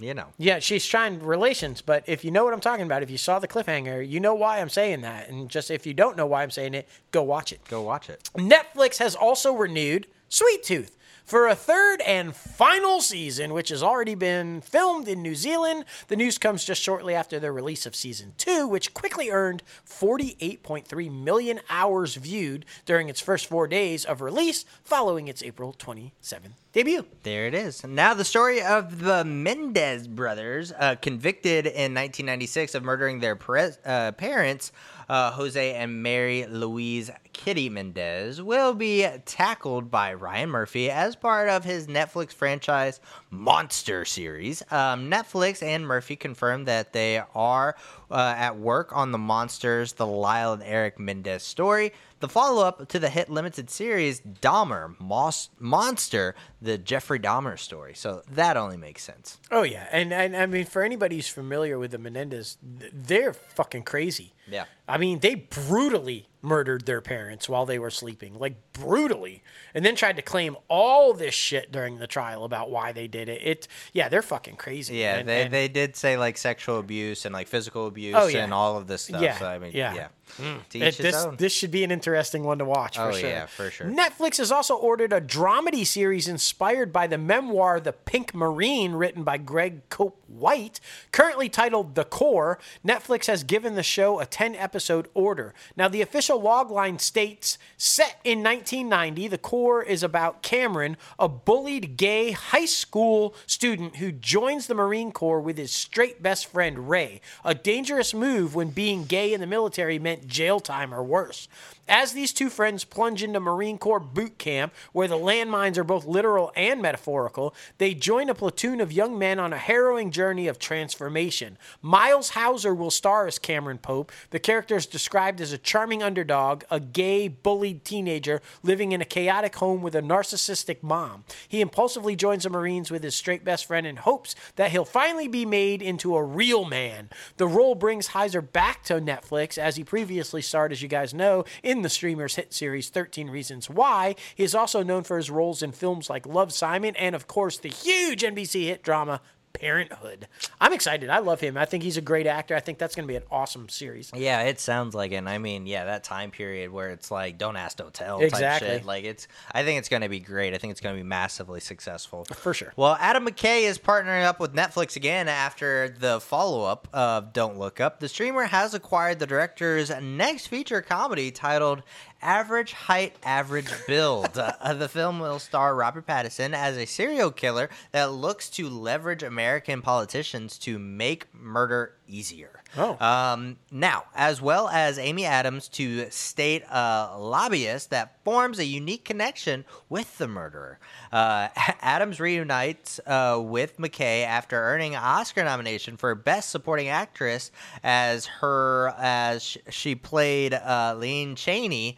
You 0.00 0.14
know. 0.14 0.26
Yeah, 0.38 0.60
she's 0.60 0.86
trying 0.86 1.20
relations, 1.20 1.80
but 1.82 2.04
if 2.06 2.24
you 2.24 2.30
know 2.30 2.44
what 2.44 2.54
I'm 2.54 2.60
talking 2.60 2.86
about, 2.86 3.02
if 3.02 3.10
you 3.10 3.18
saw 3.18 3.40
the 3.40 3.48
cliffhanger, 3.48 4.08
you 4.08 4.20
know 4.20 4.34
why 4.34 4.60
I'm 4.60 4.68
saying 4.68 5.00
that. 5.00 5.28
And 5.28 5.48
just 5.48 5.72
if 5.72 5.86
you 5.86 5.94
don't 5.94 6.16
know 6.16 6.26
why 6.26 6.44
I'm 6.44 6.52
saying 6.52 6.74
it, 6.74 6.88
go 7.10 7.22
watch 7.24 7.52
it. 7.52 7.60
Go 7.68 7.82
watch 7.82 8.08
it. 8.08 8.30
Netflix 8.34 8.98
has 8.98 9.16
also 9.16 9.54
renewed 9.54 10.06
Sweet 10.28 10.62
Tooth 10.62 10.96
for 11.28 11.46
a 11.46 11.54
third 11.54 12.00
and 12.06 12.34
final 12.34 13.02
season, 13.02 13.52
which 13.52 13.68
has 13.68 13.82
already 13.82 14.14
been 14.14 14.62
filmed 14.62 15.06
in 15.06 15.20
New 15.20 15.34
Zealand. 15.34 15.84
The 16.08 16.16
news 16.16 16.38
comes 16.38 16.64
just 16.64 16.82
shortly 16.82 17.14
after 17.14 17.38
the 17.38 17.52
release 17.52 17.84
of 17.84 17.94
season 17.94 18.32
two, 18.38 18.66
which 18.66 18.94
quickly 18.94 19.28
earned 19.28 19.62
48.3 19.86 21.12
million 21.12 21.60
hours 21.68 22.14
viewed 22.14 22.64
during 22.86 23.10
its 23.10 23.20
first 23.20 23.44
four 23.44 23.68
days 23.68 24.06
of 24.06 24.22
release 24.22 24.64
following 24.82 25.28
its 25.28 25.42
April 25.42 25.74
27th 25.78 26.54
debut. 26.72 27.04
There 27.24 27.46
it 27.46 27.52
is. 27.52 27.84
Now, 27.84 28.14
the 28.14 28.24
story 28.24 28.62
of 28.62 29.00
the 29.00 29.22
Mendez 29.22 30.08
brothers, 30.08 30.72
uh, 30.72 30.94
convicted 30.94 31.66
in 31.66 31.92
1996 31.92 32.74
of 32.74 32.84
murdering 32.84 33.20
their 33.20 33.38
uh, 33.84 34.12
parents, 34.12 34.72
uh, 35.10 35.32
Jose 35.32 35.74
and 35.74 36.02
Mary 36.02 36.46
Louise 36.46 37.10
Kitty 37.38 37.68
Mendez, 37.68 38.42
will 38.42 38.74
be 38.74 39.06
tackled 39.24 39.92
by 39.92 40.12
Ryan 40.12 40.50
Murphy 40.50 40.90
as 40.90 41.14
part 41.14 41.48
of 41.48 41.64
his 41.64 41.86
Netflix 41.86 42.32
franchise 42.32 43.00
Monster 43.30 44.04
series. 44.04 44.60
Um, 44.72 45.08
Netflix 45.08 45.62
and 45.62 45.86
Murphy 45.86 46.16
confirmed 46.16 46.66
that 46.66 46.92
they 46.92 47.22
are 47.36 47.76
uh, 48.10 48.34
at 48.36 48.58
work 48.58 48.94
on 48.94 49.12
the 49.12 49.18
Monsters, 49.18 49.92
the 49.92 50.06
Lyle 50.06 50.52
and 50.52 50.64
Eric 50.64 50.98
Mendez 50.98 51.44
story. 51.44 51.92
The 52.20 52.28
follow 52.28 52.66
up 52.66 52.88
to 52.88 52.98
the 52.98 53.08
hit 53.08 53.30
limited 53.30 53.70
series 53.70 54.20
Dahmer, 54.20 54.98
Mos- 54.98 55.50
Monster, 55.60 56.34
the 56.60 56.76
Jeffrey 56.76 57.20
Dahmer 57.20 57.56
story. 57.56 57.94
So 57.94 58.22
that 58.32 58.56
only 58.56 58.76
makes 58.76 59.04
sense. 59.04 59.38
Oh 59.52 59.62
yeah, 59.62 59.86
and, 59.92 60.12
and 60.12 60.36
I 60.36 60.46
mean 60.46 60.64
for 60.64 60.82
anybody 60.82 61.14
who's 61.14 61.28
familiar 61.28 61.78
with 61.78 61.92
the 61.92 61.98
Menendez, 61.98 62.58
they're 62.60 63.32
fucking 63.32 63.84
crazy. 63.84 64.34
Yeah. 64.50 64.64
I 64.88 64.98
mean 64.98 65.20
they 65.20 65.36
brutally 65.36 66.26
murdered 66.40 66.86
their 66.86 67.00
parents 67.00 67.48
while 67.48 67.66
they 67.66 67.78
were 67.78 67.90
sleeping, 67.90 68.38
like 68.38 68.54
brutally, 68.72 69.42
and 69.74 69.84
then 69.84 69.94
tried 69.96 70.16
to 70.16 70.22
claim 70.22 70.56
all 70.68 71.12
this 71.12 71.34
shit 71.34 71.72
during 71.72 71.98
the 71.98 72.06
trial 72.06 72.44
about 72.44 72.70
why 72.70 72.92
they 72.92 73.08
did 73.08 73.28
it. 73.28 73.42
It 73.42 73.68
yeah, 73.92 74.08
they're 74.08 74.22
fucking 74.22 74.56
crazy. 74.56 74.96
Yeah, 74.96 75.16
and, 75.16 75.28
they, 75.28 75.42
and- 75.42 75.52
they 75.52 75.68
did 75.68 75.96
say 75.96 76.16
like 76.16 76.36
sexual 76.38 76.78
abuse 76.78 77.24
and 77.24 77.32
like 77.32 77.48
physical 77.48 77.86
abuse 77.86 78.14
Oh, 78.16 78.26
yeah. 78.28 78.44
and 78.44 78.54
all 78.54 78.76
of 78.76 78.86
this 78.86 79.02
stuff. 79.02 79.20
Yeah, 79.20 79.36
So 79.38 79.46
I 79.46 79.58
mean, 79.58 79.72
yeah. 79.74 79.94
yeah. 79.94 80.08
Mm. 80.38 80.68
To 80.68 80.78
It- 80.78 80.98
this 80.98 81.14
own. 81.24 81.36
this 81.36 81.52
should 81.52 81.70
be 81.70 81.82
an 81.84 81.90
interesting 81.90 82.44
one 82.44 82.58
to 82.58 82.64
watch 82.64 82.96
for 82.96 83.04
Oh, 83.08 83.12
sure. 83.12 83.28
yeah, 83.28 83.46
for 83.46 83.70
sure. 83.70 83.86
Netflix 83.88 84.36
has 84.36 84.52
also 84.52 84.76
ordered 84.76 85.12
a 85.12 85.20
dramedy 85.20 85.86
series 85.86 86.28
inspired 86.28 86.92
by 86.92 87.06
the 87.06 87.18
memoir 87.18 87.80
The 87.80 87.92
Pink 87.92 88.34
Marine, 88.34 88.92
written 88.92 89.24
by 89.24 89.38
Greg 89.38 89.88
Cope 89.88 90.22
White, 90.28 90.78
currently 91.12 91.48
titled 91.48 91.94
The 91.94 92.04
Corps. 92.04 92.58
Netflix 92.86 93.26
has 93.26 93.42
given 93.42 93.74
the 93.74 93.82
show 93.82 94.20
a 94.20 94.26
10 94.26 94.54
episode 94.54 95.08
order. 95.14 95.54
Now, 95.76 95.88
the 95.88 96.02
official 96.28 96.42
logline 96.42 97.00
states 97.00 97.56
set 97.78 98.20
in 98.22 98.42
1990, 98.42 99.28
The 99.28 99.38
Corps 99.38 99.82
is 99.82 100.02
about 100.02 100.42
Cameron, 100.42 100.98
a 101.18 101.26
bullied 101.26 101.96
gay 101.96 102.32
high 102.32 102.66
school 102.66 103.34
student 103.46 103.96
who 103.96 104.12
joins 104.12 104.66
the 104.66 104.74
Marine 104.74 105.10
Corps 105.10 105.40
with 105.40 105.56
his 105.56 105.72
straight 105.72 106.22
best 106.22 106.46
friend 106.46 106.90
Ray. 106.90 107.22
A 107.46 107.54
dangerous 107.54 108.12
move 108.12 108.54
when 108.54 108.70
being 108.70 109.04
gay 109.04 109.32
in 109.32 109.40
the 109.40 109.46
military 109.46 109.98
meant 109.98 110.28
jail 110.28 110.60
time 110.60 110.92
or 110.92 111.02
worse. 111.02 111.48
As 111.88 112.12
these 112.12 112.32
two 112.34 112.50
friends 112.50 112.84
plunge 112.84 113.22
into 113.22 113.40
Marine 113.40 113.78
Corps 113.78 113.98
boot 113.98 114.38
camp, 114.38 114.74
where 114.92 115.08
the 115.08 115.16
landmines 115.16 115.78
are 115.78 115.84
both 115.84 116.04
literal 116.04 116.52
and 116.54 116.82
metaphorical, 116.82 117.54
they 117.78 117.94
join 117.94 118.28
a 118.28 118.34
platoon 118.34 118.80
of 118.80 118.92
young 118.92 119.18
men 119.18 119.38
on 119.38 119.52
a 119.52 119.58
harrowing 119.58 120.10
journey 120.10 120.48
of 120.48 120.58
transformation. 120.58 121.56
Miles 121.80 122.32
Heizer 122.32 122.76
will 122.76 122.90
star 122.90 123.26
as 123.26 123.38
Cameron 123.38 123.78
Pope. 123.78 124.12
The 124.30 124.38
character 124.38 124.76
is 124.76 124.86
described 124.86 125.40
as 125.40 125.52
a 125.52 125.58
charming 125.58 126.02
underdog, 126.02 126.64
a 126.70 126.78
gay, 126.78 127.28
bullied 127.28 127.84
teenager 127.84 128.42
living 128.62 128.92
in 128.92 129.00
a 129.00 129.06
chaotic 129.06 129.56
home 129.56 129.80
with 129.80 129.94
a 129.94 130.02
narcissistic 130.02 130.82
mom. 130.82 131.24
He 131.48 131.60
impulsively 131.62 132.16
joins 132.16 132.44
the 132.44 132.50
Marines 132.50 132.90
with 132.90 133.02
his 133.02 133.14
straight 133.14 133.44
best 133.44 133.64
friend 133.64 133.86
in 133.86 133.96
hopes 133.96 134.34
that 134.56 134.70
he'll 134.72 134.84
finally 134.84 135.28
be 135.28 135.46
made 135.46 135.80
into 135.80 136.16
a 136.16 136.22
real 136.22 136.64
man. 136.64 137.08
The 137.38 137.46
role 137.46 137.74
brings 137.74 138.08
Heizer 138.08 138.52
back 138.52 138.82
to 138.84 138.94
Netflix 138.94 139.56
as 139.56 139.76
he 139.76 139.84
previously 139.84 140.42
starred, 140.42 140.72
as 140.72 140.82
you 140.82 140.88
guys 140.88 141.14
know, 141.14 141.44
in 141.62 141.77
the 141.82 141.88
streamer's 141.88 142.36
hit 142.36 142.52
series 142.52 142.88
13 142.88 143.30
Reasons 143.30 143.68
Why. 143.68 144.14
He 144.34 144.44
is 144.44 144.54
also 144.54 144.82
known 144.82 145.04
for 145.04 145.16
his 145.16 145.30
roles 145.30 145.62
in 145.62 145.72
films 145.72 146.10
like 146.10 146.26
Love 146.26 146.52
Simon 146.52 146.94
and, 146.96 147.14
of 147.14 147.26
course, 147.26 147.58
the 147.58 147.68
huge 147.68 148.22
NBC 148.22 148.64
hit 148.64 148.82
drama 148.82 149.20
Parenthood. 149.60 150.28
I'm 150.60 150.72
excited. 150.72 151.10
I 151.10 151.18
love 151.18 151.40
him. 151.40 151.56
I 151.56 151.64
think 151.64 151.82
he's 151.82 151.96
a 151.96 152.00
great 152.00 152.26
actor. 152.26 152.54
I 152.54 152.60
think 152.60 152.78
that's 152.78 152.94
going 152.94 153.04
to 153.06 153.08
be 153.12 153.16
an 153.16 153.22
awesome 153.30 153.68
series. 153.68 154.10
Yeah, 154.14 154.42
it 154.42 154.60
sounds 154.60 154.94
like 154.94 155.12
it. 155.12 155.16
And 155.16 155.28
I 155.28 155.38
mean, 155.38 155.66
yeah, 155.66 155.84
that 155.86 156.04
time 156.04 156.30
period 156.30 156.70
where 156.72 156.90
it's 156.90 157.10
like 157.10 157.38
don't 157.38 157.56
ask, 157.56 157.76
don't 157.76 157.92
tell 157.92 158.20
Exactly. 158.20 158.68
type 158.68 158.76
shit. 158.78 158.86
Like 158.86 159.04
it's 159.04 159.26
I 159.52 159.64
think 159.64 159.78
it's 159.78 159.88
gonna 159.88 160.08
be 160.08 160.20
great. 160.20 160.54
I 160.54 160.58
think 160.58 160.70
it's 160.70 160.80
gonna 160.80 160.96
be 160.96 161.02
massively 161.02 161.60
successful. 161.60 162.24
For 162.24 162.54
sure. 162.54 162.72
Well, 162.76 162.96
Adam 163.00 163.26
McKay 163.26 163.62
is 163.62 163.78
partnering 163.78 164.24
up 164.24 164.40
with 164.40 164.54
Netflix 164.54 164.96
again 164.96 165.28
after 165.28 165.88
the 165.88 166.20
follow 166.20 166.64
up 166.64 166.88
of 166.92 167.32
Don't 167.32 167.58
Look 167.58 167.80
Up. 167.80 168.00
The 168.00 168.08
streamer 168.08 168.44
has 168.44 168.74
acquired 168.74 169.18
the 169.18 169.26
director's 169.26 169.90
next 170.00 170.46
feature 170.46 170.80
comedy 170.82 171.30
titled 171.30 171.82
Average 172.20 172.72
Height, 172.72 173.14
Average 173.22 173.70
Build. 173.86 174.36
uh, 174.38 174.74
the 174.74 174.88
film 174.88 175.20
will 175.20 175.38
star 175.38 175.74
Robert 175.74 176.06
Pattinson 176.06 176.52
as 176.54 176.76
a 176.76 176.84
serial 176.84 177.30
killer 177.30 177.70
that 177.92 178.12
looks 178.12 178.50
to 178.50 178.68
leverage 178.68 179.22
American 179.22 179.82
politicians 179.82 180.58
to 180.58 180.78
make 180.78 181.32
murder 181.34 181.94
easier. 182.08 182.62
Oh. 182.76 182.96
Um, 183.04 183.56
now, 183.70 184.04
as 184.14 184.42
well 184.42 184.68
as 184.68 184.98
Amy 184.98 185.24
Adams 185.24 185.68
to 185.68 186.10
state 186.10 186.64
a 186.70 187.16
lobbyist 187.18 187.90
that 187.90 188.22
forms 188.24 188.58
a 188.58 188.64
unique 188.64 189.04
connection 189.04 189.64
with 189.88 190.18
the 190.18 190.28
murderer. 190.28 190.78
Uh, 191.12 191.48
Adams 191.80 192.20
reunites 192.20 193.00
uh, 193.06 193.40
with 193.42 193.78
McKay 193.78 194.24
after 194.24 194.60
earning 194.60 194.94
an 194.94 195.02
Oscar 195.02 195.44
nomination 195.44 195.96
for 195.96 196.14
Best 196.14 196.50
Supporting 196.50 196.88
Actress 196.88 197.50
as 197.82 198.26
her 198.26 198.94
as 198.98 199.56
she 199.70 199.94
played 199.94 200.54
uh, 200.54 200.94
Lynn 200.98 201.36
Cheney. 201.36 201.96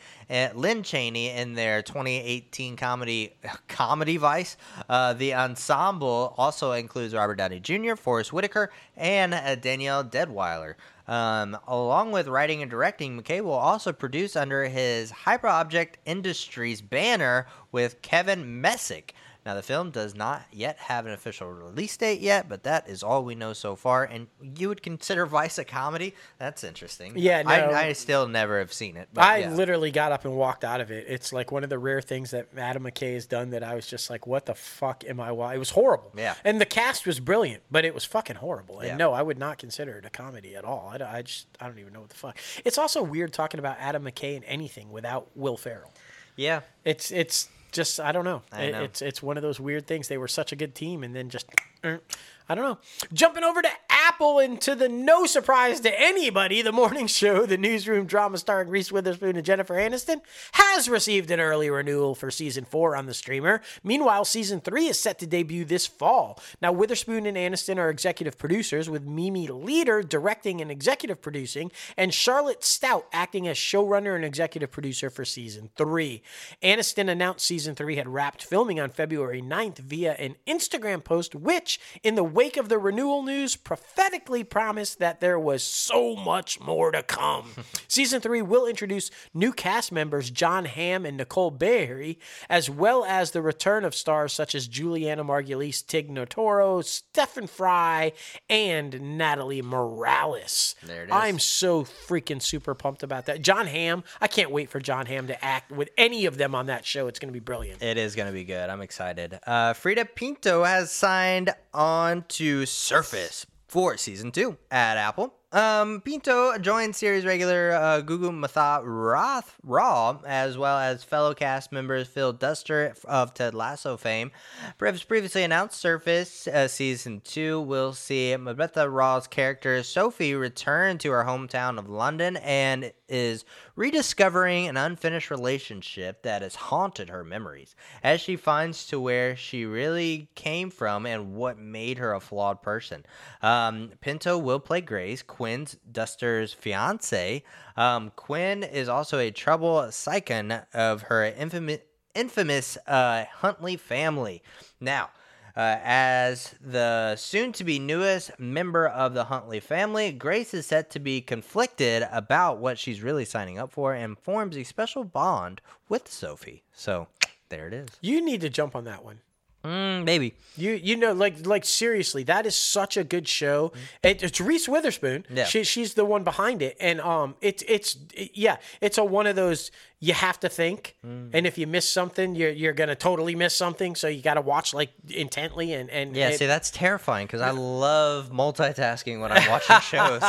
Lynn 0.55 0.83
Cheney 0.83 1.31
in 1.31 1.55
their 1.55 1.83
2018 1.83 2.77
comedy 2.77 3.35
comedy 3.69 4.17
Vice. 4.17 4.57
Uh, 4.89 5.13
the 5.13 5.35
ensemble 5.35 6.35
also 6.39 6.73
includes 6.73 7.15
Robert 7.15 7.37
Downey 7.37 7.61
Jr., 7.61 7.97
Forest 7.97 8.33
Whitaker, 8.33 8.71
and 8.97 9.35
uh, 9.35 9.57
Danielle 9.57 10.05
Deadwyler. 10.05 10.75
Um, 11.09 11.59
along 11.67 12.13
with 12.13 12.29
writing 12.29 12.63
and 12.63 12.71
directing, 12.71 13.21
McKay 13.21 13.41
will 13.43 13.53
also 13.53 13.93
produce 13.93 14.37
under 14.37 14.69
his 14.69 15.11
Hyperobject 15.11 15.95
Industries 16.07 16.81
banner 16.81 17.49
with 17.73 18.01
Kevin 18.01 18.61
Messick. 18.61 19.15
Now, 19.47 19.55
the 19.55 19.63
film 19.63 19.91
does 19.91 20.15
not 20.15 20.43
yet 20.53 20.77
have 20.79 21.07
an 21.07 21.13
official 21.13 21.51
release 21.51 21.97
date 21.97 22.21
yet, 22.21 22.49
but 22.49 22.63
that 22.65 22.89
is 22.89 23.03
all 23.03 23.25
we 23.25 23.35
know 23.35 23.55
so 23.55 23.75
far. 23.75 24.05
And 24.05 24.27
you 24.59 24.69
would 24.69 24.83
consider 24.83 25.25
Vice 25.25 25.57
a 25.59 25.65
comedy? 25.65 26.15
That's 26.39 26.63
interesting. 26.63 27.15
Yeah, 27.17 27.41
no. 27.43 27.49
I, 27.51 27.87
I 27.87 27.93
still 27.95 28.29
never 28.29 28.59
have 28.59 28.73
seen 28.73 28.99
it. 28.99 29.09
But 29.15 29.25
I 29.25 29.39
yeah. 29.39 29.51
literally 29.55 29.91
got 29.91 30.13
up 30.13 30.27
and 30.27 30.37
walked 30.37 30.63
out 30.63 30.83
of 30.83 30.91
it. 30.91 31.07
It's 31.09 31.33
like 31.33 31.51
one 31.51 31.65
of 31.65 31.71
the 31.71 31.79
rare 31.79 32.03
things 32.03 32.33
that 32.33 32.49
Adam 32.57 32.83
McKay 32.85 33.15
has 33.15 33.27
done 33.27 33.51
that 33.51 33.63
I 33.65 33.75
was 33.75 33.87
just 33.87 34.11
like, 34.11 34.27
what 34.27 34.45
the 34.45 34.55
fuck 34.55 35.05
am 35.09 35.21
I? 35.21 35.33
wa-" 35.33 35.51
It 35.51 35.59
was 35.59 35.71
horrible. 35.71 36.13
Yeah. 36.17 36.35
And 36.45 36.61
the 36.61 36.67
cast 36.67 37.07
was 37.07 37.19
brilliant, 37.19 37.63
but 37.71 37.87
it 37.87 37.95
was 37.95 38.05
fucking 38.05 38.37
horrible. 38.37 38.81
And 38.81 38.89
Yeah. 38.89 38.97
no, 38.97 39.13
I 39.15 39.23
would 39.23 39.39
not 39.39 39.57
consider 39.57 39.97
it 39.97 40.05
a 40.05 40.11
comedy 40.11 40.55
at 40.55 40.65
all. 40.67 40.93
I, 40.93 41.19
I 41.19 41.23
just, 41.23 41.47
I 41.59 41.67
don't 41.67 41.79
even 41.79 41.95
know 41.95 42.01
what 42.01 42.11
the 42.11 42.17
fuck. 42.17 42.37
It's 42.65 42.77
also 42.77 43.03
weird 43.03 43.33
talking 43.33 43.59
about 43.59 43.77
Adam 43.81 44.05
McKay 44.05 44.37
in 44.37 44.45
anything 44.45 44.93
without 44.93 45.29
Will 45.35 45.57
Ferrell. 45.57 45.93
yeah. 46.37 46.61
It's, 46.85 47.11
it's 47.11 47.49
just, 47.73 48.01
I 48.01 48.13
don't 48.13 48.25
know. 48.25 48.43
I 48.53 48.63
It- 48.65 48.73
know. 48.73 48.83
It's, 48.85 49.03
it's 49.03 49.23
one 49.23 49.37
of 49.37 49.43
those 49.43 49.59
weird 49.61 49.87
things. 49.87 50.09
They 50.09 50.19
were 50.19 50.29
such 50.29 50.53
a 50.53 50.57
good 50.57 50.75
team 50.75 51.03
and 51.05 51.15
then 51.15 51.29
just, 51.31 51.47
I 52.51 52.57
don't 52.57 52.65
know. 52.65 52.79
Jumping 53.13 53.45
over 53.45 53.63
to 53.63 53.69
Apple 53.89 54.41
and 54.41 54.61
to 54.63 54.75
the 54.75 54.89
no 54.89 55.25
surprise 55.25 55.79
to 55.81 56.01
anybody, 56.01 56.63
the 56.63 56.73
morning 56.73 57.07
show, 57.07 57.47
the 57.47 57.57
newsroom 57.57 58.07
drama 58.07 58.39
starring 58.39 58.69
Reese 58.69 58.91
Witherspoon 58.91 59.37
and 59.37 59.47
Jennifer 59.47 59.75
Aniston, 59.75 60.21
has 60.55 60.89
received 60.89 61.31
an 61.31 61.39
early 61.39 61.71
renewal 61.71 62.17
for 62.17 62.29
season 62.29 62.65
four 62.65 62.97
on 62.97 63.07
the 63.07 63.15
streamer. 63.15 63.61
Meanwhile, 63.85 64.25
season 64.25 64.61
three 64.61 64.87
is 64.89 64.99
set 64.99 65.21
to 65.21 65.29
debut 65.29 65.65
this 65.65 65.87
fall. 65.87 66.41
Now, 66.61 66.73
Witherspoon 66.73 67.25
and 67.25 67.37
Aniston 67.37 67.79
are 67.79 67.89
executive 67.89 68.37
producers, 68.37 68.91
with 68.91 69.07
Mimi 69.07 69.47
Leder 69.47 70.07
directing 70.07 70.61
and 70.61 70.73
executive 70.73 71.23
producing, 71.23 71.71
and 71.97 72.13
Charlotte 72.13 72.63
Stoudt 72.63 73.05
acting 73.13 73.47
as 73.47 73.59
showrunner 73.59 74.17
and 74.17 74.25
executive 74.25 74.73
producer 74.73 75.09
for 75.09 75.25
season 75.25 75.71
three. 75.77 76.21
Aniston 76.65 77.09
announced 77.09 77.47
season 77.47 77.77
three 77.77 77.95
had 77.95 78.09
wrapped 78.09 78.43
filming 78.43 78.81
on 78.81 78.91
February 78.91 79.41
9th 79.41 79.79
via 79.79 80.15
an 80.15 80.35
Instagram 80.49 81.05
post, 81.05 81.37
which, 81.37 81.79
in 82.03 82.17
the 82.17 82.25
wake 82.41 82.57
of 82.57 82.71
the 82.71 82.79
renewal 82.79 83.23
news, 83.23 83.55
prophetically 83.55 84.43
promised 84.43 84.99
that 84.99 85.21
there 85.21 85.39
was 85.39 85.63
so 85.63 86.17
much 86.17 86.59
more 86.59 86.91
to 86.91 87.03
come. 87.03 87.51
season 87.87 88.19
three 88.19 88.41
will 88.41 88.65
introduce 88.65 89.11
new 89.35 89.53
cast 89.53 89.93
members 89.93 90.31
Jon 90.31 90.65
Hamm 90.65 91.05
and 91.05 91.19
Nicole 91.19 91.53
Beharie, 91.53 92.17
as 92.49 92.71
well 92.71 93.05
as 93.05 93.33
the 93.33 93.43
return 93.43 93.85
of 93.85 93.95
stars 93.95 94.33
such 94.33 94.55
as 94.55 94.69
Julianna 94.69 95.23
Margulies, 95.23 95.87
Tig 95.87 96.09
Notaro, 96.09 96.83
Stephen 96.83 97.47
Fry, 97.47 98.13
and 98.49 99.19
Natalie 99.19 99.61
Morales. 99.61 100.77
There 100.83 101.03
it 101.03 101.09
is. 101.09 101.15
I'm 101.15 101.39
so 101.39 101.85
freaking 101.85 102.41
super 102.41 102.75
pumped 102.75 103.03
about 103.03 103.27
that. 103.27 103.43
Jon 103.43 103.67
Hamm, 103.67 104.03
I 104.19 104.29
can't 104.29 104.51
wait 104.51 104.71
for 104.71 104.81
Jon 104.81 105.05
Hamm 105.05 105.27
to 105.27 105.45
act 105.45 105.71
with 105.71 105.91
any 105.99 106.25
of 106.25 106.39
them 106.39 106.55
on 106.55 106.65
that 106.67 106.87
show. 106.87 107.07
It's 107.07 107.19
going 107.19 107.29
to 107.29 107.39
be 107.39 107.45
brilliant. 107.45 107.83
It 107.83 107.99
is 107.99 108.17
going 108.17 108.29
to 108.29 108.33
be 108.33 108.45
good. 108.45 108.71
I'm 108.71 108.81
excited. 108.81 109.39
Uh, 109.47 109.75
Freida 109.75 110.09
Pinto 110.15 110.65
has 110.65 110.91
signed 110.91 111.51
on 111.75 112.20
to 112.29 112.67
Surface 112.67 113.47
for 113.67 113.97
season 113.97 114.31
two 114.33 114.57
at 114.71 114.97
Apple. 114.97 115.40
Um, 115.53 116.01
Pinto 116.03 116.57
joined 116.59 116.95
series 116.95 117.25
regular 117.25 117.73
uh, 117.73 118.03
Gugu 118.03 118.33
Matha 118.33 118.83
Roth 118.85 119.57
Raw, 119.65 120.19
as 120.25 120.57
well 120.57 120.79
as 120.79 121.03
fellow 121.03 121.35
cast 121.35 121.73
members 121.73 122.07
Phil 122.07 122.33
Dunster 122.33 122.95
of 123.05 123.35
Ted 123.35 123.53
Lasso 123.53 123.97
fame. 123.97 124.31
Perhaps 124.79 125.03
previously 125.03 125.43
announced 125.43 125.81
Surface 125.81 126.47
uh, 126.47 126.69
season 126.69 127.21
two 127.25 127.61
will 127.61 127.93
see 127.93 128.33
Mbatha-Raw's 128.39 129.27
character 129.27 129.83
Sophie 129.83 130.37
return 130.37 130.99
to 130.99 131.11
her 131.11 131.25
hometown 131.25 131.81
of 131.81 131.89
London 131.89 132.37
and 132.37 132.93
is 133.09 133.45
rediscovering 133.75 134.69
an 134.69 134.77
unfinished 134.77 135.31
relationship 135.33 136.23
that 136.23 136.43
has 136.43 136.55
haunted 136.55 137.09
her 137.09 137.25
memories 137.25 137.75
as 138.05 138.21
she 138.21 138.37
finds 138.37 138.87
to 138.87 139.01
where 139.01 139.35
she 139.35 139.65
really 139.65 140.29
came 140.37 140.71
from 140.71 141.07
and 141.07 141.35
what 141.35 141.59
made 141.59 141.99
her 141.99 142.13
a 142.13 142.21
flawed 142.21 142.63
person. 142.63 143.05
Um, 143.43 143.91
Pinto 144.01 144.39
will 144.39 144.61
play 144.61 144.81
Grace, 144.81 145.23
Quinn's 145.41 145.79
Dunster's 145.91 146.53
fiance. 146.53 147.43
Um, 147.75 148.13
Quinn 148.15 148.63
is 148.63 148.91
also 148.91 149.19
a 149.19 149.31
trouble 149.31 149.91
scion 149.91 150.53
of 150.75 151.01
her 151.05 151.25
infamous, 151.25 151.79
infamous 152.15 152.77
uh, 152.87 153.25
Huntley 153.37 153.79
family. 153.79 154.43
Now, 154.83 155.09
uh, 155.57 155.79
as 155.83 156.55
the 156.61 157.17
soon 157.17 157.53
to 157.53 157.65
be 157.65 157.79
newest 157.79 158.39
member 158.39 158.87
of 158.87 159.15
the 159.15 159.25
Huntley 159.25 159.61
family, 159.61 160.13
Grace 160.13 160.53
is 160.53 160.67
set 160.67 160.91
to 160.91 160.99
be 160.99 161.23
conflicted 161.23 162.07
about 162.13 162.59
what 162.59 162.79
she's 162.79 163.01
really 163.01 163.25
signing 163.25 163.59
up 163.59 163.73
for 163.73 163.95
and 163.95 164.19
forms 164.19 164.59
a 164.59 164.65
special 164.65 165.05
bond 165.05 165.63
with 165.89 166.07
Sophie. 166.07 166.65
So 166.71 167.09
there 167.49 167.67
it 167.67 167.73
is. 167.73 167.89
You 168.03 168.23
need 168.23 168.43
to 168.43 168.51
jump 168.51 168.77
on 168.77 168.85
that 168.85 169.03
one. 169.03 169.21
Mm, 169.65 170.05
maybe. 170.05 170.35
You 170.57 170.73
you 170.73 170.97
know 170.97 171.13
like 171.13 171.47
like 171.47 171.65
seriously 171.65 172.23
that 172.25 172.47
is 172.47 172.57
such 172.57 172.97
a 172.97 173.05
good 173.05 173.29
show. 173.29 173.73
It, 174.03 174.23
it's 174.23 174.41
Reese 174.41 174.69
Witherspoon. 174.69 175.27
Yeah. 175.33 175.45
She, 175.45 175.65
she's 175.65 175.95
the 175.95 176.05
one 176.05 176.25
behind 176.25 176.63
it, 176.63 176.77
and 176.81 177.01
um 177.01 177.35
it's 177.41 177.63
it's 177.69 177.97
it- 178.15 178.31
yeah 178.35 178.57
it's 178.81 178.97
a 178.99 179.05
one 179.05 179.27
of 179.27 179.37
those 179.37 179.71
you 180.03 180.15
have 180.15 180.41
to 180.41 180.49
think, 180.49 180.97
and 181.03 181.47
if 181.47 181.59
you 181.59 181.67
miss 181.67 181.87
something, 181.87 182.35
you're 182.35 182.51
you're 182.51 182.73
gonna 182.73 182.95
totally 182.95 183.35
miss 183.35 183.55
something. 183.55 183.95
So 183.95 184.09
you 184.09 184.23
got 184.23 184.35
to 184.35 184.41
watch 184.41 184.73
like 184.73 184.91
intently 185.11 185.75
and 185.75 185.91
and 185.91 186.17
Yeah, 186.17 186.31
it- 186.31 186.39
see, 186.39 186.47
that's 186.47 186.71
terrifying 186.71 187.27
because 187.27 187.43
I 187.43 187.51
love 187.51 188.31
multitasking 188.33 189.21
when 189.21 189.31
I'm 189.33 189.49
watching 189.51 189.79
shows. 189.83 190.23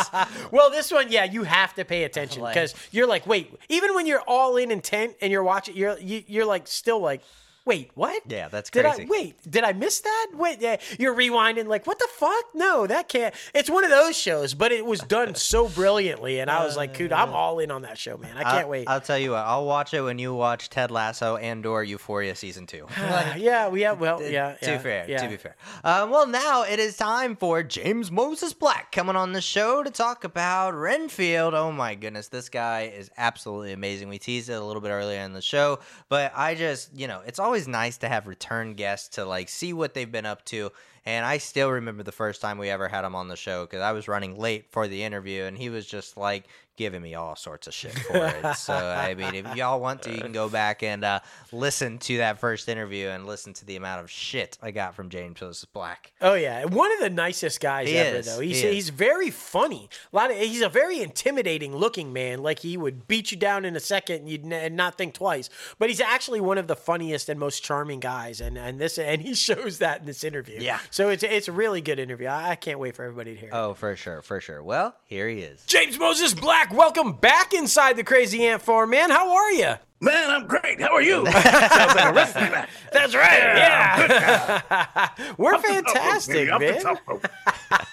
Well, 0.52 0.70
this 0.72 0.92
one, 0.92 1.10
yeah, 1.10 1.24
you 1.24 1.44
have 1.44 1.74
to 1.76 1.86
pay 1.86 2.04
attention 2.04 2.42
Like- 2.44 2.54
because 2.54 2.76
you're 2.92 3.08
like, 3.08 3.26
wait, 3.26 3.54
even 3.70 3.96
when 3.96 4.06
you're 4.08 4.24
all 4.28 4.58
in 4.58 4.72
intent 4.72 5.16
and 5.22 5.32
you're 5.32 5.44
watching, 5.44 5.76
you're 5.78 5.98
you, 6.00 6.24
you're 6.28 6.46
like 6.46 6.68
still 6.68 7.00
like, 7.00 7.22
wait, 7.66 7.92
what? 7.96 8.24
Yeah, 8.28 8.48
that's 8.48 8.70
Did 8.70 8.86
crazy. 8.86 9.04
I 9.04 9.06
wait? 9.10 9.36
Did 9.50 9.64
I 9.64 9.74
miss 9.74 10.02
that? 10.02 10.28
Wait, 10.34 10.62
yeah, 10.62 10.78
you're 11.00 11.16
rewinding 11.16 11.68
like, 11.68 11.86
what 11.86 12.00
the 12.00 12.08
fuck? 12.12 12.46
No, 12.54 12.88
that 12.88 13.08
can't. 13.08 13.34
It's 13.54 13.70
one 13.70 13.84
of 13.84 13.90
those 13.90 14.18
shows, 14.18 14.54
but 14.54 14.72
it 14.72 14.86
was 14.86 15.02
done 15.02 15.36
so 15.36 15.68
brilliantly, 15.76 16.40
and 16.40 16.50
I 16.50 16.66
was 16.66 16.76
like, 16.76 16.96
dude, 16.98 17.14
I'm 17.14 17.30
all 17.30 17.60
in 17.60 17.72
on 17.72 17.84
that 17.84 17.98
show, 17.98 18.18
man. 18.18 18.38
I 18.38 18.44
can't 18.44 18.56
I'll, 18.56 18.70
wait. 18.70 18.88
I'll 18.88 19.02
tell 19.02 19.18
you 19.18 19.32
what, 19.32 19.46
I'll 19.46 19.66
watch 19.66 19.94
it 19.94 20.02
when 20.02 20.20
you 20.20 20.34
watch 20.34 20.70
Ted 20.70 20.92
Lasso 20.92 21.38
and 21.38 21.66
or 21.66 21.84
Euphoria 21.84 22.36
season 22.36 22.66
two. 22.66 22.88
yeah, 22.98 23.70
we 23.70 23.82
have. 23.82 24.00
Well, 24.00 24.22
yeah. 24.22 24.54
to 24.54 24.58
yeah, 24.62 24.78
be 24.78 24.84
fair, 24.84 25.06
yeah. 25.08 25.22
to 25.22 25.30
be 25.30 25.38
fair. 25.38 25.56
Um, 25.84 26.10
well, 26.10 26.28
now 26.28 26.64
it 26.64 26.80
is 26.80 26.98
time 26.98 27.36
for 27.36 27.64
James 27.64 28.12
Moses 28.12 28.54
Black 28.54 28.92
coming 28.92 29.16
on 29.16 29.34
the 29.34 29.42
show 29.42 29.84
to 29.84 29.92
talk 29.92 30.24
about 30.24 30.74
Renfield. 30.74 31.54
Oh 31.54 31.72
my 31.72 31.96
goodness, 31.96 32.28
this 32.30 32.50
guy 32.50 32.92
is 32.96 33.12
absolutely 33.18 33.74
amazing. 33.74 34.10
We 34.10 34.18
teased 34.18 34.50
it 34.50 34.54
a 34.54 34.64
little 34.64 34.82
bit 34.82 34.90
earlier 34.90 35.22
in 35.22 35.34
the 35.34 35.42
show, 35.42 35.80
but 36.10 36.32
I 36.36 36.56
just, 36.56 36.96
you 36.98 37.08
know, 37.08 37.22
it's 37.26 37.40
always 37.52 37.68
nice 37.68 37.98
to 37.98 38.08
have 38.08 38.28
return 38.28 38.76
guests 38.76 39.10
to 39.10 39.26
like 39.26 39.50
see 39.50 39.74
what 39.74 39.94
they've 39.94 40.10
been 40.10 40.26
up 40.26 40.46
to. 40.46 40.72
And 41.06 41.26
I 41.26 41.40
still 41.40 41.72
remember 41.72 42.04
the 42.04 42.12
first 42.12 42.42
time 42.42 42.58
we 42.58 42.70
ever 42.70 42.88
had 42.88 43.04
him 43.06 43.16
on 43.16 43.28
the 43.28 43.36
show 43.36 43.66
because 43.66 43.82
I 43.82 43.92
was 43.92 44.08
running 44.08 44.38
late 44.38 44.66
for 44.72 44.88
the 44.88 45.04
interview, 45.04 45.44
and 45.44 45.58
he 45.58 45.70
was 45.70 45.86
just 45.86 46.16
like 46.18 46.46
giving 46.78 47.02
me 47.02 47.14
all 47.16 47.36
sorts 47.36 47.68
of 47.68 47.74
shit 47.74 47.94
for 47.94 48.16
it. 48.26 48.56
so 48.56 48.74
I 48.74 49.14
mean, 49.14 49.36
if 49.36 49.56
y'all 49.56 49.80
want 49.80 50.04
to, 50.04 50.12
you 50.12 50.22
can 50.22 50.32
go 50.32 50.48
back 50.50 50.82
and 50.84 51.04
uh, 51.04 51.20
listen 51.52 51.98
to 52.00 52.18
that 52.18 52.40
first 52.40 52.70
interview 52.70 53.08
and 53.10 53.26
listen 53.28 53.54
to 53.54 53.66
the 53.66 53.76
amount 53.76 54.02
of 54.02 54.10
shit 54.10 54.58
I 54.62 54.72
got 54.72 54.96
from 54.96 55.10
James 55.10 55.40
Joseph 55.40 55.72
Black. 55.74 56.14
Oh 56.22 56.34
yeah, 56.34 56.66
one 56.66 56.92
of 56.94 57.00
the 57.00 57.10
nicest 57.10 57.60
guys 57.60 57.88
He 57.90 57.98
ever 57.98 58.20
is, 58.20 58.26
though. 58.26 58.40
He's 58.40 58.62
he 58.62 58.74
he's 58.74 58.90
very 58.90 59.30
funny. 59.32 59.90
A 60.12 60.16
lot 60.16 60.32
of 60.32 60.38
he's 60.38 60.62
a 60.62 60.70
very 60.70 61.02
intimidating 61.02 61.76
looking 61.76 62.14
man. 62.14 62.42
Like 62.42 62.60
he 62.60 62.78
would 62.78 63.08
beat 63.08 63.32
you 63.32 63.38
down 63.38 63.66
in 63.66 63.76
a 63.76 63.80
second 63.80 64.22
and 64.22 64.30
you'd 64.30 64.46
n- 64.46 64.54
and 64.54 64.76
not 64.76 64.98
think 64.98 65.14
twice. 65.14 65.50
But 65.78 65.90
he's 65.90 66.02
actually 66.02 66.42
one 66.42 66.58
of 66.58 66.68
the 66.68 66.76
funniest 66.76 67.28
and 67.30 67.40
most 67.40 67.64
charming 67.64 68.00
guys. 68.00 68.40
And 68.42 68.58
and 68.58 68.80
this 68.80 68.98
and 68.98 69.22
he 69.22 69.34
shows 69.42 69.80
that 69.80 70.02
in 70.02 70.06
this 70.06 70.24
interview. 70.24 70.60
Yeah. 70.60 70.80
So 70.92 71.08
it's 71.08 71.24
it's 71.24 71.48
a 71.48 71.54
really 71.54 71.80
good 71.80 72.00
interview. 72.00 72.28
I, 72.28 72.52
I 72.52 72.56
can't 72.56 72.78
wait 72.78 72.96
for 72.98 73.04
everybody 73.04 73.34
to 73.34 73.40
hear. 73.40 73.50
it. 73.50 73.56
Oh, 73.56 73.74
for 73.74 73.96
sure, 73.96 74.22
for 74.22 74.42
sure. 74.42 74.62
Well, 74.62 74.94
here 75.06 75.28
he 75.30 75.40
is. 75.40 75.64
James 75.66 75.98
Moses 75.98 76.34
Black, 76.34 76.74
welcome 76.74 77.14
back 77.14 77.54
inside 77.54 77.96
the 77.96 78.04
Crazy 78.04 78.46
Ant 78.46 78.62
Farm, 78.62 78.90
man. 78.90 79.10
How 79.10 79.34
are 79.34 79.52
you? 79.54 79.76
Man, 80.04 80.32
I'm 80.32 80.48
great. 80.48 80.82
How 80.82 80.96
are 80.96 81.02
you? 81.02 81.24
Sounds 81.28 81.96
like 81.96 82.10
a 82.10 82.14
wrestling 82.14 82.50
match. 82.52 82.70
That's 82.92 83.14
right. 83.14 83.38
Yeah. 83.38 85.10
We're 85.38 85.54
Up 85.54 85.62
the 85.62 85.68
top 85.68 85.86
rope, 85.86 85.88
fantastic, 85.94 86.36
baby, 86.36 86.52
up 86.52 86.60
the 87.06 87.14
man. 87.14 87.22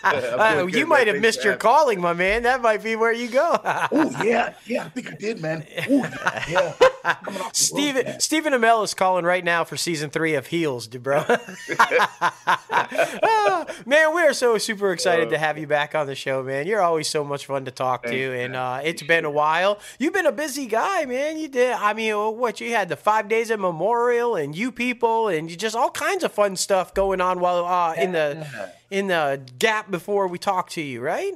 Uh, 0.02 0.66
you 0.70 0.86
might 0.86 1.06
have 1.06 1.20
missed 1.20 1.44
your 1.44 1.56
calling, 1.56 2.01
my 2.01 2.12
man. 2.12 2.44
That 2.44 2.62
might 2.62 2.82
be 2.82 2.97
where 2.97 3.12
you 3.12 3.28
go. 3.28 3.60
Oh 3.62 4.10
yeah, 4.24 4.55
yeah. 4.64 4.86
I 4.86 4.89
think 4.89 5.12
I 5.12 5.16
did, 5.16 5.43
man. 5.43 5.66
Ooh, 5.90 5.98
yeah, 5.98 6.44
yeah. 6.48 6.74
Coming 7.22 7.22
off 7.24 7.26
the 7.26 7.32
rope, 7.43 7.56
Steven 7.56 8.05
man. 8.06 8.20
Stephen 8.20 8.52
Amell 8.55 8.82
is 8.85 8.94
calling 8.94 9.24
right 9.24 9.44
now 9.44 9.64
for 9.64 9.76
season 9.76 10.10
three 10.10 10.35
of 10.35 10.47
Heels, 10.47 10.86
dude, 10.86 11.02
bro. 11.02 11.24
Ah, 11.28 13.66
man, 13.86 14.14
we 14.14 14.22
are 14.22 14.32
so 14.32 14.59
super 14.59 14.93
excited 14.93 15.30
to 15.30 15.39
have 15.39 15.59
you 15.59 15.66
back 15.66 15.94
on 15.94 16.06
the 16.06 16.14
show, 16.14 16.43
man. 16.43 16.66
You're 16.66 16.82
always 16.82 17.09
so 17.09 17.24
much 17.24 17.47
fun 17.47 17.64
to 17.66 17.70
talk 17.70 18.02
to, 18.05 18.09
Thank 18.09 18.20
you, 18.20 18.32
and 18.32 18.56
uh, 18.56 18.80
it's 18.82 19.02
been 19.02 19.24
a 19.24 19.30
while. 19.30 19.78
You've 19.98 20.14
been 20.14 20.26
a 20.26 20.32
busy 20.32 20.66
guy, 20.66 21.05
man. 21.05 21.39
You 21.39 21.48
did. 21.48 21.72
I 21.72 21.93
mean, 21.98 22.14
what 22.38 22.60
you 22.60 22.70
had 22.70 22.88
the 22.88 22.96
five 22.96 23.28
days 23.28 23.50
of 23.50 23.60
Memorial, 23.60 24.36
and 24.36 24.56
you 24.56 24.72
people, 24.72 25.28
and 25.28 25.50
you 25.50 25.56
just 25.56 25.76
all 25.76 25.90
kinds 25.90 26.24
of 26.24 26.32
fun 26.32 26.56
stuff 26.56 26.94
going 26.94 27.20
on 27.20 27.40
while 27.40 27.64
uh, 27.64 27.94
in 27.94 28.12
the 28.12 28.46
in 28.90 29.08
the 29.08 29.40
gap 29.58 29.90
before 29.90 30.26
we 30.28 30.38
talk 30.38 30.70
to 30.70 30.80
you, 30.80 31.00
right? 31.00 31.34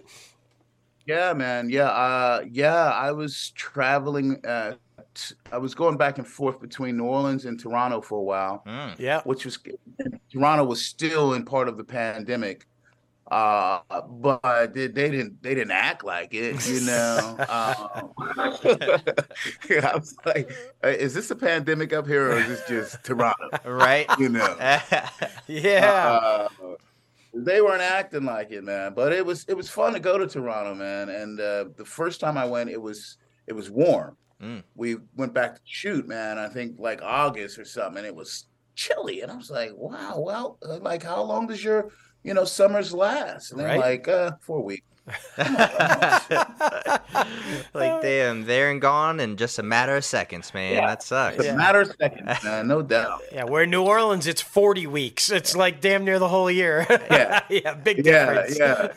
Yeah, 1.06 1.32
man. 1.32 1.68
Yeah, 1.68 1.89
uh, 1.89 2.44
yeah. 2.51 2.90
I 2.93 3.10
was 3.12 3.51
traveling. 3.56 4.40
Uh, 4.47 4.74
t- 5.14 5.34
I 5.51 5.59
was 5.59 5.74
going 5.74 5.97
back 5.97 6.18
and 6.18 6.26
forth 6.26 6.60
between 6.60 6.97
New 6.97 7.05
Orleans 7.05 7.44
and 7.44 7.59
Toronto 7.59 8.01
for 8.01 8.18
a 8.18 8.22
while, 8.22 8.62
Yeah. 8.98 9.20
which 9.24 9.44
was 9.44 9.59
Toronto 10.32 10.64
was 10.64 10.84
still 10.84 11.34
in 11.34 11.44
part 11.44 11.68
of 11.68 11.76
the 11.76 11.84
pandemic. 11.84 12.66
Uh, 13.32 13.80
but 14.10 14.74
they, 14.74 14.88
they 14.88 15.10
didn't 15.10 15.42
they 15.42 15.54
didn't 15.54 15.70
act 15.70 16.04
like 16.04 16.34
it, 16.34 16.68
you 16.68 16.82
know. 16.82 17.34
um, 17.48 18.12
I 18.18 19.96
was 19.96 20.14
like, 20.26 20.52
"Uh, 20.84 20.88
is 20.88 21.14
this 21.14 21.30
a 21.30 21.34
pandemic 21.34 21.94
up 21.94 22.06
here 22.06 22.32
or 22.32 22.38
is 22.38 22.46
this 22.46 22.68
just 22.68 23.02
Toronto? 23.02 23.48
Right? 23.64 24.06
You 24.18 24.28
know. 24.28 24.56
Yeah. 25.46 26.48
Uh, 26.62 26.74
they 27.32 27.62
weren't 27.62 27.80
acting 27.80 28.26
like 28.26 28.50
it, 28.50 28.64
man. 28.64 28.92
But 28.92 29.14
it 29.14 29.24
was 29.24 29.46
it 29.48 29.56
was 29.56 29.70
fun 29.70 29.94
to 29.94 30.00
go 30.00 30.18
to 30.18 30.26
Toronto, 30.26 30.74
man. 30.74 31.09
And 31.09 31.40
uh, 31.40 31.64
the 31.74 31.86
first 31.86 32.20
time 32.20 32.36
I 32.36 32.44
went, 32.44 32.68
it 32.68 32.80
was 32.80 33.16
it 33.46 33.54
was 33.54 33.70
warm. 33.70 34.18
Mm. 34.42 34.62
We 34.74 34.96
went 35.16 35.32
back 35.32 35.54
to 35.54 35.60
shoot, 35.64 36.06
man. 36.06 36.36
I 36.36 36.50
think 36.50 36.76
like 36.78 37.00
August 37.00 37.59
or 37.59 37.64
something, 37.64 37.96
and 37.96 38.06
it 38.06 38.14
was 38.14 38.44
chilly. 38.74 39.22
And 39.22 39.32
I 39.32 39.36
was 39.36 39.50
like, 39.50 39.70
wow, 39.74 40.18
well, 40.18 40.59
uh, 40.68 40.76
like 40.80 41.02
how 41.02 41.22
long 41.22 41.46
does 41.46 41.64
your 41.64 41.90
you 42.24 42.35
know 42.35 42.44
summers 42.44 42.93
last? 42.93 43.51
And 43.51 43.61
they're 43.61 43.69
Right. 43.69 43.81
like, 43.81 44.09
uh, 44.09 44.32
four 44.40 44.62
weeks. 44.62 44.82
like 45.39 46.28
damn, 48.03 48.44
there 48.44 48.70
and 48.70 48.81
gone 48.81 49.20
in 49.20 49.36
just 49.36 49.59
a 49.59 49.62
matter 49.62 49.97
of 49.97 50.05
seconds, 50.05 50.55
man. 50.55 50.74
Yeah. 50.74 50.86
That 50.86 51.03
sucks. 51.03 51.39
It's 51.39 51.49
a 51.49 51.57
matter 51.57 51.81
of 51.81 51.93
seconds, 52.01 52.28
man, 52.44 52.69
no 52.69 52.82
doubt. 52.82 53.23
Yeah, 53.32 53.44
we're 53.44 53.65
in 53.65 53.70
New 53.70 53.82
Orleans 53.82 54.27
it's 54.27 54.40
40 54.40 54.86
weeks. 54.86 55.31
It's 55.31 55.57
like 55.57 55.81
damn 55.81 56.05
near 56.05 56.19
the 56.19 56.28
whole 56.28 56.51
year. 56.51 56.86
Yeah. 57.11 57.40
yeah, 57.49 57.74
big 57.74 58.05
Yeah, 58.07 58.43
difference. 58.44 58.59
yeah. 58.59 58.89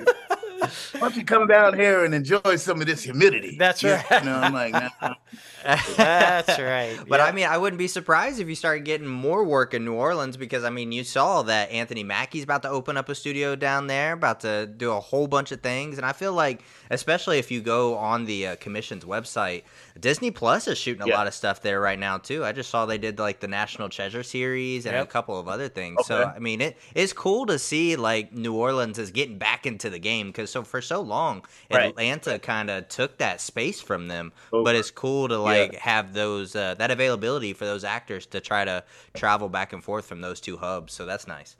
Why 0.93 0.99
don't 0.99 1.15
you 1.15 1.26
come 1.26 1.47
down 1.47 1.73
here 1.76 2.06
and 2.06 2.14
enjoy 2.15 2.56
some 2.56 2.81
of 2.81 2.88
this 2.88 3.03
humidity? 3.03 3.56
That's 3.60 3.84
right. 3.84 4.03
You 4.10 4.15
right. 4.15 4.26
know, 4.26 4.35
I'm 4.38 4.53
like, 4.53 4.73
nah. 4.73 5.14
That's 5.65 6.59
right. 6.59 6.97
But 7.07 7.19
Yeah. 7.19 7.25
I 7.25 7.31
mean, 7.31 7.47
I 7.47 7.57
wouldn't 7.57 7.77
be 7.79 7.87
surprised 7.87 8.39
if 8.39 8.47
you 8.47 8.55
started 8.55 8.85
getting 8.85 9.07
more 9.07 9.43
work 9.43 9.73
in 9.73 9.83
New 9.85 9.93
Orleans 9.93 10.37
because 10.37 10.63
I 10.63 10.69
mean, 10.69 10.91
you 10.91 11.03
saw 11.03 11.41
that 11.43 11.71
Anthony 11.71 12.03
Mackie's 12.03 12.43
about 12.43 12.61
to 12.63 12.69
open 12.69 12.97
up 12.97 13.09
a 13.09 13.15
studio 13.15 13.55
down 13.55 13.87
there, 13.87 14.13
about 14.13 14.41
to 14.41 14.67
do 14.67 14.91
a 14.91 14.99
whole 14.99 15.27
bunch 15.27 15.51
of 15.51 15.61
things, 15.61 15.97
and 15.97 16.05
I 16.05 16.13
feel 16.13 16.33
like, 16.33 16.61
especially 16.91 17.39
if 17.39 17.51
you 17.51 17.61
go 17.61 17.95
on 17.97 18.25
the 18.25 18.47
uh, 18.47 18.55
commission's 18.57 19.03
website, 19.05 19.63
Disney 19.99 20.31
Plus 20.31 20.67
is 20.67 20.77
shooting 20.77 21.01
a 21.03 21.07
Yeah. 21.07 21.15
lot 21.17 21.27
of 21.27 21.33
stuff 21.33 21.61
there 21.61 21.79
right 21.79 21.97
now 21.99 22.17
too. 22.17 22.43
I 22.45 22.51
just 22.51 22.69
saw 22.69 22.85
they 22.85 22.97
did 22.97 23.17
like 23.19 23.39
the 23.39 23.47
National 23.47 23.89
Treasure 23.89 24.23
series 24.23 24.85
and 24.85 24.95
a 24.95 25.05
couple 25.05 25.39
of 25.39 25.47
other 25.47 25.69
things. 25.69 26.05
So 26.05 26.23
I 26.35 26.39
mean, 26.39 26.61
it 26.61 26.77
it's 26.93 27.13
cool 27.13 27.45
to 27.47 27.57
see 27.57 27.95
like 27.95 28.31
New 28.33 28.53
Orleans 28.53 28.99
is 28.99 29.11
getting 29.11 29.37
back 29.37 29.65
into 29.65 29.89
the 29.89 29.99
game 29.99 30.27
because 30.27 30.49
so 30.49 30.63
for 30.63 30.81
so 30.81 31.01
long 31.01 31.43
Right. 31.71 31.89
Atlanta 31.89 32.37
kind 32.39 32.69
of 32.69 32.87
took 32.89 33.17
that 33.17 33.41
space 33.41 33.81
from 33.81 34.07
them, 34.07 34.31
Over. 34.51 34.63
but 34.63 34.75
it's 34.75 34.91
cool 34.91 35.27
to 35.29 35.37
like 35.37 35.55
have 35.80 36.14
those 36.14 36.56
uh, 36.56 36.76
that 36.76 36.91
availability 36.91 37.53
for 37.53 37.65
those 37.65 37.84
actors 37.84 38.26
to 38.27 38.40
try 38.40 38.65
to 38.65 38.84
travel 39.14 39.49
back 39.49 39.73
and 39.73 39.84
forth 39.84 40.06
from 40.06 40.22
those 40.22 40.40
two 40.41 40.57
hubs. 40.57 40.94
So 40.94 41.06
that's 41.06 41.27
nice. 41.27 41.56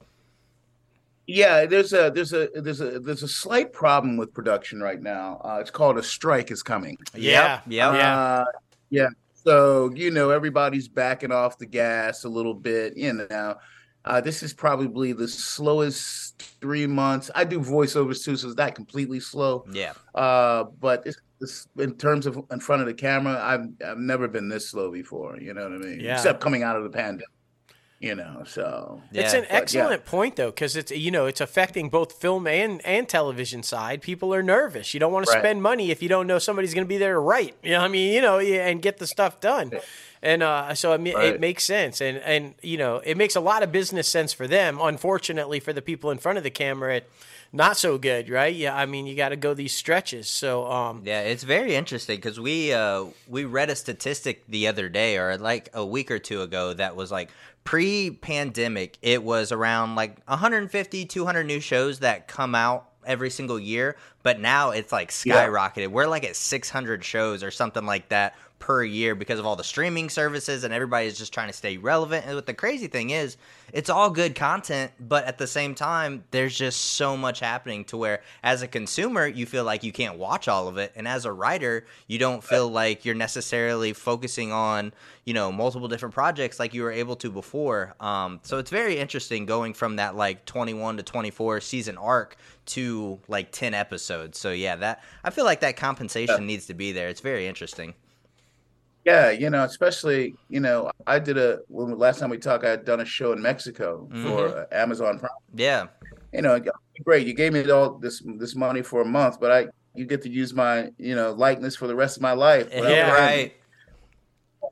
Yeah, 1.28 1.66
there's 1.66 1.92
a 1.94 2.12
there's 2.14 2.34
a 2.34 2.50
there's 2.54 2.82
a 2.82 3.00
there's 3.00 3.24
a 3.24 3.28
slight 3.28 3.74
problem 3.74 4.16
with 4.18 4.34
production 4.34 4.80
right 4.82 5.02
now. 5.02 5.42
Uh, 5.44 5.58
it's 5.60 5.72
called 5.72 5.98
a 5.98 6.04
strike 6.04 6.52
is 6.52 6.62
coming. 6.62 6.98
Yeah, 7.16 7.62
Yep. 7.68 7.96
yeah. 7.96 8.18
Uh, 8.18 8.46
yeah. 8.92 9.08
So 9.34 9.92
you 9.96 10.12
know 10.12 10.30
everybody's 10.30 10.88
backing 10.88 11.32
off 11.32 11.58
the 11.58 11.66
gas 11.66 12.26
a 12.26 12.30
little 12.30 12.54
bit. 12.54 12.96
You 12.96 13.14
know, 13.30 13.56
uh, 14.06 14.22
this 14.22 14.44
is 14.44 14.54
probably 14.54 15.14
the 15.14 15.28
slowest 15.28 16.40
three 16.62 16.86
months. 16.86 17.32
I 17.34 17.44
do 17.44 17.60
voiceovers 17.60 18.24
too, 18.24 18.36
so 18.38 18.48
it's 18.50 18.58
not 18.58 18.76
completely 18.76 19.20
slow. 19.20 19.66
Yeah. 19.72 19.94
Uh, 20.14 20.66
but 20.80 21.08
it's, 21.08 21.18
it's 21.42 21.68
in 21.78 21.96
terms 21.96 22.26
of 22.26 22.40
in 22.52 22.60
front 22.60 22.82
of 22.82 22.88
the 22.88 22.94
camera, 22.94 23.40
I've 23.42 23.68
I've 23.86 23.98
never 23.98 24.28
been 24.28 24.50
this 24.50 24.70
slow 24.70 24.92
before. 24.92 25.38
You 25.40 25.54
know 25.54 25.64
what 25.64 25.74
I 25.74 25.78
mean? 25.78 26.00
Yeah. 26.00 26.16
Except 26.16 26.40
coming 26.42 26.64
out 26.64 26.76
of 26.78 26.84
the 26.84 26.90
pandemic. 26.90 27.28
You 28.02 28.14
know, 28.14 28.44
so 28.46 29.02
It's 29.14 29.34
Yeah. 29.34 29.40
an 29.40 29.46
But, 29.46 29.52
yeah. 29.52 29.58
excellent 29.58 30.06
point 30.06 30.36
though, 30.36 30.50
because 30.52 30.76
it's 30.76 30.92
you 30.92 31.12
know 31.12 31.26
it's 31.28 31.40
affecting 31.42 31.90
both 31.90 32.12
film 32.14 32.46
and 32.46 32.86
and 32.86 33.08
television 33.08 33.64
side. 33.64 34.02
People 34.02 34.34
are 34.36 34.44
nervous. 34.44 34.94
You 34.94 35.00
don't 35.00 35.14
want 35.14 35.26
to 35.28 35.32
spend 35.32 35.62
money 35.64 35.92
if 35.92 36.04
you 36.04 36.10
don't 36.10 36.28
know 36.28 36.38
somebody's 36.38 36.74
going 36.74 36.84
to 36.86 36.90
be 36.90 36.98
there 36.98 37.14
to 37.14 37.20
write. 37.20 37.56
You 37.64 37.72
know, 37.72 37.80
I 37.80 37.88
mean, 37.88 38.14
you 38.14 38.22
know, 38.22 38.38
and 38.40 38.82
get 38.82 38.98
the 38.98 39.08
stuff 39.08 39.40
done. 39.40 39.72
And 40.22 40.44
uh, 40.44 40.74
so 40.76 40.92
I 40.92 40.98
mean, 40.98 41.16
it 41.18 41.40
makes 41.40 41.64
sense, 41.64 42.02
and 42.02 42.18
and 42.18 42.56
you 42.62 42.78
know, 42.78 42.98
it 43.06 43.16
makes 43.16 43.36
a 43.36 43.40
lot 43.42 43.64
of 43.64 43.72
business 43.72 44.10
sense 44.10 44.34
for 44.34 44.46
them. 44.48 44.78
Unfortunately, 44.82 45.60
for 45.62 45.72
the 45.72 45.82
people 45.82 46.12
in 46.12 46.18
front 46.18 46.38
of 46.38 46.44
the 46.44 46.50
camera, 46.52 46.98
it 46.98 47.10
not 47.54 47.78
so 47.78 47.98
good, 47.98 48.30
right? 48.30 48.54
Yeah, 48.54 48.76
I 48.76 48.86
mean, 48.86 49.06
you 49.08 49.16
got 49.16 49.30
to 49.30 49.36
go 49.36 49.54
these 49.54 49.74
stretches. 49.74 50.28
So 50.28 50.70
um, 50.70 51.02
Yeah, 51.06 51.22
it's 51.22 51.44
very 51.44 51.76
interesting 51.76 52.18
because 52.18 52.40
we 52.40 52.74
uh, 52.74 53.06
we 53.28 53.46
read 53.46 53.70
a 53.70 53.76
statistic 53.76 54.44
the 54.48 54.68
other 54.68 54.90
day 54.90 55.18
or 55.18 55.38
like 55.38 55.70
a 55.74 55.86
week 55.86 56.12
or 56.12 56.20
two 56.20 56.42
ago 56.42 56.74
that 56.74 56.96
was 56.96 57.12
like 57.12 57.30
pre-pandemic 57.64 58.98
it 59.02 59.24
was 59.24 59.52
around 59.52 59.96
like 59.96 60.24
150 60.28 61.06
200 61.06 61.44
new 61.46 61.60
shows 61.60 62.00
that 62.00 62.28
come 62.28 62.54
out 62.56 62.90
every 63.06 63.30
single 63.30 63.60
year 63.60 63.96
but 64.24 64.40
now 64.40 64.70
it's 64.72 64.92
like 64.92 65.12
Yeah. 65.24 65.48
skyrocketed 65.48 65.88
we're 65.90 66.08
like 66.08 66.24
at 66.24 66.36
600 66.36 67.04
shows 67.04 67.44
or 67.44 67.52
something 67.52 67.86
like 67.86 68.10
that 68.10 68.36
per 68.66 68.84
year 68.84 69.14
because 69.14 69.38
of 69.38 69.46
all 69.46 69.56
the 69.56 69.64
streaming 69.64 70.10
services 70.10 70.64
and 70.64 70.74
everybody's 70.74 71.20
just 71.20 71.32
trying 71.32 71.46
to 71.46 71.54
stay 71.54 71.78
relevant. 71.78 72.26
And 72.26 72.34
what 72.34 72.48
the 72.48 72.54
crazy 72.56 72.88
thing 72.88 73.12
is 73.12 73.38
it's 73.72 73.92
all 73.92 74.10
good 74.10 74.34
content 74.34 74.92
but 75.00 75.24
at 75.26 75.38
the 75.38 75.46
same 75.46 75.76
time 75.76 76.24
there's 76.32 76.58
just 76.58 76.82
so 76.82 77.16
much 77.16 77.40
happening 77.40 77.86
to 77.86 77.96
where 77.96 78.24
as 78.42 78.64
a 78.64 78.68
consumer 78.68 79.28
you 79.28 79.46
feel 79.46 79.64
like 79.66 79.84
you 79.84 79.92
can't 79.92 80.18
watch 80.18 80.48
all 80.48 80.68
of 80.68 80.80
it. 80.80 80.92
And 80.96 81.08
as 81.08 81.26
a 81.26 81.32
writer 81.32 81.86
you 82.08 82.18
don't 82.18 82.44
feel 82.44 82.68
like 82.68 83.06
you're 83.06 83.14
necessarily 83.14 83.94
focusing 83.94 84.52
on 84.52 84.94
you 85.26 85.36
know 85.36 85.52
multiple 85.52 85.88
different 85.88 86.16
projects 86.16 86.60
like 86.60 86.74
you 86.74 86.82
were 86.82 86.92
able 86.92 87.16
to 87.18 87.30
before. 87.30 87.94
Um, 88.00 88.40
so 88.42 88.58
it's 88.58 88.72
very 88.72 88.98
interesting 88.98 89.46
going 89.46 89.76
from 89.76 89.98
that 89.98 90.16
like 90.16 90.44
21 90.46 90.98
to 90.98 91.04
24 91.04 91.62
season 91.62 91.98
arc 91.98 92.36
to 92.66 93.20
like 93.28 93.52
10 93.52 93.76
episodes. 93.76 94.40
So 94.40 94.52
yeah 94.52 94.76
that 94.78 95.04
i 95.24 95.30
feel 95.30 95.46
like 95.46 95.60
that 95.60 95.78
compensation 95.78 96.48
needs 96.48 96.66
to 96.66 96.74
be 96.74 96.94
there. 96.94 97.10
It's 97.10 97.22
very 97.22 97.46
interesting 97.46 97.94
Yeah, 99.06 99.30
you 99.30 99.50
know, 99.52 99.64
especially 99.64 100.36
you 100.50 100.60
know, 100.60 100.92
I 101.06 101.20
did 101.20 101.38
a 101.38 101.60
when 101.68 101.98
last 101.98 102.20
time 102.20 102.30
we 102.32 102.38
talked, 102.38 102.66
I 102.66 102.72
had 102.72 102.86
done 102.86 103.02
a 103.02 103.06
show 103.06 103.32
in 103.34 103.42
Mexico 103.42 104.10
for 104.24 104.48
uh, 104.48 104.66
Amazon 104.72 105.20
Prime. 105.20 105.32
yeah 105.54 105.88
You 106.34 106.42
know, 106.42 106.60
great. 107.04 107.28
You 107.28 107.34
gave 107.34 107.54
me 107.54 107.70
all 107.70 107.98
this 108.00 108.24
this 108.38 108.56
money 108.56 108.82
for 108.82 109.02
a 109.02 109.06
month, 109.06 109.40
but 109.40 109.52
I 109.52 109.68
you 109.94 110.06
get 110.06 110.22
to 110.24 110.30
use 110.30 110.54
my 110.54 110.90
you 110.98 111.16
know 111.16 111.32
likeness 111.34 111.76
for 111.76 111.88
the 111.88 111.96
rest 111.96 112.18
of 112.18 112.22
my 112.24 112.32
life. 112.34 112.68
Yeah. 112.72 113.12
right 113.12 113.54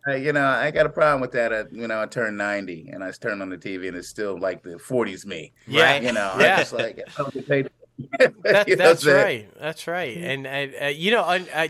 I- 0.07 0.15
you 0.15 0.34
know, 0.34 0.45
I 0.45 0.69
got 0.72 0.85
a 0.85 0.89
problem 0.89 1.22
with 1.22 1.31
that. 1.31 1.53
At, 1.53 1.72
you 1.72 1.88
know, 1.88 2.01
I 2.01 2.05
turned 2.07 2.38
ninety 2.38 2.89
and 2.91 3.03
I 3.03 3.11
turned 3.11 3.41
on 3.41 3.49
the 3.49 3.57
TV 3.57 3.88
and 3.88 3.95
it's 3.95 4.10
still 4.10 4.38
like 4.38 4.61
the 4.64 4.72
'40s 4.72 5.26
me. 5.26 5.53
yeah, 5.68 5.99
You 6.01 6.11
know, 6.11 6.35
Yeah. 6.39 6.55
I 6.55 6.57
just 6.57 6.73
like 6.73 6.99
I 7.07 7.22
don't 7.22 7.34
get 7.34 7.47
paid. 7.47 7.69
That, 8.19 8.68
know 8.68 8.76
that's 8.76 8.77
what 8.77 8.89
I'm 8.89 8.97
saying? 8.97 9.23
right. 9.23 9.60
That's 9.61 9.88
right. 9.88 10.18
And, 10.18 10.47
and 10.47 10.73
uh, 10.81 10.85
you 10.88 11.11
know, 11.11 11.22
I, 11.23 11.35
I, 11.55 11.69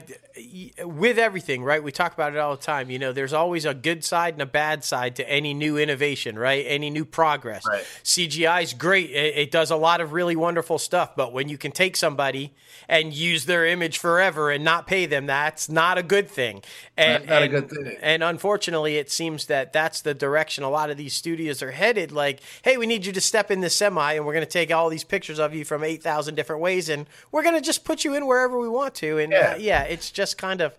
with 0.84 1.19
everything, 1.19 1.64
right? 1.64 1.84
We 1.84 1.91
talk 1.91 2.14
about 2.14 2.34
it 2.34 2.39
all 2.39 2.55
the 2.55 2.61
time. 2.61 2.89
You 2.89 2.97
know, 2.99 3.14
there's 3.14 3.34
always 3.34 3.65
a 3.65 3.73
good 3.73 4.03
side 4.03 4.34
and 4.34 4.41
a 4.41 4.45
bad 4.47 4.84
side 4.84 5.15
to 5.18 5.30
any 5.30 5.53
new 5.53 5.77
innovation, 5.77 6.38
right? 6.39 6.65
Any 6.68 6.89
new 6.89 7.05
progress. 7.05 7.64
Right. 7.68 7.84
CGI 8.03 8.64
is 8.64 8.73
great. 8.73 9.11
It, 9.11 9.35
it 9.38 9.51
does 9.51 9.69
a 9.69 9.76
lot 9.76 10.01
of 10.01 10.11
really 10.11 10.35
wonderful 10.35 10.80
stuff. 10.80 11.15
But 11.15 11.34
when 11.34 11.49
you 11.49 11.57
can 11.57 11.72
take 11.72 11.95
somebody 11.95 12.53
and 12.89 13.14
use 13.14 13.45
their 13.45 13.65
image 13.68 13.99
forever 13.99 14.49
and 14.49 14.64
not 14.64 14.88
pay 14.88 15.05
them, 15.05 15.27
that's 15.27 15.69
not 15.69 15.97
a 15.97 16.03
good 16.03 16.27
thing. 16.27 16.64
And, 16.97 17.27
not 17.27 17.43
a 17.43 17.47
good 17.47 17.69
thing. 17.69 17.97
and 18.01 18.23
unfortunately, 18.23 18.97
it 18.97 19.11
seems 19.11 19.45
that 19.47 19.72
that's 19.72 20.01
the 20.01 20.14
direction 20.14 20.64
a 20.64 20.69
lot 20.69 20.89
of 20.89 20.97
these 20.97 21.14
studios 21.14 21.61
are 21.61 21.72
headed. 21.72 22.11
Like, 22.11 22.39
hey, 22.64 22.77
we 22.77 22.88
need 22.88 23.05
you 23.05 23.14
to 23.14 23.22
step 23.22 23.51
in 23.51 23.61
the 23.61 23.69
semi, 23.69 24.14
and 24.14 24.26
we're 24.26 24.34
going 24.34 24.45
to 24.45 24.51
take 24.51 24.72
all 24.72 24.89
these 24.89 25.03
pictures 25.03 25.39
of 25.39 25.53
you 25.53 25.64
from 25.65 25.84
eight 25.84 26.01
thousand 26.01 26.35
different 26.35 26.61
ways, 26.61 26.89
and 26.89 27.05
we're 27.31 27.43
going 27.43 27.55
to 27.55 27.61
just 27.61 27.84
put 27.84 28.03
you 28.03 28.15
in 28.15 28.26
wherever 28.26 28.60
we 28.60 28.69
want 28.69 28.95
to. 28.95 29.19
And 29.19 29.31
Yeah. 29.31 29.53
uh, 29.53 29.57
yeah 29.57 29.84
it's 29.84 30.10
just 30.11 30.23
kind 30.32 30.62
of. 30.62 30.74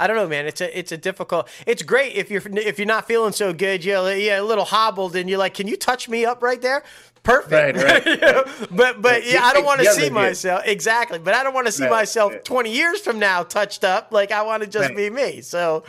I 0.00 0.06
don't 0.06 0.16
know, 0.16 0.28
man. 0.28 0.46
It's 0.46 0.60
a 0.60 0.78
it's 0.78 0.92
a 0.92 0.96
difficult. 0.96 1.48
It's 1.66 1.82
great 1.82 2.14
if 2.14 2.30
you're 2.30 2.42
if 2.58 2.78
you're 2.78 2.86
not 2.86 3.06
feeling 3.06 3.32
so 3.32 3.52
good, 3.52 3.84
you're 3.84 4.12
yeah 4.14 4.40
a 4.40 4.42
little 4.42 4.64
hobbled, 4.64 5.16
and 5.16 5.28
you're 5.28 5.38
like, 5.40 5.54
can 5.54 5.66
you 5.68 5.76
touch 5.76 6.08
me 6.08 6.24
up 6.24 6.42
right 6.42 6.62
there? 6.62 6.84
Perfect. 7.24 7.78
Right, 7.78 7.84
right. 7.84 8.06
You 8.06 8.16
know? 8.18 8.44
But 8.70 9.02
but 9.02 9.26
yeah, 9.26 9.42
I 9.42 9.52
don't 9.52 9.64
want 9.64 9.80
to 9.80 9.86
see 9.92 10.08
myself 10.08 10.62
exactly. 10.64 11.18
But 11.18 11.34
I 11.34 11.42
don't 11.42 11.52
want 11.52 11.66
to 11.66 11.72
see 11.72 11.82
Right, 11.82 11.90
myself 11.90 12.32
20 12.44 12.70
years 12.72 13.00
from 13.00 13.18
now 13.18 13.42
touched 13.42 13.82
up. 13.84 14.12
Like 14.12 14.30
I 14.32 14.42
want 14.42 14.62
to 14.62 14.68
just 14.68 14.88
Right. 14.90 14.96
be 14.96 15.10
me. 15.10 15.40
So 15.40 15.82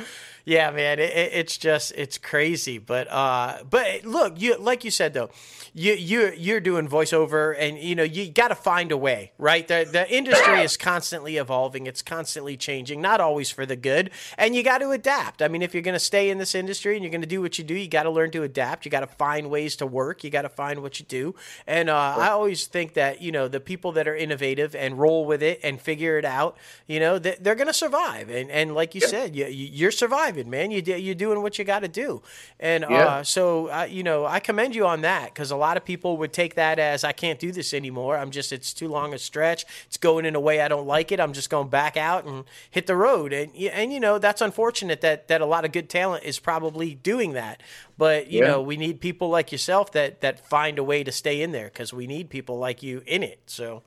yeah, 0.49 0.71
man, 0.71 0.99
it, 0.99 1.11
it, 1.11 1.31
it's 1.33 1.57
just 1.57 1.93
it's 1.95 2.17
crazy. 2.17 2.77
But 2.79 3.07
uh, 3.11 3.59
but 3.69 4.03
look, 4.05 4.41
you 4.41 4.57
like 4.57 4.83
you 4.83 4.91
said 4.91 5.13
though, 5.13 5.29
you 5.73 5.93
you 5.93 6.33
you're 6.35 6.59
doing 6.59 6.87
voiceover, 6.87 7.55
and 7.57 7.77
you 7.77 7.95
know 7.95 8.03
you 8.03 8.31
got 8.31 8.47
to 8.47 8.55
find 8.55 8.91
a 8.91 8.97
way, 8.97 9.31
right? 9.37 9.67
The 9.67 9.87
the 9.91 10.09
industry 10.11 10.61
is 10.61 10.75
constantly 10.77 11.37
evolving. 11.37 11.85
It's 11.87 12.01
constantly 12.01 12.57
changing, 12.57 13.01
not 13.01 13.21
always 13.21 13.51
for 13.51 13.65
the 13.65 13.75
good, 13.75 14.09
and 14.37 14.55
you 14.55 14.63
got 14.63 14.79
to 14.79 14.89
adapt. 14.91 15.41
I 15.41 15.47
mean, 15.47 15.61
if 15.61 15.73
you're 15.73 15.83
going 15.83 15.93
to 15.93 15.99
stay 15.99 16.29
in 16.29 16.37
this 16.39 16.55
industry 16.55 16.95
and 16.95 17.03
you're 17.03 17.11
going 17.11 17.21
to 17.21 17.27
do 17.27 17.41
what 17.41 17.57
you 17.59 17.63
do, 17.63 17.75
you 17.75 17.87
got 17.87 18.03
to 18.03 18.09
learn 18.09 18.31
to 18.31 18.43
adapt. 18.43 18.85
You 18.85 18.91
got 18.91 19.01
to 19.01 19.07
find 19.07 19.49
ways 19.49 19.75
to 19.77 19.85
work. 19.85 20.23
You 20.23 20.29
got 20.31 20.41
to 20.43 20.49
find 20.49 20.81
what 20.81 20.99
you 20.99 21.05
do. 21.05 21.35
And 21.67 21.89
uh, 21.89 22.15
I 22.17 22.29
always 22.29 22.65
think 22.65 22.93
that 22.93 23.21
you 23.21 23.31
know 23.31 23.47
the 23.47 23.59
people 23.59 23.91
that 23.91 24.07
are 24.07 24.15
innovative 24.15 24.73
and 24.75 24.97
roll 24.97 25.25
with 25.25 25.43
it 25.43 25.59
and 25.63 25.79
figure 25.79 26.17
it 26.17 26.25
out, 26.25 26.57
you 26.87 26.99
know, 26.99 27.19
they, 27.19 27.35
they're 27.39 27.55
going 27.55 27.67
to 27.67 27.73
survive. 27.73 28.29
And 28.29 28.49
and 28.49 28.73
like 28.73 28.95
you 28.95 29.01
said, 29.01 29.35
you, 29.35 29.45
you- 29.45 29.69
you're 29.79 29.91
surviving, 29.91 30.38
man. 30.47 30.71
You 30.71 30.81
you're 30.81 31.15
doing 31.15 31.41
what 31.41 31.57
you 31.57 31.65
got 31.65 31.79
to 31.79 31.87
do. 31.87 32.21
And 32.59 32.83
Yeah. 32.87 33.11
uh, 33.11 33.23
so 33.23 33.67
uh, 33.69 33.87
you 33.89 34.03
know, 34.03 34.25
I 34.25 34.39
commend 34.39 34.75
you 34.75 34.85
on 34.85 35.01
that 35.01 35.33
because 35.33 35.51
a 35.51 35.55
lot 35.55 35.77
of 35.77 35.85
people 35.85 36.17
would 36.17 36.33
take 36.33 36.55
that 36.55 36.79
as 36.79 37.03
I 37.03 37.11
can't 37.11 37.39
do 37.39 37.51
this 37.51 37.73
anymore. 37.73 38.17
I'm 38.17 38.31
just 38.31 38.51
it's 38.51 38.73
too 38.73 38.87
long 38.87 39.13
a 39.13 39.17
stretch. 39.17 39.65
It's 39.87 39.97
going 39.97 40.25
in 40.25 40.35
a 40.35 40.39
way 40.39 40.61
I 40.61 40.67
don't 40.67 40.87
like 40.87 41.11
it. 41.11 41.19
I'm 41.19 41.33
just 41.33 41.49
going 41.49 41.69
back 41.69 41.97
out 41.97 42.25
and 42.25 42.45
hit 42.69 42.87
the 42.87 42.95
road. 42.95 43.33
And 43.33 43.55
and 43.55 43.93
you 43.93 43.99
know 43.99 44.17
that's 44.19 44.41
unfortunate 44.41 45.01
that 45.01 45.27
that 45.27 45.41
a 45.41 45.45
lot 45.45 45.65
of 45.65 45.71
good 45.71 45.89
talent 45.89 46.23
is 46.23 46.39
probably 46.39 46.95
doing 46.95 47.33
that. 47.33 47.61
But 47.97 48.29
you 48.31 48.41
Yeah. 48.41 48.41
know 48.41 48.61
we 48.61 48.77
need 48.77 49.01
people 49.01 49.29
like 49.29 49.51
yourself 49.51 49.91
that 49.93 50.21
that 50.21 50.47
find 50.47 50.77
a 50.79 50.83
way 50.83 51.03
to 51.03 51.11
stay 51.11 51.41
in 51.41 51.51
there 51.51 51.65
because 51.65 51.93
we 51.93 52.07
need 52.07 52.29
people 52.29 52.57
like 52.57 52.81
you 52.83 53.03
in 53.05 53.23
it. 53.23 53.39
So 53.47 53.83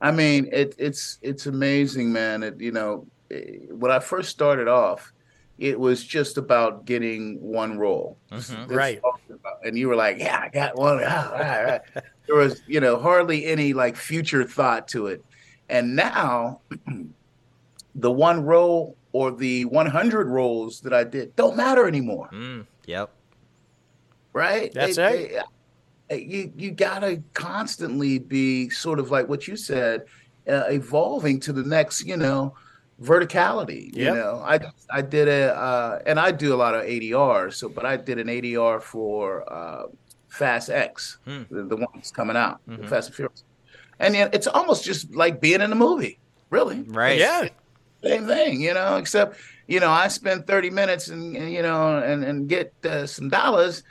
I 0.00 0.12
mean, 0.12 0.48
it, 0.52 0.74
it's 0.78 1.18
it's 1.22 1.46
amazing, 1.46 2.12
man. 2.12 2.42
It, 2.42 2.60
you 2.60 2.72
know, 2.72 3.06
eh, 3.30 3.66
when 3.70 3.90
I 3.90 3.98
first 3.98 4.30
started 4.30 4.68
off, 4.68 5.12
it 5.58 5.78
was 5.78 6.04
just 6.04 6.38
about 6.38 6.84
getting 6.84 7.40
one 7.40 7.78
role, 7.78 8.16
That's 8.30 8.52
Right. 8.68 9.00
all 9.02 9.18
it 9.28 9.32
was 9.32 9.40
about. 9.40 9.58
And 9.66 9.76
you 9.76 9.88
were 9.88 9.96
like, 9.96 10.18
"Yeah, 10.18 10.38
I 10.40 10.48
got 10.48 10.76
one." 10.76 10.98
Ah, 11.04 11.32
all 11.32 11.38
right, 11.38 11.58
all 11.58 11.64
right. 11.64 11.80
There 12.26 12.36
was, 12.36 12.62
you 12.66 12.80
know, 12.80 12.96
hardly 12.98 13.44
any 13.46 13.72
like 13.72 13.96
future 13.96 14.44
thought 14.44 14.86
to 14.88 15.08
it. 15.08 15.24
And 15.68 15.96
now, 15.96 16.60
the 17.94 18.10
one 18.12 18.44
role 18.44 18.96
or 19.12 19.32
the 19.32 19.64
100 19.64 20.28
roles 20.28 20.80
that 20.82 20.92
I 20.92 21.02
did 21.04 21.34
don't 21.36 21.56
matter 21.56 21.88
anymore, 21.88 22.28
Mm, 22.32 22.66
yep. 22.86 23.10
right? 24.32 24.72
That's 24.72 24.96
They- 24.96 25.02
right. 25.02 25.30
they- 26.08 26.22
you 26.22 26.52
you 26.56 26.70
gotta 26.70 27.22
constantly 27.34 28.18
be 28.18 28.70
sort 28.70 28.98
of 28.98 29.10
like 29.10 29.28
what 29.28 29.48
you 29.48 29.56
said, 29.56 30.04
uh, 30.48 30.64
evolving 30.70 31.40
to 31.40 31.52
the 31.52 31.62
next, 31.64 32.04
you 32.06 32.16
know, 32.16 32.54
verticality. 33.00 33.94
You 33.94 34.04
Yep. 34.04 34.14
know, 34.14 34.42
I 34.44 34.60
I 34.90 35.02
did 35.02 35.28
a 35.28 35.54
uh, 35.56 35.98
and 36.06 36.18
I 36.18 36.30
do 36.32 36.54
a 36.54 36.56
lot 36.56 36.74
of 36.74 36.82
ADR. 36.84 37.52
So, 37.52 37.68
but 37.68 37.84
I 37.86 37.96
did 37.96 38.18
an 38.18 38.28
ADR 38.28 38.80
for 38.82 39.50
uh, 39.52 39.84
Fast 40.28 40.70
X, 40.70 41.18
Hmm. 41.24 41.42
the, 41.50 41.62
the 41.64 41.76
one 41.76 41.88
that's 41.94 42.10
coming 42.10 42.36
out, 42.36 42.60
the 42.66 42.78
Mhm. 42.78 42.88
Fast 42.88 43.08
and 43.08 43.16
Furious, 43.16 43.44
and 43.98 44.14
yeah, 44.14 44.28
it's 44.32 44.46
almost 44.46 44.84
just 44.84 45.14
like 45.14 45.40
being 45.40 45.60
in 45.60 45.72
a 45.72 45.76
movie, 45.76 46.20
really. 46.50 46.82
Right. 46.86 47.18
yeah, 47.18 47.48
Same 48.04 48.26
thing, 48.26 48.60
you 48.60 48.74
know, 48.74 48.96
except 48.96 49.36
you 49.66 49.80
know 49.80 49.90
I 49.90 50.08
spend 50.08 50.46
thirty 50.46 50.70
minutes 50.70 51.08
and, 51.08 51.36
and 51.36 51.50
you 51.52 51.62
know 51.62 51.98
and 51.98 52.22
and 52.24 52.48
get 52.48 52.72
uh, 52.84 53.06
some 53.06 53.28
dollars, 53.28 53.82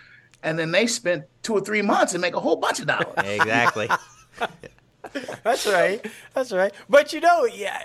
and 0.43 0.57
then 0.59 0.71
they 0.71 0.87
spent 0.87 1.23
two 1.43 1.53
or 1.53 1.61
three 1.61 1.81
months 1.81 2.13
and 2.13 2.21
make 2.21 2.35
a 2.35 2.39
whole 2.39 2.55
bunch 2.57 2.79
of 2.79 2.87
dollars. 2.87 3.15
Exactly. 3.25 3.89
That's 5.43 5.65
right. 5.65 6.05
That's 6.33 6.51
right. 6.51 6.73
But 6.89 7.13
you 7.13 7.19
know, 7.21 7.45
yeah, 7.45 7.83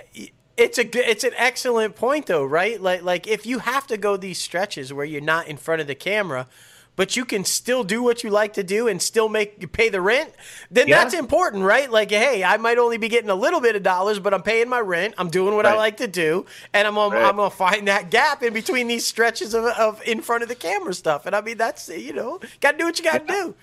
it's 0.57 0.79
a 0.79 0.85
good, 0.85 1.05
it's 1.07 1.25
an 1.25 1.33
excellent 1.37 1.97
point 1.97 2.27
though, 2.27 2.45
right? 2.45 2.81
Like 2.81 3.03
like 3.03 3.27
if 3.27 3.47
you 3.47 3.61
have 3.61 3.87
to 3.89 3.97
go 3.97 4.17
these 4.17 4.39
stretches 4.39 4.93
where 4.93 5.05
you're 5.07 5.21
not 5.21 5.49
in 5.49 5.57
front 5.57 5.81
of 5.81 5.87
the 5.87 5.95
camera, 5.95 6.47
but 6.95 7.17
you 7.17 7.25
can 7.25 7.43
still 7.43 7.85
do 7.85 8.03
what 8.03 8.23
you 8.23 8.29
like 8.29 8.53
to 8.53 8.63
do 8.63 8.87
and 8.87 9.01
still 9.01 9.29
make 9.31 9.73
pay 9.73 9.89
the 9.89 10.01
rent, 10.01 10.31
then 10.71 10.89
Yeah. 10.89 10.99
that's 10.99 11.15
important, 11.15 11.65
right? 11.65 11.91
Like, 11.91 12.11
hey, 12.11 12.45
I 12.45 12.59
might 12.59 12.77
only 12.77 12.99
be 12.99 13.09
getting 13.09 13.31
a 13.31 13.35
little 13.35 13.61
bit 13.63 13.77
of 13.77 13.83
dollars, 13.83 14.19
but 14.19 14.35
I'm 14.35 14.43
paying 14.43 14.69
my 14.69 14.81
rent. 14.81 15.15
I'm 15.17 15.31
doing 15.31 15.55
what 15.57 15.65
I 15.65 15.75
like 15.75 15.97
to 15.99 16.07
do, 16.07 16.45
and 16.75 16.87
I'm 16.87 16.95
gonna, 16.97 17.17
Right. 17.17 17.25
I'm 17.25 17.37
gonna 17.37 17.49
find 17.49 17.89
that 17.89 18.11
gap 18.11 18.43
in 18.43 18.53
between 18.53 18.89
these 18.89 19.07
stretches 19.07 19.55
of, 19.55 19.65
of 19.65 20.03
in 20.07 20.21
front 20.21 20.43
of 20.43 20.51
the 20.51 20.55
camera 20.55 20.93
stuff. 20.93 21.25
And 21.25 21.35
I 21.35 21.41
mean, 21.41 21.57
that's 21.57 21.89
you 21.89 22.13
know, 22.13 22.41
got 22.61 22.73
to 22.73 22.79
do 22.79 22.85
what 22.85 22.99
you 22.99 23.05
got 23.05 23.27
to 23.27 23.33
do. 23.33 23.55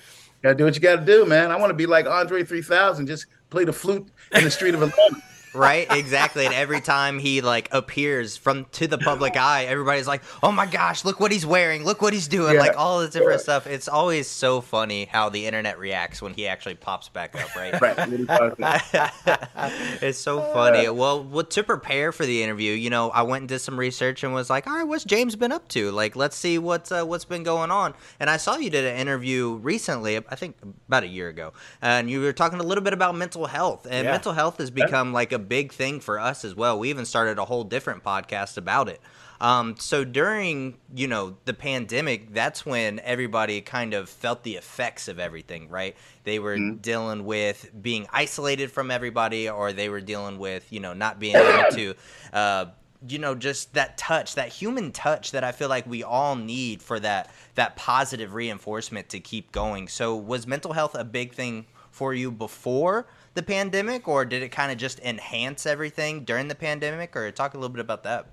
Gotta 0.41 0.55
do 0.55 0.63
what 0.63 0.73
you 0.73 0.79
gotta 0.81 1.05
do, 1.05 1.25
man. 1.25 1.51
I 1.51 1.57
want 1.57 1.69
to 1.69 1.73
be 1.75 1.85
like 1.85 2.07
Andre 2.07 2.43
3000, 2.43 3.05
just 3.07 3.25
play 3.49 3.65
the 3.65 3.73
flute 3.73 4.07
in 4.31 4.43
the 4.45 4.49
street 4.51 4.73
of 4.73 4.81
Atlanta. 4.81 5.21
Right 5.53 5.87
exactly 5.91 6.45
and 6.45 6.53
every 6.53 6.81
time 6.81 7.19
he 7.19 7.41
like 7.41 7.67
appears 7.71 8.37
from 8.37 8.65
to 8.65 8.87
the 8.87 8.97
public 8.97 9.35
eye 9.35 9.65
everybody's 9.65 10.07
like 10.07 10.21
oh 10.43 10.51
my 10.51 10.65
gosh 10.65 11.03
look 11.05 11.19
what 11.19 11.31
he's 11.31 11.45
wearing 11.45 11.83
look 11.83 12.01
what 12.01 12.13
he's 12.13 12.27
doing 12.27 12.53
Yeah. 12.53 12.59
like 12.61 12.77
all 12.77 12.99
this 12.99 13.11
different 13.11 13.39
Yeah. 13.39 13.43
stuff 13.43 13.67
it's 13.67 13.87
always 13.87 14.27
so 14.27 14.61
funny 14.61 15.05
how 15.05 15.29
the 15.29 15.45
internet 15.47 15.79
reacts 15.79 16.21
when 16.21 16.33
he 16.33 16.47
actually 16.47 16.75
pops 16.75 17.09
back 17.09 17.35
up 17.35 17.55
right 17.55 17.79
right. 17.81 17.97
it's 20.01 20.19
so 20.19 20.41
funny. 20.53 20.89
Well, 20.89 21.23
what 21.23 21.51
to 21.51 21.63
prepare 21.63 22.11
for 22.11 22.25
the 22.25 22.43
interview, 22.43 22.73
you 22.73 22.89
know, 22.89 23.09
I 23.11 23.21
went 23.23 23.43
and 23.43 23.49
did 23.49 23.59
some 23.59 23.79
research 23.79 24.23
and 24.23 24.33
was 24.33 24.49
like, 24.49 24.67
all 24.67 24.73
right, 24.75 24.83
what's 24.83 25.03
James 25.03 25.35
been 25.35 25.51
up 25.51 25.67
to? 25.69 25.91
Like, 25.91 26.15
let's 26.15 26.35
see 26.35 26.57
what's 26.57 26.91
uh, 26.91 27.03
what's 27.05 27.25
been 27.25 27.43
going 27.43 27.71
on. 27.71 27.93
And 28.19 28.29
I 28.29 28.37
saw 28.37 28.57
you 28.57 28.69
did 28.69 28.85
an 28.85 28.97
interview 28.97 29.55
recently, 29.55 30.17
I 30.17 30.35
think 30.35 30.55
about 30.87 31.03
a 31.03 31.07
year 31.07 31.29
ago, 31.29 31.53
and 31.81 32.09
you 32.09 32.21
were 32.21 32.33
talking 32.33 32.59
a 32.59 32.63
little 32.63 32.83
bit 32.83 32.93
about 32.93 33.15
mental 33.15 33.45
health. 33.45 33.85
And 33.89 34.05
Yeah. 34.05 34.11
mental 34.11 34.33
health 34.33 34.57
has 34.57 34.71
become 34.71 35.13
like 35.13 35.31
a 35.31 35.39
big 35.49 35.73
thing 35.73 35.99
for 35.99 36.19
us 36.19 36.45
as 36.45 36.55
well. 36.55 36.79
We 36.79 36.89
even 36.89 37.05
started 37.05 37.37
a 37.39 37.45
whole 37.45 37.65
different 37.65 38.03
podcast 38.03 38.57
about 38.57 38.87
it. 38.87 39.01
Um, 39.41 39.75
so 39.77 40.03
during 40.03 40.77
you 40.93 41.07
know 41.07 41.37
the 41.45 41.53
pandemic, 41.53 42.33
that's 42.33 42.65
when 42.65 42.99
everybody 42.99 43.61
kind 43.61 43.93
of 43.93 44.09
felt 44.09 44.43
the 44.43 44.55
effects 44.55 45.07
of 45.07 45.17
everything, 45.17 45.69
right? 45.69 45.95
They 46.25 46.39
were 46.39 46.57
dealing 46.57 47.25
with 47.25 47.69
being 47.81 48.07
isolated 48.11 48.71
from 48.71 48.91
everybody, 48.91 49.49
or 49.49 49.71
they 49.71 49.89
were 49.89 50.01
dealing 50.01 50.39
with 50.39 50.71
you 50.71 50.79
know 50.79 50.93
not 50.93 51.19
being 51.19 51.35
able 51.35 51.71
to, 51.71 51.93
uh, 52.33 52.65
you 53.07 53.17
know, 53.19 53.33
just 53.33 53.73
that 53.75 53.97
touch, 53.97 54.35
that 54.35 54.49
human 54.49 54.91
touch 54.91 55.31
that 55.31 55.45
I 55.45 55.53
feel 55.53 55.69
like 55.69 55.87
we 55.87 56.03
all 56.03 56.35
need 56.35 56.81
for 56.81 56.99
that 56.99 57.31
that 57.55 57.77
positive 57.77 58.33
reinforcement 58.33 59.07
to 59.09 59.21
keep 59.21 59.53
going. 59.53 59.87
So 59.87 60.17
was 60.17 60.47
mental 60.47 60.73
health 60.73 60.95
a 60.95 61.05
big 61.05 61.33
thing 61.33 61.65
for 61.91 62.13
you 62.13 62.29
before? 62.29 63.07
The 63.35 63.43
pandemic, 63.43 64.07
or 64.07 64.25
did 64.25 64.43
it 64.43 64.49
kind 64.49 64.71
of 64.71 64.77
just 64.77 64.99
enhance 64.99 65.65
everything 65.65 66.23
during 66.25 66.47
the 66.47 66.55
pandemic? 66.55 67.15
Or 67.15 67.31
talk 67.31 67.53
a 67.53 67.57
little 67.57 67.69
bit 67.69 67.81
about 67.81 68.03
that. 68.03 68.25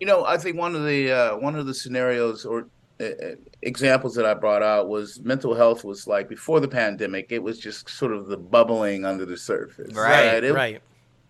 You 0.00 0.06
know, 0.06 0.24
I 0.24 0.36
think 0.38 0.56
one 0.56 0.74
of 0.76 0.84
the 0.84 1.10
uh, 1.10 1.36
one 1.38 1.56
of 1.56 1.66
the 1.66 1.74
scenarios 1.74 2.44
or 2.44 2.68
uh, 3.00 3.04
uh, 3.04 3.10
examples 3.62 4.14
that 4.14 4.26
I 4.26 4.34
brought 4.34 4.62
out 4.62 4.88
was 4.88 5.20
mental 5.20 5.54
health 5.54 5.84
was 5.84 6.06
like 6.06 6.28
before 6.28 6.60
the 6.60 6.68
pandemic. 6.68 7.26
It 7.30 7.42
was 7.42 7.58
just 7.58 7.88
sort 7.88 8.12
of 8.12 8.26
the 8.26 8.36
bubbling 8.36 9.04
under 9.04 9.24
the 9.24 9.36
surface, 9.36 9.94
Right, 9.94 10.44
It- 10.44 10.54
right. 10.54 10.82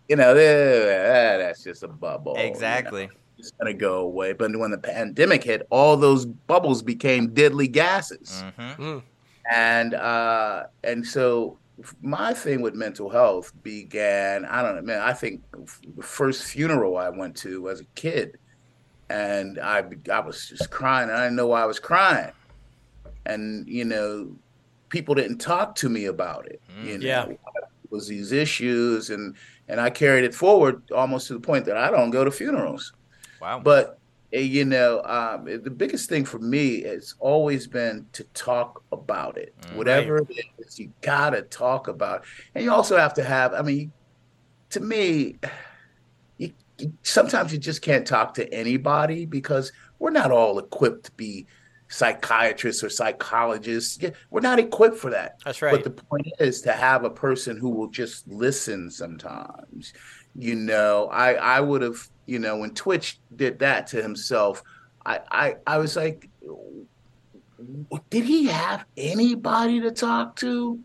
You 0.09 0.15
know, 0.17 0.37
eh, 0.37 1.37
that's 1.39 1.65
just 1.65 1.83
a 1.83 1.89
bubble. 1.89 2.35
you 2.37 2.45
know. 2.45 2.49
Exactly. 2.49 3.09
It's 3.39 3.51
gonna 3.53 3.75
go 3.75 3.99
away. 4.01 4.33
But 4.33 4.57
when 4.57 4.71
the 4.71 4.79
pandemic 4.79 5.43
hit, 5.45 5.67
all 5.71 5.97
those 5.97 6.25
bubbles 6.25 6.81
became 6.83 7.29
deadly 7.35 7.67
gases. 7.69 8.43
hmm 8.57 8.83
Mm. 8.83 9.03
and 9.53 9.95
uh 9.95 10.65
and 10.85 11.07
so 11.07 11.59
my 12.01 12.33
thing 12.33 12.63
with 12.63 12.75
mental 12.75 13.11
health 13.11 13.53
began 13.63 14.45
i 14.47 14.63
don't 14.63 14.77
know 14.77 14.83
man 14.83 15.01
i 15.03 15.13
think 15.13 15.43
the 15.97 16.03
first 16.03 16.45
funeral 16.45 16.97
i 16.97 17.09
went 17.09 17.37
to 17.37 17.69
as 17.69 17.81
a 17.81 17.85
kid 17.95 18.39
and 19.11 19.59
i 19.61 19.85
i 20.13 20.21
was 20.21 20.49
just 20.49 20.71
crying 20.71 21.09
and 21.11 21.19
i 21.19 21.25
didn't 21.25 21.37
know 21.37 21.47
why 21.49 21.63
i 21.63 21.67
was 21.67 21.79
crying 21.79 22.33
and 23.27 23.69
you 23.69 23.85
know 23.85 24.35
people 24.89 25.15
didn't 25.15 25.39
talk 25.39 25.75
to 25.75 25.89
me 25.89 26.07
about 26.07 26.47
it 26.47 26.61
mm-hmm. 26.71 26.89
you 26.89 26.99
know 26.99 27.07
Yeah. 27.07 27.27
it 27.27 27.39
was 27.91 28.09
these 28.09 28.33
issues 28.33 29.11
and 29.11 29.37
and 29.69 29.81
i 29.81 29.91
carried 29.91 30.25
it 30.25 30.35
forward 30.35 30.83
almost 30.93 31.27
to 31.29 31.35
the 31.35 31.41
point 31.41 31.67
that 31.67 31.77
i 31.77 31.91
don't 31.91 32.11
go 32.11 32.25
to 32.25 32.31
funerals 32.31 32.93
Wow. 33.41 33.61
but 33.61 33.96
you 34.33 34.65
know, 34.65 35.03
um, 35.05 35.45
the 35.45 35.71
biggest 35.71 36.09
thing 36.09 36.25
for 36.25 36.39
me 36.39 36.83
has 36.83 37.15
always 37.19 37.67
been 37.67 38.07
to 38.13 38.25
talk 38.35 38.83
about 38.93 39.39
it. 39.39 39.55
Mm, 39.63 39.77
Whatever 39.77 40.19
it 40.19 40.29
is, 40.59 40.79
you 40.79 40.93
gotta 41.01 41.43
talk 41.43 41.89
about, 41.89 42.23
it. 42.23 42.27
and 42.55 42.65
you 42.65 42.73
also 42.73 42.97
have 42.97 43.15
to 43.15 43.25
have. 43.25 43.55
I 43.55 43.63
mean, 43.63 43.93
to 44.71 44.81
me, 44.81 45.37
you, 46.39 46.53
you 46.79 46.93
sometimes 47.03 47.53
you 47.53 47.59
just 47.59 47.83
can't 47.83 48.07
talk 48.07 48.35
to 48.35 48.53
anybody 48.53 49.27
because 49.27 49.73
we're 49.99 50.11
not 50.11 50.31
all 50.31 50.59
equipped 50.59 51.05
to 51.05 51.13
be 51.13 51.47
psychiatrists 51.89 52.83
or 52.83 52.91
psychologists. 52.91 53.99
We're 54.31 54.41
not 54.41 54.59
equipped 54.59 54.97
for 54.99 55.11
that. 55.11 55.39
That's 55.45 55.63
right. 55.63 55.73
But 55.73 55.85
the 55.85 56.03
point 56.03 56.27
is 56.41 56.61
to 56.63 56.73
have 56.73 57.05
a 57.05 57.11
person 57.11 57.57
who 57.57 57.71
will 57.71 57.89
just 57.89 58.27
listen 58.29 58.91
sometimes. 58.91 59.93
You 60.35 60.57
know, 60.57 61.09
I 61.13 61.35
I 61.35 61.61
would 61.61 61.83
have, 61.83 62.09
you 62.27 62.39
know, 62.39 62.57
when 62.59 62.75
Twitch 62.75 63.19
did 63.35 63.59
that 63.61 63.87
to 63.89 64.03
himself, 64.03 64.63
I 65.05 65.21
I, 65.31 65.57
I 65.67 65.79
was 65.79 65.97
like, 65.97 66.29
did 68.11 68.25
he 68.25 68.47
have 68.47 68.85
anybody 68.97 69.81
to 69.81 69.91
talk 69.91 70.37
to? 70.37 70.79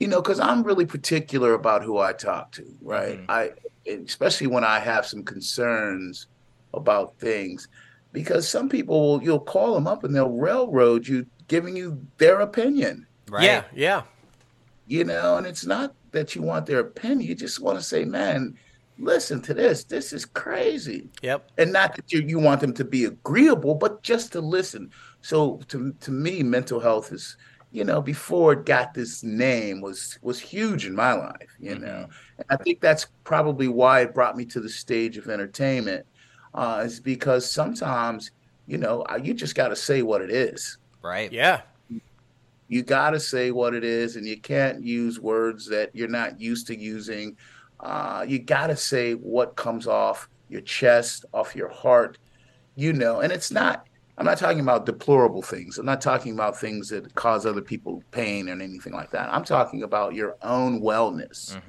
You 0.00 0.08
know, 0.08 0.20
because 0.20 0.40
I'm 0.40 0.62
really 0.62 0.86
particular 0.86 1.54
about 1.54 1.84
who 1.84 1.98
I 1.98 2.12
talk 2.12 2.52
to, 2.52 2.64
right? 2.82 3.20
Mhm. 3.20 3.24
I 3.28 3.50
especially 3.86 4.46
when 4.48 4.64
I 4.64 4.78
have 4.78 5.06
some 5.06 5.22
concerns 5.24 6.26
about 6.74 7.18
things, 7.18 7.68
because 8.12 8.48
some 8.48 8.68
people 8.68 9.00
will 9.00 9.22
you'll 9.22 9.40
call 9.40 9.74
them 9.74 9.86
up 9.86 10.04
and 10.04 10.14
they'll 10.14 10.28
railroad 10.30 11.06
you, 11.06 11.26
giving 11.48 11.76
you 11.76 12.04
their 12.18 12.40
opinion 12.40 13.06
right. 13.28 13.44
Yeah, 13.44 13.64
yeah. 13.74 14.02
you 14.86 15.04
know 15.04 15.36
and 15.36 15.46
it's 15.46 15.66
not 15.66 15.94
that 16.12 16.34
you 16.34 16.42
want 16.42 16.66
their 16.66 16.80
opinion 16.80 17.28
you 17.28 17.34
just 17.34 17.60
want 17.60 17.78
to 17.78 17.82
say 17.84 18.04
man 18.04 18.56
listen 18.98 19.40
to 19.42 19.54
this 19.54 19.84
this 19.84 20.12
is 20.12 20.24
crazy 20.24 21.08
Yep. 21.22 21.50
and 21.58 21.72
not 21.72 21.96
that 21.96 22.12
you, 22.12 22.20
you 22.20 22.38
want 22.38 22.60
them 22.60 22.74
to 22.74 22.84
be 22.84 23.06
agreeable 23.06 23.74
but 23.74 24.02
just 24.02 24.32
to 24.32 24.40
listen 24.40 24.90
so 25.22 25.60
to, 25.68 25.92
to 26.00 26.10
me 26.10 26.42
mental 26.42 26.78
health 26.78 27.10
is 27.12 27.36
you 27.70 27.84
know 27.84 28.02
before 28.02 28.52
it 28.52 28.66
got 28.66 28.92
this 28.92 29.22
name 29.22 29.80
was 29.80 30.18
was 30.22 30.38
huge 30.38 30.84
in 30.86 30.94
my 30.94 31.14
life 31.14 31.50
you 31.58 31.78
know 31.78 32.06
and 32.36 32.46
i 32.50 32.56
think 32.62 32.80
that's 32.80 33.06
probably 33.24 33.66
why 33.66 34.00
it 34.02 34.14
brought 34.14 34.36
me 34.36 34.44
to 34.44 34.60
the 34.60 34.68
stage 34.68 35.16
of 35.16 35.28
entertainment 35.28 36.04
uh, 36.54 36.82
is 36.84 37.00
because 37.00 37.50
sometimes 37.50 38.30
you 38.66 38.76
know 38.76 39.04
you 39.22 39.32
just 39.32 39.54
got 39.54 39.68
to 39.68 39.76
say 39.76 40.02
what 40.02 40.20
it 40.20 40.30
is 40.30 40.78
Right. 41.02 41.32
Yeah. 41.32 41.62
you 42.68 42.82
got 42.82 43.10
to 43.10 43.20
say 43.20 43.50
what 43.50 43.74
it 43.74 43.84
is 43.84 44.16
and 44.16 44.26
you 44.26 44.38
can't 44.40 44.82
use 44.84 45.18
words 45.18 45.66
that 45.68 45.90
you're 45.94 46.08
not 46.08 46.40
used 46.40 46.66
to 46.68 46.78
using 46.78 47.36
uh, 47.82 48.24
you 48.26 48.38
got 48.38 48.68
to 48.68 48.76
say 48.76 49.14
what 49.14 49.56
comes 49.56 49.86
off 49.86 50.28
your 50.48 50.60
chest 50.60 51.24
off 51.32 51.56
your 51.56 51.68
heart 51.68 52.18
you 52.76 52.92
know 52.92 53.20
and 53.20 53.32
it's 53.32 53.50
not 53.50 53.86
i'm 54.18 54.24
not 54.26 54.38
talking 54.38 54.60
about 54.60 54.86
deplorable 54.86 55.42
things. 55.42 55.78
I'm 55.78 55.86
not 55.86 56.00
talking 56.00 56.32
about 56.34 56.58
things 56.58 56.88
that 56.90 57.14
cause 57.14 57.44
other 57.46 57.62
people 57.62 58.02
pain 58.10 58.48
or 58.48 58.52
anything 58.52 58.92
like 58.92 59.10
that. 59.12 59.32
I'm 59.32 59.44
talking 59.44 59.82
about 59.82 60.14
your 60.14 60.36
own 60.42 60.80
wellness. 60.80 61.54
Mhm. 61.56 61.62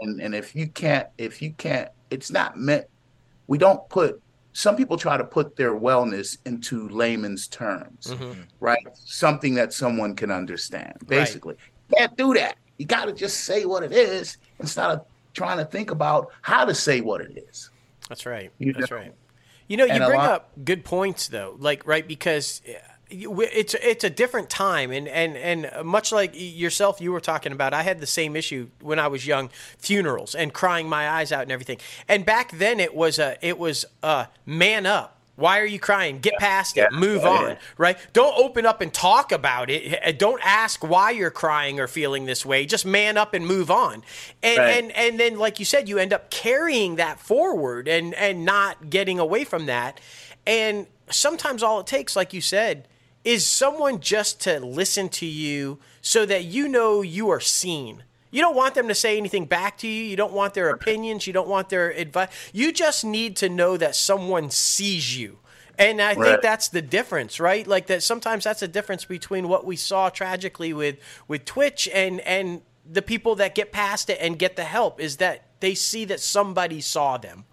and 0.00 0.20
and 0.20 0.34
if 0.34 0.54
you 0.54 0.68
can't 0.68 1.08
if 1.18 1.40
you 1.42 1.52
can't 1.54 1.88
it's 2.10 2.30
not 2.30 2.56
meant 2.56 2.86
we 3.46 3.58
don't 3.58 3.88
put 3.88 4.20
some 4.52 4.76
people 4.76 4.96
try 4.96 5.16
to 5.16 5.24
put 5.24 5.56
their 5.56 5.74
wellness 5.74 6.38
into 6.46 6.88
layman's 6.88 7.46
terms 7.48 8.06
Mhm. 8.06 8.36
right? 8.60 8.86
Something 8.94 9.54
that 9.56 9.72
someone 9.72 10.14
can 10.14 10.30
understand 10.30 10.94
Right. 11.00 11.08
basically. 11.08 11.56
Can't 11.96 12.16
do 12.16 12.32
that. 12.34 12.56
You 12.78 12.86
got 12.86 13.04
to 13.06 13.12
just 13.12 13.44
say 13.44 13.64
what 13.64 13.82
it 13.82 13.92
is. 13.92 14.38
Instead 14.60 14.90
of 14.90 15.06
trying 15.36 15.58
to 15.58 15.64
think 15.64 15.90
about 15.92 16.30
how 16.42 16.64
to 16.64 16.74
say 16.74 17.00
what 17.00 17.20
it 17.20 17.36
is 17.48 17.70
That's 18.08 18.26
right. 18.26 18.50
You 18.58 18.72
That's 18.72 18.90
know. 18.90 18.96
right. 18.96 19.12
You 19.68 19.76
know, 19.76 19.84
you 19.84 19.92
And 19.92 20.04
bring 20.04 20.18
lot- 20.18 20.30
up 20.30 20.50
good 20.64 20.84
points 20.84 21.28
though, 21.28 21.56
like 21.58 21.86
right 21.86 22.06
because 22.06 22.62
uh, 22.68 22.72
it's 23.08 23.74
it's 23.74 24.02
a 24.04 24.10
different 24.10 24.48
time, 24.50 24.90
and 24.90 25.06
and 25.08 25.36
and 25.36 25.86
much 25.86 26.10
like 26.12 26.32
yourself, 26.34 27.00
you 27.00 27.12
were 27.12 27.20
talking 27.20 27.52
about. 27.52 27.72
I 27.74 27.82
had 27.82 28.00
the 28.00 28.06
same 28.06 28.34
issue 28.36 28.68
when 28.80 28.98
I 28.98 29.06
was 29.08 29.26
young, 29.26 29.48
funerals 29.78 30.34
and 30.34 30.52
crying 30.52 30.88
my 30.88 31.08
eyes 31.08 31.30
out 31.32 31.42
and 31.42 31.52
everything. 31.52 31.78
And 32.08 32.24
back 32.26 32.50
then, 32.52 32.80
it 32.80 32.94
was 32.94 33.18
a 33.20 33.36
it 33.42 33.58
was 33.58 33.84
a 34.02 34.26
man 34.44 34.86
up. 34.86 35.15
Why 35.36 35.60
are 35.60 35.66
you 35.66 35.78
crying? 35.78 36.18
Get 36.18 36.34
past 36.38 36.76
it. 36.76 36.88
Yeah. 36.90 36.98
Move 36.98 37.22
Yeah. 37.22 37.28
on. 37.28 37.56
Right? 37.78 37.98
Don't 38.12 38.36
open 38.38 38.66
up 38.66 38.80
and 38.80 38.92
talk 38.92 39.32
about 39.32 39.70
it. 39.70 40.00
Uh, 40.04 40.12
don't 40.12 40.40
ask 40.44 40.82
why 40.82 41.10
you're 41.10 41.30
crying 41.30 41.78
or 41.78 41.86
feeling 41.86 42.24
this 42.26 42.44
way. 42.44 42.64
Just 42.66 42.84
man 42.86 43.16
up 43.16 43.34
and 43.34 43.46
move 43.46 43.70
on. 43.70 44.02
And 44.42 44.58
Right. 44.58 44.82
and 44.82 44.92
and 44.92 45.20
then 45.20 45.38
like 45.38 45.58
you 45.58 45.64
said, 45.64 45.88
you 45.88 45.98
end 45.98 46.12
up 46.12 46.30
carrying 46.30 46.96
that 46.96 47.20
forward 47.20 47.86
and 47.86 48.14
and 48.14 48.44
not 48.44 48.90
getting 48.90 49.18
away 49.18 49.44
from 49.44 49.66
that. 49.66 50.00
And 50.46 50.86
sometimes 51.10 51.62
all 51.62 51.80
it 51.80 51.86
takes, 51.86 52.16
like 52.16 52.32
you 52.32 52.40
said, 52.40 52.88
is 53.24 53.44
someone 53.46 54.00
just 54.00 54.40
to 54.42 54.58
listen 54.60 55.08
to 55.10 55.26
you 55.26 55.78
so 56.00 56.24
that 56.24 56.44
you 56.44 56.66
know 56.68 57.02
you 57.02 57.28
are 57.28 57.40
seen. 57.40 58.04
You 58.36 58.42
don't 58.42 58.54
want 58.54 58.74
them 58.74 58.86
to 58.88 58.94
say 58.94 59.16
anything 59.16 59.46
back 59.46 59.78
to 59.78 59.88
you. 59.88 60.04
You 60.04 60.14
don't 60.14 60.34
want 60.34 60.52
their 60.52 60.68
opinions. 60.68 61.26
You 61.26 61.32
don't 61.32 61.48
want 61.48 61.70
their 61.70 61.88
advice. 61.88 62.28
You 62.52 62.70
just 62.70 63.02
need 63.02 63.34
to 63.36 63.48
know 63.48 63.78
that 63.78 63.96
someone 63.96 64.50
sees 64.50 65.16
you 65.16 65.38
And 65.78 66.02
I 66.02 66.14
think 66.14 66.42
that's 66.42 66.68
the 66.68 66.82
difference, 66.82 67.40
right? 67.40 67.66
Like 67.66 67.86
that 67.86 68.02
sometimes 68.02 68.44
that's 68.44 68.60
the 68.60 68.68
difference 68.68 69.06
between 69.06 69.48
what 69.48 69.64
we 69.64 69.74
saw 69.76 70.10
tragically 70.10 70.74
with 70.74 70.96
with 71.28 71.46
Twitch 71.46 71.88
and 71.94 72.20
and 72.20 72.60
the 72.84 73.00
people 73.00 73.36
that 73.36 73.54
get 73.54 73.72
past 73.72 74.10
it 74.10 74.18
and 74.20 74.38
get 74.38 74.56
the 74.56 74.64
help 74.64 75.00
is 75.00 75.16
that 75.16 75.46
they 75.60 75.74
see 75.74 76.04
that 76.04 76.20
somebody 76.20 76.82
saw 76.82 77.16
them. 77.16 77.46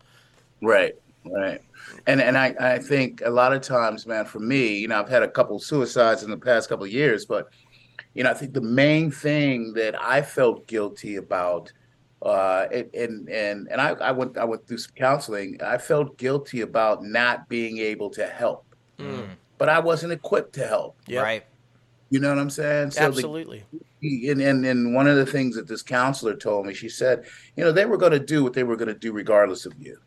Right, 0.62 0.96
right. 1.26 1.62
And 2.08 2.22
and 2.22 2.38
I, 2.38 2.56
I 2.60 2.80
think 2.80 3.22
a 3.26 3.30
lot 3.30 3.54
of 3.54 3.62
times, 3.62 4.06
man, 4.06 4.26
for 4.26 4.40
me, 4.40 4.78
you 4.80 4.90
know, 4.90 5.00
I've 5.00 5.10
had 5.10 5.24
a 5.24 5.30
couple 5.30 5.60
suicides 5.60 6.24
in 6.24 6.30
the 6.30 6.38
past 6.38 6.68
couple 6.68 6.86
of 6.86 6.92
years, 6.92 7.26
but 7.26 7.48
you 8.14 8.24
know, 8.24 8.30
I 8.30 8.34
think 8.34 8.54
the 8.54 8.62
main 8.62 9.10
thing 9.12 9.74
that 9.74 10.00
I 10.02 10.22
felt 10.22 10.68
guilty 10.68 11.16
about, 11.16 11.72
uh, 12.22 12.68
and 12.72 13.28
and 13.28 13.68
and, 13.70 13.82
I, 13.82 13.90
I 13.92 14.12
went 14.12 14.38
I 14.38 14.46
went 14.46 14.68
through 14.68 14.78
some 14.78 14.94
counseling. 14.96 15.60
I 15.64 15.78
felt 15.78 16.18
guilty 16.18 16.62
about 16.62 17.04
not 17.04 17.50
being 17.50 17.80
able 17.80 18.10
to 18.12 18.26
help, 18.28 18.66
but 19.58 19.70
I 19.70 19.80
wasn't 19.80 20.14
equipped 20.14 20.54
to 20.56 20.68
help. 20.68 20.98
Yep. 21.08 21.24
Right. 21.24 21.44
You 22.10 22.20
know 22.20 22.30
what 22.30 22.38
I'm 22.38 22.50
saying? 22.52 22.92
So 22.92 23.02
the- 23.02 23.08
Absolutely. 23.08 23.64
and, 24.04 24.40
and 24.42 24.66
and 24.66 24.94
one 24.94 25.08
of 25.08 25.16
the 25.16 25.26
things 25.26 25.56
that 25.56 25.68
this 25.68 25.82
counselor 25.82 26.36
told 26.36 26.68
me, 26.68 26.74
she 26.74 26.88
said, 26.90 27.26
you 27.58 27.64
know, 27.64 27.72
they 27.72 27.86
were 27.86 27.98
going 27.98 28.12
to 28.12 28.20
do 28.20 28.44
what 28.44 28.54
they 28.54 28.64
were 28.64 28.76
going 28.76 28.88
to 28.90 28.94
do 28.94 29.12
regardless 29.12 29.66
of 29.66 29.74
you. 29.80 29.98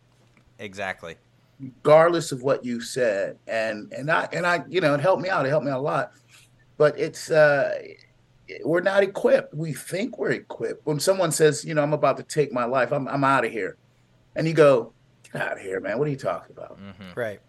Exactly. 0.59 1.17
regardless 1.61 2.33
of 2.33 2.43
what 2.43 2.65
you 2.65 2.81
said 2.81 3.39
and 3.47 3.91
and 3.93 4.11
i 4.11 4.29
and 4.33 4.47
i 4.47 4.63
you 4.69 4.81
know 4.81 4.93
it 4.95 5.01
helped 5.01 5.23
me 5.23 5.29
out 5.31 5.45
it 5.47 5.49
helped 5.49 5.65
me 5.67 5.73
out 5.73 5.79
a 5.79 5.83
lot 5.83 6.13
but 6.79 6.99
it's 6.99 7.31
uh 7.31 7.79
we're 8.65 8.81
not 8.81 9.03
equipped 9.03 9.53
we 9.55 9.73
think 9.73 10.19
we're 10.19 10.31
equipped 10.31 10.87
when 10.87 11.01
someone 11.01 11.33
says 11.33 11.65
you 11.65 11.75
know 11.75 11.83
i'm 11.83 11.93
about 11.93 12.17
to 12.17 12.23
take 12.23 12.53
my 12.53 12.65
life 12.65 12.93
i'm, 12.93 13.09
I'm 13.09 13.25
out 13.25 13.45
of 13.45 13.51
here 13.53 13.77
and 14.37 14.47
you 14.47 14.55
go 14.55 14.93
get 15.33 15.43
out 15.43 15.53
of 15.55 15.59
here 15.61 15.81
man 15.81 15.99
what 15.99 16.07
are 16.07 16.11
you 16.11 16.17
talking 16.17 16.55
about 16.57 16.79
Right. 17.17 17.41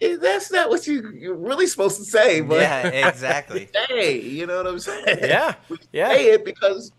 Eh, 0.00 0.16
that's 0.20 0.50
not 0.50 0.70
what 0.70 0.86
you, 0.86 1.12
you're 1.12 1.36
really 1.36 1.66
supposed 1.66 1.96
to 1.98 2.04
say 2.04 2.40
but 2.40 2.60
Yeah, 2.60 2.88
exactly. 3.08 3.68
hey 3.88 4.20
you 4.20 4.46
know 4.46 4.56
what 4.58 4.66
i'm 4.66 4.78
saying 4.78 5.18
Yeah. 5.22 5.54
Yeah. 5.92 6.08
say 6.10 6.30
it 6.32 6.44
because 6.44 6.92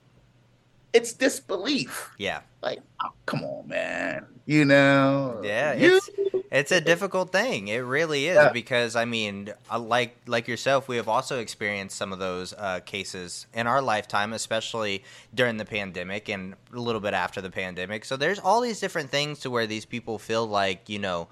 it's 0.94 1.14
disbelief 1.14 2.10
Yeah. 2.18 2.42
like 2.62 2.80
oh, 3.04 3.10
come 3.26 3.44
on 3.44 3.68
man 3.68 4.26
you 4.46 4.66
know 4.66 5.42
Yeah, 5.44 5.74
you 5.76 5.98
it's 5.98 6.10
it's 6.52 6.72
a 6.72 6.82
difficult 6.82 7.32
thing. 7.32 7.68
It 7.68 7.78
really 7.78 8.26
is 8.28 8.36
Yeah. 8.36 8.52
because 8.52 8.96
I 8.96 9.06
mean, 9.06 9.54
uh, 9.72 9.78
like 9.78 10.16
like 10.26 10.48
yourself, 10.48 10.88
we 10.88 10.96
have 10.98 11.08
also 11.08 11.38
experienced 11.40 11.96
some 11.96 12.12
of 12.12 12.18
those 12.18 12.54
uh, 12.54 12.80
cases 12.84 13.46
in 13.54 13.68
our 13.68 13.84
lifetime, 13.84 14.34
especially 14.34 15.04
during 15.36 15.58
the 15.58 15.66
pandemic 15.66 16.28
and 16.28 16.56
a 16.74 16.80
little 16.80 17.02
bit 17.02 17.14
after 17.14 17.40
the 17.42 17.52
pandemic. 17.52 18.04
So 18.04 18.18
there's 18.18 18.40
all 18.40 18.62
these 18.62 18.80
different 18.80 19.12
things 19.12 19.40
to 19.42 19.52
where 19.52 19.68
these 19.68 19.86
people 19.86 20.18
feel 20.18 20.48
like 20.48 20.90
you 20.90 20.98
know 20.98 21.28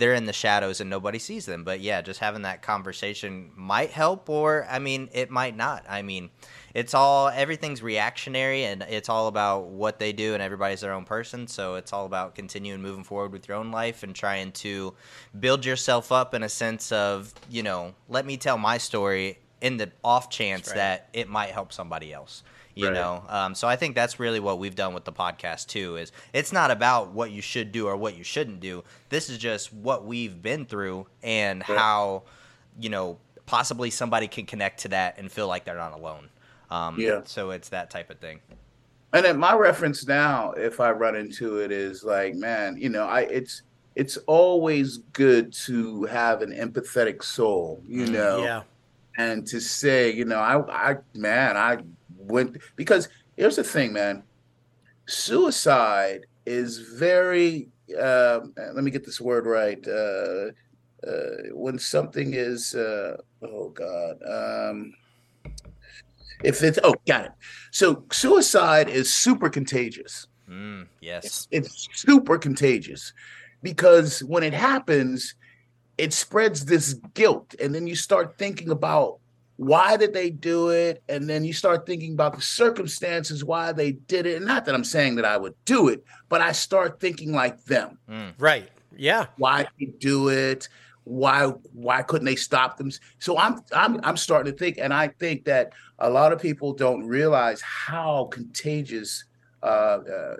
they're 0.00 0.14
in 0.14 0.26
the 0.26 0.32
shadows 0.32 0.80
and 0.80 0.90
nobody 0.90 1.18
sees 1.18 1.46
them. 1.46 1.62
But 1.62 1.80
yeah, 1.80 2.00
just 2.02 2.18
having 2.18 2.42
that 2.42 2.62
conversation 2.62 3.50
might 3.54 3.90
help, 3.90 4.28
or 4.28 4.66
I 4.68 4.78
mean, 4.78 5.08
it 5.12 5.30
might 5.30 5.56
not. 5.56 5.84
I 5.88 6.02
mean, 6.02 6.30
it's 6.74 6.94
all 6.94 7.28
everything's 7.28 7.82
reactionary 7.82 8.64
and 8.64 8.82
it's 8.82 9.08
all 9.08 9.26
about 9.28 9.66
what 9.66 9.98
they 9.98 10.12
do 10.12 10.34
and 10.34 10.42
everybody's 10.42 10.80
their 10.80 10.92
own 10.92 11.04
person 11.04 11.46
so 11.46 11.74
it's 11.74 11.92
all 11.92 12.06
about 12.06 12.34
continuing 12.34 12.80
moving 12.80 13.04
forward 13.04 13.32
with 13.32 13.48
your 13.48 13.56
own 13.56 13.70
life 13.70 14.02
and 14.02 14.14
trying 14.14 14.52
to 14.52 14.94
build 15.38 15.64
yourself 15.64 16.12
up 16.12 16.34
in 16.34 16.42
a 16.42 16.48
sense 16.48 16.92
of 16.92 17.34
you 17.50 17.62
know 17.62 17.94
let 18.08 18.24
me 18.24 18.36
tell 18.36 18.56
my 18.56 18.78
story 18.78 19.38
in 19.60 19.76
the 19.76 19.90
off 20.04 20.30
chance 20.30 20.68
right. 20.68 20.76
that 20.76 21.08
it 21.12 21.28
might 21.28 21.50
help 21.50 21.72
somebody 21.72 22.12
else 22.12 22.42
you 22.74 22.86
Right. 22.86 22.94
know 22.94 23.24
um, 23.28 23.54
so 23.54 23.66
i 23.68 23.76
think 23.76 23.94
that's 23.94 24.18
really 24.20 24.40
what 24.40 24.58
we've 24.58 24.74
done 24.76 24.94
with 24.94 25.04
the 25.04 25.12
podcast 25.12 25.66
too 25.66 25.96
is 25.96 26.12
it's 26.32 26.52
not 26.52 26.70
about 26.70 27.10
what 27.12 27.30
you 27.30 27.42
should 27.42 27.72
do 27.72 27.86
or 27.88 27.96
what 27.96 28.16
you 28.16 28.24
shouldn't 28.24 28.60
do 28.60 28.84
this 29.08 29.28
is 29.28 29.38
just 29.38 29.72
what 29.72 30.04
we've 30.04 30.40
been 30.40 30.64
through 30.66 31.06
and 31.22 31.62
Right. 31.68 31.78
how 31.78 32.22
you 32.78 32.88
know 32.88 33.18
possibly 33.46 33.90
somebody 33.90 34.28
can 34.28 34.46
connect 34.46 34.80
to 34.80 34.88
that 34.88 35.18
and 35.18 35.30
feel 35.30 35.48
like 35.48 35.64
they're 35.64 35.76
not 35.76 35.92
alone 35.92 36.28
um, 36.70 37.00
Yeah. 37.00 37.22
So 37.24 37.50
it's 37.50 37.70
that 37.70 37.90
type 37.90 38.10
of 38.10 38.20
thing. 38.20 38.38
And 39.12 39.24
then 39.24 39.36
my 39.40 39.54
reference 39.56 40.06
now, 40.06 40.52
if 40.52 40.78
I 40.78 40.92
run 40.92 41.16
into 41.16 41.58
it, 41.58 41.72
is 41.72 42.04
like, 42.04 42.36
man, 42.36 42.76
you 42.78 42.88
know, 42.88 43.06
I 43.06 43.22
it's 43.22 43.62
it's 43.96 44.16
always 44.28 44.98
good 45.12 45.52
to 45.66 46.04
have 46.04 46.42
an 46.42 46.52
empathetic 46.52 47.24
soul, 47.24 47.82
you 47.88 48.06
Mm, 48.06 48.12
know, 48.12 48.44
Yeah. 48.44 48.62
and 49.18 49.44
to 49.48 49.60
say, 49.60 50.12
you 50.12 50.24
know, 50.24 50.38
I 50.38 50.90
I 50.92 50.96
man, 51.12 51.56
I 51.56 51.78
went 52.20 52.58
because 52.76 53.08
here's 53.36 53.56
the 53.56 53.64
thing, 53.64 53.92
man, 53.92 54.22
suicide 55.06 56.26
is 56.46 56.78
very. 56.78 57.68
Uh, 57.98 58.40
let 58.74 58.84
me 58.84 58.90
get 58.90 59.04
this 59.04 59.20
word 59.20 59.46
right. 59.46 59.86
Uh, 59.86 60.50
uh, 61.06 61.48
when 61.52 61.78
something 61.78 62.34
is, 62.34 62.74
uh, 62.74 63.16
oh 63.42 63.70
God. 63.70 64.16
Um, 64.26 64.92
if 66.42 66.62
it's 66.62 66.78
oh 66.82 66.94
got 67.06 67.26
it 67.26 67.32
so 67.70 68.04
suicide 68.10 68.88
is 68.88 69.12
super 69.12 69.48
contagious 69.50 70.26
Mm, 70.48 70.88
yes. 71.00 71.46
it's 71.52 71.88
super 71.92 72.36
contagious 72.36 73.12
because 73.62 74.18
when 74.24 74.42
it 74.42 74.52
happens 74.52 75.36
it 75.96 76.12
spreads 76.12 76.64
this 76.64 76.94
guilt 77.14 77.54
and 77.60 77.72
then 77.72 77.86
you 77.86 77.94
start 77.94 78.36
thinking 78.36 78.70
about 78.70 79.20
why 79.60 79.94
did 79.98 80.14
they 80.14 80.30
do 80.30 80.70
it? 80.70 81.02
And 81.10 81.28
then 81.28 81.44
you 81.44 81.52
start 81.52 81.84
thinking 81.84 82.14
about 82.14 82.34
the 82.34 82.40
circumstances 82.40 83.44
why 83.44 83.72
they 83.72 83.92
did 83.92 84.24
it. 84.24 84.36
And 84.36 84.46
not 84.46 84.64
that 84.64 84.74
i'm 84.74 84.84
saying 84.84 85.16
that 85.16 85.26
i 85.26 85.36
would 85.36 85.54
do 85.66 85.88
it 85.88 86.02
but 86.30 86.40
i 86.40 86.50
start 86.50 86.98
thinking 86.98 87.32
like 87.32 87.62
them. 87.64 87.98
Mm, 88.08 88.32
Right. 88.38 88.70
Yeah. 88.96 89.26
why 89.36 89.66
they 89.78 89.86
do 89.98 90.30
it? 90.30 90.68
Why 91.04 91.48
why 91.74 92.00
couldn't 92.00 92.24
they 92.24 92.36
stop 92.36 92.78
them? 92.78 92.90
So 93.18 93.36
i'm 93.36 93.60
i'm 93.72 94.00
i'm 94.02 94.16
starting 94.16 94.50
to 94.50 94.58
think 94.58 94.78
and 94.78 94.94
i 94.94 95.08
think 95.08 95.44
that 95.44 95.72
a 95.98 96.08
lot 96.08 96.32
of 96.32 96.40
people 96.40 96.72
don't 96.72 97.04
realize 97.06 97.60
how 97.60 98.28
contagious 98.32 99.24
uh, 99.62 99.98
uh 100.16 100.36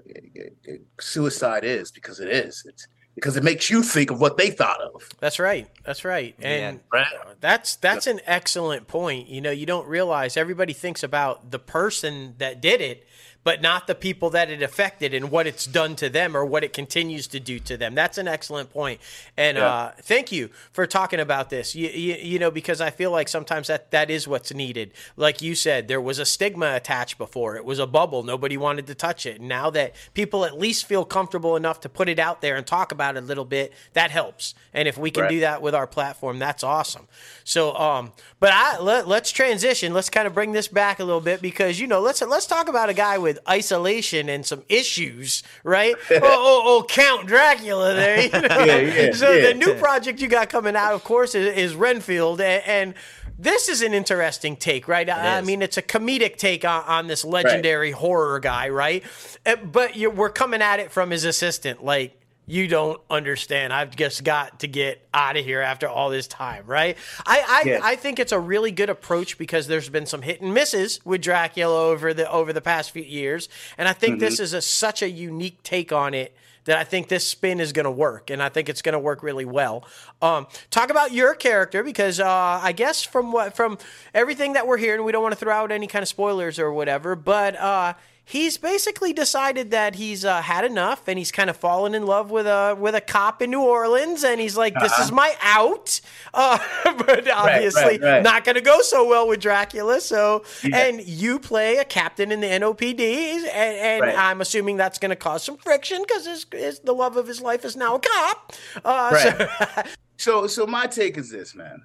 suicide 0.99 1.65
is 1.65 1.91
because 1.91 2.21
it 2.21 2.31
is. 2.31 2.65
It's 2.67 2.87
because 3.15 3.37
it 3.37 3.43
makes 3.43 3.69
you 3.71 3.83
think 3.83 4.11
of 4.11 4.21
what 4.21 4.37
they 4.37 4.51
thought 4.51 4.81
of 4.81 5.09
That's 5.19 5.39
right. 5.39 5.69
That's 5.85 6.05
right. 6.05 6.35
And 6.41 6.81
Right. 6.93 7.07
that's 7.41 7.77
that's 7.77 8.07
an 8.07 8.21
excellent 8.27 8.87
point. 8.89 9.29
You 9.29 9.41
know, 9.41 9.51
you 9.51 9.67
don't 9.67 9.87
realize 9.87 10.37
everybody 10.37 10.73
thinks 10.73 11.03
about 11.03 11.51
the 11.51 11.59
person 11.59 12.35
that 12.39 12.61
did 12.61 12.81
it, 12.81 13.07
but 13.43 13.63
not 13.63 13.87
the 13.87 13.95
people 13.95 14.29
that 14.31 14.51
it 14.51 14.63
affected 14.63 15.15
and 15.15 15.31
what 15.31 15.47
it's 15.47 15.65
done 15.65 15.97
to 15.97 16.09
them 16.11 16.37
or 16.37 16.45
what 16.45 16.63
it 16.63 16.73
continues 16.75 17.27
to 17.27 17.41
do 17.41 17.59
to 17.59 17.77
them. 17.77 17.95
That's 17.95 18.19
an 18.19 18.29
excellent 18.29 18.71
point. 18.71 19.01
And 19.37 19.57
Yeah. 19.57 19.67
uh, 19.67 19.93
thank 20.03 20.31
you 20.31 20.51
for 20.73 20.87
talking 20.87 21.21
about 21.21 21.49
this. 21.49 21.75
You, 21.75 21.89
you, 21.89 22.15
you 22.17 22.39
know, 22.39 22.51
because 22.51 22.83
I 22.83 22.91
feel 22.91 23.11
like 23.11 23.29
sometimes 23.29 23.69
that 23.69 23.91
that 23.93 24.11
is 24.11 24.29
what's 24.29 24.53
needed. 24.53 24.93
Like 25.17 25.41
you 25.41 25.55
said, 25.55 25.89
there 25.89 26.01
was 26.03 26.19
a 26.19 26.27
stigma 26.27 26.75
attached 26.75 27.17
before. 27.17 27.57
It 27.57 27.65
was 27.65 27.79
a 27.79 27.87
bubble. 27.87 28.23
Nobody 28.23 28.59
wanted 28.59 28.87
to 28.89 28.95
touch 28.95 29.25
it. 29.25 29.41
Now 29.41 29.71
that 29.71 29.95
people 30.13 30.45
at 30.45 30.59
least 30.59 30.85
feel 30.85 31.07
comfortable 31.07 31.57
enough 31.57 31.81
to 31.81 31.89
put 31.89 32.11
it 32.11 32.19
out 32.19 32.43
there 32.43 32.57
and 32.57 32.67
talk 32.67 32.93
about 32.93 33.17
it 33.17 33.23
a 33.23 33.27
little 33.27 33.47
bit, 33.47 33.73
that 33.95 34.11
helps. 34.11 34.55
And 34.75 34.87
if 34.87 34.99
we 34.99 35.11
can 35.11 35.23
Right. 35.23 35.31
do 35.31 35.41
that 35.41 35.63
with 35.63 35.75
our 35.75 35.87
platform, 35.87 36.39
that's 36.39 36.63
awesome. 36.63 37.09
So, 37.45 37.75
um, 37.77 38.13
but 38.39 38.53
I 38.53 38.79
let, 38.81 39.09
let's 39.09 39.31
transition. 39.31 39.95
Let's 39.95 40.11
kind 40.11 40.27
of 40.27 40.35
bring 40.35 40.53
this 40.53 40.69
back 40.69 41.01
a 41.01 41.05
little 41.05 41.21
bit 41.23 41.41
because 41.41 41.81
you 41.81 41.87
know, 41.87 42.01
let's 42.01 42.21
let's 42.21 42.47
talk 42.47 42.69
about 42.69 42.89
a 42.91 42.95
guy 42.95 43.17
with 43.19 43.30
isolation 43.49 44.29
and 44.29 44.45
some 44.45 44.63
issues, 44.69 45.43
right? 45.65 45.95
oh, 46.11 46.21
oh, 46.23 46.63
oh, 46.65 46.85
Count 46.89 47.27
Dracula 47.27 47.95
there. 47.95 48.21
You 48.23 48.31
know? 48.31 48.41
Yeah, 48.61 48.79
yeah, 48.79 49.13
so 49.13 49.31
yeah. 49.33 49.49
the 49.49 49.55
new 49.55 49.75
project 49.75 50.21
you 50.21 50.29
got 50.29 50.49
coming 50.51 50.77
out, 50.77 50.93
of 50.93 51.03
course, 51.05 51.35
is, 51.35 51.57
is 51.57 51.75
Renfield, 51.75 52.41
and, 52.41 52.63
and 52.67 52.95
this 53.39 53.69
is 53.69 53.81
an 53.81 53.95
interesting 53.95 54.55
take, 54.57 54.87
right? 54.87 55.09
I, 55.09 55.39
I 55.39 55.41
mean, 55.41 55.63
it's 55.63 55.79
a 55.79 55.83
comedic 55.83 56.37
take 56.37 56.65
on, 56.65 56.85
on 56.85 57.07
this 57.07 57.25
legendary 57.25 57.91
horror 57.91 58.39
guy, 58.39 58.69
right? 58.69 59.03
Uh, 59.47 59.57
But 59.57 59.97
you 59.97 60.11
we're 60.11 60.29
coming 60.31 60.61
at 60.61 60.81
it 60.81 60.91
from 60.91 61.11
his 61.11 61.25
assistant, 61.25 61.83
like. 61.85 62.20
You 62.51 62.67
don't 62.67 63.01
understand. 63.09 63.73
I've 63.73 63.95
just 63.95 64.25
got 64.25 64.61
to 64.61 64.67
get 64.67 65.07
out 65.15 65.37
of 65.37 65.45
here 65.45 65.61
after 65.61 65.89
all 65.89 66.11
this 66.11 66.27
time, 66.27 66.65
right? 66.67 66.97
I 67.25 67.63
I, 67.65 67.69
Yeah. 67.69 67.81
I 67.81 67.95
think 67.95 68.19
it's 68.19 68.33
a 68.33 68.41
really 68.41 68.73
good 68.73 68.91
approach 68.91 69.39
because 69.39 69.69
there's 69.69 69.89
been 69.89 70.07
some 70.07 70.23
hit 70.23 70.41
and 70.41 70.53
misses 70.53 70.99
with 71.05 71.23
Dracula 71.23 71.81
over 71.91 72.13
the 72.13 72.29
over 72.29 72.53
the 72.53 72.61
past 72.61 72.91
few 72.91 73.05
years, 73.05 73.49
and 73.79 73.89
I 73.89 73.93
think 73.93 74.19
this 74.19 74.41
is 74.41 74.53
a, 74.53 74.61
such 74.61 75.01
a 75.01 75.09
unique 75.09 75.63
take 75.63 75.93
on 75.93 76.13
it 76.13 76.35
that 76.65 76.77
I 76.77 76.85
think 76.85 77.09
this 77.09 77.27
spin 77.27 77.61
is 77.61 77.73
going 77.73 77.85
to 77.85 77.91
work, 77.91 78.31
and 78.31 78.43
I 78.43 78.49
think 78.49 78.69
it's 78.69 78.83
going 78.83 78.93
to 78.95 78.99
work 78.99 79.23
really 79.23 79.45
well. 79.45 79.85
Um, 80.21 80.47
talk 80.71 80.91
about 80.91 81.13
your 81.13 81.35
character 81.35 81.83
because 81.83 82.21
uh, 82.21 82.61
I 82.63 82.73
guess 82.73 83.03
from 83.03 83.33
what 83.33 83.55
from 83.55 83.79
everything 84.13 84.55
that 84.55 84.67
we're 84.67 84.77
hearing, 84.77 85.05
we 85.05 85.13
don't 85.13 85.23
want 85.23 85.33
to 85.33 85.39
throw 85.39 85.55
out 85.55 85.71
any 85.73 85.87
kind 85.87 86.03
of 86.03 86.09
spoilers 86.09 86.59
or 86.59 86.73
whatever, 86.73 87.15
but 87.17 87.57
uh, 87.57 87.95
he's 88.31 88.57
basically 88.59 89.13
decided 89.13 89.71
that 89.73 89.97
he's 89.97 90.25
uh, 90.25 90.41
had 90.41 90.65
enough, 90.65 91.09
and 91.09 91.19
he's 91.19 91.33
kind 91.33 91.51
of 91.51 91.57
fallen 91.57 91.95
in 91.95 92.07
love 92.07 92.31
with 92.31 92.47
a 92.47 92.77
with 92.79 92.95
a 92.95 93.01
cop 93.01 93.43
in 93.43 93.51
New 93.51 93.61
Orleans, 93.63 94.23
and 94.25 94.41
he's 94.41 94.57
like, 94.57 94.75
"This 94.81 94.97
is 94.99 95.11
my 95.11 95.35
out," 95.43 96.01
uh, 96.35 96.59
but 96.85 97.29
obviously 97.31 97.83
right, 97.83 98.01
right. 98.03 98.23
not 98.23 98.45
going 98.45 98.55
to 98.55 98.61
go 98.61 98.81
so 98.83 99.07
well 99.09 99.27
with 99.29 99.41
Dracula. 99.41 100.01
So, 100.01 100.45
Yeah. 100.63 100.77
and 100.79 101.07
you 101.07 101.39
play 101.39 101.79
a 101.79 101.85
captain 101.85 102.31
in 102.33 102.41
the 102.41 102.47
NOPD, 102.47 103.01
and, 103.01 103.47
and 103.49 104.01
Right. 104.03 104.17
I'm 104.17 104.41
assuming 104.41 104.77
that's 104.77 104.99
going 104.99 105.11
to 105.11 105.17
cause 105.17 105.43
some 105.45 105.57
friction 105.57 106.03
because 106.07 106.27
his, 106.27 106.47
his 106.53 106.79
the 106.81 106.93
love 106.95 107.17
of 107.17 107.27
his 107.27 107.41
life 107.41 107.65
is 107.65 107.77
now 107.77 107.97
a 107.97 108.01
cop. 108.01 108.53
Uh, 108.85 109.11
Right. 109.13 109.49
so- 109.77 109.83
So, 110.21 110.47
so 110.49 110.67
my 110.67 110.87
take 110.87 111.17
is 111.17 111.31
this, 111.31 111.55
man. 111.55 111.83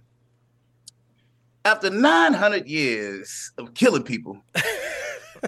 After 1.64 1.90
900 1.90 2.68
years 2.68 3.52
of 3.58 3.74
killing 3.74 4.04
people, 4.04 4.42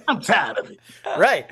I'm 0.08 0.22
tired 0.22 0.58
of 0.58 0.72
it. 0.72 0.80
Right. 1.18 1.46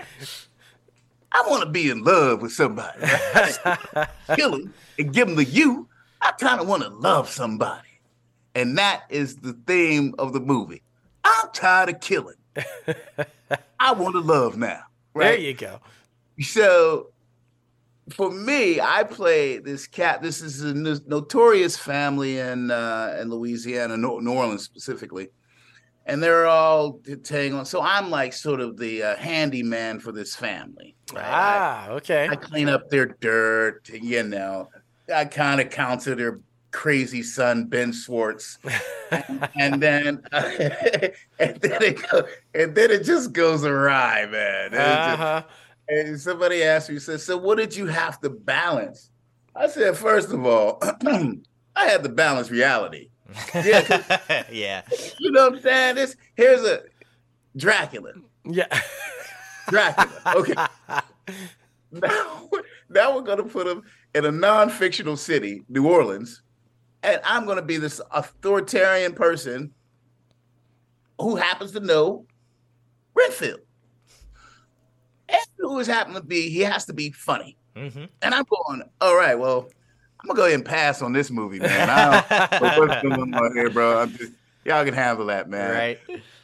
I 1.32 1.44
want 1.48 1.64
to 1.64 1.70
be 1.70 1.90
in 1.90 2.04
love 2.04 2.42
with 2.42 2.54
somebody. 2.54 3.00
Kill 4.36 4.52
them 4.52 4.74
and 4.98 5.14
give 5.14 5.28
them 5.28 5.36
to 5.38 5.44
you. 5.44 5.88
I 6.22 6.32
kind 6.32 6.62
of 6.62 6.68
want 6.68 6.84
to 6.84 6.90
love 6.90 7.30
somebody. 7.30 7.88
And 8.56 8.78
that 8.78 9.04
is 9.10 9.38
the 9.38 9.54
theme 9.68 10.16
of 10.18 10.32
the 10.34 10.40
movie. 10.40 10.82
I'm 11.26 11.50
tired 11.52 11.90
of 11.90 12.00
killing. 12.00 12.38
I 13.80 13.94
want 13.94 14.14
to 14.14 14.22
love 14.22 14.58
now. 14.58 14.84
Right? 15.14 15.32
There 15.32 15.40
you 15.40 15.54
go. 15.54 15.82
So 16.40 17.10
for 18.10 18.32
me, 18.32 18.80
I 18.80 19.04
play 19.04 19.58
this 19.58 19.88
cat. 19.88 20.22
This 20.22 20.42
is 20.42 20.62
a 20.62 20.74
notorious 20.74 21.78
family 21.78 22.38
in 22.38 22.72
uh, 22.72 23.18
in 23.20 23.30
Louisiana, 23.30 23.98
New 23.98 24.32
Orleans 24.32 24.64
specifically, 24.64 25.30
and 26.06 26.22
they're 26.22 26.48
all 26.48 27.00
on. 27.34 27.66
So 27.66 27.82
I'm 27.82 28.10
like 28.10 28.34
sort 28.34 28.60
of 28.60 28.78
the 28.78 29.04
uh, 29.04 29.16
handyman 29.16 30.00
for 30.00 30.12
this 30.12 30.36
family. 30.36 30.96
Right? 31.14 31.24
Ah, 31.26 31.90
okay. 31.90 32.28
I 32.30 32.36
clean 32.36 32.70
up 32.70 32.90
their 32.90 33.06
dirt. 33.20 33.90
You 33.90 34.24
know, 34.24 34.70
I 35.14 35.26
kind 35.26 35.60
of 35.60 35.70
counsel 35.70 36.16
their 36.16 36.40
crazy 36.72 37.24
son 37.24 37.66
Ben 37.66 37.92
Schwartz, 37.94 38.60
and, 39.12 39.50
and 39.60 39.82
then 39.82 40.22
uh, 40.32 40.52
and 41.40 41.62
then 41.62 41.84
it 41.84 42.12
go, 42.12 42.24
and 42.54 42.76
then 42.76 42.92
it 42.92 43.04
just 43.04 43.34
goes 43.34 43.64
awry, 43.64 44.26
man. 44.28 44.74
Uh-huh. 44.74 45.42
Just, 45.42 45.54
and 45.88 46.20
somebody 46.20 46.64
asked 46.64 46.90
me, 46.90 47.00
said, 47.00 47.22
"So 47.22 47.38
what 47.38 47.58
did 47.58 47.76
you 47.76 47.88
have 47.88 48.20
to 48.22 48.30
balance?" 48.30 49.10
I 49.56 49.68
said, 49.68 49.96
first 49.96 50.32
of 50.32 50.46
all, 50.46 50.80
I 50.82 51.86
had 51.86 52.04
to 52.04 52.10
balance 52.10 52.52
reality. 52.52 53.10
Yeah, 53.54 54.44
yeah. 54.52 54.82
You 55.20 55.32
know 55.32 55.50
what 55.50 55.56
I'm 55.56 55.62
saying? 55.62 55.96
This 55.96 56.16
here's 56.36 56.64
a 56.64 56.84
Dracula. 57.58 58.14
Yeah, 58.46 58.68
Dracula. 59.70 60.34
Okay. 60.36 60.54
now, 61.92 62.50
now 62.90 63.16
we're 63.16 63.22
gonna 63.22 63.44
put 63.44 63.68
him 63.68 63.84
in 64.14 64.26
a 64.26 64.32
non-fictional 64.32 65.18
city, 65.18 65.64
New 65.70 65.88
Orleans, 65.88 66.42
and 67.04 67.20
I'm 67.24 67.46
gonna 67.46 67.62
be 67.62 67.78
this 67.78 68.00
authoritarian 68.12 69.14
person 69.14 69.74
who 71.20 71.36
happens 71.36 71.72
to 71.72 71.80
know 71.80 72.26
Renfield 73.16 73.62
and 75.30 75.42
who 75.58 75.80
is 75.80 75.88
happened 75.88 76.16
to 76.16 76.24
be, 76.24 76.50
he 76.50 76.60
has 76.60 76.86
to 76.86 76.94
be 76.94 77.12
funny. 77.12 77.58
Mm-hmm. 77.76 78.06
And 78.22 78.36
I'm 78.36 78.46
going, 78.46 78.84
all 79.02 79.16
right, 79.16 79.36
well, 79.36 79.70
I'm 80.26 80.30
gonna 80.30 80.38
go 80.38 80.44
ahead 80.46 80.56
and 80.56 80.66
pass 80.66 81.04
on 81.04 81.14
this 81.14 81.30
movie, 81.30 81.60
man. 81.60 81.88
I 81.88 82.48
don't 82.60 82.62
what's 82.80 83.02
going 83.04 83.32
on 83.36 83.54
here, 83.54 83.70
bro. 83.70 84.00
I'm 84.00 84.12
just 84.12 84.32
y'all 84.64 84.84
can 84.84 84.96
handle 84.96 85.28
that, 85.28 85.48
man. 85.48 85.72
Right. 85.72 86.00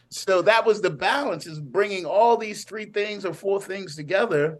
So 0.10 0.44
that 0.44 0.68
was 0.68 0.82
the 0.82 0.92
balance 0.92 1.48
is 1.48 1.60
bringing 1.60 2.06
all 2.06 2.38
these 2.38 2.64
three 2.64 2.86
things 2.86 3.26
or 3.26 3.34
four 3.34 3.60
things 3.60 3.96
together 3.96 4.60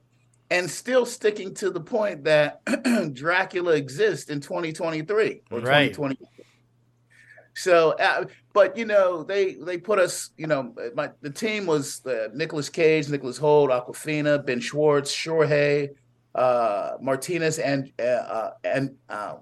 and 0.50 0.68
still 0.68 1.06
sticking 1.06 1.54
to 1.54 1.70
the 1.70 1.80
point 1.80 2.24
that 2.24 2.62
Dracula 3.14 3.76
exists 3.76 4.32
in 4.32 4.42
2023 4.42 5.42
or 5.52 5.60
right. 5.60 5.94
2020. 5.94 6.18
So, 7.54 7.92
uh, 7.92 8.26
but 8.54 8.76
you 8.76 8.86
know, 8.86 9.22
they 9.22 9.54
they 9.54 9.78
put 9.78 10.00
us. 10.00 10.32
You 10.36 10.48
know, 10.48 10.74
my 10.96 11.12
the 11.22 11.30
team 11.30 11.68
was 11.68 12.04
uh, 12.08 12.30
Nicolas 12.34 12.70
Cage, 12.70 13.08
Nicholas 13.08 13.38
Hoult, 13.38 13.70
Awkwafina, 13.70 14.44
Ben 14.44 14.60
Schwartz, 14.60 15.16
Shohreh, 15.16 15.90
uh, 16.36 16.92
Martinez, 17.02 17.60
and 17.60 17.92
uh, 18.00 18.04
uh 18.04 18.52
and 18.64 18.96
uh, 19.10 19.36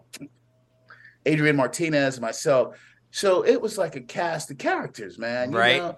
Adrian 1.25 1.55
Martinez, 1.55 2.19
myself. 2.19 2.77
So 3.11 3.43
it 3.43 3.59
was 3.59 3.77
like 3.77 3.95
a 3.95 4.01
cast 4.01 4.51
of 4.51 4.57
characters, 4.57 5.17
man. 5.17 5.51
right. 5.51 5.77
Know? 5.77 5.97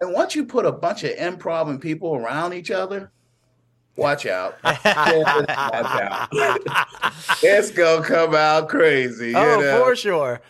And 0.00 0.12
once 0.12 0.34
you 0.34 0.46
put 0.46 0.64
a 0.64 0.72
bunch 0.72 1.04
of 1.04 1.12
improv 1.16 1.68
and 1.68 1.80
people 1.80 2.14
around 2.16 2.54
each 2.54 2.70
other, 2.70 3.12
watch 3.96 4.26
out. 4.26 4.56
watch 4.64 4.86
out. 4.86 6.28
it's 7.42 7.70
gonna 7.70 8.02
come 8.02 8.34
out 8.34 8.68
crazy. 8.68 9.34
oh, 9.34 9.60
know? 9.60 9.84
for 9.84 9.94
sure. 9.94 10.40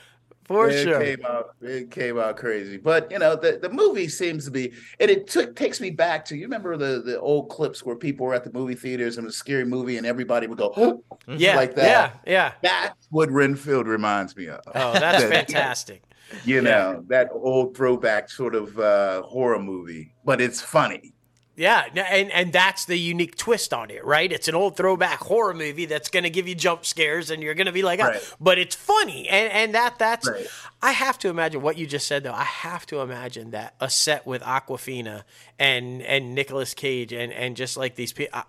For 0.51 0.69
it 0.69 0.83
sure. 0.83 1.01
Came 1.01 1.25
out, 1.25 1.55
it 1.63 1.93
came 1.93 2.19
out 2.19 2.37
crazy. 2.37 2.77
But 2.77 3.09
you 3.13 3.21
know, 3.21 3.37
the, 3.37 3.61
the 3.63 3.69
movie 3.69 4.09
seems 4.09 4.47
to 4.47 4.51
be 4.51 4.73
and 4.99 5.09
it 5.09 5.29
took 5.29 5.55
takes 5.55 5.81
me 5.81 5.91
back 5.91 6.25
to 6.25 6.37
you 6.37 6.43
remember 6.43 6.77
the, 6.77 7.03
the 7.03 7.21
old 7.21 7.51
clips 7.51 7.87
where 7.87 7.95
people 7.95 8.27
were 8.27 8.35
at 8.35 8.43
the 8.43 8.53
movie 8.53 8.75
theaters 8.75 9.17
and 9.17 9.29
a 9.29 9.31
scary 9.31 9.65
movie 9.65 9.97
and 9.97 10.05
everybody 10.05 10.49
would 10.49 10.59
go, 10.59 10.73
oh, 10.77 11.05
yeah, 11.29 11.55
like 11.55 11.77
that. 11.77 12.21
Yeah, 12.27 12.33
yeah. 12.33 12.53
That's 12.63 13.07
what 13.11 13.31
Renfield 13.31 13.87
reminds 13.87 14.35
me 14.35 14.49
of. 14.49 14.59
Oh, 14.75 14.93
that's 14.95 15.23
fantastic. 15.33 16.03
You 16.45 16.63
know, 16.63 16.95
yeah. 16.95 17.01
that 17.07 17.31
old 17.33 17.77
throwback 17.77 18.29
sort 18.29 18.57
of 18.57 18.77
uh, 18.77 19.23
horror 19.23 19.61
movie, 19.61 20.13
but 20.25 20.41
it's 20.41 20.61
funny. 20.61 21.15
Yeah, 21.61 21.85
and 21.95 22.33
and 22.33 22.55
that's 22.55 22.87
the 22.87 22.97
unique 22.97 23.37
twist 23.37 23.75
on 23.75 23.91
it, 23.91 24.03
right? 24.03 24.33
It's 24.33 24.49
an 24.49 24.55
old 24.55 24.79
throwback 24.79 25.19
horror 25.19 25.53
movie 25.53 25.85
that's 25.85 26.09
going 26.09 26.23
to 26.23 26.31
give 26.31 26.49
you 26.49 26.55
jump 26.55 26.87
scares, 26.87 27.31
and 27.31 27.43
you're 27.43 27.53
going 27.53 27.67
to 27.67 27.73
be 27.73 27.83
like, 27.83 28.01
oh, 28.01 28.05
right. 28.05 28.35
but 28.41 28.57
it's 28.57 28.75
funny, 28.75 29.29
and 29.29 29.53
and 29.53 29.75
that 29.75 29.99
that's. 29.99 30.27
Right. 30.27 30.47
I 30.81 30.93
have 30.93 31.19
to 31.19 31.29
imagine 31.29 31.61
what 31.61 31.77
you 31.77 31.87
just 31.87 32.07
said 32.07 32.23
though. 32.23 32.33
I 32.33 32.45
have 32.45 32.87
to 32.87 33.01
imagine 33.01 33.51
that 33.51 33.75
a 33.79 33.91
set 33.91 34.27
with 34.27 34.41
Awkwafina 34.41 35.25
and 35.59 36.01
and 36.01 36.35
Nicolas 36.35 36.73
Cage 36.73 37.13
and 37.13 37.31
and 37.31 37.59
just 37.59 37.77
like 37.77 37.95
these 37.95 38.15
people. 38.15 38.39
Uh, 38.39 38.45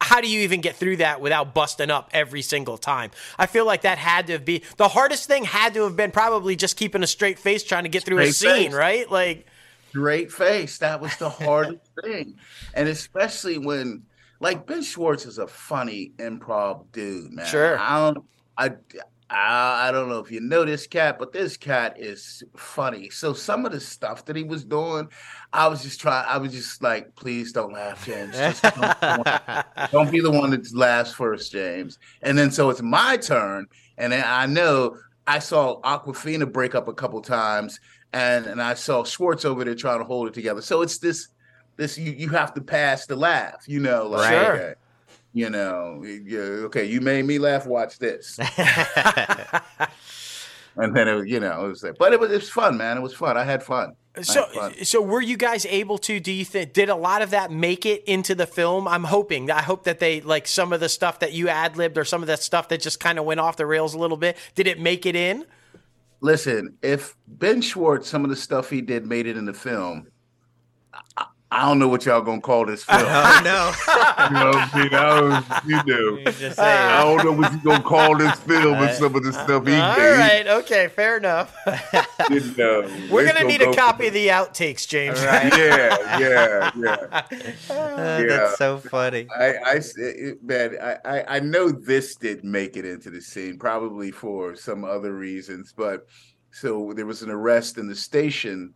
how 0.00 0.22
do 0.22 0.28
you 0.28 0.40
even 0.40 0.62
get 0.62 0.76
through 0.76 0.96
that 0.96 1.20
without 1.20 1.52
busting 1.52 1.90
up 1.90 2.08
every 2.14 2.40
single 2.40 2.78
time? 2.78 3.10
I 3.38 3.44
feel 3.44 3.66
like 3.66 3.82
that 3.82 3.98
had 3.98 4.28
to 4.28 4.38
be 4.38 4.62
the 4.78 4.88
hardest 4.88 5.26
thing. 5.26 5.44
Had 5.44 5.74
to 5.74 5.82
have 5.82 5.94
been 5.94 6.10
probably 6.10 6.56
just 6.56 6.78
keeping 6.78 7.02
a 7.02 7.06
straight 7.06 7.38
face, 7.38 7.62
trying 7.62 7.82
to 7.82 7.90
get 7.90 8.04
through 8.04 8.16
straight 8.32 8.52
a 8.52 8.56
scene, 8.56 8.70
face. 8.70 8.78
right? 8.78 9.10
Like 9.10 9.46
straight 9.90 10.32
face. 10.32 10.78
That 10.78 11.00
was 11.00 11.16
the 11.16 11.28
hardest 11.28 11.90
thing. 12.02 12.36
And 12.74 12.88
especially 12.88 13.58
when 13.58 14.04
like 14.40 14.66
Ben 14.66 14.82
Schwartz 14.82 15.26
is 15.26 15.38
a 15.38 15.46
funny 15.46 16.12
improv 16.16 16.90
dude, 16.92 17.32
man. 17.32 17.46
Sure. 17.46 17.78
I 17.78 17.98
don't 17.98 18.24
I 18.56 18.70
I, 19.30 19.88
I 19.88 19.92
don't 19.92 20.08
know 20.08 20.18
if 20.18 20.32
you 20.32 20.40
know 20.40 20.64
this 20.64 20.88
cat, 20.88 21.16
but 21.18 21.32
this 21.32 21.56
cat 21.56 21.94
is 21.98 22.42
funny. 22.56 23.10
So 23.10 23.32
some 23.32 23.64
of 23.64 23.70
the 23.70 23.78
stuff 23.78 24.24
that 24.24 24.34
he 24.34 24.42
was 24.42 24.64
doing, 24.64 25.08
I 25.52 25.68
was 25.68 25.84
just 25.84 26.00
trying. 26.00 26.26
I 26.26 26.36
was 26.38 26.52
just 26.52 26.82
like, 26.82 27.14
please 27.14 27.52
don't 27.52 27.72
laugh, 27.72 28.04
James. 28.04 28.36
Don't, 28.60 29.26
don't, 29.92 30.10
be 30.10 30.20
the 30.20 30.32
one 30.32 30.50
that 30.50 30.74
laughs 30.74 31.12
first, 31.12 31.52
James. 31.52 31.98
And 32.22 32.36
then 32.36 32.50
so 32.50 32.70
it's 32.70 32.82
my 32.82 33.16
turn, 33.18 33.66
and 33.98 34.12
then 34.12 34.24
I 34.26 34.46
know 34.46 34.96
I 35.28 35.38
saw 35.38 35.80
Awkwafina 35.82 36.50
break 36.52 36.74
up 36.74 36.88
a 36.88 36.92
couple 36.92 37.22
times, 37.22 37.78
and 38.12 38.46
and 38.46 38.60
I 38.60 38.74
saw 38.74 39.04
Schwartz 39.04 39.44
over 39.44 39.64
there 39.64 39.74
trying 39.74 39.98
to 39.98 40.04
hold 40.04 40.28
it 40.28 40.34
together. 40.34 40.62
So 40.62 40.82
it's 40.82 40.98
this 40.98 41.28
this 41.76 41.96
you 41.96 42.12
you 42.12 42.28
have 42.30 42.54
to 42.54 42.60
pass 42.60 43.06
the 43.06 43.16
laugh, 43.16 43.64
you 43.66 43.80
know, 43.80 44.06
like 44.08 44.32
sure. 44.32 44.56
okay, 44.56 44.74
you 45.32 45.50
know, 45.50 46.02
yeah, 46.04 46.40
okay, 46.66 46.84
you 46.84 47.00
made 47.00 47.24
me 47.24 47.38
laugh. 47.38 47.66
Watch 47.66 47.98
this. 47.98 48.38
and 50.76 50.94
then 50.94 51.08
it, 51.08 51.14
was, 51.14 51.26
you 51.26 51.40
know, 51.40 51.66
it 51.66 51.68
was, 51.68 51.84
but 51.98 52.12
it 52.12 52.20
was 52.20 52.30
it 52.32 52.40
was 52.40 52.50
fun, 52.50 52.76
man. 52.76 52.96
It 52.98 53.00
was 53.00 53.14
fun. 53.14 53.36
I 53.36 53.44
had 53.44 53.62
fun. 53.62 53.94
So, 54.22 54.72
so 54.82 55.00
were 55.00 55.20
you 55.20 55.36
guys 55.36 55.64
able 55.66 55.96
to? 55.98 56.18
Do 56.18 56.32
you 56.32 56.44
think 56.44 56.72
did 56.72 56.88
a 56.88 56.96
lot 56.96 57.22
of 57.22 57.30
that 57.30 57.52
make 57.52 57.86
it 57.86 58.02
into 58.04 58.34
the 58.34 58.46
film? 58.46 58.88
I'm 58.88 59.04
hoping. 59.04 59.52
I 59.52 59.62
hope 59.62 59.84
that 59.84 60.00
they 60.00 60.20
like 60.20 60.48
some 60.48 60.72
of 60.72 60.80
the 60.80 60.88
stuff 60.88 61.20
that 61.20 61.32
you 61.32 61.48
ad 61.48 61.76
libbed 61.76 61.96
or 61.96 62.04
some 62.04 62.20
of 62.20 62.26
that 62.26 62.42
stuff 62.42 62.68
that 62.70 62.80
just 62.80 62.98
kind 62.98 63.20
of 63.20 63.24
went 63.24 63.38
off 63.38 63.56
the 63.56 63.66
rails 63.66 63.94
a 63.94 63.98
little 63.98 64.16
bit. 64.16 64.36
Did 64.56 64.66
it 64.66 64.80
make 64.80 65.06
it 65.06 65.14
in? 65.14 65.46
Listen, 66.20 66.76
if 66.82 67.16
Ben 67.26 67.60
Schwartz, 67.60 68.08
some 68.08 68.24
of 68.24 68.30
the 68.30 68.36
stuff 68.36 68.70
he 68.70 68.80
did 68.80 69.06
made 69.06 69.26
it 69.26 69.36
in 69.36 69.44
the 69.44 69.54
film, 69.54 70.06
I 71.52 71.66
don't 71.66 71.80
know 71.80 71.88
what 71.88 72.06
y'all 72.06 72.20
gonna 72.20 72.40
call 72.40 72.64
this 72.66 72.84
film. 72.84 73.00
Oh 73.10 73.40
no! 73.44 73.72
you 74.28 74.34
know, 74.34 74.50
what 74.50 74.72
I 74.72 74.78
mean, 74.78 74.94
I 74.94 75.60
you 75.66 75.82
know, 75.84 76.32
I 76.58 77.02
don't 77.02 77.24
know 77.24 77.32
what 77.32 77.52
you 77.52 77.58
gonna 77.58 77.82
call 77.82 78.16
this 78.16 78.38
film 78.40 78.74
and 78.74 78.94
some 78.94 79.14
of 79.14 79.24
the 79.24 79.32
stuff 79.32 79.66
he 79.66 79.74
All 79.74 79.94
did. 79.96 80.12
All 80.12 80.18
right, 80.18 80.46
okay, 80.46 80.88
fair 80.88 81.16
enough. 81.16 81.56
you 82.30 82.40
know, 82.56 82.88
We're 83.10 83.26
gonna 83.26 83.44
need 83.44 83.62
a 83.62 83.74
copy 83.74 84.06
of 84.06 84.14
the 84.14 84.28
outtakes, 84.28 84.86
James. 84.86 85.20
Right? 85.20 85.52
yeah, 85.56 86.18
yeah, 86.18 86.70
yeah. 86.76 87.22
Uh, 87.68 88.18
yeah. 88.20 88.26
That's 88.26 88.58
so 88.58 88.78
funny. 88.78 89.26
I, 89.36 89.56
I, 89.64 89.80
man, 90.42 90.76
I, 91.04 91.24
I 91.36 91.40
know 91.40 91.70
this 91.70 92.14
did 92.14 92.44
make 92.44 92.76
it 92.76 92.84
into 92.84 93.10
the 93.10 93.20
scene, 93.20 93.58
probably 93.58 94.10
for 94.10 94.54
some 94.54 94.84
other 94.84 95.14
reasons, 95.14 95.74
but 95.76 96.06
so 96.52 96.92
there 96.94 97.06
was 97.06 97.22
an 97.22 97.30
arrest 97.30 97.78
in 97.78 97.88
the 97.88 97.96
station 97.96 98.74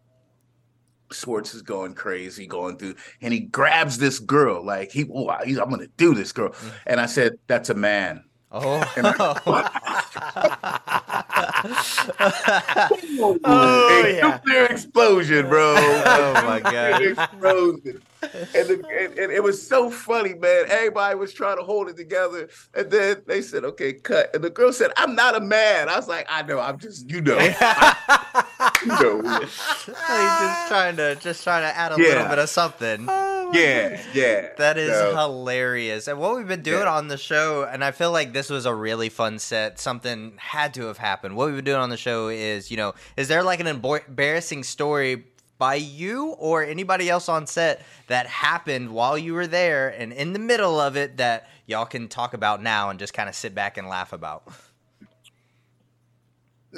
Schwartz 1.11 1.55
is 1.55 1.63
going 1.63 1.95
crazy, 1.95 2.47
going 2.47 2.77
through, 2.77 2.95
and 3.21 3.33
he 3.33 3.41
grabs 3.41 3.99
this 3.99 4.19
girl 4.19 4.65
like 4.65 4.91
he, 4.91 5.05
oh, 5.13 5.29
I'm 5.29 5.55
gonna 5.55 5.87
do 5.97 6.15
this 6.15 6.33
girl, 6.33 6.51
mm. 6.51 6.73
and 6.87 7.01
I 7.01 7.07
said, 7.07 7.39
"That's 7.47 7.71
a 7.71 7.75
man." 7.75 8.25
Oh, 8.57 8.81
I, 8.97 9.71
Oh, 13.45 14.03
a 14.05 14.15
yeah. 14.15 14.29
nuclear 14.29 14.67
explosion, 14.67 15.49
bro. 15.49 15.75
Oh, 16.07 16.33
my 16.45 16.61
God. 16.61 17.03
Explosion. 17.03 18.03
And, 18.23 18.69
the, 18.69 18.83
and, 19.01 19.19
and 19.19 19.33
it 19.33 19.43
was 19.43 19.67
so 19.67 19.91
funny, 19.91 20.35
man. 20.35 20.65
Everybody 20.69 21.17
was 21.17 21.33
trying 21.33 21.59
to 21.59 21.65
hold 21.65 21.89
it 21.89 21.97
together, 21.97 22.49
and 22.75 22.91
then 22.91 23.23
they 23.27 23.43
said, 23.43 23.65
"Okay, 23.65 23.93
cut." 23.93 24.35
And 24.35 24.43
the 24.43 24.51
girl 24.51 24.73
said, 24.73 24.93
"I'm 24.97 25.15
not 25.15 25.37
a 25.37 25.41
man." 25.41 25.89
I 25.89 25.97
was 25.97 26.09
like, 26.09 26.27
"I 26.31 26.43
know. 26.43 26.59
I'm 26.59 26.79
just, 26.79 27.11
you 27.11 27.21
know, 27.21 27.37
know." 29.01 29.23
He's 29.23 29.57
just 29.87 30.69
trying 30.69 30.97
to 30.97 31.15
just 31.17 31.43
trying 31.45 31.63
to 31.63 31.77
add 31.77 31.93
a 31.93 31.97
little 31.97 32.27
bit 32.29 32.39
of 32.39 32.49
something. 32.49 33.07
Yeah, 33.53 34.01
yeah. 34.13 34.49
That 34.59 34.79
is 34.79 34.91
So- 34.91 35.15
hilarious. 35.15 36.09
And 36.09 36.19
what 36.19 36.37
we've 36.37 36.49
been 36.49 36.63
doing 36.63 36.83
Yeah. 36.83 36.95
on 36.97 37.09
the 37.09 37.19
show, 37.19 37.65
and 37.65 37.85
I 37.85 37.91
feel 37.93 38.11
like 38.11 38.33
this 38.33 38.51
was 38.51 38.67
a 38.67 38.75
really 38.75 39.09
fun 39.09 39.39
set. 39.39 39.79
Something 39.79 40.35
had 40.39 40.75
to 40.75 40.87
have 40.87 40.99
happened. 40.99 41.37
What 41.37 41.47
we've 41.47 41.57
been 41.57 41.65
doing 41.65 41.81
on 41.81 41.91
the 41.91 41.97
show 41.97 42.29
is, 42.29 42.71
you 42.71 42.77
know, 42.77 42.95
is 43.17 43.29
there 43.29 43.43
like 43.43 43.61
an 43.61 43.67
embarrassing 43.69 44.65
story 44.65 45.27
by 45.57 45.77
you 45.77 46.31
or 46.31 46.65
anybody 46.65 47.09
else 47.09 47.29
on 47.29 47.47
set 47.47 47.81
that 48.09 48.27
happened 48.27 48.91
while 48.91 49.17
you 49.17 49.35
were 49.35 49.47
there 49.47 49.89
and 49.89 50.13
in 50.13 50.33
the 50.33 50.39
middle 50.41 50.81
of 50.81 50.97
it 50.97 51.19
that 51.19 51.49
y'all 51.67 51.87
can 51.87 52.09
talk 52.09 52.35
about 52.35 52.61
now 52.61 52.91
and 52.91 52.99
just 52.99 53.15
kind 53.15 53.29
of 53.29 53.37
sit 53.37 53.55
back 53.55 53.77
and 53.79 53.89
laugh 53.89 54.13
about? 54.13 54.43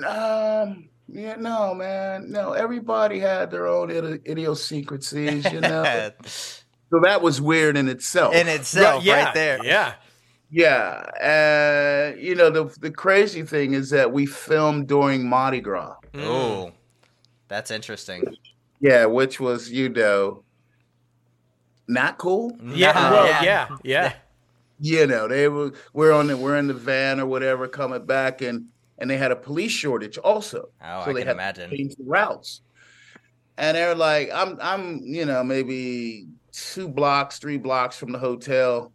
Um, 0.07 0.89
yeah, 1.09 1.37
no, 1.37 1.75
man, 1.75 2.31
no. 2.31 2.53
Everybody 2.53 3.19
had 3.21 3.51
their 3.51 3.67
own 3.67 3.89
idi- 3.89 4.27
idiosyncrasies, 4.27 5.51
you 5.53 5.61
know. 5.61 6.11
so 6.25 7.01
that 7.03 7.23
was 7.23 7.41
weird 7.41 7.77
in 7.77 7.89
itself. 7.89 8.35
in 8.35 8.49
itself, 8.49 9.05
yeah, 9.05 9.25
right 9.25 9.35
there. 9.35 9.65
Yeah. 9.65 9.95
yeah, 10.51 11.05
and 11.21 12.21
you 12.21 12.35
know 12.35 12.51
the 12.51 12.65
the 12.81 12.91
crazy 12.91 13.43
thing 13.43 13.75
is 13.75 13.91
that 13.91 14.13
we 14.13 14.27
filmed 14.27 14.89
during 14.89 15.29
Mardi 15.29 15.61
Gras. 15.61 15.97
Mm. 16.13 16.25
Oh, 16.25 16.73
that's 17.49 17.71
interesting. 17.71 18.25
Yeah, 18.81 19.07
which 19.07 19.39
was 19.41 19.71
you 19.71 19.89
know 19.89 20.43
not 21.89 22.19
cool. 22.19 22.57
Yeah. 22.65 22.93
Nah, 22.93 23.11
well, 23.11 23.45
yeah. 23.45 23.69
Yeah. 23.83 24.13
You 24.79 25.07
know, 25.07 25.27
they 25.29 25.49
were 25.49 25.73
we're 25.93 26.13
on 26.13 26.27
the 26.27 26.37
we're 26.37 26.57
in 26.57 26.67
the 26.67 26.75
van 26.75 27.21
or 27.21 27.27
whatever 27.27 27.67
coming 27.69 28.05
back 28.05 28.43
and 28.43 28.67
and 28.99 29.11
they 29.11 29.17
had 29.17 29.31
a 29.33 29.37
police 29.37 29.73
shortage 29.73 30.19
also. 30.19 30.69
Oh, 30.83 31.05
so 31.05 31.11
I 31.11 31.13
they 31.13 31.21
can 31.21 31.27
had 31.29 31.37
imagine. 31.37 31.71
to 31.71 31.77
change 31.77 31.97
the 31.97 32.05
routes. 32.05 32.63
And 33.59 33.77
they're 33.77 33.95
like, 33.95 34.31
I'm 34.33 34.59
I'm, 34.61 35.01
you 35.03 35.25
know, 35.25 35.43
maybe 35.43 36.27
two 36.53 36.89
blocks, 36.89 37.39
three 37.39 37.59
blocks 37.59 37.97
from 37.97 38.13
the 38.13 38.19
hotel 38.19 38.93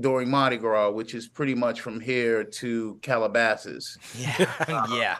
during 0.00 0.28
Mardi 0.28 0.56
Gras, 0.56 0.90
which 0.90 1.14
is 1.14 1.28
pretty 1.28 1.54
much 1.54 1.80
from 1.80 2.00
here 2.00 2.42
to 2.44 2.98
Calabasas. 3.02 3.96
Yeah, 4.18 4.76
yeah, 4.92 5.16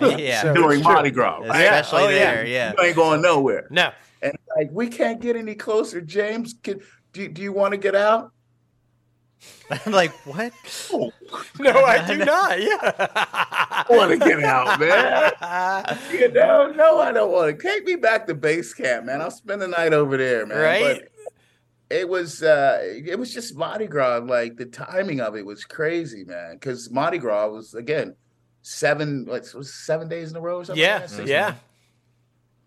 yeah. 0.16 0.42
So- 0.42 0.54
during 0.54 0.82
Mardi 0.82 1.10
Gras, 1.10 1.38
right? 1.38 1.60
Especially 1.64 2.02
Oh, 2.04 2.08
yeah. 2.08 2.34
there, 2.34 2.46
yeah. 2.46 2.72
You 2.78 2.84
ain't 2.84 2.96
going 2.96 3.20
nowhere. 3.20 3.66
No. 3.70 3.90
And 4.22 4.32
like, 4.56 4.68
we 4.70 4.86
can't 4.86 5.20
get 5.20 5.34
any 5.34 5.54
closer. 5.56 6.00
James, 6.00 6.54
can, 6.62 6.80
do, 7.12 7.26
do 7.28 7.42
you 7.42 7.52
want 7.52 7.72
to 7.72 7.76
get 7.78 7.96
out? 7.96 8.30
I'm 9.70 9.92
like, 9.92 10.12
what? 10.26 10.52
No, 11.58 11.70
I 11.84 12.06
do 12.06 12.18
not. 12.24 12.60
Yeah. 12.60 12.92
I 12.92 13.86
want 13.88 14.10
to 14.10 14.18
get 14.18 14.42
out, 14.42 14.78
man. 14.78 15.98
You 16.12 16.30
know, 16.30 16.70
no, 16.76 17.00
I 17.00 17.10
don't 17.12 17.32
want 17.32 17.58
to. 17.58 17.62
Take 17.62 17.86
me 17.86 17.96
back 17.96 18.26
to 18.26 18.34
base 18.34 18.74
camp, 18.74 19.06
man. 19.06 19.22
I'll 19.22 19.30
spend 19.30 19.62
the 19.62 19.68
night 19.68 19.94
over 19.94 20.16
there, 20.18 20.44
man. 20.44 20.58
Right. 20.58 21.00
But 21.00 21.08
it 21.96 22.08
was 22.08 22.42
uh 22.42 22.80
it 22.82 23.18
was 23.18 23.32
just 23.32 23.56
Mardi 23.56 23.86
Gras. 23.86 24.18
Like 24.18 24.56
the 24.56 24.66
timing 24.66 25.20
of 25.20 25.36
it 25.36 25.46
was 25.46 25.64
crazy, 25.64 26.24
man. 26.24 26.54
Because 26.54 26.90
Mardi 26.90 27.18
Gras 27.18 27.48
was 27.48 27.74
again 27.74 28.14
seven 28.62 29.26
what 29.26 29.52
was 29.54 29.74
seven 29.74 30.08
days 30.08 30.30
in 30.30 30.36
a 30.36 30.40
row 30.40 30.58
or 30.58 30.64
something. 30.64 30.82
Yeah. 30.82 31.06
like? 31.18 31.26
Yeah. 31.26 31.54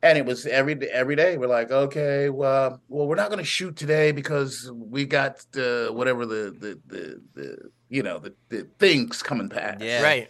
And 0.06 0.20
it 0.20 0.26
was 0.26 0.46
every 0.46 0.76
every 0.92 1.16
day. 1.16 1.36
We're 1.38 1.48
like, 1.48 1.72
okay, 1.72 2.30
well, 2.30 2.80
well, 2.90 3.08
we're 3.08 3.16
not 3.16 3.30
going 3.30 3.40
to 3.40 3.46
shoot 3.46 3.76
today 3.76 4.12
because 4.12 4.72
we 4.72 5.06
got 5.06 5.44
the 5.52 5.90
whatever 5.92 6.28
the 6.28 6.56
the 6.58 6.80
the, 6.86 7.22
the 7.34 7.72
you 7.90 8.04
know 8.04 8.20
the, 8.20 8.34
the 8.50 8.68
things 8.78 9.24
coming 9.24 9.50
past. 9.50 9.82
Yeah. 9.82 10.04
Right. 10.04 10.30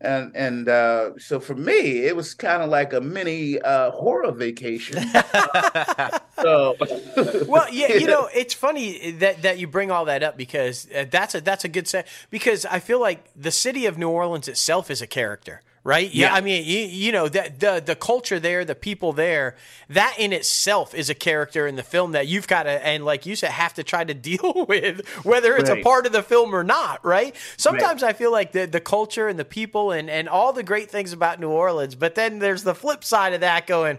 And 0.00 0.36
and 0.36 0.68
uh, 0.68 1.18
so 1.18 1.40
for 1.40 1.56
me, 1.56 2.04
it 2.04 2.14
was 2.14 2.34
kind 2.34 2.62
of 2.62 2.68
like 2.68 2.92
a 2.92 3.00
mini 3.00 3.60
uh, 3.60 3.90
horror 3.90 4.30
vacation. 4.30 5.02
so 6.40 6.76
Well, 7.48 7.66
yeah, 7.72 7.94
you 7.94 8.06
know, 8.06 8.28
it's 8.32 8.54
funny 8.54 9.12
that 9.12 9.42
that 9.42 9.58
you 9.58 9.66
bring 9.66 9.90
all 9.90 10.04
that 10.04 10.22
up 10.22 10.36
because 10.36 10.86
uh, 10.94 11.06
that's 11.10 11.34
a 11.34 11.40
that's 11.40 11.64
a 11.64 11.68
good 11.68 11.88
set 11.88 12.06
because 12.30 12.66
I 12.66 12.78
feel 12.78 13.00
like 13.00 13.30
the 13.34 13.50
city 13.50 13.86
of 13.86 13.98
New 13.98 14.10
Orleans 14.10 14.46
itself 14.46 14.92
is 14.92 15.02
a 15.02 15.08
character, 15.08 15.62
right? 15.84 16.12
Yeah, 16.12 16.28
Yeah. 16.28 16.34
I 16.34 16.40
mean, 16.40 16.64
you, 16.64 16.78
you 16.78 17.12
know, 17.12 17.28
that 17.28 17.60
the 17.60 17.82
the 17.84 17.94
culture 17.94 18.40
there, 18.40 18.64
the 18.64 18.74
people 18.74 19.12
there, 19.12 19.54
that 19.90 20.16
in 20.18 20.32
itself 20.32 20.94
is 20.94 21.10
a 21.10 21.14
character 21.14 21.66
in 21.66 21.76
the 21.76 21.82
film 21.82 22.12
that 22.12 22.26
you've 22.26 22.48
got 22.48 22.64
to 22.64 22.70
and 22.84 23.04
like 23.04 23.26
you 23.26 23.36
said 23.36 23.50
have 23.50 23.74
to 23.74 23.84
try 23.84 24.02
to 24.02 24.14
deal 24.30 24.66
with 24.66 25.06
whether 25.22 25.56
it's 25.56 25.68
a 25.70 25.82
part 25.82 26.06
of 26.06 26.12
the 26.12 26.22
film 26.22 26.54
or 26.54 26.64
not, 26.64 27.04
right? 27.04 27.36
Sometimes 27.58 28.02
I 28.02 28.14
feel 28.14 28.32
like 28.32 28.52
the 28.52 28.66
the 28.66 28.80
culture 28.80 29.28
and 29.28 29.38
the 29.38 29.44
people 29.44 29.92
and 29.92 30.08
and 30.08 30.28
all 30.28 30.52
the 30.52 30.62
great 30.62 30.90
things 30.90 31.12
about 31.12 31.38
New 31.38 31.50
Orleans, 31.50 31.94
but 31.94 32.14
then 32.14 32.38
there's 32.38 32.64
the 32.64 32.74
flip 32.74 33.04
side 33.04 33.34
of 33.34 33.40
that 33.42 33.66
going 33.66 33.98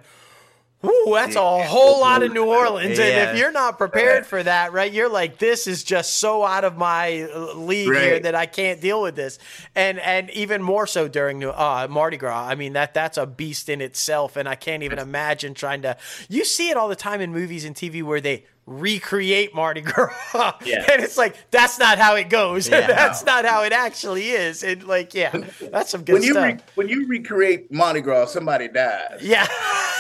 Ooh, 0.85 1.11
that's 1.13 1.35
a 1.35 1.63
whole 1.63 1.99
lot 2.01 2.23
of 2.23 2.31
New 2.33 2.45
Orleans. 2.45 2.99
And 2.99 3.31
if 3.33 3.37
you're 3.39 3.51
not 3.51 3.77
prepared 3.77 4.25
for 4.25 4.41
that, 4.41 4.73
right, 4.73 4.91
you're 4.91 5.09
like, 5.09 5.37
this 5.37 5.67
is 5.67 5.83
just 5.83 6.15
so 6.15 6.43
out 6.43 6.63
of 6.63 6.77
my 6.77 7.23
uh, 7.23 7.53
league 7.55 7.87
here 7.93 8.19
that 8.19 8.35
I 8.35 8.45
can't 8.45 8.79
deal 8.81 9.01
with 9.01 9.15
this. 9.15 9.39
And 9.75 9.99
and 9.99 10.29
even 10.31 10.61
more 10.61 10.87
so 10.87 11.07
during 11.07 11.39
New- 11.39 11.49
uh, 11.49 11.87
Mardi 11.89 12.17
Gras. 12.17 12.47
I 12.47 12.55
mean, 12.55 12.73
that 12.73 12.93
that's 12.93 13.17
a 13.17 13.25
beast 13.25 13.69
in 13.69 13.81
itself. 13.81 14.35
And 14.35 14.47
I 14.47 14.55
can't 14.55 14.83
even 14.83 14.99
imagine 14.99 15.53
trying 15.53 15.81
to. 15.83 15.97
You 16.29 16.45
see 16.45 16.69
it 16.69 16.77
all 16.77 16.87
the 16.87 16.95
time 16.95 17.21
in 17.21 17.31
movies 17.31 17.65
and 17.65 17.75
TV 17.75 18.03
where 18.03 18.21
they 18.21 18.45
recreate 18.65 19.53
Mardi 19.53 19.81
Gras. 19.81 20.11
Yeah. 20.65 20.85
and 20.91 21.01
it's 21.03 21.17
like, 21.17 21.35
that's 21.51 21.77
not 21.79 21.97
how 21.97 22.15
it 22.15 22.29
goes. 22.29 22.67
Yeah. 22.75 22.87
that's 22.87 23.25
not 23.25 23.45
how 23.45 23.63
it 23.63 23.71
actually 23.71 24.29
is. 24.29 24.63
And 24.63 24.83
like, 24.83 25.13
yeah, 25.13 25.31
that's 25.71 25.91
some 25.91 26.03
good 26.03 26.13
when 26.13 26.23
you 26.23 26.31
stuff. 26.31 26.43
re- 26.45 26.57
when 26.75 26.89
you 26.89 27.07
recreate 27.07 27.71
Mardi 27.71 28.01
Gras, 28.01 28.27
somebody 28.27 28.67
dies. 28.67 29.19
yeah, 29.21 29.47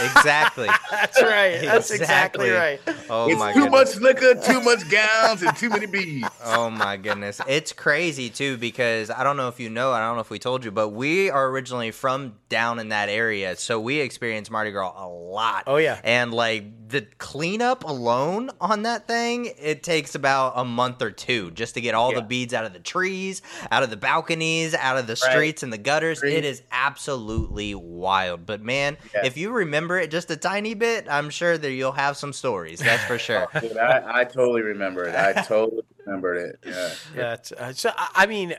Exactly. 0.03 0.67
that's 0.91 1.21
right. 1.21 1.61
That's 1.61 1.91
exactly, 1.91 2.49
right. 2.49 2.79
Oh 3.09 3.29
it's 3.29 3.39
my 3.39 3.53
too 3.53 3.61
goodness. 3.63 3.95
much 3.95 4.01
liquor, 4.01 4.35
too 4.41 4.61
much 4.61 4.89
gowns, 4.89 5.41
and 5.43 5.55
too 5.55 5.69
many 5.69 5.85
beads. 5.85 6.27
Oh 6.43 6.69
my 6.69 6.97
goodness. 6.97 7.39
It's 7.47 7.71
crazy 7.71 8.29
too 8.29 8.57
because 8.57 9.09
I 9.09 9.23
don't 9.23 9.37
know 9.37 9.47
if 9.47 9.59
you 9.59 9.69
know, 9.69 9.91
I 9.91 9.99
don't 9.99 10.15
know 10.15 10.21
if 10.21 10.29
we 10.29 10.39
told 10.39 10.65
you, 10.65 10.71
but 10.71 10.89
we 10.89 11.29
are 11.29 11.47
originally 11.49 11.91
from 11.91 12.35
down 12.49 12.79
in 12.79 12.89
that 12.89 13.09
area. 13.09 13.55
So 13.55 13.79
we 13.79 13.99
experience 13.99 14.49
Mardi 14.49 14.71
Gras 14.71 14.93
a 14.97 15.07
lot. 15.07 15.63
Oh, 15.67 15.77
yeah. 15.77 15.99
And 16.03 16.33
like 16.33 16.89
the 16.89 17.01
cleanup 17.17 17.83
alone 17.83 18.51
on 18.61 18.83
that 18.83 19.07
thing, 19.07 19.51
it 19.59 19.83
takes 19.83 20.15
about 20.15 20.53
a 20.55 20.65
month 20.65 21.01
or 21.01 21.11
two 21.11 21.51
just 21.51 21.73
to 21.75 21.81
get 21.81 21.95
all 21.95 22.13
the 22.13 22.21
beads 22.21 22.53
out 22.53 22.65
of 22.65 22.73
the 22.73 22.79
trees, 22.79 23.41
out 23.71 23.83
of 23.83 23.89
the 23.89 23.97
balconies, 23.97 24.73
out 24.73 24.97
of 24.97 25.07
the 25.07 25.13
Right. 25.23 25.31
streets 25.31 25.63
and 25.63 25.71
the 25.73 25.77
gutters. 25.77 26.19
Street. 26.19 26.35
It 26.35 26.45
is 26.45 26.61
absolutely 26.71 27.75
wild. 27.75 28.45
But 28.45 28.61
man, 28.61 28.97
Yeah. 29.13 29.25
if 29.25 29.37
you 29.37 29.51
remember 29.51 29.97
it 29.99 30.11
just 30.11 30.29
a 30.31 30.37
tiny 30.37 30.73
bit, 30.73 31.07
I'm 31.09 31.29
sure 31.29 31.57
that 31.57 31.71
you'll 31.71 31.91
have 31.93 32.17
some 32.17 32.33
stories. 32.33 32.79
That's 32.79 33.03
for 33.05 33.17
sure. 33.19 33.47
Dude, 33.59 33.77
I, 33.77 34.21
I 34.21 34.23
totally 34.23 34.61
remember 34.61 35.05
it. 35.05 35.15
I 35.15 35.33
totally 35.47 35.83
remembered 36.05 36.37
it. 36.37 36.59
Yeah. 36.65 36.89
That's 37.15 37.51
uh, 37.51 37.73
so. 37.73 37.91
I 37.97 38.09
I 38.15 38.25
mean, 38.27 38.55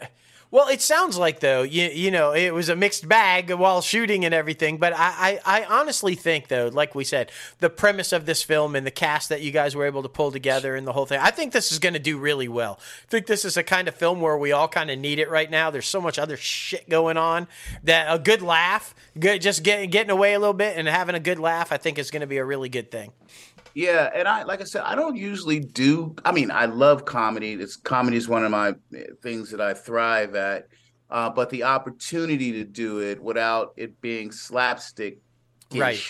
well, 0.51 0.69
it 0.69 0.81
sounds 0.81 1.19
like 1.19 1.41
though 1.41 1.63
you 1.63 1.85
you 1.89 2.11
know 2.11 2.33
it 2.33 2.55
was 2.55 2.69
a 2.69 2.77
mixed 2.77 3.09
bag 3.09 3.51
while 3.51 3.81
shooting 3.81 4.25
and 4.25 4.33
everything. 4.33 4.79
But 4.79 4.93
I, 4.95 5.41
I 5.45 5.61
I 5.63 5.65
honestly 5.65 6.15
think 6.15 6.49
though, 6.49 6.69
like 6.73 6.95
we 6.95 7.05
said, 7.05 7.31
the 7.59 7.71
premise 7.71 8.13
of 8.13 8.27
this 8.27 8.43
film 8.43 8.77
and 8.77 8.87
the 8.87 8.91
cast 8.91 9.29
that 9.29 9.43
you 9.43 9.51
guys 9.51 9.75
were 9.75 9.87
able 9.87 10.03
to 10.03 10.09
pull 10.09 10.31
together 10.31 10.77
and 10.77 10.87
the 10.87 10.93
whole 10.93 11.07
thing, 11.07 11.21
I 11.21 11.31
think 11.31 11.53
this 11.53 11.73
is 11.73 11.79
going 11.79 11.95
to 11.95 11.99
do 11.99 12.19
really 12.19 12.49
well. 12.49 12.79
I 12.81 13.11
think 13.11 13.27
this 13.27 13.45
is 13.45 13.57
a 13.57 13.63
kind 13.63 13.89
of 13.89 13.95
film 13.95 14.21
where 14.21 14.37
we 14.37 14.53
all 14.53 14.69
kind 14.69 14.91
of 14.91 14.99
need 14.99 15.19
it 15.19 15.31
right 15.31 15.51
now. 15.51 15.71
There's 15.71 15.87
so 15.87 16.01
much 16.01 16.19
other 16.19 16.37
shit 16.37 16.89
going 16.89 17.17
on 17.17 17.49
that 17.85 18.07
a 18.13 18.19
good 18.19 18.43
laugh, 18.43 18.95
good 19.19 19.43
just 19.43 19.63
getting 19.63 19.91
getting 19.91 20.11
away 20.11 20.35
a 20.35 20.39
little 20.39 20.55
bit 20.55 20.77
and 20.77 20.87
having 20.89 21.15
a 21.15 21.21
good 21.21 21.39
laugh, 21.39 21.73
I 21.73 21.77
think 21.77 21.99
is 21.99 22.11
going 22.11 22.21
to 22.21 22.27
be 22.27 22.39
a 22.39 22.45
really 22.45 22.69
good 22.69 22.91
thing. 22.91 23.13
Yeah, 23.77 24.11
and 24.15 24.27
I 24.27 24.43
like 24.45 24.63
I 24.63 24.65
said, 24.65 24.85
I 24.87 24.95
don't 24.95 25.17
usually 25.17 25.61
do. 25.61 26.17
I 26.25 26.33
mean, 26.33 26.51
I 26.51 26.65
love 26.65 27.05
comedy. 27.05 27.53
It's 27.53 27.77
comedy 27.77 28.17
is 28.17 28.27
one 28.27 28.43
of 28.43 28.51
my 28.51 28.71
eh, 28.97 29.05
things 29.23 29.51
that 29.51 29.61
I 29.61 29.75
thrive 29.75 30.35
at. 30.35 30.69
Uh, 31.11 31.29
but 31.29 31.51
the 31.51 31.63
opportunity 31.63 32.53
to 32.53 32.65
do 32.65 33.01
it 33.01 33.23
without 33.23 33.75
it 33.77 34.01
being 34.01 34.33
slapstick, 34.33 35.19
Right. 35.75 36.01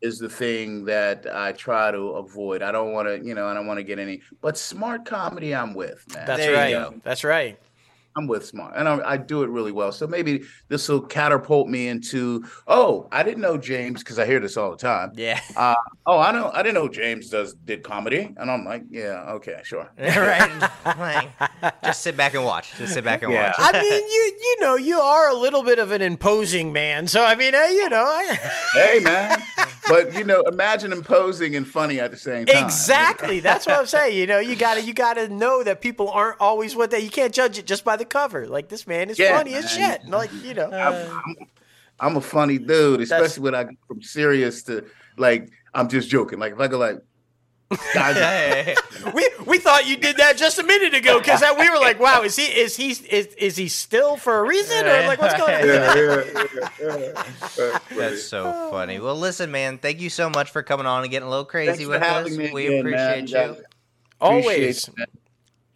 is 0.00 0.18
the 0.18 0.28
thing 0.30 0.86
that 0.86 1.26
I 1.30 1.52
try 1.52 1.90
to 1.90 2.12
avoid. 2.12 2.62
I 2.62 2.72
don't 2.72 2.92
want 2.92 3.06
to, 3.08 3.22
you 3.22 3.34
know, 3.34 3.46
I 3.46 3.52
don't 3.52 3.66
want 3.66 3.76
to 3.76 3.84
get 3.84 3.98
any. 3.98 4.22
But 4.40 4.56
smart 4.56 5.04
comedy, 5.04 5.54
I'm 5.54 5.74
with, 5.74 6.02
man. 6.14 6.26
That's 6.26 6.38
There 6.40 6.50
you 6.70 6.76
right. 6.78 6.90
go. 6.92 7.00
That's 7.04 7.24
right. 7.24 7.58
I'm 8.16 8.26
with 8.26 8.44
smart, 8.46 8.74
and 8.76 8.88
I, 8.88 9.12
I 9.12 9.16
do 9.16 9.42
it 9.42 9.48
really 9.48 9.72
well. 9.72 9.92
So 9.92 10.06
maybe 10.06 10.42
this 10.68 10.88
will 10.88 11.00
catapult 11.00 11.68
me 11.68 11.88
into. 11.88 12.44
Oh, 12.66 13.08
I 13.10 13.22
didn't 13.22 13.40
know 13.40 13.56
James 13.56 14.00
because 14.02 14.18
I 14.18 14.26
hear 14.26 14.38
this 14.40 14.56
all 14.56 14.70
the 14.70 14.76
time. 14.76 15.12
Yeah. 15.14 15.40
Uh, 15.56 15.74
oh, 16.06 16.18
I 16.18 16.32
know. 16.32 16.50
I 16.52 16.62
didn't 16.62 16.74
know 16.74 16.88
James 16.88 17.30
does 17.30 17.54
did 17.54 17.82
comedy, 17.82 18.34
and 18.36 18.50
I'm 18.50 18.64
like, 18.64 18.82
yeah, 18.90 19.24
okay, 19.34 19.60
sure. 19.64 19.88
right. 19.98 20.70
Like, 20.84 21.82
just 21.84 22.02
sit 22.02 22.16
back 22.16 22.34
and 22.34 22.44
watch. 22.44 22.74
Just 22.76 22.94
sit 22.94 23.04
back 23.04 23.22
and 23.22 23.32
Yeah. 23.32 23.46
watch. 23.46 23.54
I 23.58 23.80
mean, 23.80 23.92
you 23.92 24.38
you 24.42 24.56
know, 24.60 24.76
you 24.76 24.98
are 25.00 25.30
a 25.30 25.34
little 25.34 25.62
bit 25.62 25.78
of 25.78 25.90
an 25.92 26.02
imposing 26.02 26.72
man. 26.72 27.06
So 27.06 27.24
I 27.24 27.34
mean, 27.34 27.54
uh, 27.54 27.62
you 27.62 27.88
know, 27.88 28.04
I, 28.04 28.34
hey, 28.74 29.00
man. 29.00 29.42
But 29.88 30.14
you 30.14 30.24
know, 30.24 30.42
imagine 30.42 30.92
imposing 30.92 31.56
and 31.56 31.66
funny 31.66 31.98
at 31.98 32.10
the 32.12 32.16
same 32.16 32.46
time. 32.46 32.64
exactly. 32.64 33.40
That's 33.40 33.66
what 33.66 33.78
I'm 33.78 33.86
saying. 33.86 34.16
You 34.16 34.26
know, 34.26 34.38
you 34.38 34.54
gotta 34.54 34.80
you 34.82 34.94
gotta 34.94 35.28
know 35.28 35.62
that 35.64 35.80
people 35.80 36.08
aren't 36.08 36.40
always 36.40 36.76
what 36.76 36.90
they. 36.90 37.00
You 37.00 37.10
can't 37.10 37.34
judge 37.34 37.58
it 37.58 37.66
just 37.66 37.84
by 37.84 37.96
the 37.96 38.01
cover. 38.04 38.46
Like 38.46 38.68
this 38.68 38.86
man 38.86 39.10
is 39.10 39.18
Yeah, 39.18 39.36
funny 39.36 39.54
as 39.54 39.64
man. 39.64 40.00
shit. 40.00 40.08
Like 40.08 40.32
you 40.44 40.54
know. 40.54 40.70
Uh, 40.70 41.08
I'm, 41.26 41.36
I'm 42.00 42.16
a 42.16 42.20
funny 42.20 42.58
dude, 42.58 43.00
especially 43.00 43.42
when 43.44 43.54
I 43.54 43.64
go 43.64 43.70
from 43.88 44.02
serious 44.02 44.62
to 44.64 44.84
like 45.16 45.50
I'm 45.74 45.88
just 45.88 46.08
joking. 46.08 46.38
Like 46.38 46.52
if 46.52 46.60
I 46.60 46.66
go 46.68 46.78
like, 46.78 46.98
guys, 47.94 48.76
we 49.14 49.28
we 49.46 49.58
thought 49.58 49.86
you 49.86 49.96
did 49.96 50.16
that 50.16 50.36
just 50.36 50.58
a 50.58 50.62
minute 50.62 50.94
ago 50.94 51.18
because 51.20 51.42
we 51.58 51.70
were 51.70 51.78
like, 51.78 52.00
wow, 52.00 52.22
is 52.22 52.36
he 52.36 52.44
is 52.44 52.76
he 52.76 52.90
is 52.90 53.26
is 53.38 53.56
he 53.56 53.68
still 53.68 54.16
for 54.16 54.38
a 54.38 54.42
reason 54.42 54.86
or 54.86 55.06
like 55.06 55.20
what's 55.20 55.36
going 55.38 55.54
on? 55.54 55.66
yeah, 55.66 55.94
yeah, 55.94 56.24
yeah, 56.80 56.96
yeah. 56.98 57.24
That's 57.40 57.88
That's 57.96 58.22
so 58.24 58.68
funny. 58.70 58.98
Well, 58.98 59.16
listen, 59.16 59.50
man. 59.50 59.78
Thank 59.78 60.00
you 60.00 60.10
so 60.10 60.28
much 60.28 60.50
for 60.50 60.62
coming 60.62 60.86
on 60.86 61.02
and 61.02 61.10
getting 61.10 61.26
a 61.26 61.30
little 61.30 61.44
crazy 61.44 61.84
Thanks 61.84 61.86
with 61.86 62.02
us. 62.02 62.52
we 62.52 62.66
again, 62.66 62.90
man. 62.90 63.20
appreciate 63.20 63.30
you. 63.30 63.52
Yeah. 63.56 63.62
Always. 64.20 64.88
Appreciate 64.88 65.08
it. 65.08 65.21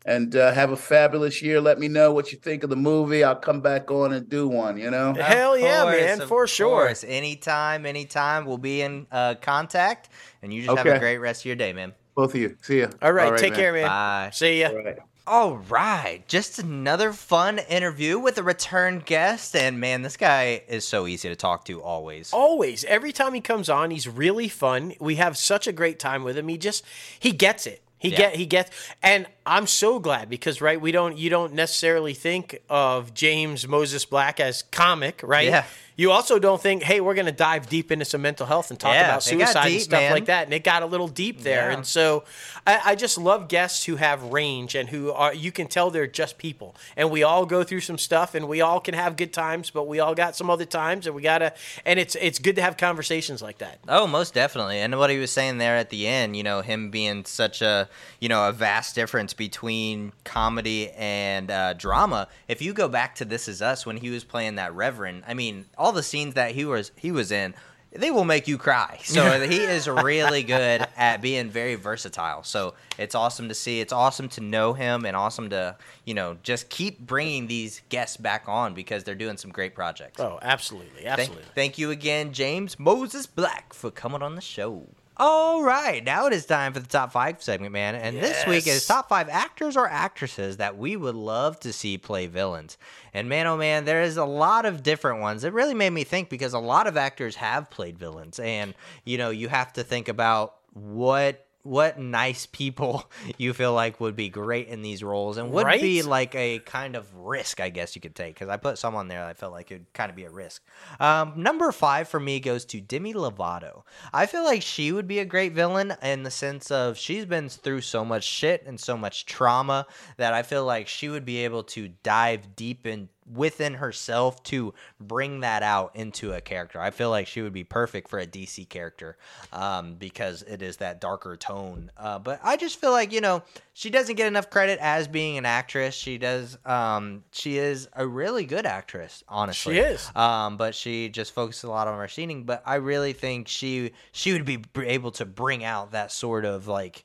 And 0.08 0.36
uh, 0.36 0.52
have 0.52 0.70
a 0.70 0.76
fabulous 0.76 1.42
year. 1.42 1.60
Let 1.60 1.80
me 1.80 1.88
know 1.88 2.12
what 2.12 2.30
you 2.30 2.38
think 2.38 2.62
of 2.62 2.70
the 2.70 2.76
movie. 2.76 3.24
I'll 3.24 3.34
come 3.34 3.60
back 3.60 3.90
on 3.90 4.12
and 4.12 4.28
do 4.28 4.46
one. 4.46 4.78
You 4.78 4.90
know. 4.90 5.12
Hell 5.14 5.54
Of 5.54 5.60
yeah, 5.60 5.82
course, 5.82 5.96
man, 6.00 6.20
of 6.22 6.28
for 6.28 6.46
sure. 6.46 6.86
course. 6.86 7.04
Anytime, 7.06 7.84
anytime. 7.84 8.46
We'll 8.46 8.56
be 8.56 8.82
in 8.82 9.08
uh, 9.10 9.34
contact, 9.40 10.08
and 10.42 10.54
you 10.54 10.62
just 10.62 10.78
have 10.78 10.86
a 10.86 10.98
great 11.00 11.18
rest 11.18 11.42
of 11.42 11.46
your 11.46 11.56
day, 11.56 11.72
man. 11.72 11.92
Both 12.14 12.34
of 12.34 12.40
you. 12.40 12.56
See 12.62 12.80
ya. 12.80 12.88
All 13.02 13.12
right, 13.12 13.36
take 13.36 13.54
care, 13.54 13.72
man. 13.72 13.88
Bye. 13.88 14.30
See 14.32 14.60
ya. 14.60 14.68
All 14.68 14.76
right. 14.76 14.96
All 15.28 15.56
right, 15.56 16.22
just 16.28 16.60
another 16.60 17.12
fun 17.12 17.58
interview 17.58 18.16
with 18.16 18.38
a 18.38 18.44
return 18.44 19.02
guest, 19.04 19.56
and 19.56 19.80
man, 19.80 20.02
this 20.02 20.16
guy 20.16 20.62
is 20.68 20.86
so 20.86 21.08
easy 21.08 21.28
to 21.28 21.34
talk 21.34 21.64
to 21.64 21.82
always. 21.82 22.32
Always. 22.32 22.84
Every 22.84 23.10
time 23.10 23.34
he 23.34 23.40
comes 23.40 23.68
on, 23.68 23.90
he's 23.90 24.06
really 24.06 24.48
fun. 24.48 24.94
We 25.00 25.16
have 25.16 25.36
such 25.36 25.66
a 25.66 25.72
great 25.72 25.98
time 25.98 26.22
with 26.22 26.38
him. 26.38 26.46
He 26.46 26.56
just 26.58 26.84
he 27.18 27.32
gets 27.32 27.66
it. 27.66 27.82
He 27.98 28.10
Yeah. 28.10 28.16
get 28.16 28.36
he 28.36 28.46
gets 28.46 28.70
and 29.02 29.26
I'm 29.46 29.66
so 29.66 29.98
glad 29.98 30.28
because 30.28 30.60
right, 30.60 30.80
we 30.80 30.92
don't 30.92 31.16
you 31.16 31.30
don't 31.30 31.54
necessarily 31.54 32.14
think 32.14 32.60
of 32.68 33.14
James 33.14 33.66
Moses 33.66 34.04
Black 34.04 34.38
as 34.40 34.62
comic, 34.62 35.20
right? 35.24 35.46
Yeah. 35.48 35.64
You 35.96 36.10
also 36.10 36.38
don't 36.38 36.60
think, 36.60 36.82
hey, 36.82 37.00
we're 37.00 37.14
gonna 37.14 37.32
dive 37.32 37.68
deep 37.68 37.90
into 37.90 38.04
some 38.04 38.22
mental 38.22 38.46
health 38.46 38.70
and 38.70 38.78
talk 38.78 38.92
Yeah, 38.92 39.00
about 39.04 39.14
got 39.14 39.22
suicide 39.22 39.72
and 39.72 39.80
stuff 39.82 40.00
man. 40.00 40.12
like 40.12 40.26
that. 40.26 40.44
And 40.44 40.52
it 40.52 40.62
got 40.62 40.82
a 40.82 40.86
little 40.86 41.08
deep 41.08 41.40
there. 41.40 41.70
Yeah. 41.70 41.76
And 41.78 41.86
so 41.86 42.24
I, 42.66 42.80
I 42.84 42.94
just 42.94 43.16
love 43.16 43.48
guests 43.48 43.84
who 43.86 43.96
have 43.96 44.22
range 44.24 44.74
and 44.74 44.88
who 44.90 45.10
are 45.12 45.32
you 45.32 45.50
can 45.50 45.66
tell 45.68 45.90
they're 45.90 46.06
just 46.06 46.36
people. 46.38 46.76
And 46.96 47.10
we 47.10 47.22
all 47.22 47.46
go 47.46 47.64
through 47.64 47.80
some 47.80 47.96
stuff 47.98 48.34
and 48.34 48.46
we 48.46 48.60
all 48.60 48.78
can 48.78 48.94
have 48.94 49.16
good 49.16 49.32
times, 49.32 49.70
but 49.70 49.88
we 49.88 49.98
all 49.98 50.14
got 50.14 50.36
some 50.36 50.50
other 50.50 50.66
times 50.66 51.06
and 51.06 51.16
we 51.16 51.22
gotta 51.22 51.54
and 51.86 51.98
it's 51.98 52.14
it's 52.16 52.38
good 52.38 52.56
to 52.56 52.62
have 52.62 52.76
conversations 52.76 53.40
like 53.40 53.58
that. 53.58 53.78
Oh, 53.88 54.06
most 54.06 54.34
definitely. 54.34 54.78
And 54.80 54.98
what 54.98 55.08
he 55.10 55.18
was 55.18 55.30
saying 55.30 55.58
there 55.58 55.76
at 55.76 55.88
the 55.90 56.06
end, 56.06 56.36
you 56.36 56.42
know, 56.42 56.60
him 56.60 56.90
being 56.90 57.24
such 57.24 57.62
a, 57.62 57.88
you 58.20 58.28
know, 58.28 58.48
a 58.48 58.52
vast 58.52 58.94
difference 58.94 59.32
between 59.32 60.12
comedy 60.24 60.90
and 60.90 61.50
uh, 61.50 61.72
drama. 61.72 62.28
If 62.48 62.60
you 62.60 62.74
go 62.74 62.88
back 62.88 63.14
to 63.16 63.24
This 63.24 63.48
Is 63.48 63.62
Us 63.62 63.86
when 63.86 63.96
he 63.96 64.10
was 64.10 64.24
playing 64.24 64.56
that 64.56 64.74
Reverend, 64.74 65.22
I 65.26 65.32
mean, 65.34 65.64
all 65.78 65.85
the 65.92 66.02
scenes 66.02 66.34
that 66.34 66.52
he 66.52 66.64
was 66.64 66.92
he 66.96 67.10
was 67.12 67.30
in, 67.32 67.54
they 67.92 68.10
will 68.10 68.24
make 68.24 68.46
you 68.48 68.58
cry. 68.58 68.98
So 69.04 69.40
he 69.40 69.58
is 69.58 69.88
really 69.88 70.42
good 70.42 70.86
at 70.96 71.22
being 71.22 71.48
very 71.48 71.74
versatile. 71.76 72.42
So 72.42 72.74
it's 72.98 73.14
awesome 73.14 73.48
to 73.48 73.54
see. 73.54 73.80
It's 73.80 73.92
awesome 73.92 74.28
to 74.30 74.40
know 74.40 74.72
him 74.74 75.06
and 75.06 75.16
awesome 75.16 75.50
to, 75.50 75.76
you 76.04 76.12
know, 76.14 76.36
just 76.42 76.68
keep 76.68 76.98
bringing 76.98 77.46
these 77.46 77.80
guests 77.88 78.16
back 78.16 78.44
on 78.46 78.74
because 78.74 79.04
they're 79.04 79.14
doing 79.14 79.36
some 79.36 79.50
great 79.50 79.74
projects. 79.74 80.20
Oh, 80.20 80.38
absolutely. 80.42 81.02
Thank, 81.04 81.18
Absolutely. 81.18 81.44
thank 81.54 81.78
you 81.78 81.90
again, 81.90 82.32
James 82.32 82.78
Moses 82.78 83.26
Black, 83.26 83.72
for 83.72 83.90
coming 83.90 84.22
on 84.22 84.34
the 84.34 84.40
show. 84.42 84.86
All 85.18 85.62
right, 85.62 86.04
now 86.04 86.26
it 86.26 86.34
is 86.34 86.44
time 86.44 86.74
for 86.74 86.80
the 86.80 86.86
top 86.86 87.10
five 87.10 87.42
segment, 87.42 87.72
man. 87.72 87.94
And 87.94 88.18
this 88.18 88.46
week 88.46 88.66
is 88.66 88.86
top 88.86 89.08
five 89.08 89.30
actors 89.30 89.74
or 89.74 89.88
actresses 89.88 90.58
that 90.58 90.76
we 90.76 90.94
would 90.94 91.14
love 91.14 91.58
to 91.60 91.72
see 91.72 91.96
play 91.96 92.26
villains. 92.26 92.76
And 93.14 93.26
man, 93.26 93.46
oh 93.46 93.56
man, 93.56 93.86
there 93.86 94.02
is 94.02 94.18
a 94.18 94.26
lot 94.26 94.66
of 94.66 94.82
different 94.82 95.20
ones. 95.20 95.42
It 95.42 95.54
really 95.54 95.72
made 95.72 95.94
me 95.94 96.04
think 96.04 96.28
because 96.28 96.52
a 96.52 96.58
lot 96.58 96.86
of 96.86 96.98
actors 96.98 97.36
have 97.36 97.70
played 97.70 97.98
villains, 97.98 98.38
and 98.38 98.74
you 99.04 99.16
know, 99.16 99.30
you 99.30 99.48
have 99.48 99.72
to 99.74 99.84
think 99.84 100.08
about 100.08 100.56
what 100.74 101.45
what 101.66 101.98
nice 101.98 102.46
people 102.46 103.10
you 103.38 103.52
feel 103.52 103.72
like 103.72 104.00
would 104.00 104.16
be 104.16 104.28
great 104.28 104.68
in 104.68 104.82
these 104.82 105.02
roles 105.02 105.36
and 105.36 105.50
would 105.50 105.66
be 105.80 106.02
like 106.02 106.34
a 106.34 106.60
kind 106.60 106.96
of 106.96 107.06
risk, 107.16 107.60
I 107.60 107.68
guess 107.68 107.94
you 107.94 108.00
could 108.00 108.14
take. 108.14 108.34
Because 108.34 108.48
I 108.48 108.56
put 108.56 108.78
some 108.78 108.94
on 108.94 109.08
there 109.08 109.20
that 109.20 109.28
I 109.28 109.34
felt 109.34 109.52
like 109.52 109.70
it'd 109.70 109.92
kind 109.92 110.10
of 110.10 110.16
be 110.16 110.24
a 110.24 110.30
risk. 110.30 110.62
Um, 111.00 111.34
number 111.36 111.70
five 111.72 112.08
for 112.08 112.20
me 112.20 112.40
goes 112.40 112.64
to 112.66 112.80
Demi 112.80 113.14
Lovato. 113.14 113.82
I 114.12 114.26
feel 114.26 114.44
like 114.44 114.62
she 114.62 114.92
would 114.92 115.08
be 115.08 115.18
a 115.18 115.24
great 115.24 115.52
villain 115.52 115.94
in 116.02 116.22
the 116.22 116.30
sense 116.30 116.70
of 116.70 116.96
she's 116.96 117.24
been 117.24 117.48
through 117.48 117.80
so 117.80 118.04
much 118.04 118.24
shit 118.24 118.64
and 118.66 118.78
so 118.78 118.96
much 118.96 119.26
trauma 119.26 119.86
that 120.16 120.32
I 120.32 120.42
feel 120.42 120.64
like 120.64 120.88
she 120.88 121.08
would 121.08 121.24
be 121.24 121.44
able 121.44 121.64
to 121.64 121.88
dive 122.02 122.56
deep 122.56 122.86
in 122.86 123.08
within 123.32 123.74
herself 123.74 124.42
to 124.44 124.72
bring 125.00 125.40
that 125.40 125.62
out 125.62 125.96
into 125.96 126.32
a 126.32 126.40
character. 126.40 126.80
I 126.80 126.90
feel 126.90 127.10
like 127.10 127.26
she 127.26 127.42
would 127.42 127.52
be 127.52 127.64
perfect 127.64 128.08
for 128.08 128.18
a 128.18 128.26
DC 128.26 128.68
character 128.68 129.16
um, 129.52 129.94
because 129.94 130.42
it 130.42 130.62
is 130.62 130.78
that 130.78 131.00
darker 131.00 131.36
tone. 131.36 131.90
Uh, 131.96 132.18
but 132.18 132.40
I 132.42 132.56
just 132.56 132.80
feel 132.80 132.92
like 132.92 133.12
you 133.12 133.20
know 133.20 133.42
she 133.72 133.90
doesn't 133.90 134.16
get 134.16 134.26
enough 134.26 134.50
credit 134.50 134.78
as 134.80 135.08
being 135.08 135.38
an 135.38 135.44
actress. 135.44 135.94
She 135.94 136.18
does. 136.18 136.58
Um, 136.64 137.24
she 137.32 137.58
is 137.58 137.88
a 137.92 138.06
really 138.06 138.44
good 138.44 138.66
actress, 138.66 139.24
honestly. 139.28 139.74
She 139.74 139.80
is. 139.80 140.10
Um, 140.14 140.56
but 140.56 140.74
she 140.74 141.08
just 141.08 141.32
focuses 141.32 141.64
a 141.64 141.70
lot 141.70 141.88
on 141.88 141.98
her 141.98 142.08
singing. 142.08 142.44
But 142.44 142.62
I 142.64 142.76
really 142.76 143.12
think 143.12 143.48
she 143.48 143.92
she 144.12 144.32
would 144.32 144.44
be 144.44 144.62
able 144.76 145.10
to 145.12 145.24
bring 145.24 145.64
out 145.64 145.92
that 145.92 146.12
sort 146.12 146.44
of 146.44 146.68
like 146.68 147.04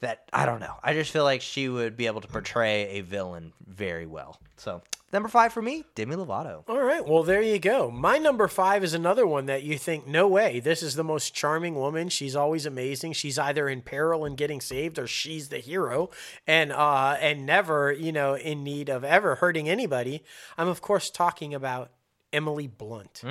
that. 0.00 0.28
I 0.32 0.46
don't 0.46 0.60
know. 0.60 0.74
I 0.82 0.94
just 0.94 1.10
feel 1.10 1.24
like 1.24 1.42
she 1.42 1.68
would 1.68 1.96
be 1.96 2.06
able 2.06 2.20
to 2.20 2.28
portray 2.28 2.98
a 2.98 3.00
villain 3.02 3.52
very 3.66 4.06
well. 4.06 4.40
So 4.56 4.82
number 5.12 5.28
five 5.28 5.52
for 5.52 5.62
me, 5.62 5.84
Demi 5.94 6.16
Lovato. 6.16 6.64
All 6.68 6.82
right. 6.82 7.06
Well, 7.06 7.22
there 7.22 7.42
you 7.42 7.58
go. 7.58 7.90
My 7.90 8.18
number 8.18 8.48
five 8.48 8.84
is 8.84 8.94
another 8.94 9.26
one 9.26 9.46
that 9.46 9.62
you 9.62 9.78
think, 9.78 10.06
no 10.06 10.28
way, 10.28 10.60
this 10.60 10.82
is 10.82 10.94
the 10.94 11.04
most 11.04 11.34
charming 11.34 11.74
woman. 11.74 12.08
She's 12.08 12.36
always 12.36 12.66
amazing. 12.66 13.12
She's 13.14 13.38
either 13.38 13.68
in 13.68 13.82
peril 13.82 14.24
and 14.24 14.36
getting 14.36 14.60
saved, 14.60 14.98
or 14.98 15.06
she's 15.06 15.48
the 15.48 15.58
hero, 15.58 16.10
and 16.46 16.72
uh, 16.72 17.16
and 17.20 17.46
never, 17.46 17.92
you 17.92 18.12
know, 18.12 18.34
in 18.34 18.64
need 18.64 18.88
of 18.88 19.04
ever 19.04 19.36
hurting 19.36 19.68
anybody. 19.68 20.22
I'm 20.56 20.68
of 20.68 20.80
course 20.82 21.10
talking 21.10 21.54
about 21.54 21.90
Emily 22.32 22.66
Blunt. 22.66 23.22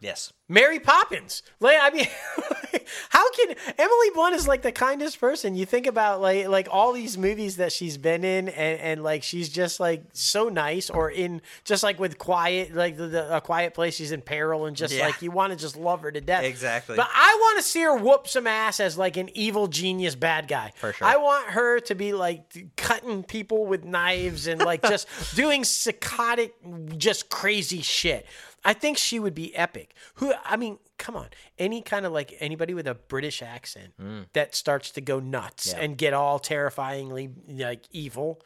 Yes. 0.00 0.32
Mary 0.48 0.78
Poppins. 0.78 1.42
Like, 1.58 1.76
I 1.80 1.90
mean, 1.90 2.06
how 3.10 3.28
can 3.32 3.56
Emily 3.78 4.10
Blunt 4.14 4.36
is 4.36 4.46
like 4.46 4.62
the 4.62 4.70
kindest 4.70 5.18
person. 5.20 5.56
You 5.56 5.66
think 5.66 5.88
about 5.88 6.20
like 6.20 6.46
like 6.46 6.68
all 6.70 6.92
these 6.92 7.18
movies 7.18 7.56
that 7.56 7.72
she's 7.72 7.98
been 7.98 8.22
in, 8.24 8.48
and, 8.48 8.80
and 8.80 9.02
like 9.02 9.24
she's 9.24 9.48
just 9.48 9.80
like 9.80 10.04
so 10.12 10.48
nice. 10.48 10.88
Or 10.88 11.10
in 11.10 11.42
just 11.64 11.82
like 11.82 11.98
with 11.98 12.18
Quiet, 12.18 12.74
like 12.76 12.96
the, 12.96 13.08
the 13.08 13.36
a 13.36 13.40
Quiet 13.40 13.74
Place, 13.74 13.96
she's 13.96 14.12
in 14.12 14.22
peril, 14.22 14.66
and 14.66 14.76
just 14.76 14.94
Yeah. 14.94 15.06
like 15.06 15.20
you 15.22 15.32
want 15.32 15.52
to 15.52 15.58
just 15.58 15.76
love 15.76 16.02
her 16.02 16.12
to 16.12 16.20
death. 16.20 16.44
Exactly. 16.44 16.94
But 16.94 17.08
I 17.12 17.36
want 17.40 17.58
to 17.58 17.62
see 17.64 17.82
her 17.82 17.96
whoop 17.96 18.28
some 18.28 18.46
ass 18.46 18.78
as 18.78 18.96
like 18.96 19.16
an 19.16 19.30
evil 19.34 19.66
genius 19.66 20.14
bad 20.14 20.46
guy. 20.46 20.72
For 20.76 20.92
sure. 20.92 21.08
I 21.08 21.16
want 21.16 21.48
her 21.48 21.80
to 21.80 21.94
be 21.96 22.12
like 22.12 22.76
cutting 22.76 23.24
people 23.24 23.66
with 23.66 23.84
knives 23.84 24.46
and 24.46 24.60
like 24.60 24.82
just 24.82 25.08
doing 25.34 25.64
psychotic, 25.64 26.54
just 26.96 27.30
crazy 27.30 27.82
shit. 27.82 28.26
I 28.66 28.72
think 28.74 28.98
she 28.98 29.18
would 29.18 29.34
be 29.34 29.54
epic. 29.54 29.94
Who 30.16 30.32
I 30.44 30.56
mean, 30.56 30.78
come 30.98 31.16
on. 31.16 31.28
Any 31.58 31.82
kind 31.82 32.04
of 32.04 32.12
like 32.12 32.34
anybody 32.40 32.74
with 32.74 32.86
a 32.86 32.94
British 32.94 33.42
accent 33.42 33.94
hmm. 33.98 34.22
that 34.32 34.54
starts 34.54 34.90
to 34.92 35.00
go 35.00 35.20
nuts 35.20 35.72
Yeah. 35.72 35.80
and 35.80 35.96
get 35.96 36.12
all 36.12 36.38
terrifyingly 36.38 37.30
like 37.48 37.84
evil, 37.92 38.42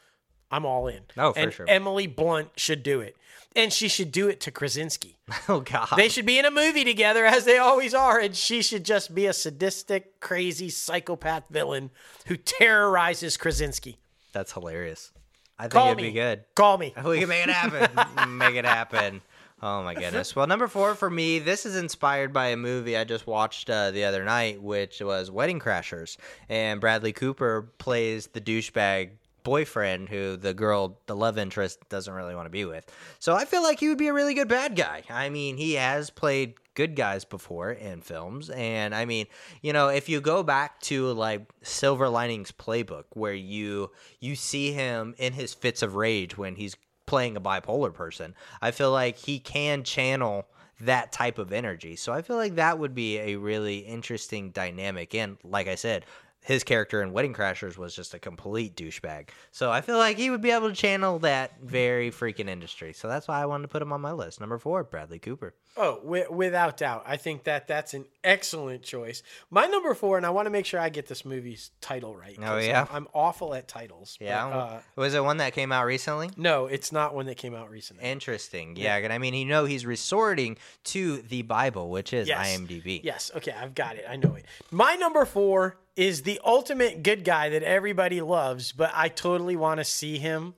I'm 0.51 0.65
all 0.65 0.87
in. 0.87 1.01
Oh, 1.17 1.33
for 1.33 1.39
and 1.39 1.53
sure. 1.53 1.65
Emily 1.67 2.07
Blunt 2.07 2.49
should 2.55 2.83
do 2.83 2.99
it. 3.01 3.15
And 3.55 3.73
she 3.73 3.87
should 3.87 4.11
do 4.11 4.29
it 4.29 4.39
to 4.41 4.51
Krasinski. 4.51 5.17
Oh 5.49 5.61
God. 5.61 5.87
They 5.97 6.09
should 6.09 6.25
be 6.25 6.37
in 6.39 6.45
a 6.45 6.51
movie 6.51 6.83
together 6.83 7.25
as 7.25 7.45
they 7.45 7.57
always 7.57 7.93
are, 7.93 8.19
and 8.19 8.35
she 8.35 8.61
should 8.61 8.83
just 8.85 9.15
be 9.15 9.25
a 9.25 9.33
sadistic, 9.33 10.19
crazy 10.19 10.69
psychopath 10.69 11.45
villain 11.49 11.89
who 12.27 12.35
terrorizes 12.37 13.37
Krasinski. 13.37 13.97
That's 14.33 14.51
hilarious. 14.51 15.11
I 15.57 15.63
think 15.63 15.73
Call 15.73 15.87
it'd 15.87 15.97
me. 15.97 16.03
be 16.09 16.11
good. 16.13 16.43
Call 16.55 16.77
me. 16.77 16.93
We 17.05 17.19
can 17.19 17.29
make 17.29 17.47
it 17.47 17.49
happen. 17.53 18.37
make 18.37 18.55
it 18.55 18.65
happen. 18.65 19.21
Oh 19.61 19.83
my 19.83 19.93
goodness. 19.95 20.35
Well, 20.35 20.47
number 20.47 20.67
four 20.67 20.95
for 20.95 21.09
me, 21.09 21.39
this 21.39 21.65
is 21.65 21.75
inspired 21.75 22.33
by 22.33 22.47
a 22.47 22.57
movie 22.57 22.97
I 22.97 23.03
just 23.03 23.27
watched 23.27 23.69
uh, 23.69 23.91
the 23.91 24.05
other 24.05 24.23
night, 24.23 24.61
which 24.61 25.01
was 25.01 25.29
Wedding 25.29 25.59
Crashers, 25.59 26.17
and 26.49 26.81
Bradley 26.81 27.13
Cooper 27.13 27.69
plays 27.77 28.27
the 28.27 28.41
douchebag 28.41 29.11
boyfriend 29.43 30.09
who 30.09 30.37
the 30.37 30.53
girl, 30.53 30.99
the 31.07 31.15
love 31.15 31.37
interest, 31.37 31.79
doesn't 31.89 32.13
really 32.13 32.35
want 32.35 32.45
to 32.45 32.51
be 32.51 32.65
with. 32.65 32.85
So 33.19 33.35
I 33.35 33.45
feel 33.45 33.63
like 33.63 33.79
he 33.79 33.89
would 33.89 33.97
be 33.97 34.07
a 34.07 34.13
really 34.13 34.33
good 34.33 34.47
bad 34.47 34.75
guy. 34.75 35.03
I 35.09 35.29
mean, 35.29 35.57
he 35.57 35.73
has 35.73 36.09
played 36.09 36.55
good 36.73 36.95
guys 36.95 37.25
before 37.25 37.71
in 37.71 38.01
films. 38.01 38.49
And 38.49 38.95
I 38.95 39.05
mean, 39.05 39.27
you 39.61 39.73
know, 39.73 39.89
if 39.89 40.09
you 40.09 40.21
go 40.21 40.43
back 40.43 40.79
to 40.81 41.11
like 41.13 41.41
Silver 41.63 42.07
Linings 42.09 42.51
Playbook, 42.51 43.05
where 43.13 43.33
you 43.33 43.91
you 44.19 44.35
see 44.35 44.71
him 44.71 45.15
in 45.17 45.33
his 45.33 45.53
fits 45.53 45.81
of 45.81 45.95
rage 45.95 46.37
when 46.37 46.55
he's 46.55 46.75
playing 47.11 47.35
a 47.35 47.41
bipolar 47.41 47.93
person, 47.93 48.33
I 48.61 48.71
feel 48.71 48.89
like 48.89 49.17
he 49.17 49.37
can 49.37 49.83
channel 49.83 50.47
that 50.79 51.11
type 51.11 51.37
of 51.39 51.51
energy. 51.51 51.97
So 51.97 52.13
I 52.13 52.21
feel 52.21 52.37
like 52.37 52.55
that 52.55 52.79
would 52.79 52.95
be 52.95 53.17
a 53.19 53.35
really 53.35 53.79
interesting 53.79 54.51
dynamic. 54.51 55.13
And 55.13 55.35
like 55.43 55.67
I 55.67 55.75
said, 55.75 56.05
his 56.43 56.63
character 56.63 57.01
in 57.03 57.13
Wedding 57.13 57.33
Crashers 57.33 57.77
was 57.77 57.95
just 57.95 58.13
a 58.13 58.19
complete 58.19 58.75
douchebag. 58.75 59.29
So 59.51 59.71
I 59.71 59.81
feel 59.81 59.97
like 59.97 60.17
he 60.17 60.29
would 60.31 60.41
be 60.41 60.51
able 60.51 60.69
to 60.69 60.75
channel 60.75 61.19
that 61.19 61.61
very 61.61 62.09
freaking 62.11 62.49
industry. 62.49 62.93
So 62.93 63.07
that's 63.07 63.27
why 63.27 63.41
I 63.41 63.45
wanted 63.45 63.63
to 63.63 63.67
put 63.67 63.81
him 63.81 63.93
on 63.93 64.01
my 64.01 64.11
list. 64.11 64.39
Number 64.39 64.57
four, 64.57 64.83
Bradley 64.83 65.19
Cooper. 65.19 65.53
Oh, 65.77 65.97
wi- 65.97 66.27
without 66.29 66.77
doubt. 66.77 67.03
I 67.07 67.15
think 67.17 67.43
that 67.45 67.67
that's 67.67 67.93
an 67.93 68.05
excellent 68.23 68.81
choice. 68.83 69.23
My 69.49 69.67
number 69.67 69.93
four, 69.93 70.17
and 70.17 70.25
I 70.25 70.29
want 70.31 70.47
to 70.47 70.49
make 70.49 70.65
sure 70.65 70.79
I 70.79 70.89
get 70.89 71.07
this 71.07 71.23
movie's 71.23 71.71
title 71.79 72.15
right. 72.15 72.37
Oh, 72.41 72.57
yeah? 72.57 72.87
I'm, 72.89 72.95
I'm 73.03 73.07
awful 73.13 73.53
at 73.53 73.67
titles. 73.67 74.17
but, 74.19 74.25
Yeah. 74.25 74.47
uh, 74.47 74.79
was 74.95 75.13
it 75.13 75.23
one 75.23 75.37
that 75.37 75.53
came 75.53 75.71
out 75.71 75.85
recently? 75.85 76.29
no, 76.37 76.65
it's 76.65 76.91
not 76.91 77.13
one 77.15 77.27
that 77.27 77.37
came 77.37 77.55
out 77.55 77.69
recently. 77.69 78.03
Interesting. 78.03 78.75
Yeah. 78.75 78.97
and 78.97 79.13
I 79.13 79.17
mean, 79.19 79.33
you 79.33 79.45
know, 79.45 79.65
he's 79.65 79.85
resorting 79.85 80.57
to 80.85 81.21
the 81.21 81.43
Bible, 81.43 81.89
which 81.89 82.13
is 82.13 82.27
Yes. 82.27 82.57
IMDb. 82.57 82.99
Yes. 83.03 83.31
Okay, 83.35 83.51
I've 83.51 83.75
got 83.75 83.95
it. 83.95 84.05
I 84.09 84.15
know 84.15 84.35
it. 84.35 84.45
My 84.71 84.95
number 84.95 85.23
four 85.25 85.77
is 85.95 86.23
the 86.23 86.39
ultimate 86.43 87.03
good 87.03 87.23
guy 87.23 87.49
that 87.49 87.63
everybody 87.63 88.21
loves, 88.21 88.71
but 88.71 88.91
I 88.93 89.09
totally 89.09 89.55
want 89.55 89.79
to 89.79 89.83
see 89.83 90.17
him 90.17 90.55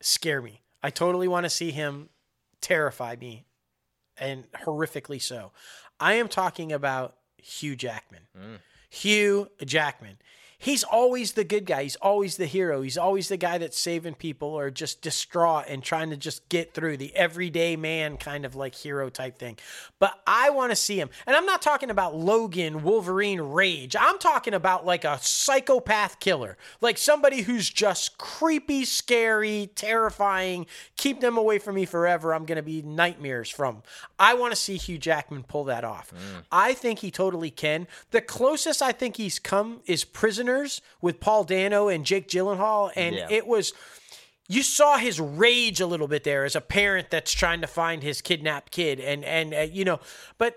scare 0.00 0.42
me. 0.42 0.62
I 0.82 0.90
totally 0.90 1.28
want 1.28 1.44
to 1.44 1.50
see 1.50 1.70
him 1.70 2.08
terrify 2.60 3.16
me, 3.20 3.46
and 4.16 4.50
horrifically 4.52 5.20
so. 5.20 5.52
I 6.00 6.14
am 6.14 6.28
talking 6.28 6.72
about 6.72 7.16
Hugh 7.36 7.76
Jackman. 7.76 8.22
Mm. 8.36 8.58
Hugh 8.90 9.48
Jackman. 9.64 10.18
He's 10.60 10.82
always 10.82 11.32
the 11.32 11.44
good 11.44 11.66
guy. 11.66 11.84
He's 11.84 11.94
always 11.96 12.36
the 12.36 12.46
hero. 12.46 12.82
He's 12.82 12.98
always 12.98 13.28
the 13.28 13.36
guy 13.36 13.58
that's 13.58 13.78
saving 13.78 14.14
people 14.14 14.48
or 14.48 14.70
just 14.70 15.00
distraught 15.00 15.66
and 15.68 15.84
trying 15.84 16.10
to 16.10 16.16
just 16.16 16.48
get 16.48 16.74
through 16.74 16.96
the 16.96 17.14
everyday 17.14 17.76
man 17.76 18.16
kind 18.16 18.44
of 18.44 18.56
like 18.56 18.74
hero 18.74 19.08
type 19.08 19.38
thing. 19.38 19.56
But 20.00 20.20
I 20.26 20.50
want 20.50 20.72
to 20.72 20.76
see 20.76 20.98
him. 20.98 21.10
And 21.28 21.36
I'm 21.36 21.46
not 21.46 21.62
talking 21.62 21.90
about 21.90 22.16
Logan, 22.16 22.82
Wolverine, 22.82 23.40
Rage. 23.40 23.94
I'm 23.98 24.18
talking 24.18 24.52
about 24.52 24.84
like 24.84 25.04
a 25.04 25.20
psychopath 25.22 26.18
killer, 26.18 26.56
like 26.80 26.98
somebody 26.98 27.42
who's 27.42 27.70
just 27.70 28.18
creepy, 28.18 28.84
scary, 28.84 29.70
terrifying. 29.76 30.66
Keep 30.96 31.20
them 31.20 31.38
away 31.38 31.60
from 31.60 31.76
me 31.76 31.84
forever. 31.84 32.34
I'm 32.34 32.46
going 32.46 32.56
to 32.56 32.62
be 32.62 32.82
nightmares 32.82 33.48
from. 33.48 33.84
I 34.18 34.34
want 34.34 34.52
to 34.52 34.56
see 34.56 34.76
Hugh 34.76 34.98
Jackman 34.98 35.44
pull 35.44 35.62
that 35.64 35.84
off. 35.84 36.10
Mm. 36.12 36.42
I 36.50 36.74
think 36.74 36.98
he 36.98 37.12
totally 37.12 37.52
can. 37.52 37.86
The 38.10 38.20
closest 38.20 38.82
I 38.82 38.90
think 38.90 39.18
he's 39.18 39.38
come 39.38 39.82
is 39.86 40.04
Prisoners 40.48 40.80
with 41.00 41.20
Paul 41.20 41.44
Dano 41.44 41.88
and 41.88 42.04
Jake 42.04 42.28
Gyllenhaal, 42.28 42.90
and 42.96 43.14
Yeah. 43.16 43.26
it 43.30 43.46
was. 43.46 43.72
You 44.50 44.62
saw 44.62 44.96
his 44.96 45.20
rage 45.20 45.78
a 45.78 45.86
little 45.86 46.08
bit 46.08 46.24
there 46.24 46.46
as 46.46 46.56
a 46.56 46.62
parent 46.62 47.10
that's 47.10 47.32
trying 47.32 47.60
to 47.60 47.66
find 47.66 48.02
his 48.02 48.22
kidnapped 48.22 48.72
kid, 48.72 48.98
and 48.98 49.22
and 49.24 49.52
uh, 49.52 49.58
you 49.70 49.84
know, 49.84 50.00
but 50.38 50.56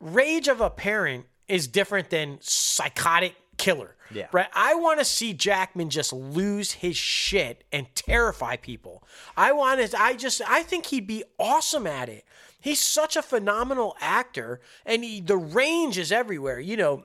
rage 0.00 0.48
of 0.48 0.60
a 0.60 0.70
parent 0.70 1.26
is 1.46 1.68
different 1.68 2.10
than 2.10 2.38
psychotic 2.40 3.36
killer. 3.56 3.94
Yeah. 4.10 4.26
Right. 4.32 4.48
I 4.54 4.74
want 4.74 4.98
to 4.98 5.04
see 5.04 5.34
Jackman 5.34 5.88
just 5.90 6.12
lose 6.12 6.72
his 6.72 6.96
shit 6.96 7.62
and 7.70 7.86
terrify 7.94 8.56
people. 8.56 9.04
I 9.36 9.52
want 9.52 9.88
to. 9.88 10.00
I 10.02 10.14
just. 10.16 10.42
I 10.48 10.62
think 10.64 10.86
he'd 10.86 11.06
be 11.06 11.22
awesome 11.38 11.86
at 11.86 12.08
it. 12.08 12.24
He's 12.60 12.80
such 12.80 13.14
a 13.14 13.22
phenomenal 13.22 13.94
actor, 14.00 14.60
and 14.84 15.04
he, 15.04 15.20
the 15.20 15.36
range 15.36 15.96
is 15.96 16.10
everywhere. 16.10 16.58
You 16.58 16.76
know. 16.76 17.04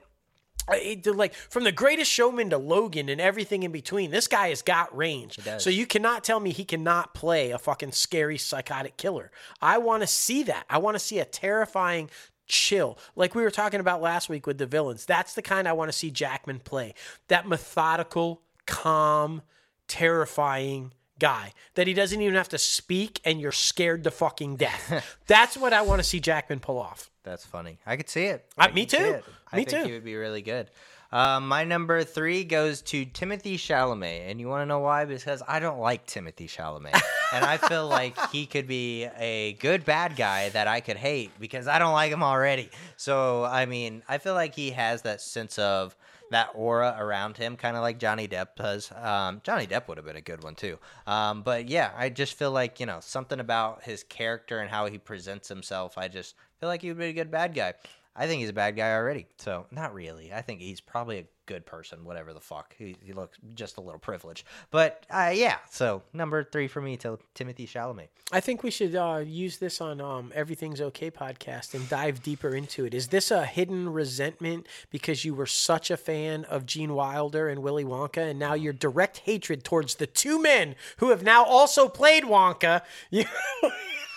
Uh, 0.68 1.14
like 1.14 1.34
from 1.34 1.64
the 1.64 1.72
greatest 1.72 2.12
showman 2.12 2.50
to 2.50 2.58
Logan 2.58 3.10
and 3.10 3.20
everything 3.20 3.64
in 3.64 3.72
between, 3.72 4.12
this 4.12 4.28
guy 4.28 4.50
has 4.50 4.62
got 4.62 4.96
range. 4.96 5.40
So 5.60 5.70
you 5.70 5.86
cannot 5.86 6.24
tell 6.24 6.40
me 6.40 6.52
he 6.52 6.66
cannot 6.66 7.14
play 7.14 7.52
a 7.52 7.58
fucking 7.58 7.92
scary 7.92 8.38
psychotic 8.38 8.98
killer. 8.98 9.32
I 9.62 9.78
want 9.78 10.02
to 10.04 10.08
see 10.08 10.44
that. 10.44 10.66
I 10.70 10.78
want 10.78 10.96
to 10.96 11.00
see 11.00 11.20
a 11.20 11.26
terrifying 11.26 12.10
chill. 12.48 12.98
Like 13.16 13.36
we 13.36 13.44
were 13.44 13.52
talking 13.52 13.80
about 13.80 14.02
last 14.02 14.30
week 14.30 14.48
with 14.48 14.58
the 14.58 14.66
villains. 14.66 15.06
That's 15.06 15.34
the 15.34 15.42
kind 15.42 15.68
I 15.68 15.74
want 15.74 15.92
to 15.92 15.98
see 15.98 16.12
Jackman 16.12 16.60
play. 16.60 16.94
That 17.28 17.48
methodical, 17.48 18.42
calm, 18.66 19.42
terrifying 19.88 20.94
guy 21.20 21.54
that 21.76 21.88
he 21.88 21.94
doesn't 21.94 22.22
even 22.22 22.36
have 22.36 22.50
to 22.50 22.58
speak 22.58 23.22
and 23.24 23.40
you're 23.40 23.52
scared 23.52 24.04
to 24.04 24.12
fucking 24.12 24.58
death. 24.58 25.18
That's 25.28 25.56
what 25.56 25.74
I 25.74 25.82
want 25.82 26.00
to 26.00 26.04
see 26.04 26.20
Jackman 26.20 26.60
pull 26.60 26.80
off. 26.80 27.10
That's 27.24 27.46
funny. 27.46 27.80
I 27.86 27.96
could 27.96 28.10
see 28.10 28.26
it. 28.26 28.46
Uh, 28.58 28.68
I 28.70 28.72
me 28.72 28.86
too. 28.86 28.98
it. 28.98 29.26
I 29.52 29.58
Me 29.58 29.66
think 29.66 29.82
too. 29.84 29.88
he 29.88 29.94
would 29.94 30.04
be 30.06 30.16
really 30.16 30.42
good. 30.42 30.70
Um, 31.12 31.48
my 31.48 31.64
number 31.64 32.04
three 32.04 32.44
goes 32.44 32.82
to 32.84 33.06
Timothée 33.06 33.54
Chalamet, 33.54 34.30
and 34.32 34.40
you 34.40 34.48
want 34.50 34.64
to 34.64 34.66
know 34.66 34.80
why? 34.80 35.06
Because 35.06 35.44
I 35.48 35.60
don't 35.60 35.80
like 35.80 36.08
Timothée 36.08 36.50
Chalamet, 36.50 37.00
and 37.34 37.46
I 37.46 37.58
feel 37.58 37.88
like 37.88 38.18
he 38.32 38.48
could 38.48 38.68
be 38.68 39.04
a 39.20 39.54
good 39.60 39.86
bad 39.86 40.16
guy 40.16 40.50
that 40.50 40.68
I 40.68 40.80
could 40.82 40.98
hate 40.98 41.30
because 41.40 41.68
I 41.68 41.78
don't 41.78 41.94
like 41.94 42.12
him 42.12 42.24
already. 42.24 42.70
So 42.98 43.44
I 43.44 43.68
mean, 43.68 44.02
I 44.10 44.18
feel 44.18 44.34
like 44.34 44.56
he 44.56 44.72
has 44.72 45.04
that 45.04 45.22
sense 45.22 45.60
of 45.60 45.96
that 46.32 46.50
aura 46.56 46.96
around 46.98 47.38
him, 47.38 47.58
kind 47.58 47.76
of 47.78 47.84
like 47.84 48.00
Johnny 48.00 48.28
Depp 48.28 48.56
does. 48.56 48.92
Um, 48.92 49.40
Johnny 49.44 49.68
Depp 49.68 49.88
would 49.88 49.98
have 49.98 50.06
been 50.08 50.16
a 50.16 50.22
good 50.22 50.44
one 50.44 50.56
too. 50.56 50.80
Um, 51.06 51.44
but 51.44 51.70
yeah, 51.70 51.92
I 51.96 52.10
just 52.10 52.34
feel 52.34 52.52
like 52.52 52.80
you 52.80 52.88
know 52.88 52.98
something 53.02 53.40
about 53.40 53.84
his 53.84 54.04
character 54.04 54.60
and 54.62 54.70
how 54.72 54.88
he 54.88 54.98
presents 54.98 55.48
himself. 55.48 55.96
I 55.96 56.08
just 56.08 56.34
feel 56.64 56.70
like 56.70 56.82
he 56.82 56.88
would 56.88 56.98
be 56.98 57.08
a 57.08 57.14
good 57.14 57.30
bad 57.30 57.54
guy. 57.54 57.74
I 58.16 58.26
think 58.26 58.40
he's 58.40 58.48
a 58.48 58.54
bad 58.54 58.78
guy 58.78 58.94
already. 58.94 59.26
So 59.38 59.66
not 59.70 59.94
really. 59.94 60.32
I 60.32 60.42
think 60.42 60.62
he's 60.62 60.80
probably 60.80 61.18
a 61.18 61.26
good 61.46 61.66
person. 61.66 62.06
Whatever 62.06 62.32
the 62.32 62.40
fuck. 62.40 62.74
He, 62.78 62.96
he 63.02 63.12
looks 63.12 63.38
just 63.54 63.76
a 63.76 63.82
little 63.82 64.00
privileged. 64.00 64.48
But 64.72 65.06
uh, 65.10 65.34
yeah. 65.34 65.58
So 65.70 66.04
number 66.14 66.42
three 66.42 66.70
for 66.70 66.80
me, 66.80 66.96
to 66.98 67.20
Timothée 67.36 67.68
Chalamet. 67.68 68.08
I 68.32 68.40
think 68.40 68.64
we 68.64 68.72
should 68.72 68.96
uh, 68.96 69.24
use 69.26 69.58
this 69.58 69.82
on 69.82 70.00
um, 70.00 70.32
Everything's 70.34 70.80
Okay 70.80 71.12
podcast 71.12 71.74
and 71.74 71.90
dive 71.90 72.24
deeper 72.24 72.56
into 72.56 72.86
it. 72.86 72.94
Is 72.94 73.10
this 73.10 73.30
a 73.30 73.46
hidden 73.46 73.92
resentment 73.92 74.68
because 74.90 75.26
you 75.26 75.34
were 75.36 75.46
such 75.46 75.92
a 75.92 75.98
fan 75.98 76.46
of 76.46 76.66
Gene 76.66 76.94
Wilder 76.94 77.50
and 77.50 77.62
Willy 77.62 77.84
Wonka, 77.84 78.30
and 78.30 78.40
now 78.40 78.54
your 78.54 78.72
direct 78.72 79.18
hatred 79.26 79.66
towards 79.66 79.96
the 79.96 80.08
two 80.08 80.42
men 80.42 80.76
who 80.98 81.10
have 81.10 81.24
now 81.24 81.44
also 81.44 81.90
played 81.90 82.24
Wonka? 82.24 82.84
You, 83.12 83.26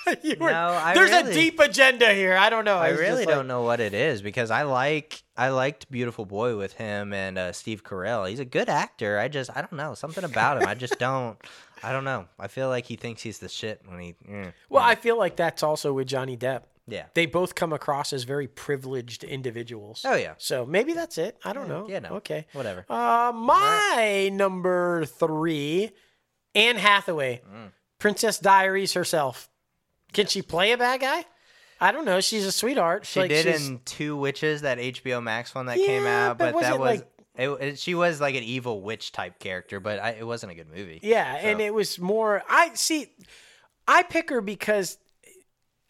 you 0.22 0.36
were, 0.38 0.50
No, 0.50 0.68
I 0.70 0.94
there's 0.94 1.10
a 1.10 1.32
deep 1.32 1.58
agenda 1.58 2.12
here. 2.14 2.36
I 2.36 2.50
don't 2.50 2.64
know. 2.64 2.78
I 2.78 2.90
just 2.90 3.00
really 3.02 3.26
don't 3.26 3.46
know 3.46 3.62
what 3.62 3.80
it 3.80 3.94
is 3.94 4.22
because 4.22 4.50
I 4.50 4.62
like 4.62 5.22
I 5.36 5.48
liked 5.48 5.90
Beautiful 5.90 6.24
Boy 6.24 6.56
with 6.56 6.74
him 6.74 7.12
and 7.12 7.36
uh, 7.38 7.52
Steve 7.52 7.82
Carell. 7.84 8.28
He's 8.28 8.40
a 8.40 8.44
good 8.44 8.68
actor. 8.68 9.18
I 9.18 9.28
just 9.28 9.50
I 9.56 9.60
don't 9.60 9.72
know 9.74 9.94
something 9.94 10.24
about 10.24 10.62
him. 10.62 10.68
I 10.68 10.74
just 10.74 10.98
don't. 10.98 11.38
I 11.82 11.92
don't 11.92 12.04
know. 12.04 12.26
I 12.38 12.48
feel 12.48 12.68
like 12.68 12.86
he 12.86 12.96
thinks 12.96 13.22
he's 13.22 13.38
the 13.38 13.48
shit 13.48 13.82
when 13.86 14.00
he. 14.00 14.14
mm, 14.28 14.52
Well, 14.70 14.82
I 14.82 14.94
feel 14.94 15.18
like 15.18 15.36
that's 15.36 15.62
also 15.62 15.92
with 15.92 16.06
Johnny 16.08 16.36
Depp. 16.36 16.62
yeah. 16.88 17.06
They 17.14 17.26
both 17.26 17.54
come 17.54 17.72
across 17.72 18.12
as 18.14 18.22
very 18.24 18.46
privileged 18.48 19.24
individuals. 19.24 20.02
Oh 20.06 20.14
yeah. 20.16 20.34
So 20.38 20.64
maybe 20.64 20.94
that's 20.94 21.18
it. 21.18 21.36
I 21.44 21.52
don't 21.52 21.68
know. 21.68 21.86
Yeah. 21.88 21.98
No. 21.98 22.10
Okay. 22.14 22.46
Whatever. 22.54 22.86
Uh, 22.88 23.32
my 23.34 24.30
number 24.32 25.04
three, 25.04 25.90
Anne 26.54 26.76
Hathaway, 26.76 27.42
Mm. 27.46 27.72
Princess 27.98 28.38
Diaries 28.38 28.92
herself. 28.94 29.48
Can 30.16 30.26
she 30.26 30.43
play 30.43 30.72
a 30.72 30.78
bad 30.78 31.01
guy? 31.01 31.24
I 31.80 31.93
don't 31.93 32.05
know. 32.06 32.20
She's 32.20 32.44
a 32.47 32.52
sweetheart. 32.52 33.05
She 33.06 33.20
Like, 33.20 33.28
did 33.28 33.44
she's- 33.44 33.68
in 33.68 33.80
Two 33.84 34.16
Witches, 34.16 34.62
that 34.62 34.78
HBO 34.78 35.22
Max 35.22 35.55
one 35.55 35.66
that 35.66 35.76
came 35.76 36.06
out, 36.06 36.38
but 36.38 36.55
but, 36.55 36.62
that 36.62 36.78
was 36.78 36.98
like- 37.01 37.09
it, 37.36 37.48
it- 37.51 37.78
She 37.78 37.94
was 37.94 38.20
like 38.20 38.34
an 38.34 38.43
evil 38.43 38.80
witch 38.80 39.12
type 39.12 39.38
character, 39.38 39.78
but 39.78 39.98
I, 40.01 40.10
it 40.12 40.26
wasn't 40.26 40.52
a 40.52 40.55
good 40.55 40.68
movie. 40.74 41.01
Yeah, 41.02 41.36
and 41.36 41.60
it 41.60 41.72
was 41.74 41.98
more. 41.98 42.43
I 42.48 42.72
see. 42.74 43.09
I 43.86 44.02
pick 44.02 44.30
her 44.30 44.40
because 44.40 44.97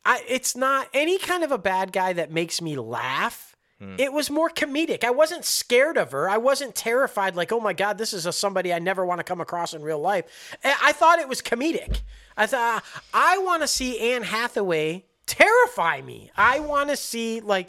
I. 0.04 0.22
It's 0.28 0.56
not 0.56 0.88
any 0.92 1.18
kind 1.18 1.44
of 1.44 1.52
a 1.52 1.58
bad 1.58 1.92
guy 1.92 2.12
that 2.14 2.30
makes 2.32 2.60
me 2.60 2.76
laugh. 2.76 3.55
Hmm. 3.80 3.96
It 3.98 4.12
was 4.12 4.30
more 4.30 4.48
comedic. 4.48 5.04
I 5.04 5.10
wasn't 5.10 5.44
scared 5.44 5.98
of 5.98 6.12
her. 6.12 6.28
I 6.30 6.38
wasn't 6.38 6.74
terrified. 6.74 7.36
Like, 7.36 7.52
oh 7.52 7.60
my 7.60 7.74
god, 7.74 7.98
this 7.98 8.14
is 8.14 8.24
a 8.24 8.32
somebody 8.32 8.72
I 8.72 8.78
never 8.78 9.04
want 9.04 9.18
to 9.18 9.24
come 9.24 9.40
across 9.40 9.74
in 9.74 9.82
real 9.82 10.00
life. 10.00 10.56
I 10.64 10.76
I 10.84 10.92
thought 10.92 11.18
it 11.18 11.28
was 11.28 11.42
comedic. 11.42 12.00
I 12.36 12.46
thought 12.46 12.84
I 13.12 13.38
want 13.38 13.62
to 13.62 13.68
see 13.68 14.12
Anne 14.12 14.22
Hathaway 14.22 15.04
terrify 15.26 16.00
me. 16.00 16.30
I 16.36 16.60
want 16.60 16.90
to 16.90 16.96
see 16.96 17.40
like. 17.40 17.68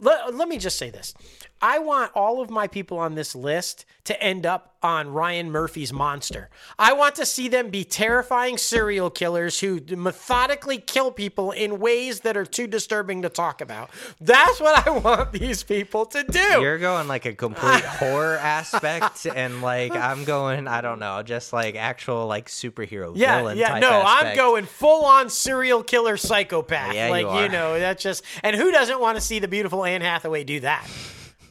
Let 0.00 0.48
me 0.48 0.58
just 0.58 0.78
say 0.78 0.90
this. 0.90 1.12
I 1.60 1.78
want 1.78 2.12
all 2.14 2.40
of 2.40 2.50
my 2.50 2.66
people 2.68 2.98
on 2.98 3.14
this 3.14 3.34
list 3.34 3.84
to 4.04 4.22
end 4.22 4.46
up 4.46 4.76
on 4.82 5.08
Ryan 5.08 5.50
Murphy's 5.50 5.92
Monster. 5.92 6.50
I 6.78 6.92
want 6.92 7.16
to 7.16 7.26
see 7.26 7.48
them 7.48 7.70
be 7.70 7.84
terrifying 7.84 8.56
serial 8.58 9.10
killers 9.10 9.58
who 9.58 9.80
methodically 9.96 10.78
kill 10.78 11.10
people 11.10 11.50
in 11.50 11.80
ways 11.80 12.20
that 12.20 12.36
are 12.36 12.44
too 12.44 12.66
disturbing 12.66 13.22
to 13.22 13.28
talk 13.28 13.60
about. 13.60 13.90
That's 14.20 14.60
what 14.60 14.86
I 14.86 14.90
want 14.90 15.32
these 15.32 15.62
people 15.64 16.06
to 16.06 16.22
do. 16.22 16.60
You're 16.60 16.78
going 16.78 17.08
like 17.08 17.26
a 17.26 17.34
complete 17.34 17.84
horror 17.84 18.36
aspect, 18.36 19.26
and 19.26 19.62
like 19.62 19.92
I'm 19.92 20.24
going, 20.24 20.68
I 20.68 20.80
don't 20.80 21.00
know, 21.00 21.22
just 21.22 21.52
like 21.52 21.74
actual 21.74 22.26
like 22.26 22.46
superhero 22.46 23.12
yeah, 23.16 23.38
villain. 23.38 23.58
yeah, 23.58 23.78
no, 23.80 24.02
I'm 24.04 24.36
going 24.36 24.64
full 24.64 25.04
on 25.04 25.28
serial 25.28 25.82
killer 25.82 26.16
psychopath. 26.16 26.94
Yeah, 26.94 27.10
like 27.10 27.24
you 27.24 27.28
are. 27.28 27.48
know, 27.48 27.78
that's 27.78 28.02
just 28.02 28.24
and 28.44 28.54
who 28.54 28.70
doesn't 28.70 29.00
want 29.00 29.16
to 29.16 29.20
see 29.20 29.40
the 29.40 29.48
beautiful 29.48 29.84
Anne 29.84 30.02
Hathaway 30.02 30.44
do 30.44 30.60
that? 30.60 30.88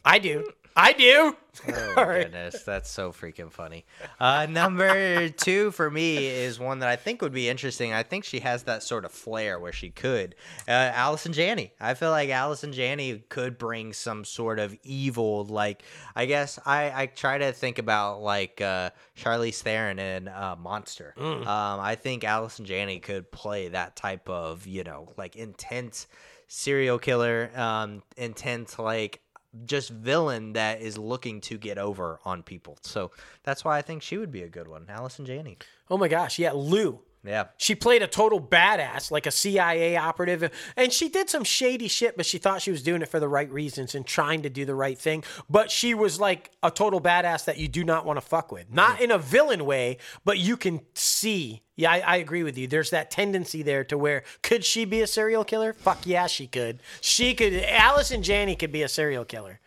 I 0.08 0.20
do. 0.20 0.50
I 0.74 0.94
do. 0.94 1.36
Oh 1.68 1.94
my 1.98 2.04
right. 2.04 2.24
goodness, 2.24 2.64
that's 2.64 2.90
so 2.90 3.12
freaking 3.12 3.52
funny. 3.52 3.84
Uh, 4.22 4.46
number 4.46 5.28
two 5.38 5.72
for 5.72 5.92
me 5.92 6.28
is 6.28 6.60
one 6.60 6.80
that 6.80 6.88
I 6.88 6.96
think 6.96 7.22
would 7.22 7.34
be 7.34 7.50
interesting. 7.50 7.92
I 7.92 8.04
think 8.04 8.24
she 8.24 8.40
has 8.40 8.64
that 8.64 8.84
sort 8.84 9.04
of 9.04 9.12
flair 9.12 9.60
where 9.60 9.74
she 9.74 9.90
could. 9.90 10.36
Uh, 10.66 10.72
Allison 10.72 11.34
Janney. 11.34 11.74
I 11.82 11.94
feel 11.96 12.12
like 12.12 12.30
Allison 12.30 12.72
Janney 12.72 13.22
could 13.28 13.58
bring 13.58 13.92
some 13.92 14.24
sort 14.24 14.60
of 14.60 14.78
evil. 14.84 15.44
Like 15.44 15.84
I 16.16 16.26
guess 16.26 16.58
I 16.66 16.94
I 16.96 17.06
try 17.08 17.38
to 17.40 17.52
think 17.52 17.78
about 17.80 18.22
like 18.22 18.62
uh, 18.62 18.92
Charlize 19.18 19.62
Theron 19.62 20.00
in 20.00 20.30
uh, 20.30 20.56
Monster. 20.58 21.16
Mm. 21.18 21.46
Um, 21.46 21.80
I 21.82 21.96
think 21.96 22.24
Allison 22.24 22.64
Janney 22.64 23.00
could 23.00 23.30
play 23.30 23.68
that 23.70 23.98
type 23.98 24.30
of 24.30 24.66
you 24.66 24.86
know 24.86 25.12
like 25.18 25.36
intense 25.36 26.08
serial 26.48 26.98
killer, 26.98 27.52
um, 27.56 28.02
intense 28.16 28.80
like 28.80 29.22
just 29.66 29.90
villain 29.90 30.54
that 30.54 30.82
is 30.82 30.98
looking 30.98 31.42
to 31.42 31.58
get 31.58 31.78
over 31.78 32.20
on 32.26 32.44
people. 32.44 32.78
So 32.82 33.12
that's 33.44 33.66
why 33.66 33.78
I 33.78 33.82
think 33.82 34.02
she 34.02 34.18
would 34.18 34.32
be 34.32 34.44
a 34.44 34.50
good 34.50 34.68
one. 34.68 34.86
Allison 34.90 35.26
Janney. 35.26 35.58
Oh 35.90 35.98
my 35.98 36.08
gosh, 36.08 36.40
yeah, 36.40 36.52
Lou. 36.52 37.00
Yeah. 37.24 37.46
She 37.58 37.76
played 37.76 38.02
a 38.02 38.08
total 38.08 38.40
badass, 38.40 39.12
like 39.12 39.26
a 39.26 39.32
CIA 39.32 39.98
operative, 39.98 40.50
and 40.78 40.94
she 40.94 41.10
did 41.10 41.30
some 41.30 41.44
shady 41.44 41.88
shit, 41.88 42.16
but 42.16 42.26
she 42.26 42.38
thought 42.38 42.62
she 42.62 42.72
was 42.72 42.84
doing 42.84 43.02
it 43.02 43.10
for 43.10 43.20
the 43.20 43.28
right 43.28 43.52
reasons 43.52 43.96
and 43.96 44.06
trying 44.06 44.44
to 44.44 44.50
do 44.50 44.66
the 44.66 44.76
right 44.76 44.98
thing. 44.98 45.24
But 45.50 45.70
she 45.70 45.94
was 45.94 46.20
like 46.20 46.52
a 46.64 46.72
total 46.72 47.02
badass 47.02 47.46
that 47.46 47.58
you 47.58 47.68
do 47.68 47.84
not 47.84 48.06
want 48.06 48.18
to 48.18 48.22
fuck 48.22 48.52
with. 48.52 48.72
Not 48.74 48.98
mm. 48.98 49.02
in 49.02 49.12
a 49.12 49.18
villain 49.18 49.66
way, 49.66 49.98
but 50.24 50.38
you 50.38 50.56
can 50.56 50.82
see. 50.94 51.64
Yeah, 51.76 51.92
I, 51.92 52.00
I 52.00 52.16
agree 52.18 52.44
with 52.44 52.58
you. 52.58 52.68
There's 52.68 52.92
that 52.92 53.12
tendency 53.12 53.62
there 53.62 53.84
to 53.86 53.98
where 53.98 54.24
could 54.42 54.64
she 54.64 54.86
be 54.86 55.02
a 55.02 55.08
serial 55.08 55.44
killer? 55.44 55.74
Fuck 55.74 56.06
yeah, 56.06 56.28
she 56.28 56.48
could. 56.48 56.82
She 57.02 57.34
could. 57.34 57.54
Allison 57.54 58.24
Janney 58.24 58.56
could 58.56 58.72
be 58.72 58.84
a 58.84 58.88
serial 58.88 59.26
killer. 59.26 59.60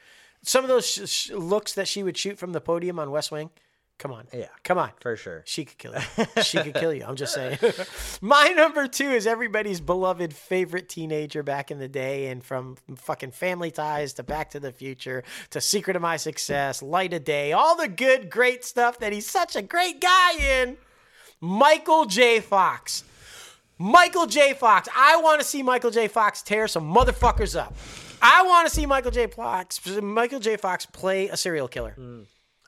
Some 0.43 0.65
of 0.65 0.69
those 0.69 0.87
sh- 0.87 1.09
sh- 1.09 1.31
looks 1.31 1.75
that 1.75 1.89
she 1.89 2.03
would 2.03 2.17
shoot 2.17 2.39
from 2.39 2.53
the 2.53 2.61
podium 2.61 2.99
on 2.99 3.11
West 3.11 3.31
Wing. 3.31 3.51
Come 4.01 4.13
on. 4.13 4.27
Yeah. 4.33 4.47
Come 4.65 4.79
on. 4.79 4.93
For 4.99 5.15
sure. 5.15 5.43
She 5.45 5.67
could 5.67 5.77
kill 5.77 5.93
you. 5.93 6.27
She 6.43 6.59
could 6.59 6.73
kill 6.73 6.95
you. 6.95 7.05
I'm 7.07 7.17
just 7.17 7.35
saying. 7.35 7.59
My 8.23 8.49
number 8.49 8.89
two 8.89 9.11
is 9.11 9.27
everybody's 9.27 9.83
beloved 9.83 10.33
favorite 10.33 10.89
teenager 10.89 11.43
back 11.43 11.71
in 11.71 11.79
the 11.79 11.87
day, 11.87 12.29
and 12.29 12.43
from 12.43 12.77
fucking 12.97 13.33
Family 13.33 13.71
Ties 13.71 14.15
to 14.15 14.23
Back 14.23 14.51
to 14.53 14.61
the 14.61 14.73
Future 14.73 15.23
to 15.51 15.61
Secret 15.61 15.97
of 15.97 16.03
My 16.03 16.17
Success, 16.17 16.83
Light 16.83 17.13
of 17.13 17.25
Day, 17.25 17.53
all 17.53 17.77
the 17.77 17.89
good, 17.89 18.31
great 18.31 18.65
stuff 18.65 18.99
that 19.01 19.13
he's 19.13 19.27
such 19.27 19.55
a 19.55 19.61
great 19.61 20.01
guy 20.01 20.33
in. 20.33 20.79
Michael 21.43 22.07
J. 22.07 22.41
Fox. 22.41 23.05
Michael 23.77 24.27
J. 24.27 24.55
Fox. 24.55 24.89
I 24.97 25.21
want 25.21 25.43
to 25.43 25.47
see 25.47 25.63
Michael 25.63 25.91
J. 25.91 26.09
Fox 26.09 26.41
tear 26.41 26.69
some 26.69 26.91
motherfuckers 26.91 27.55
up. 27.55 27.75
I 28.23 28.45
want 28.45 28.67
to 28.67 28.75
see 28.75 28.87
Michael 28.87 29.11
J. 29.11 29.27
Fox. 29.27 29.87
Michael 30.01 30.41
J. 30.41 30.57
Fox 30.57 30.87
play 30.87 31.29
a 31.29 31.37
serial 31.37 31.69
killer. 31.69 31.95
Mm. 31.99 32.25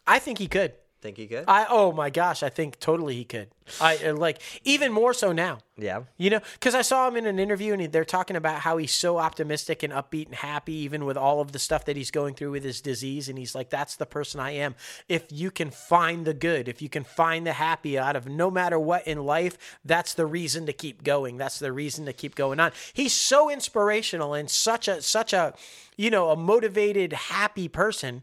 I 0.06 0.18
think 0.18 0.36
he 0.38 0.46
could. 0.46 0.74
Think 1.02 1.16
he 1.16 1.26
could? 1.26 1.46
I 1.48 1.66
oh 1.68 1.90
my 1.90 2.10
gosh, 2.10 2.44
I 2.44 2.48
think 2.48 2.78
totally 2.78 3.16
he 3.16 3.24
could. 3.24 3.48
I 3.80 3.96
uh, 4.06 4.14
like 4.14 4.40
even 4.62 4.92
more 4.92 5.12
so 5.12 5.32
now. 5.32 5.58
yeah. 5.76 6.02
You 6.16 6.30
know, 6.30 6.40
because 6.54 6.76
I 6.76 6.82
saw 6.82 7.08
him 7.08 7.16
in 7.16 7.26
an 7.26 7.40
interview 7.40 7.72
and 7.72 7.82
he, 7.82 7.88
they're 7.88 8.04
talking 8.04 8.36
about 8.36 8.60
how 8.60 8.76
he's 8.76 8.94
so 8.94 9.18
optimistic 9.18 9.82
and 9.82 9.92
upbeat 9.92 10.26
and 10.26 10.36
happy, 10.36 10.74
even 10.74 11.04
with 11.04 11.16
all 11.16 11.40
of 11.40 11.50
the 11.50 11.58
stuff 11.58 11.86
that 11.86 11.96
he's 11.96 12.12
going 12.12 12.34
through 12.34 12.52
with 12.52 12.62
his 12.62 12.80
disease. 12.80 13.28
And 13.28 13.36
he's 13.36 13.52
like, 13.52 13.68
that's 13.68 13.96
the 13.96 14.06
person 14.06 14.38
I 14.38 14.52
am. 14.52 14.76
If 15.08 15.24
you 15.32 15.50
can 15.50 15.72
find 15.72 16.24
the 16.24 16.34
good, 16.34 16.68
if 16.68 16.80
you 16.80 16.88
can 16.88 17.02
find 17.02 17.44
the 17.44 17.54
happy 17.54 17.98
out 17.98 18.14
of 18.14 18.28
no 18.28 18.48
matter 18.48 18.78
what 18.78 19.04
in 19.04 19.24
life, 19.24 19.58
that's 19.84 20.14
the 20.14 20.26
reason 20.26 20.66
to 20.66 20.72
keep 20.72 21.02
going. 21.02 21.36
That's 21.36 21.58
the 21.58 21.72
reason 21.72 22.06
to 22.06 22.12
keep 22.12 22.36
going 22.36 22.60
on. 22.60 22.70
He's 22.92 23.12
so 23.12 23.50
inspirational 23.50 24.34
and 24.34 24.48
such 24.48 24.86
a, 24.86 25.02
such 25.02 25.32
a, 25.32 25.54
you 25.96 26.10
know, 26.10 26.30
a 26.30 26.36
motivated, 26.36 27.12
happy 27.12 27.66
person. 27.66 28.22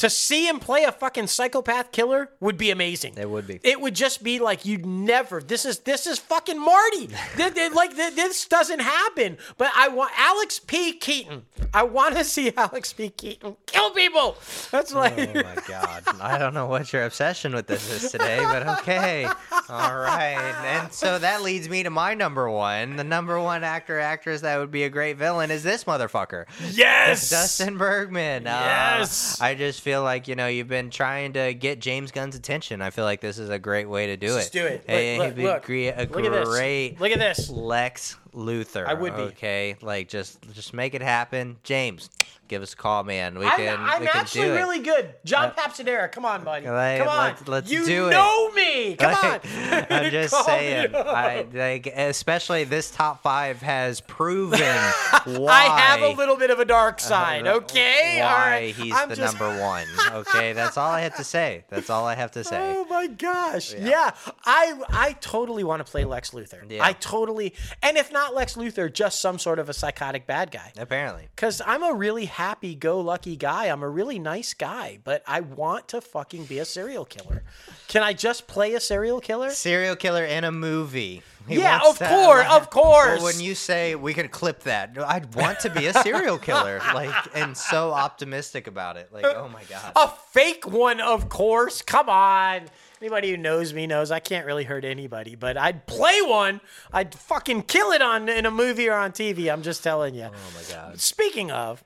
To 0.00 0.08
see 0.10 0.48
him 0.48 0.60
play 0.60 0.84
a 0.84 0.92
fucking 0.92 1.26
psychopath 1.26 1.92
killer 1.92 2.30
would 2.40 2.56
be 2.56 2.70
amazing. 2.70 3.14
It 3.18 3.28
would 3.28 3.46
be. 3.46 3.60
It 3.62 3.80
would 3.80 3.94
just 3.94 4.22
be 4.22 4.38
like 4.38 4.64
you'd 4.64 4.86
never. 4.86 5.40
This 5.42 5.64
is 5.66 5.80
this 5.80 6.06
is 6.06 6.18
fucking 6.18 6.58
Marty. 6.58 7.08
Th- 7.36 7.52
th- 7.54 7.72
like 7.72 7.94
th- 7.94 8.14
this 8.14 8.46
doesn't 8.46 8.80
happen. 8.80 9.36
But 9.58 9.70
I 9.76 9.88
want 9.88 10.12
Alex 10.16 10.58
P. 10.58 10.94
Keaton. 10.94 11.42
I 11.74 11.82
want 11.82 12.16
to 12.16 12.24
see 12.24 12.50
Alex 12.56 12.92
P. 12.94 13.10
Keaton 13.10 13.56
kill 13.66 13.90
people. 13.90 14.36
That's 14.70 14.94
like. 14.94 15.18
Oh 15.18 15.34
my 15.42 15.56
god. 15.68 16.02
I 16.20 16.38
don't 16.38 16.54
know 16.54 16.66
what 16.66 16.90
your 16.94 17.04
obsession 17.04 17.54
with 17.54 17.66
this 17.66 17.90
is 18.02 18.10
today, 18.10 18.38
but 18.42 18.66
okay. 18.80 19.26
All 19.68 19.96
right. 19.98 20.54
And 20.64 20.90
so 20.92 21.18
that 21.18 21.42
leads 21.42 21.68
me 21.68 21.82
to 21.82 21.90
my 21.90 22.14
number 22.14 22.48
one. 22.48 22.96
The 22.96 23.04
number 23.04 23.38
one 23.38 23.64
actor 23.64 24.00
actress 24.00 24.40
that 24.40 24.56
would 24.58 24.70
be 24.70 24.84
a 24.84 24.88
great 24.88 25.18
villain 25.18 25.50
is 25.50 25.62
this 25.62 25.84
motherfucker. 25.84 26.46
yes. 26.72 27.28
Dustin 27.28 27.76
Bergman. 27.76 28.46
Uh, 28.46 28.60
Yes. 28.64 29.38
I 29.42 29.54
just 29.54 29.82
feel 29.82 29.89
like, 29.98 30.28
you 30.28 30.36
know, 30.36 30.46
you've 30.46 30.68
been 30.68 30.90
trying 30.90 31.32
to 31.32 31.52
get 31.52 31.80
James 31.80 32.12
Gunn's 32.12 32.36
attention. 32.36 32.80
I 32.80 32.90
feel 32.90 33.04
like 33.04 33.20
this 33.20 33.38
is 33.38 33.50
a 33.50 33.58
great 33.58 33.88
way 33.88 34.06
to 34.06 34.16
do 34.16 34.32
Let's 34.34 34.46
it. 34.46 34.52
do 34.52 34.64
it. 34.66 34.84
Hey, 34.86 35.18
Look, 35.18 35.36
look, 35.36 35.62
gre- 35.64 35.74
a 35.94 36.06
look 36.10 36.24
at 36.24 36.32
this. 36.32 37.00
Look 37.00 37.10
at 37.10 37.18
this. 37.18 37.50
Lex 37.50 38.16
Luthor. 38.34 38.86
I 38.86 38.94
would 38.94 39.16
be. 39.16 39.22
Okay. 39.22 39.76
Like 39.82 40.08
just 40.08 40.40
just 40.52 40.72
make 40.74 40.94
it 40.94 41.02
happen. 41.02 41.56
James, 41.62 42.10
give 42.48 42.62
us 42.62 42.72
a 42.72 42.76
call, 42.76 43.02
man. 43.04 43.38
We 43.38 43.46
I'm, 43.46 43.56
can 43.56 43.76
I'm 43.80 44.00
we 44.00 44.06
can 44.06 44.16
actually 44.20 44.42
do 44.42 44.52
it. 44.54 44.56
really 44.56 44.78
good. 44.80 45.14
John 45.24 45.46
uh, 45.48 45.52
Papsidera, 45.54 46.10
come 46.12 46.24
on, 46.24 46.44
buddy. 46.44 46.68
Like, 46.68 46.98
come 47.00 47.08
on. 47.08 47.24
let's- 47.28 47.48
let's 47.48 47.70
you 47.72 47.84
do 47.84 48.08
it. 48.08 48.10
know 48.12 48.50
me. 48.52 48.94
Come 48.96 49.14
on. 49.14 49.40
I'm 49.90 50.10
just 50.10 50.44
saying. 50.46 50.94
I 50.94 51.46
like, 51.52 51.86
especially 51.86 52.64
this 52.64 52.90
top 52.90 53.22
five 53.22 53.60
has 53.62 54.00
proven 54.00 54.60
why 55.24 55.66
I 55.70 55.80
have 55.80 56.02
a 56.02 56.10
little 56.10 56.36
bit 56.36 56.50
of 56.50 56.60
a 56.60 56.64
dark 56.64 56.96
uh, 56.96 56.98
side. 56.98 57.46
Uh, 57.46 57.54
okay. 57.56 58.18
why 58.20 58.26
All 58.26 58.36
right. 58.38 58.74
he's 58.74 58.94
I'm 58.94 59.08
the 59.08 59.16
just- 59.16 59.38
number 59.38 59.60
one. 59.60 59.86
Okay, 60.12 60.52
that's 60.52 60.76
all 60.76 60.90
I 60.90 61.00
have 61.00 61.16
to 61.16 61.24
say. 61.24 61.64
That's 61.68 61.90
all 61.90 62.04
I 62.06 62.14
have 62.14 62.30
to 62.32 62.44
say. 62.44 62.58
Oh 62.76 62.84
my 62.88 63.06
gosh. 63.06 63.74
Yeah. 63.74 64.10
I 64.44 64.80
I 64.88 65.12
totally 65.20 65.64
want 65.64 65.84
to 65.84 65.90
play 65.90 66.04
Lex 66.04 66.30
Luthor. 66.30 66.70
Yeah. 66.70 66.84
I 66.84 66.92
totally 66.94 67.54
and 67.82 67.96
if 67.96 68.12
not 68.12 68.19
Lex 68.28 68.54
Luthor, 68.54 68.92
just 68.92 69.20
some 69.20 69.38
sort 69.38 69.58
of 69.58 69.68
a 69.68 69.72
psychotic 69.72 70.26
bad 70.26 70.50
guy. 70.50 70.72
Apparently, 70.76 71.28
Cuz 71.36 71.60
I'm 71.64 71.82
a 71.82 71.92
really 71.94 72.26
happy 72.26 72.74
go 72.74 73.00
lucky 73.00 73.36
guy. 73.36 73.66
I'm 73.66 73.82
a 73.82 73.88
really 73.88 74.18
nice 74.18 74.54
guy, 74.54 74.98
but 75.04 75.22
I 75.26 75.40
want 75.40 75.88
to 75.88 76.00
fucking 76.00 76.44
be 76.44 76.58
a 76.58 76.64
serial 76.64 77.04
killer. 77.04 77.42
Can 77.88 78.02
I 78.02 78.12
just 78.12 78.46
play 78.46 78.74
a 78.74 78.80
serial 78.80 79.20
killer? 79.20 79.50
serial 79.50 79.96
killer 79.96 80.24
in 80.24 80.44
a 80.44 80.52
movie. 80.52 81.22
Yeah, 81.48 81.80
of 81.86 81.98
course, 81.98 82.46
of 82.50 82.70
course. 82.70 83.20
Well, 83.20 83.24
when 83.24 83.40
you 83.40 83.54
say 83.54 83.94
we 83.94 84.14
can 84.14 84.28
clip 84.28 84.62
that, 84.64 84.96
I'd 84.98 85.34
want 85.34 85.60
to 85.60 85.70
be 85.70 85.86
a 85.86 85.92
serial 85.94 86.38
killer, 86.48 86.80
like, 86.94 87.14
and 87.34 87.56
so 87.56 87.90
optimistic 87.92 88.66
about 88.66 88.96
it. 88.96 89.12
Like, 89.12 89.24
oh 89.24 89.48
my 89.48 89.64
god. 89.64 89.92
A 89.96 90.08
fake 90.08 90.66
one, 90.66 91.00
of 91.00 91.28
course. 91.28 91.82
Come 91.82 92.08
on. 92.08 92.62
Anybody 93.00 93.30
who 93.30 93.36
knows 93.38 93.72
me 93.72 93.86
knows 93.86 94.10
I 94.10 94.20
can't 94.20 94.44
really 94.44 94.64
hurt 94.64 94.84
anybody, 94.84 95.34
but 95.34 95.56
I'd 95.56 95.86
play 95.86 96.20
one. 96.20 96.60
I'd 96.92 97.14
fucking 97.14 97.62
kill 97.62 97.92
it 97.92 98.02
on 98.02 98.28
in 98.28 98.44
a 98.44 98.50
movie 98.50 98.88
or 98.88 98.94
on 98.94 99.12
TV. 99.12 99.50
I'm 99.50 99.62
just 99.62 99.82
telling 99.82 100.14
you. 100.14 100.24
Oh 100.24 100.52
my 100.54 100.74
god. 100.74 101.00
Speaking 101.00 101.50
of, 101.50 101.82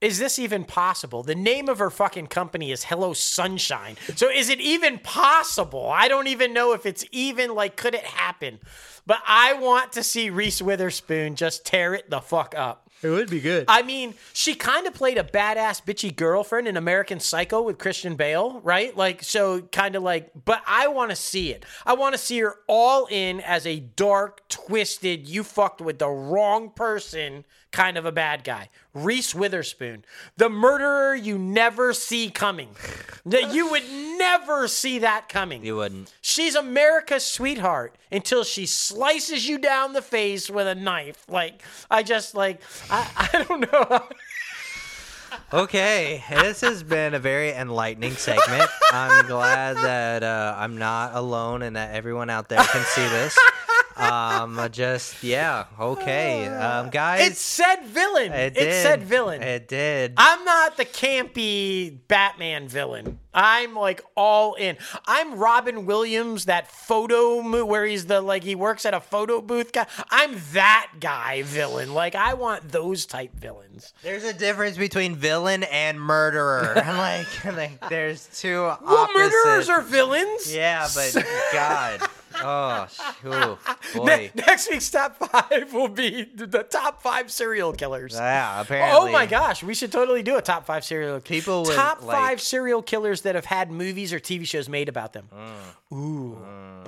is 0.00 0.18
this 0.18 0.38
even 0.38 0.64
possible? 0.64 1.22
The 1.22 1.34
name 1.34 1.68
of 1.68 1.78
her 1.78 1.90
fucking 1.90 2.28
company 2.28 2.72
is 2.72 2.84
Hello 2.84 3.12
Sunshine. 3.12 3.96
So 4.16 4.30
is 4.30 4.48
it 4.48 4.60
even 4.60 4.98
possible? 4.98 5.88
I 5.90 6.08
don't 6.08 6.26
even 6.26 6.54
know 6.54 6.72
if 6.72 6.86
it's 6.86 7.04
even 7.12 7.54
like, 7.54 7.76
could 7.76 7.94
it 7.94 8.04
happen? 8.04 8.60
But 9.06 9.20
I 9.26 9.54
want 9.54 9.92
to 9.92 10.02
see 10.02 10.30
Reese 10.30 10.62
Witherspoon 10.62 11.36
just 11.36 11.66
tear 11.66 11.94
it 11.94 12.08
the 12.08 12.20
fuck 12.20 12.54
up. 12.56 12.88
It 13.02 13.08
would 13.08 13.30
be 13.30 13.40
good. 13.40 13.64
I 13.66 13.82
mean, 13.82 14.14
she 14.34 14.54
kind 14.54 14.86
of 14.86 14.92
played 14.92 15.16
a 15.16 15.24
badass 15.24 15.82
bitchy 15.82 16.14
girlfriend 16.14 16.68
in 16.68 16.76
American 16.76 17.18
Psycho 17.18 17.62
with 17.62 17.78
Christian 17.78 18.14
Bale, 18.14 18.60
right? 18.60 18.94
Like, 18.94 19.22
so 19.22 19.62
kind 19.62 19.96
of 19.96 20.02
like, 20.02 20.30
but 20.44 20.62
I 20.66 20.88
want 20.88 21.10
to 21.10 21.16
see 21.16 21.50
it. 21.50 21.64
I 21.86 21.94
want 21.94 22.14
to 22.14 22.18
see 22.18 22.40
her 22.40 22.56
all 22.66 23.06
in 23.10 23.40
as 23.40 23.66
a 23.66 23.80
dark, 23.80 24.46
twisted, 24.48 25.26
you 25.26 25.44
fucked 25.44 25.80
with 25.80 25.98
the 25.98 26.08
wrong 26.08 26.70
person 26.70 27.44
kind 27.72 27.96
of 27.96 28.04
a 28.04 28.12
bad 28.12 28.44
guy. 28.44 28.68
Reese 28.92 29.34
Witherspoon, 29.34 30.04
the 30.36 30.48
murderer 30.48 31.14
you 31.14 31.38
never 31.38 31.92
see 31.92 32.30
coming. 32.30 32.68
that 33.24 33.54
you 33.54 33.70
would 33.70 33.84
never 34.18 34.66
see 34.66 34.98
that 34.98 35.28
coming. 35.28 35.64
you 35.64 35.76
wouldn't. 35.76 36.12
She's 36.20 36.54
America's 36.54 37.24
sweetheart 37.24 37.94
until 38.10 38.42
she 38.42 38.66
slices 38.66 39.46
you 39.48 39.58
down 39.58 39.92
the 39.92 40.02
face 40.02 40.50
with 40.50 40.66
a 40.66 40.74
knife. 40.74 41.24
Like 41.28 41.62
I 41.90 42.02
just 42.02 42.34
like 42.34 42.60
I, 42.90 43.28
I 43.32 43.44
don't 43.44 43.72
know. 43.72 44.08
Okay, 45.52 46.22
this 46.30 46.60
has 46.60 46.84
been 46.84 47.12
a 47.12 47.18
very 47.18 47.50
enlightening 47.50 48.12
segment. 48.12 48.70
I'm 48.92 49.26
glad 49.26 49.76
that 49.78 50.22
uh, 50.22 50.54
I'm 50.56 50.78
not 50.78 51.16
alone 51.16 51.62
and 51.62 51.74
that 51.74 51.92
everyone 51.92 52.30
out 52.30 52.48
there 52.48 52.62
can 52.62 52.84
see 52.84 53.02
this. 53.08 53.36
Um, 53.96 54.60
just 54.70 55.24
yeah, 55.24 55.64
okay, 55.78 56.46
um, 56.46 56.90
guys. 56.90 57.32
It 57.32 57.36
said 57.36 57.82
villain. 57.84 58.32
It, 58.32 58.56
It, 58.56 58.82
said 58.82 59.02
villain. 59.02 59.42
It 59.42 59.66
did. 59.66 60.14
I'm 60.16 60.44
not 60.44 60.76
the 60.76 60.84
campy 60.84 61.98
Batman 62.06 62.68
villain. 62.68 63.18
I'm 63.32 63.74
like 63.76 64.02
all 64.16 64.54
in. 64.54 64.76
I'm 65.06 65.34
Robin 65.38 65.86
Williams, 65.86 66.46
that 66.46 66.70
photo 66.70 67.42
mo- 67.42 67.64
where 67.64 67.84
he's 67.86 68.06
the 68.06 68.20
like 68.20 68.42
he 68.42 68.54
works 68.54 68.84
at 68.84 68.94
a 68.94 69.00
photo 69.00 69.40
booth 69.40 69.72
guy. 69.72 69.86
I'm 70.10 70.36
that 70.52 70.90
guy 71.00 71.42
villain. 71.42 71.94
Like 71.94 72.14
I 72.14 72.34
want 72.34 72.70
those 72.70 73.06
type 73.06 73.34
villains. 73.34 73.92
There's 74.02 74.24
a 74.24 74.32
difference 74.32 74.76
between 74.76 75.14
villain 75.16 75.62
and 75.64 76.00
murderer. 76.00 76.76
I'm 76.84 76.96
like, 76.96 77.44
like 77.56 77.88
there's 77.88 78.28
two 78.40 78.62
Well, 78.62 78.78
opposites. 78.82 79.14
murderers 79.44 79.68
are 79.68 79.80
villains. 79.82 80.54
Yeah, 80.54 80.88
but 80.94 81.24
God. 81.52 82.00
Oh, 82.36 82.86
shoo, 83.22 83.58
Ne- 84.04 84.28
boy. 84.28 84.30
next 84.34 84.70
week's 84.70 84.90
top 84.90 85.16
five 85.16 85.72
will 85.72 85.88
be 85.88 86.24
the 86.34 86.62
top 86.62 87.02
five 87.02 87.30
serial 87.30 87.72
killers. 87.72 88.14
Yeah, 88.14 88.60
apparently. 88.60 89.08
Oh 89.08 89.12
my 89.12 89.26
gosh, 89.26 89.62
we 89.62 89.74
should 89.74 89.92
totally 89.92 90.22
do 90.22 90.36
a 90.36 90.42
top 90.42 90.66
five 90.66 90.84
serial 90.84 91.20
People 91.20 91.64
would, 91.64 91.74
top 91.74 92.02
like- 92.02 92.16
five 92.16 92.40
serial 92.40 92.82
killers 92.82 93.22
that 93.22 93.34
have 93.34 93.44
had 93.46 93.70
movies 93.70 94.12
or 94.12 94.20
TV 94.20 94.46
shows 94.46 94.68
made 94.68 94.88
about 94.88 95.12
them. 95.12 95.28
Mm. 95.34 95.96
Ooh, 95.96 96.38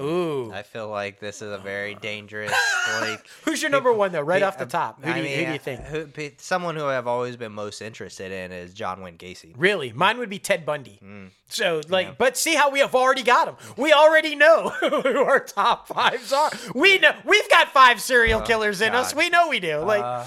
ooh. 0.00 0.52
I 0.52 0.62
feel 0.62 0.88
like 0.88 1.18
this 1.18 1.42
is 1.42 1.52
a 1.52 1.58
very 1.58 1.94
dangerous, 1.96 2.52
like. 3.00 3.26
Who's 3.44 3.60
your 3.60 3.70
number 3.70 3.92
one 3.92 4.12
though? 4.12 4.20
Right 4.20 4.40
pe- 4.42 4.46
off 4.46 4.58
the 4.58 4.66
top, 4.66 5.02
who 5.04 5.10
I 5.10 5.14
do 5.14 5.18
you, 5.20 5.24
mean, 5.26 5.38
who 5.40 5.46
do 5.46 5.52
you 5.52 5.58
think? 5.58 5.80
who- 5.82 6.06
pe- 6.06 6.32
someone 6.38 6.76
who 6.76 6.84
I've 6.84 7.06
always 7.08 7.36
been 7.36 7.52
most 7.52 7.82
interested 7.82 8.30
in 8.30 8.52
is 8.52 8.72
John 8.74 9.00
Wayne 9.02 9.18
Gacy. 9.18 9.54
Really, 9.56 9.92
mine 9.92 10.18
would 10.18 10.30
be 10.30 10.38
Ted 10.38 10.64
Bundy. 10.64 11.00
Mm. 11.04 11.30
So, 11.48 11.82
like, 11.90 12.16
but 12.16 12.38
see 12.38 12.54
how 12.54 12.70
we 12.70 12.78
have 12.78 12.94
already 12.94 13.22
got 13.22 13.46
him. 13.48 13.56
We 13.76 13.92
already 13.92 14.34
know 14.36 14.70
who 14.80 15.16
our 15.32 15.40
top 15.40 15.88
fives 15.88 16.32
are. 16.32 16.50
We 16.74 16.98
know 16.98 17.12
we've 17.24 17.48
got 17.50 17.68
five 17.72 18.00
serial 18.00 18.40
killers 18.42 18.80
in 18.80 18.94
us. 18.94 19.12
Oh, 19.12 19.14
God. 19.14 19.18
We 19.18 19.28
know 19.30 19.48
we 19.48 19.60
do. 19.60 19.78
Like, 19.78 20.02
Uh, 20.04 20.24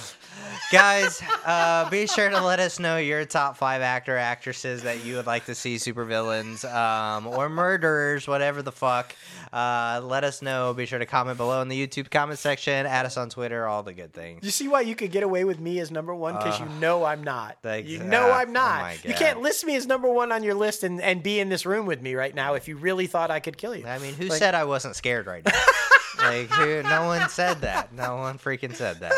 Guys, 0.71 1.21
uh, 1.45 1.89
be 1.89 2.07
sure 2.07 2.29
to 2.29 2.41
let 2.41 2.59
us 2.59 2.79
know 2.79 2.97
your 2.97 3.23
top 3.25 3.55
five 3.57 3.81
actor 3.81 4.17
actresses 4.17 4.83
that 4.83 5.05
you 5.05 5.15
would 5.15 5.25
like 5.25 5.45
to 5.45 5.55
see 5.55 5.75
supervillains 5.75 6.65
um, 6.73 7.27
or 7.27 7.49
murderers, 7.49 8.27
whatever 8.27 8.61
the 8.61 8.71
fuck. 8.71 9.15
Uh, 9.53 10.01
let 10.03 10.23
us 10.23 10.41
know. 10.41 10.73
Be 10.73 10.85
sure 10.85 10.99
to 10.99 11.05
comment 11.05 11.37
below 11.37 11.61
in 11.61 11.67
the 11.67 11.87
YouTube 11.87 12.09
comment 12.09 12.39
section. 12.39 12.85
Add 12.85 13.05
us 13.05 13.15
on 13.15 13.29
Twitter. 13.29 13.65
All 13.67 13.83
the 13.83 13.93
good 13.93 14.11
things. 14.13 14.43
you 14.43 14.51
see 14.51 14.67
why 14.67 14.81
you 14.81 14.95
could 14.95 15.11
get 15.11 15.23
away 15.23 15.43
with 15.45 15.59
me 15.59 15.79
as 15.79 15.91
number 15.91 16.13
one 16.13 16.35
because 16.35 16.59
you 16.59 16.65
know 16.79 17.05
I'm 17.05 17.23
not. 17.23 17.57
You 17.63 17.99
know 17.99 18.31
I'm 18.31 18.49
oh 18.49 18.53
not. 18.53 18.81
my 18.81 18.97
you 19.03 19.13
can't 19.13 19.41
list 19.41 19.65
me 19.65 19.75
as 19.75 19.85
number 19.85 20.11
one 20.11 20.31
on 20.31 20.43
your 20.43 20.55
list 20.55 20.83
and, 20.83 21.01
and 21.01 21.21
be 21.23 21.39
in 21.39 21.49
this 21.49 21.65
room 21.65 21.85
with 21.85 22.01
me 22.01 22.15
right 22.15 22.33
now 22.33 22.55
if 22.55 22.67
you 22.67 22.75
really 22.75 23.07
thought 23.07 23.31
I 23.31 23.39
could 23.39 23.57
kill 23.57 23.75
you. 23.75 23.85
I 23.85 23.99
mean, 23.99 24.13
who 24.13 24.25
Like- 24.27 24.39
said 24.39 24.55
I 24.55 24.65
wasn't 24.65 24.95
scared 24.95 25.27
right 25.27 25.45
now? 25.45 25.51
like, 26.19 26.49
who, 26.49 26.83
no 26.83 27.05
one 27.05 27.29
said 27.29 27.61
that. 27.61 27.93
No 27.93 28.17
one 28.17 28.37
freaking 28.39 28.73
said 28.75 28.99
that. 28.99 29.13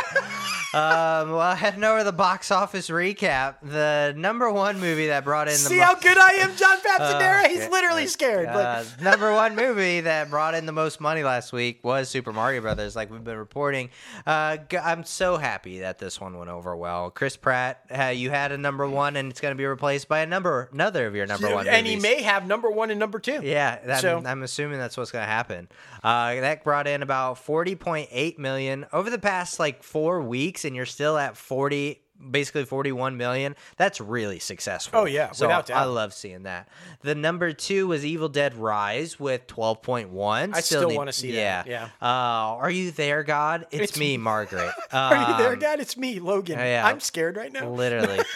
Um, 0.74 1.32
well, 1.32 1.56
heading 1.56 1.84
over 1.84 2.00
to 2.00 2.04
the 2.04 2.12
box 2.12 2.52
office 2.52 2.90
recap, 2.90 3.56
the 3.64 4.14
number 4.18 4.52
one 4.52 4.80
movie 4.80 5.08
that 5.08 5.24
brought 5.24 5.48
in 5.48 5.54
the 5.54 5.60
See 5.60 5.78
mo- 5.78 5.86
how 5.86 5.96
good 5.96 6.18
I 6.18 6.34
am, 6.42 6.56
John 6.58 6.78
Papsidera? 6.86 7.48
He's 7.48 7.60
yeah, 7.60 7.70
literally 7.70 8.04
uh, 8.04 8.08
scared. 8.08 8.48
Like, 8.48 8.56
Uh, 8.56 8.84
number 9.02 9.32
one 9.34 9.56
movie 9.56 10.02
that 10.02 10.30
brought 10.30 10.56
in 10.56 10.66
the 10.66 10.72
most 10.74 11.00
money 11.00 11.24
last 11.24 11.54
week 11.54 11.80
was 11.84 12.10
Super 12.10 12.34
Mario 12.34 12.60
Brothers, 12.62 12.96
like 12.96 13.10
we've 13.10 13.24
been 13.24 13.38
reporting. 13.38 13.90
Uh, 14.26 14.58
I'm 14.84 15.04
so 15.06 15.38
happy 15.38 15.80
that 15.80 16.00
this 16.00 16.20
one 16.20 16.38
went 16.38 16.50
over 16.50 16.76
well. 16.76 17.12
Chris 17.12 17.38
Pratt, 17.38 17.80
uh, 17.98 18.06
you 18.06 18.30
had 18.30 18.52
a 18.52 18.58
number 18.58 18.88
one, 18.90 19.16
and 19.16 19.32
it's 19.32 19.40
going 19.40 19.54
to 19.54 19.58
be 19.58 19.66
replaced 19.66 20.08
by 20.10 20.20
a 20.20 20.26
number 20.26 20.70
another 20.74 21.08
of 21.08 21.16
your 21.16 21.26
number 21.28 21.54
one. 21.54 21.68
and 21.68 21.88
he 21.88 21.96
may 21.96 22.22
have 22.24 22.46
number 22.46 22.70
one 22.70 22.90
and 22.92 23.00
number 23.00 23.20
two. 23.20 23.40
Yeah, 23.42 23.80
that, 23.86 24.02
So- 24.02 24.22
I'm 24.26 24.44
assuming 24.44 24.80
that's 24.80 24.98
what's 24.98 25.12
going 25.12 25.24
to 25.24 25.30
happen. 25.32 25.70
Uh, 26.08 26.40
that 26.40 26.64
brought 26.64 26.88
in 26.88 27.02
about 27.02 27.36
40.8 27.36 28.38
million 28.38 28.86
over 28.94 29.10
the 29.10 29.20
past 29.20 29.60
like 29.60 29.84
four 29.84 30.22
weeks, 30.22 30.64
and 30.64 30.74
you're 30.74 30.86
still 30.86 31.18
at 31.18 31.36
40, 31.36 32.02
basically 32.32 32.66
41 32.66 33.18
million. 33.18 33.56
That's 33.78 34.02
really 34.02 34.40
successful. 34.40 35.00
Oh, 35.02 35.06
yeah, 35.06 35.32
so 35.32 35.48
without 35.48 35.68
doubt. 35.68 35.78
I 35.82 35.86
love 35.86 36.14
seeing 36.14 36.44
that. 36.44 36.68
The 37.02 37.16
number 37.16 37.54
two 37.54 37.88
was 37.88 38.06
Evil 38.06 38.30
Dead 38.30 38.56
Rise 38.56 39.20
with 39.20 39.48
12.1. 39.48 40.56
I 40.56 40.60
still 40.62 40.90
need- 40.90 40.96
wanna 40.98 41.14
see 41.14 41.36
yeah. 41.36 41.64
that, 41.64 41.68
yeah. 41.70 41.90
Uh, 42.02 42.58
are 42.58 42.72
you 42.72 42.92
there, 42.92 43.24
God? 43.24 43.68
It's, 43.72 43.84
It's- 43.84 43.98
me, 44.00 44.18
Margaret. 44.18 44.74
Are 44.92 45.32
you 45.32 45.38
there, 45.38 45.56
God? 45.56 45.80
It's 45.80 45.98
me, 45.98 46.20
Logan. 46.20 46.58
yeah. 46.60 46.86
I'm 46.86 47.00
scared 47.00 47.38
right 47.38 47.52
now. 47.52 47.70
Literally. 47.70 48.18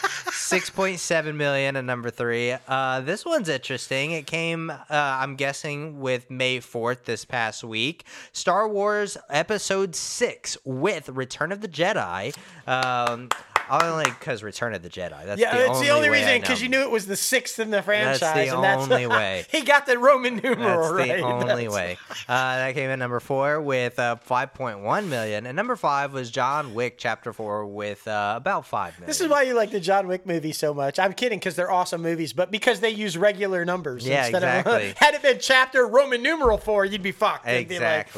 6.7 0.52 1.36
million 1.36 1.76
and 1.76 1.88
number 1.88 2.10
three. 2.10 2.56
Uh, 2.68 3.00
this 3.02 3.26
one's 3.26 3.48
interesting. 3.50 4.12
It 4.12 4.28
came, 4.28 4.70
uh, 4.70 4.84
I'm 4.90 5.36
guessing, 5.36 6.00
with 6.02 6.30
May 6.30 6.60
4th 6.60 7.04
this 7.06 7.26
past 7.26 7.64
week. 7.64 8.06
Star 8.34 8.68
Wars 8.68 9.18
Episode 9.30 9.96
6 9.96 10.58
with 10.66 11.10
Return 11.10 11.52
of 11.52 11.62
the 11.62 11.68
Jedi. 11.68 12.36
Um, 12.68 13.30
only 13.72 14.06
because 14.06 14.44
Return 14.44 14.74
of 14.74 14.82
the 14.84 14.90
Jedi. 14.90 15.26
That's 15.26 15.40
Yeah, 15.40 15.56
the 15.56 15.62
it's 15.66 15.70
only 15.76 15.88
the 15.88 15.94
only 15.94 16.10
reason 16.10 16.42
because 16.42 16.62
you 16.62 16.70
knew 16.70 16.82
it 16.82 16.92
was 16.92 17.06
the 17.08 17.16
sixth 17.16 17.60
in 17.60 17.72
the 17.72 17.82
franchise. 17.82 18.20
That's 18.20 18.50
the 18.50 18.56
and 18.56 18.64
that's 18.64 18.84
only 18.84 19.08
way. 19.08 19.46
he 19.52 19.62
got 19.62 19.86
the 19.86 19.98
Roman 19.98 20.38
numeral 20.38 20.82
That's 20.82 20.94
right. 20.94 21.18
the 21.18 21.24
only 21.24 21.46
That's- 21.68 21.74
way. 21.74 21.98
Uh, 22.28 22.56
that 22.58 22.74
came 22.76 22.90
in 22.90 23.00
number 23.00 23.20
four 23.20 23.62
with 23.62 23.98
uh, 24.00 24.18
5.1 24.30 25.08
million. 25.08 25.46
And 25.46 25.56
number 25.56 25.76
five 25.76 26.14
was 26.14 26.30
John 26.32 26.74
Wick 26.74 26.96
Chapter 26.98 27.32
4 27.34 27.66
with 27.66 28.08
uh, 28.08 28.34
about 28.38 28.66
5 28.66 28.94
million. 29.00 29.08
This 29.08 29.22
is 29.22 29.28
why 29.28 29.44
you 29.44 29.54
like 29.54 29.72
the 29.72 29.80
John 29.80 30.08
Wick 30.08 30.26
movies 30.26 30.58
so 30.58 30.74
much. 30.74 31.00
I'm 31.00 31.14
kidding 31.14 31.40
because 31.40 31.56
they're 31.56 31.72
awesome 31.72 32.02
movies, 32.02 32.34
but 32.34 32.52
because 32.52 32.80
they 32.80 32.90
use 32.90 33.18
regular 33.18 33.64
numbers. 33.66 34.08
Yeah, 34.08 34.26
instead 34.28 34.44
exactly. 34.44 34.90
Of, 34.92 34.98
had 34.98 35.14
it 35.14 35.22
been 35.22 35.38
chapter 35.40 35.88
Roman 35.88 36.22
numeral 36.22 36.58
four, 36.58 36.84
you'd 36.86 37.04
be 37.04 37.12
fucked. 37.12 37.46
Be 37.46 37.80
like- 37.80 38.10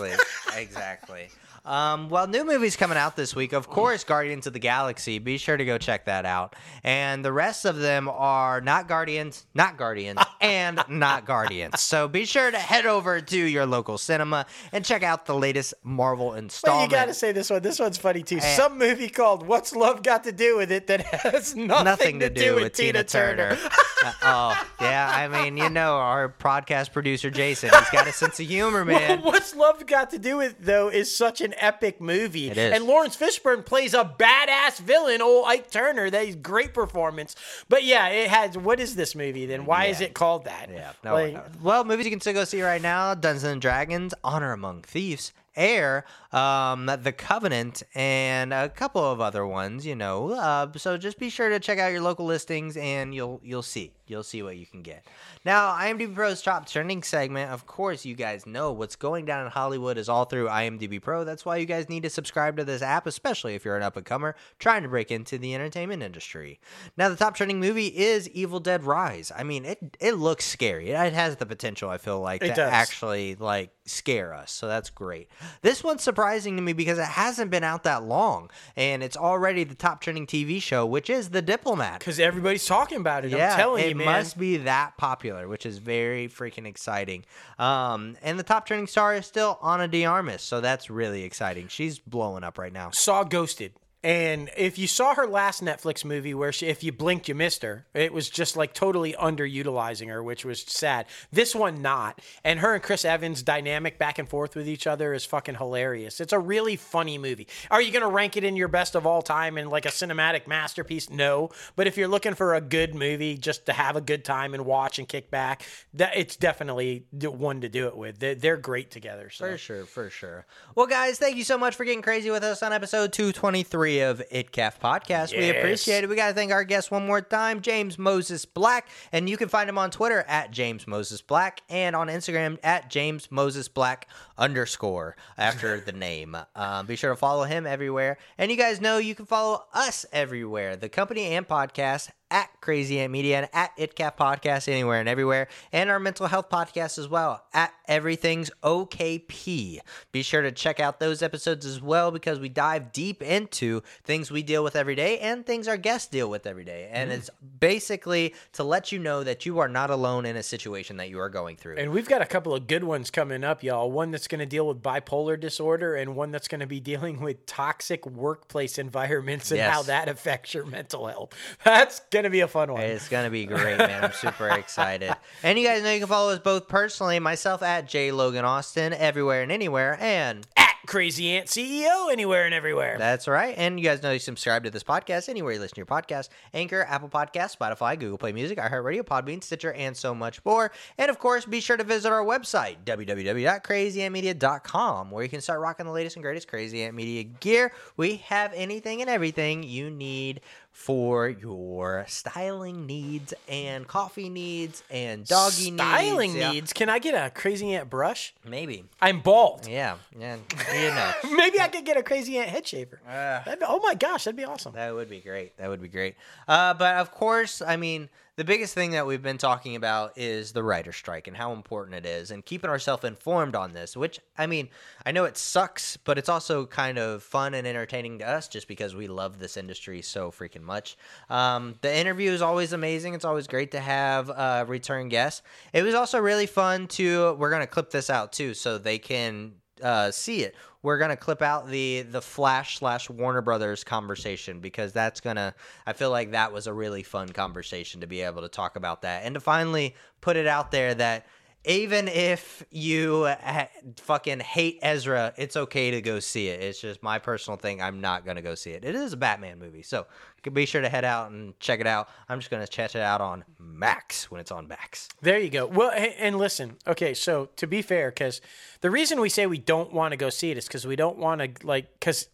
Exactly. 0.56 1.30
Um, 1.66 2.10
well, 2.10 2.28
new 2.28 2.44
movies 2.44 2.76
coming 2.76 2.98
out 2.98 3.16
this 3.16 3.36
week. 3.36 3.54
Of 3.54 3.70
course, 3.70 4.04
Guardians 4.04 4.48
of 4.48 4.54
the 4.54 4.60
Galaxy. 4.60 5.18
Be 5.18 5.38
sure 5.38 5.56
to 5.56 5.64
go 5.64 5.78
check 5.78 6.06
that 6.06 6.26
out. 6.26 6.56
And 6.84 7.24
the 7.24 7.32
rest 7.32 7.64
of 7.64 7.78
them 7.78 8.10
are 8.10 8.60
not 8.60 8.90
Guardians, 8.90 9.46
not 9.54 9.78
Guardians, 9.78 10.20
and 10.42 10.84
not 10.90 11.26
Guardians. 11.26 11.80
So 11.80 12.10
be 12.10 12.26
sure 12.26 12.52
to 12.52 12.58
head 12.58 12.86
over 12.86 13.22
to 13.22 13.38
your 13.38 13.66
local 13.66 13.98
cinema 13.98 14.46
and 14.74 14.84
check 14.84 15.04
out 15.04 15.26
the 15.26 15.36
latest 15.36 15.74
Marvel 15.84 16.34
installment. 16.34 16.92
you 16.92 16.98
got 16.98 17.06
to 17.06 17.14
say 17.14 17.32
this 17.32 17.50
one. 17.50 17.62
This 17.62 17.80
one's 17.80 17.98
funny 17.98 18.24
too. 18.24 18.38
Eh. 18.38 18.56
Some 18.58 18.78
movie 18.78 19.08
called 19.08 19.48
"What's 19.48 19.74
Love 19.74 20.04
Got 20.04 20.26
to 20.26 20.34
Do 20.34 20.58
with 20.58 20.70
It" 20.72 20.88
that 20.88 21.02
has 21.02 21.56
nothing, 21.56 21.86
Nothing 21.86 22.20
to 22.20 22.30
do 22.30 22.56
with 22.56 22.74
Tina 22.74 23.06
Turner. 23.06 23.56
Turner. 23.56 23.70
Uh, 24.04 24.14
oh, 24.24 24.68
yeah. 24.82 25.10
I 25.10 25.30
mean, 25.30 25.56
you 25.56 25.70
know, 25.70 25.96
our 25.96 26.28
podcast 26.28 26.92
producer, 26.92 27.30
Jason, 27.32 27.70
he's 27.70 27.90
got 27.90 28.06
a 28.06 28.12
sense 28.12 28.38
of 28.38 28.48
humor, 28.48 28.84
man. 28.86 29.22
What's 29.22 29.56
Love 29.56 29.86
Got 29.86 30.10
to 30.10 30.20
Do 30.20 30.36
with 30.38 30.58
though 30.60 30.90
is 30.90 31.16
such 31.16 31.40
an 31.40 31.53
epic 31.58 32.00
movie. 32.02 32.50
It 32.50 32.58
is. 32.58 32.74
And 32.74 32.86
Laurence 32.86 33.16
Fishburne 33.18 33.66
plays 33.66 33.94
a 33.94 34.04
badass 34.04 34.80
villain, 34.80 35.22
old 35.22 35.46
Ike 35.48 35.70
Turner. 35.72 36.10
That 36.10 36.26
is 36.26 36.36
great 36.36 36.74
performance. 36.74 37.36
But 37.70 37.84
yeah, 37.84 38.08
it 38.08 38.30
has. 38.30 38.58
What 38.58 38.80
is 38.80 38.96
this 38.96 39.16
movie 39.16 39.46
then? 39.46 39.66
Why 39.66 39.86
is 39.86 40.02
it 40.02 40.14
called 40.14 40.46
that? 40.46 40.70
Yeah. 40.72 40.94
No, 41.04 41.14
Like, 41.14 41.34
no. 41.34 41.44
Well, 41.62 41.84
movies 41.84 42.06
you 42.06 42.12
can 42.12 42.22
still 42.22 42.34
go 42.34 42.44
see 42.44 42.62
right 42.62 42.82
now: 42.82 43.14
Dungeons 43.16 43.44
and 43.44 43.62
Dragons, 43.62 44.14
Honor 44.24 44.52
Among 44.54 44.82
Thieves, 44.82 45.34
Air, 45.56 46.06
um, 46.32 46.86
The 47.02 47.12
Covenant, 47.12 47.84
and 47.94 48.54
a 48.54 48.70
couple 48.70 49.04
of 49.04 49.22
other 49.22 49.46
ones. 49.46 49.86
You 49.86 49.96
know, 49.96 50.32
uh, 50.34 50.72
so 50.78 50.98
just 50.98 51.20
be 51.20 51.30
sure 51.30 51.50
to 51.50 51.60
check 51.60 51.80
out 51.80 51.92
your 51.92 52.02
local 52.02 52.26
listings, 52.26 52.76
and 52.78 53.14
you'll 53.14 53.40
you'll 53.44 53.62
see 53.62 53.92
you'll 54.08 54.24
see 54.24 54.44
what 54.44 54.58
you 54.58 54.66
can 54.66 54.82
get. 54.82 55.06
Now, 55.46 55.74
IMDb 55.74 56.14
Pro's 56.14 56.42
top 56.42 56.68
trending 56.68 57.04
segment. 57.04 57.52
Of 57.52 57.66
course, 57.66 58.06
you 58.06 58.16
guys 58.16 58.46
know 58.46 58.72
what's 58.72 58.96
going 58.96 59.26
down 59.26 59.46
in 59.46 59.52
Hollywood 59.52 59.98
is 59.98 60.10
all 60.10 60.26
through 60.26 60.48
IMDb 60.48 61.02
Pro. 61.02 61.24
That's 61.24 61.46
why 61.46 61.58
you 61.58 61.66
guys 61.66 61.90
need 61.90 62.04
to 62.04 62.10
subscribe 62.10 62.58
to 62.58 62.64
this 62.66 62.82
app, 62.82 63.08
especially 63.08 63.56
if 63.56 63.66
you're 63.66 63.78
an 63.78 63.84
up 63.84 63.98
and 63.98 64.06
comer 64.06 64.36
trying 64.60 64.84
to 64.84 64.90
break 64.90 65.12
into 65.12 65.38
the 65.38 65.54
entertainment 65.56 66.04
industry. 66.04 66.60
Now, 66.98 67.10
the 67.10 67.16
top 67.16 67.36
trending 67.36 67.60
movie 67.60 67.88
is 67.88 68.30
Evil 68.30 68.60
Dead 68.60 68.84
Rise. 68.84 69.32
I 69.36 69.44
mean, 69.44 69.66
it 69.66 69.80
it 70.00 70.14
looks 70.14 70.46
scary. 70.46 70.90
It 70.90 71.14
has 71.14 71.38
the 71.38 71.46
potential. 71.46 71.90
I 71.90 71.98
feel 71.98 72.20
like 72.20 72.42
It 72.44 72.50
to 72.50 72.56
does. 72.56 72.72
actually 72.72 73.36
like 73.36 73.72
scare 73.86 74.34
us. 74.34 74.52
So 74.52 74.68
that's 74.68 74.90
great. 74.90 75.28
This 75.62 75.84
one's 75.84 76.04
surprising 76.04 76.56
to 76.56 76.62
me 76.62 76.74
because 76.74 76.98
it 76.98 77.06
hasn't 77.06 77.52
been 77.52 77.64
out 77.64 77.84
that 77.84 78.04
long, 78.04 78.50
and 78.76 79.04
it's 79.04 79.18
already 79.18 79.64
the 79.64 79.76
top 79.76 80.02
trending 80.02 80.26
TV 80.26 80.62
show, 80.62 80.86
which 80.86 81.10
is 81.10 81.30
The 81.32 81.42
Diplomat. 81.42 82.00
Because 82.00 82.20
everybody's 82.20 82.66
talking 82.66 82.98
about 82.98 83.26
it. 83.26 83.32
Yeah, 83.32 83.52
I'm 83.52 83.58
telling 83.60 83.90
you, 83.90 83.96
man. 84.06 84.20
must 84.20 84.38
be 84.38 84.58
that 84.58 84.98
popular, 84.98 85.48
which 85.48 85.66
is 85.66 85.78
very 85.78 86.28
freaking 86.28 86.66
exciting. 86.66 87.26
Um, 87.60 88.18
and 88.22 88.40
the 88.40 88.44
top 88.44 88.66
trending 88.66 88.88
star 88.88 89.16
is 89.16 89.26
still 89.26 89.58
Ana 89.62 89.88
de 89.88 90.06
Armas, 90.06 90.42
so 90.42 90.62
that's 90.62 90.90
really 90.90 91.24
exciting. 91.24 91.68
She's 91.68 92.00
blowing 92.00 92.44
up 92.44 92.58
right 92.58 92.74
now. 92.74 92.92
Saw 92.94 93.24
Ghosted. 93.24 93.74
And 94.04 94.50
if 94.58 94.78
you 94.78 94.86
saw 94.86 95.16
her 95.16 95.26
last 95.26 95.64
Netflix 95.64 96.04
movie, 96.04 96.34
where 96.34 96.52
she, 96.52 96.66
if 96.66 96.84
you 96.84 96.92
blinked, 96.92 97.30
you 97.30 97.36
missed 97.36 97.64
her, 97.64 97.86
it 97.94 98.12
was 98.12 98.30
just 98.30 98.58
like 98.58 98.74
totally 98.74 99.14
underutilizing 99.14 100.10
her, 100.10 100.22
which 100.22 100.44
was 100.44 100.62
sad. 100.62 101.06
This 101.32 101.56
one, 101.56 101.82
not. 101.82 102.20
And 102.44 102.60
her 102.60 102.74
and 102.74 102.84
Chris 102.84 103.06
Evans' 103.06 103.44
dynamic 103.44 103.98
back 103.98 104.20
and 104.20 104.28
forth 104.28 104.56
with 104.56 104.68
each 104.68 104.88
other 104.88 105.14
is 105.14 105.24
fucking 105.24 105.56
hilarious. 105.56 106.20
It's 106.20 106.34
a 106.34 106.40
really 106.40 106.76
funny 106.76 107.18
movie. 107.18 107.48
Are 107.72 107.82
you 107.82 107.92
going 107.92 108.04
to 108.04 108.10
rank 108.10 108.36
it 108.36 108.44
in 108.44 108.58
your 108.58 108.68
best 108.68 108.96
of 108.96 109.06
all 109.06 109.22
time 109.22 109.58
and 109.58 109.70
like 109.70 109.86
a 109.86 109.90
cinematic 109.90 110.48
masterpiece? 110.48 111.10
No. 111.10 111.52
But 111.78 111.88
if 111.88 111.96
you're 111.96 112.10
looking 112.10 112.34
for 112.34 112.56
a 112.56 112.62
good 112.62 112.94
movie 112.94 113.38
just 113.38 113.68
to 113.68 113.74
have 113.74 113.96
a 113.96 114.02
good 114.02 114.26
time 114.26 114.54
and 114.54 114.66
watch 114.66 115.00
and 115.00 115.08
kick 115.08 115.32
back, 115.32 115.66
that 115.94 116.18
it's 116.18 116.36
definitely 116.36 117.06
one 117.14 117.62
to 117.62 117.70
do 117.70 117.88
it 117.88 117.96
with. 117.96 118.20
They're, 118.20 118.58
great 118.64 118.92
together. 118.92 119.30
So. 119.30 119.46
For 119.46 119.58
sure, 119.58 119.86
for 119.86 120.10
sure. 120.10 120.46
Well, 120.76 120.86
guys, 120.86 121.18
thank 121.18 121.38
you 121.38 121.44
so 121.44 121.58
much 121.58 121.76
for 121.76 121.86
getting 121.86 122.02
crazy 122.02 122.30
with 122.30 122.44
us 122.44 122.62
on 122.64 122.72
episode 122.72 123.12
223 123.12 123.93
of 124.02 124.22
ITCAF 124.32 124.80
Podcast. 124.80 125.38
We 125.38 125.50
appreciate 125.50 126.04
it. 126.04 126.10
We 126.10 126.16
got 126.16 126.30
to 126.30 126.34
thank 126.34 126.52
our 126.52 126.64
guest 126.64 126.92
one 126.92 127.06
more 127.06 127.22
time, 127.22 127.62
James 127.62 127.98
Moses 127.98 128.46
Black. 128.46 128.88
And 129.12 129.30
you 129.30 129.38
can 129.38 129.50
find 129.50 129.70
him 129.70 129.78
on 129.78 129.92
Twitter 129.92 130.24
at 130.28 130.52
James 130.52 130.88
Moses 130.88 131.22
Black 131.22 131.62
and 131.70 131.96
on 131.96 132.08
Instagram 132.08 132.58
at 132.64 132.90
James 132.90 133.32
Moses 133.32 133.68
Black 133.68 134.08
underscore 134.38 135.16
after 135.38 135.80
the 135.86 135.92
name. 135.92 136.36
Um, 136.56 136.86
be 136.86 136.96
sure 136.96 137.12
to 137.12 137.16
follow 137.16 137.44
him 137.44 137.66
everywhere. 137.66 138.18
And 138.38 138.52
you 138.52 138.58
guys 138.58 138.82
know 138.82 138.98
you 138.98 139.16
can 139.16 139.26
follow 139.26 139.66
us 139.74 140.06
everywhere, 140.12 140.76
the 140.76 140.90
company 140.90 141.36
and 141.36 141.48
podcast 141.48 142.10
at 142.34 142.50
Crazy 142.62 143.00
Ant 143.00 143.12
Media 143.12 143.38
and 143.38 143.50
at 143.54 143.78
ITCAF 143.78 144.18
Podcast 144.18 144.68
anywhere 144.68 145.00
and 145.00 145.08
everywhere, 145.08 145.48
and 145.72 145.90
our 145.90 146.00
mental 146.00 146.28
health 146.28 146.50
podcast 146.50 146.98
as 146.98 147.08
well 147.08 147.46
at 147.54 147.72
Everything's 147.88 148.50
OKP. 148.64 149.80
Be 150.12 150.24
sure 150.24 150.42
to 150.42 150.52
check 150.52 150.80
out 150.80 151.00
those 151.00 151.22
episodes 151.22 151.66
as 151.66 151.82
well 151.82 152.12
because 152.12 152.40
we 152.40 152.50
dive 152.50 152.92
deep 152.92 153.22
into 153.22 153.82
things 154.04 154.32
we 154.32 154.42
deal 154.42 154.64
with 154.64 154.76
every 154.76 154.96
day 154.96 155.20
and 155.20 155.46
things 155.46 155.68
our 155.68 155.78
guests 155.78 156.08
deal 156.08 156.30
with 156.30 156.48
every 156.48 156.64
day. 156.64 156.90
And 156.92 157.12
mm. 157.12 157.16
it's 157.16 157.30
basically 157.60 158.34
to 158.54 158.64
let 158.64 158.92
you 158.92 159.00
know 159.00 159.24
that 159.24 159.46
you 159.46 159.60
are 159.60 159.68
not 159.68 159.90
alone 159.90 160.26
in 160.26 160.36
a 160.38 160.44
situation 160.44 160.98
that 160.98 161.10
you 161.10 161.20
are 161.20 161.30
going 161.30 161.58
through. 161.58 161.78
And 161.78 161.92
we've 161.92 162.08
got 162.08 162.22
a 162.22 162.26
couple 162.26 162.56
of 162.56 162.68
good 162.68 162.84
ones 162.84 163.12
coming 163.12 163.44
up, 163.44 163.64
y'all. 163.64 163.92
One 163.92 164.12
that's 164.12 164.28
going 164.28 164.40
to 164.40 164.46
deal 164.46 164.68
with 164.68 164.82
bipolar 164.82 165.40
disorder, 165.40 165.96
and 165.96 166.16
one 166.16 166.32
that's 166.32 166.48
going 166.48 166.62
to 166.62 166.68
be 166.68 166.80
dealing 166.80 167.20
with 167.20 167.46
toxic 167.46 168.06
workplace 168.06 168.80
environments 168.80 169.52
and 169.52 169.60
how 169.60 169.84
that 169.84 170.08
affects 170.08 170.54
your 170.54 170.66
mental 170.66 171.08
health. 171.08 171.34
That's 171.64 172.00
going 172.12 172.23
to 172.24 172.30
be 172.30 172.40
a 172.42 172.48
fun 172.48 172.72
one. 172.72 172.82
It's 172.82 173.10
gonna 173.10 173.30
be 173.30 173.46
great, 173.46 173.78
man. 173.78 174.04
I'm 174.04 174.14
super 174.14 174.48
excited. 174.50 175.14
And 175.44 175.58
you 175.60 175.66
guys 175.66 175.84
know 175.84 175.92
you 175.92 176.00
can 176.00 176.08
follow 176.08 176.32
us 176.32 176.40
both 176.40 176.68
personally, 176.68 177.20
myself 177.20 177.62
at 177.64 177.88
J 177.88 178.12
Logan 178.12 178.46
Austin, 178.46 178.94
everywhere 178.94 179.42
and 179.44 179.52
anywhere, 179.52 179.98
and 180.00 180.46
At 180.58 180.74
Crazy 180.86 181.32
Ant 181.32 181.48
CEO, 181.48 182.12
anywhere 182.12 182.44
and 182.46 182.54
everywhere. 182.54 182.98
That's 182.98 183.28
right. 183.28 183.56
And 183.58 183.80
you 183.80 183.86
guys 183.86 184.04
know 184.04 184.12
you 184.12 184.20
subscribe 184.20 184.64
to 184.66 184.70
this 184.70 184.84
podcast 184.84 185.30
anywhere 185.30 185.54
you 185.54 185.60
listen 185.60 185.76
to 185.76 185.80
your 185.80 185.86
podcast 185.86 186.28
Anchor, 186.54 186.86
Apple 186.90 187.08
Podcasts, 187.10 187.56
Spotify, 187.58 187.98
Google 187.98 188.18
Play 188.18 188.34
Music, 188.34 188.58
iHeartRadio, 188.58 189.04
Podbean, 189.04 189.42
Stitcher, 189.44 189.72
and 189.74 189.96
so 189.96 190.14
much 190.14 190.44
more. 190.44 190.72
And 190.98 191.10
of 191.10 191.20
course, 191.20 191.46
be 191.46 191.62
sure 191.62 191.78
to 191.78 191.84
visit 191.84 192.12
our 192.12 192.24
website, 192.26 192.78
www.crazyantmedia.com, 192.86 195.12
where 195.12 195.24
you 195.24 195.30
can 195.30 195.42
start 195.42 195.62
rocking 195.62 195.86
the 195.86 195.92
latest 195.92 196.16
and 196.18 196.24
greatest 196.24 196.48
Crazy 196.48 196.84
Ant 196.84 196.96
Media 196.96 197.24
gear. 197.24 197.72
We 197.98 198.18
have 198.28 198.52
anything 198.54 199.02
and 199.02 199.10
everything 199.10 199.64
you 199.64 199.90
need 199.90 200.42
for 200.74 201.30
your 201.30 202.04
styling 202.10 202.86
needs 202.88 203.34
and 203.48 203.88
coffee 203.88 204.28
needs 204.28 204.84
and 204.90 205.26
doggy 205.26 205.72
Styling 205.76 206.34
needs. 206.34 206.40
Yeah. 206.42 206.52
needs. 206.52 206.74
Can 206.74 206.90
I 206.90 206.98
get 207.00 207.14
a 207.14 207.30
Crazy 207.30 207.74
Ant 207.74 207.90
brush? 207.92 208.34
Maybe. 208.44 208.84
I'm 209.00 209.22
bald. 209.22 209.68
Yeah. 209.68 209.96
Yeah. 210.20 210.38
You 210.74 210.90
know. 210.90 211.14
Maybe 211.38 211.62
I 211.62 211.68
could 211.70 211.86
get 211.86 211.96
a 211.96 212.04
Crazy 212.04 212.38
Ant 212.38 212.50
head 212.50 212.68
shaver. 212.68 213.00
That'd 213.06 213.60
be, 213.60 213.66
oh 213.70 213.80
my 213.80 213.94
gosh, 213.94 214.26
that'd 214.26 214.36
be 214.36 214.44
awesome. 214.46 214.74
That 214.74 214.94
would 214.94 215.10
be 215.10 215.20
great. 215.20 215.56
That 215.58 215.70
would 215.70 215.82
be 215.82 215.88
great. 215.88 216.16
Uh, 216.48 216.74
but 216.74 216.96
of 216.98 217.12
course, 217.12 217.62
I 217.62 217.78
mean, 217.78 218.10
the 218.36 218.44
biggest 218.44 218.74
thing 218.74 218.92
that 218.92 219.06
we've 219.06 219.22
been 219.22 219.38
talking 219.38 219.76
about 219.76 220.18
is 220.18 220.54
the 220.54 220.64
writer 220.64 220.92
strike 220.92 221.28
and 221.28 221.38
how 221.38 221.54
important 221.54 221.96
it 221.96 222.06
is, 222.06 222.32
and 222.32 222.44
keeping 222.44 222.70
ourselves 222.70 223.04
informed 223.04 223.56
on 223.56 223.74
this. 223.74 223.96
Which 223.96 224.20
I 224.38 224.48
mean, 224.48 224.70
I 225.06 225.12
know 225.12 225.26
it 225.26 225.38
sucks, 225.38 225.98
but 225.98 226.18
it's 226.18 226.30
also 226.30 226.66
kind 226.66 226.98
of 226.98 227.22
fun 227.22 227.54
and 227.54 227.68
entertaining 227.68 228.20
to 228.20 228.28
us, 228.28 228.48
just 228.48 228.68
because 228.68 228.96
we 228.96 229.08
love 229.08 229.40
this 229.40 229.56
industry 229.56 230.02
so 230.02 230.32
freaking 230.32 230.64
much. 230.64 230.98
Um, 231.30 231.76
the 231.82 231.96
interview 231.96 232.32
is 232.32 232.42
always 232.42 232.74
amazing. 232.74 233.14
It's 233.14 233.26
always 233.26 233.48
great 233.48 233.72
to 233.72 233.80
have 233.80 234.30
uh, 234.30 234.66
return 234.68 235.10
guests. 235.10 235.44
It 235.72 235.84
was 235.84 235.94
also 235.94 236.20
really 236.20 236.48
fun 236.48 236.88
to. 236.90 237.34
We're 237.34 237.52
gonna 237.52 237.68
clip 237.68 237.92
this 237.92 238.10
out 238.10 238.34
too, 238.34 238.54
so 238.54 238.78
they 238.78 238.98
can 238.98 239.54
uh, 239.82 240.12
see 240.12 240.44
it. 240.44 240.56
We're 240.84 240.98
gonna 240.98 241.18
clip 241.18 241.42
out 241.42 241.70
the 241.70 242.02
the 242.02 242.22
Flash 242.22 242.78
slash 242.78 243.10
Warner 243.10 243.42
Brothers 243.42 243.84
conversation 243.86 244.60
because 244.60 244.92
that's 244.92 245.22
gonna. 245.22 245.56
I 245.88 245.94
feel 245.94 246.12
like 246.12 246.32
that 246.32 246.52
was 246.52 246.68
a 246.68 246.74
really 246.74 247.04
fun 247.04 247.30
conversation 247.30 248.02
to 248.02 248.08
be 248.08 248.22
able 248.22 248.42
to 248.42 248.50
talk 248.50 248.76
about 248.76 249.02
that 249.04 249.24
and 249.24 249.34
to 249.34 249.40
finally 249.40 249.96
put 250.20 250.36
it 250.36 250.46
out 250.46 250.72
there 250.72 250.94
that 250.94 251.26
even 251.66 252.08
if 252.08 252.64
you 252.72 253.26
ha- 253.26 253.70
fucking 254.02 254.40
hate 254.40 254.80
Ezra, 254.82 255.34
it's 255.38 255.56
okay 255.56 255.92
to 255.92 256.02
go 256.02 256.20
see 256.20 256.48
it. 256.48 256.62
It's 256.62 256.82
just 256.82 257.02
my 257.02 257.20
personal 257.20 257.58
thing. 257.58 257.82
I'm 257.82 258.02
not 258.02 258.26
gonna 258.26 258.42
go 258.42 258.56
see 258.56 258.72
it. 258.72 258.84
It 258.84 258.96
is 258.96 259.14
a 259.14 259.18
Batman 259.18 259.60
movie, 259.60 259.84
so 259.84 260.06
be 260.52 260.66
sure 260.66 260.82
to 260.82 260.90
head 260.90 261.06
out 261.06 261.32
and 261.32 261.58
check 261.60 261.80
it 261.80 261.88
out. 261.88 262.10
I'm 262.28 262.40
just 262.40 262.52
gonna 262.52 262.68
check 262.68 262.96
it 262.96 263.02
out 263.02 263.22
on 263.22 263.46
Max 263.58 264.30
when 264.30 264.42
it's 264.42 264.52
on 264.52 264.68
Max. 264.68 265.08
There 265.22 265.40
you 265.40 265.50
go. 265.50 265.66
Well, 265.66 265.92
and 265.92 266.38
listen, 266.38 266.78
okay, 266.86 267.14
so 267.14 267.50
to 267.56 267.68
be 267.68 267.82
fair, 267.82 268.10
because 268.10 268.42
the 268.82 268.92
reason 268.92 269.22
we 269.22 269.30
say 269.30 269.46
we 269.46 269.58
don't 269.58 269.94
want 269.94 270.12
to 270.12 270.18
go 270.18 270.30
see 270.30 270.52
it 270.52 270.58
is 270.58 270.68
because 270.68 270.86
we 270.86 270.98
don't 270.98 271.18
want 271.18 271.42
to, 271.42 271.66
like, 271.66 271.98
because 272.00 272.28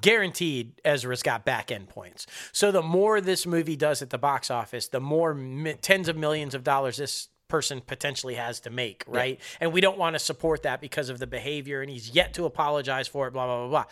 guaranteed 0.00 0.80
Ezra's 0.84 1.22
got 1.22 1.44
back 1.44 1.72
end 1.72 1.88
points. 1.88 2.26
So 2.52 2.70
the 2.70 2.82
more 2.82 3.20
this 3.20 3.46
movie 3.46 3.76
does 3.76 4.02
at 4.02 4.10
the 4.10 4.18
box 4.18 4.50
office, 4.50 4.88
the 4.88 5.00
more 5.00 5.34
mi- 5.34 5.74
tens 5.74 6.08
of 6.08 6.16
millions 6.16 6.54
of 6.54 6.62
dollars 6.62 6.98
this 6.98 7.28
person 7.48 7.80
potentially 7.80 8.34
has 8.34 8.60
to 8.60 8.70
make, 8.70 9.04
right? 9.06 9.40
And 9.60 9.72
we 9.72 9.80
don't 9.80 9.98
want 9.98 10.14
to 10.14 10.18
support 10.18 10.62
that 10.62 10.80
because 10.80 11.08
of 11.08 11.18
the 11.18 11.26
behavior, 11.26 11.80
and 11.80 11.90
he's 11.90 12.10
yet 12.10 12.34
to 12.34 12.44
apologize 12.44 13.08
for 13.08 13.26
it, 13.26 13.32
blah, 13.32 13.46
blah, 13.46 13.58
blah, 13.58 13.68
blah. 13.68 13.84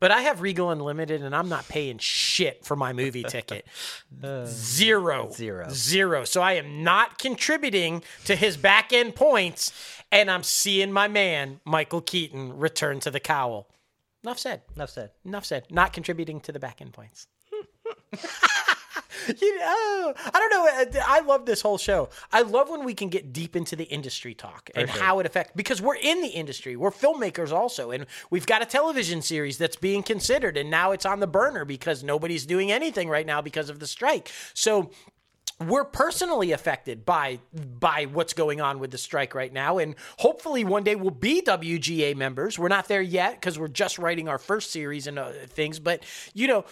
But 0.00 0.10
I 0.10 0.20
have 0.22 0.42
Regal 0.42 0.70
Unlimited 0.70 1.22
and 1.22 1.34
I'm 1.34 1.48
not 1.48 1.66
paying 1.66 1.96
shit 1.98 2.64
for 2.64 2.76
my 2.76 2.92
movie 2.92 3.22
ticket. 3.28 3.66
Uh, 4.22 4.44
zero. 4.44 5.30
Zero. 5.30 5.68
Zero. 5.70 6.24
So 6.24 6.42
I 6.42 6.54
am 6.54 6.82
not 6.82 7.18
contributing 7.18 8.02
to 8.26 8.36
his 8.36 8.58
back 8.58 8.92
end 8.92 9.14
points. 9.14 9.72
And 10.12 10.30
I'm 10.30 10.42
seeing 10.42 10.92
my 10.92 11.08
man, 11.08 11.60
Michael 11.64 12.02
Keaton, 12.02 12.58
return 12.58 13.00
to 13.00 13.10
the 13.10 13.20
cowl. 13.20 13.68
Enough 14.22 14.38
said. 14.38 14.62
Enough 14.76 14.90
said. 14.90 15.10
Enough 15.24 15.44
said. 15.44 15.66
Not 15.70 15.92
contributing 15.92 16.40
to 16.40 16.52
the 16.52 16.60
back 16.60 16.82
end 16.82 16.92
points. 16.92 17.26
You 19.40 19.58
know, 19.58 20.14
I 20.16 20.30
don't 20.38 20.50
know. 20.50 21.02
I 21.06 21.20
love 21.20 21.46
this 21.46 21.62
whole 21.62 21.78
show. 21.78 22.10
I 22.32 22.42
love 22.42 22.68
when 22.68 22.84
we 22.84 22.94
can 22.94 23.08
get 23.08 23.32
deep 23.32 23.56
into 23.56 23.74
the 23.74 23.84
industry 23.84 24.34
talk 24.34 24.70
and 24.74 24.88
sure. 24.90 25.02
how 25.02 25.18
it 25.18 25.26
affects 25.26 25.52
because 25.56 25.80
we're 25.80 25.96
in 25.96 26.20
the 26.20 26.28
industry. 26.28 26.76
We're 26.76 26.90
filmmakers 26.90 27.50
also, 27.50 27.90
and 27.90 28.06
we've 28.30 28.46
got 28.46 28.60
a 28.60 28.66
television 28.66 29.22
series 29.22 29.56
that's 29.56 29.76
being 29.76 30.02
considered, 30.02 30.56
and 30.56 30.70
now 30.70 30.92
it's 30.92 31.06
on 31.06 31.20
the 31.20 31.26
burner 31.26 31.64
because 31.64 32.02
nobody's 32.02 32.44
doing 32.44 32.70
anything 32.70 33.08
right 33.08 33.26
now 33.26 33.40
because 33.40 33.70
of 33.70 33.80
the 33.80 33.86
strike. 33.86 34.30
So 34.52 34.90
we're 35.60 35.84
personally 35.84 36.52
affected 36.52 37.04
by 37.04 37.38
by 37.52 38.06
what's 38.06 38.32
going 38.32 38.60
on 38.60 38.78
with 38.78 38.90
the 38.90 38.98
strike 38.98 39.34
right 39.34 39.52
now 39.52 39.78
and 39.78 39.94
hopefully 40.18 40.64
one 40.64 40.82
day 40.82 40.96
we'll 40.96 41.10
be 41.10 41.40
WGA 41.42 42.16
members. 42.16 42.58
We're 42.58 42.68
not 42.68 42.88
there 42.88 43.02
yet 43.02 43.40
cuz 43.40 43.58
we're 43.58 43.68
just 43.68 43.98
writing 43.98 44.28
our 44.28 44.38
first 44.38 44.72
series 44.72 45.06
and 45.06 45.18
uh, 45.18 45.30
things, 45.46 45.78
but 45.78 46.04
you 46.34 46.48
know 46.48 46.64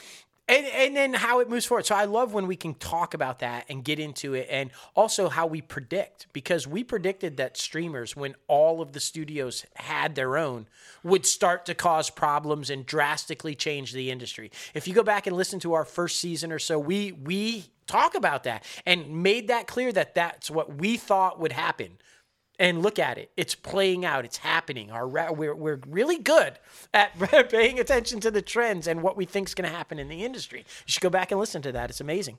and, 0.53 0.67
and 0.67 0.95
then 0.97 1.15
how 1.15 1.41
it 1.41 1.49
moves 1.49 1.65
forward. 1.65 1.87
So 1.87 1.95
I 1.95 2.05
love 2.05 2.35
when 2.35 2.47
we 2.47 2.57
can 2.57 2.75
talk 2.75 3.15
about 3.15 3.39
that 3.39 3.65
and 3.71 3.83
get 3.83 3.99
into 3.99 4.35
it 4.35 4.49
and 4.51 4.71
also 4.95 5.31
how 5.31 5.47
we 5.47 5.63
predict 5.63 6.27
because 6.35 6.67
we 6.67 6.85
predicted 6.85 7.39
that 7.39 7.57
streamers 7.57 8.15
when 8.15 8.35
all 8.49 8.83
of 8.83 8.93
the 8.93 9.01
studios 9.01 9.65
had 9.77 10.15
their 10.15 10.37
own 10.37 10.67
would 11.03 11.25
start 11.25 11.65
to 11.67 11.75
cause 11.75 12.11
problems 12.11 12.69
and 12.69 12.85
drastically 12.85 13.55
change 13.55 13.93
the 13.93 14.11
industry. 14.11 14.51
If 14.75 14.87
you 14.87 14.93
go 14.93 15.03
back 15.03 15.27
and 15.27 15.35
listen 15.35 15.59
to 15.61 15.73
our 15.73 15.87
first 15.87 16.21
season 16.21 16.53
or 16.53 16.59
so, 16.59 16.79
we 16.79 17.13
we 17.13 17.65
talk 17.87 18.15
about 18.15 18.45
that 18.45 18.65
and 18.85 19.23
made 19.23 19.49
that 19.49 19.67
clear 19.67 19.91
that 19.93 20.15
that's 20.15 20.51
what 20.51 20.77
we 20.77 20.99
thought 20.99 21.41
would 21.41 21.53
happen. 21.53 21.97
And 22.59 22.83
look 22.83 22.99
at 22.99 23.19
it; 23.19 23.31
it's 23.37 23.55
playing 23.55 24.05
out. 24.05 24.25
It's 24.25 24.37
happening. 24.37 24.91
Our 24.91 25.09
we're 25.09 25.55
we're 25.55 25.81
really 25.89 26.19
good 26.19 26.59
at 26.93 27.19
paying 27.51 27.81
attention 27.81 28.21
to 28.21 28.31
the 28.31 28.43
trends 28.43 28.87
and 28.87 29.03
what 29.03 29.17
we 29.17 29.25
think 29.25 29.49
is 29.49 29.55
going 29.55 29.69
to 29.69 29.75
happen 29.75 29.99
in 29.99 30.09
the 30.09 30.25
industry. 30.25 30.61
You 30.61 30.93
should 30.93 31.03
go 31.03 31.11
back 31.11 31.31
and 31.31 31.41
listen 31.41 31.63
to 31.63 31.73
that. 31.73 31.91
It's 31.91 32.01
amazing. 32.01 32.39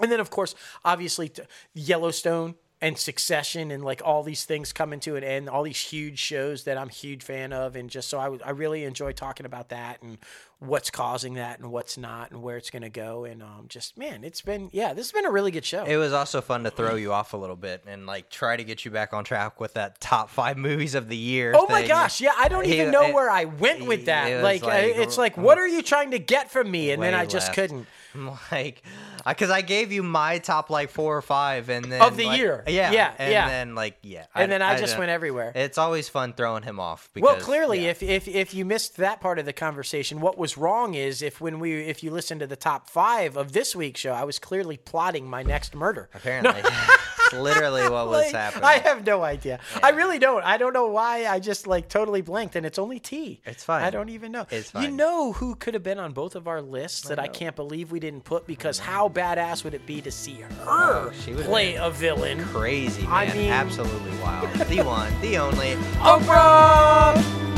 And 0.00 0.10
then, 0.10 0.18
of 0.18 0.30
course, 0.30 0.54
obviously, 0.84 1.30
Yellowstone 1.74 2.54
and 2.80 2.98
Succession 2.98 3.70
and 3.70 3.82
like 3.84 4.02
all 4.04 4.22
these 4.22 4.44
things 4.44 4.72
coming 4.72 5.00
to 5.00 5.16
an 5.16 5.24
end, 5.24 5.48
all 5.48 5.62
these 5.62 5.80
huge 5.80 6.18
shows 6.18 6.64
that 6.64 6.76
I'm 6.76 6.88
a 6.88 6.92
huge 6.92 7.22
fan 7.22 7.52
of, 7.52 7.76
and 7.76 7.88
just 7.88 8.08
so 8.08 8.18
I, 8.18 8.36
I 8.44 8.50
really 8.50 8.84
enjoy 8.84 9.12
talking 9.12 9.46
about 9.46 9.70
that 9.70 10.02
and 10.02 10.18
what's 10.58 10.90
causing 10.90 11.34
that 11.34 11.58
and 11.60 11.70
what's 11.70 11.96
not 11.96 12.30
and 12.30 12.42
where 12.42 12.56
it's 12.56 12.70
going 12.70 12.82
to 12.82 12.90
go, 12.90 13.24
and 13.24 13.42
um, 13.42 13.66
just 13.68 13.96
man, 13.96 14.22
it's 14.24 14.42
been 14.42 14.68
yeah, 14.72 14.92
this 14.92 15.06
has 15.06 15.12
been 15.12 15.24
a 15.24 15.30
really 15.30 15.50
good 15.50 15.64
show. 15.64 15.84
It 15.84 15.96
was 15.96 16.12
also 16.12 16.40
fun 16.42 16.64
to 16.64 16.70
throw 16.70 16.96
you 16.96 17.12
off 17.12 17.32
a 17.32 17.36
little 17.38 17.56
bit 17.56 17.84
and 17.86 18.06
like 18.06 18.28
try 18.28 18.56
to 18.56 18.64
get 18.64 18.84
you 18.84 18.90
back 18.90 19.14
on 19.14 19.24
track 19.24 19.60
with 19.60 19.74
that 19.74 20.00
top 20.00 20.28
five 20.28 20.58
movies 20.58 20.94
of 20.94 21.08
the 21.08 21.16
year. 21.16 21.52
Oh 21.56 21.66
my 21.68 21.86
gosh, 21.86 22.20
yeah, 22.20 22.32
I 22.36 22.48
don't 22.48 22.66
He- 22.66 22.74
even 22.80 22.90
know 22.90 23.04
it- 23.04 23.14
where 23.14 23.30
I 23.30 23.44
went 23.46 23.86
with 23.86 24.06
that. 24.06 24.30
was 24.30 24.42
Like, 24.42 24.62
like, 24.62 24.96
it's 24.96 25.16
like, 25.16 25.36
what 25.38 25.58
are 25.58 25.68
you 25.68 25.80
trying 25.80 26.10
to 26.10 26.18
get 26.18 26.50
from 26.50 26.70
me? 26.70 26.90
And 26.90 27.02
then 27.02 27.14
I 27.14 27.24
just 27.24 27.48
left. 27.48 27.54
couldn't. 27.54 27.86
I'm 28.14 28.30
like, 28.52 28.82
because 29.26 29.50
I 29.50 29.60
gave 29.60 29.90
you 29.92 30.02
my 30.02 30.38
top 30.38 30.70
like 30.70 30.90
four 30.90 31.16
or 31.16 31.22
five, 31.22 31.68
and 31.68 31.84
then 31.90 32.00
Of 32.00 32.16
the 32.16 32.26
like- 32.26 32.38
year. 32.38 32.62
yeah, 32.66 32.92
Yeah, 32.92 33.12
and 33.18 33.32
yeah. 33.32 33.48
then 33.48 33.74
like 33.74 33.96
yeah, 34.02 34.26
And 34.34 34.50
then 34.52 34.62
I 34.62 34.78
just 34.78 34.96
went 34.98 35.10
everywhere. 35.10 35.52
It's 35.54 35.78
always 35.78 36.08
fun 36.08 36.32
throwing 36.32 36.62
him 36.62 36.78
off. 36.78 37.10
Because, 37.12 37.26
Well, 37.28 37.40
clearly, 37.40 37.84
yeah. 37.84 37.90
if, 37.90 38.02
if 38.02 38.28
if 38.28 38.54
you 38.54 38.64
missed 38.64 38.96
that 38.98 39.20
part 39.20 39.38
of 39.38 39.46
the 39.46 39.52
conversation, 39.52 40.20
what 40.20 40.38
was 40.38 40.56
wrong 40.56 40.94
is 40.94 41.22
if 41.22 41.40
when 41.40 41.58
we 41.58 41.74
if 41.84 42.02
you 42.02 42.10
listen 42.10 42.38
to 42.38 42.46
the 42.46 42.56
top 42.56 42.88
five 42.88 43.36
of 43.36 43.52
this 43.52 43.74
week's 43.74 44.00
show, 44.00 44.12
I 44.12 44.24
was 44.24 44.38
clearly 44.38 44.76
plotting 44.76 45.28
my 45.28 45.42
next 45.42 45.74
murder. 45.74 46.08
apparently, 46.14 46.54
it's 46.60 46.70
literally 47.42 47.82
what 47.88 48.08
was 48.08 48.24
Like, 48.26 48.32
happening. 48.34 48.64
I 48.64 48.78
have 48.78 49.04
no 49.06 49.22
idea. 49.22 49.60
I 49.82 49.90
really 49.90 50.18
don't. 50.18 50.42
I 50.44 50.56
don't 50.56 50.72
know 50.72 50.86
why. 50.88 51.26
I 51.26 51.38
just 51.40 51.66
like 51.66 51.88
totally 51.88 52.22
blanked, 52.22 52.56
and 52.56 52.64
it's 52.66 52.78
only 52.78 52.98
T. 53.00 53.40
It's 53.44 53.64
fine. 53.64 53.82
I 53.84 53.90
don't 53.90 54.08
even 54.08 54.32
know. 54.32 54.46
It's 54.50 54.70
fine. 54.70 54.82
You 54.84 54.90
know 54.90 55.32
who 55.32 55.54
could 55.54 55.74
have 55.74 55.82
been 55.82 55.98
on 55.98 56.12
both 56.12 56.34
of 56.36 56.48
our 56.48 56.60
lists 56.62 57.08
that 57.08 57.18
I 57.18 57.28
can't 57.28 57.56
believe 57.56 57.90
we 57.92 58.00
didn't 58.00 58.24
put 58.24 58.46
because 58.46 58.78
how 58.78 59.08
badass 59.08 59.64
would 59.64 59.74
it 59.74 59.86
be 59.86 60.00
to 60.02 60.10
see 60.10 60.34
her 60.34 60.48
Oh, 60.66 61.12
play 61.42 61.74
a 61.76 61.90
villain? 61.90 62.42
crazy, 62.44 63.02
man. 63.02 63.12
I 63.12 63.34
mean- 63.34 63.50
absolutely 63.50 64.16
wild. 64.22 64.50
the 64.54 64.82
one, 64.82 65.12
the 65.20 65.38
only. 65.38 65.76
Bro! 66.24 67.53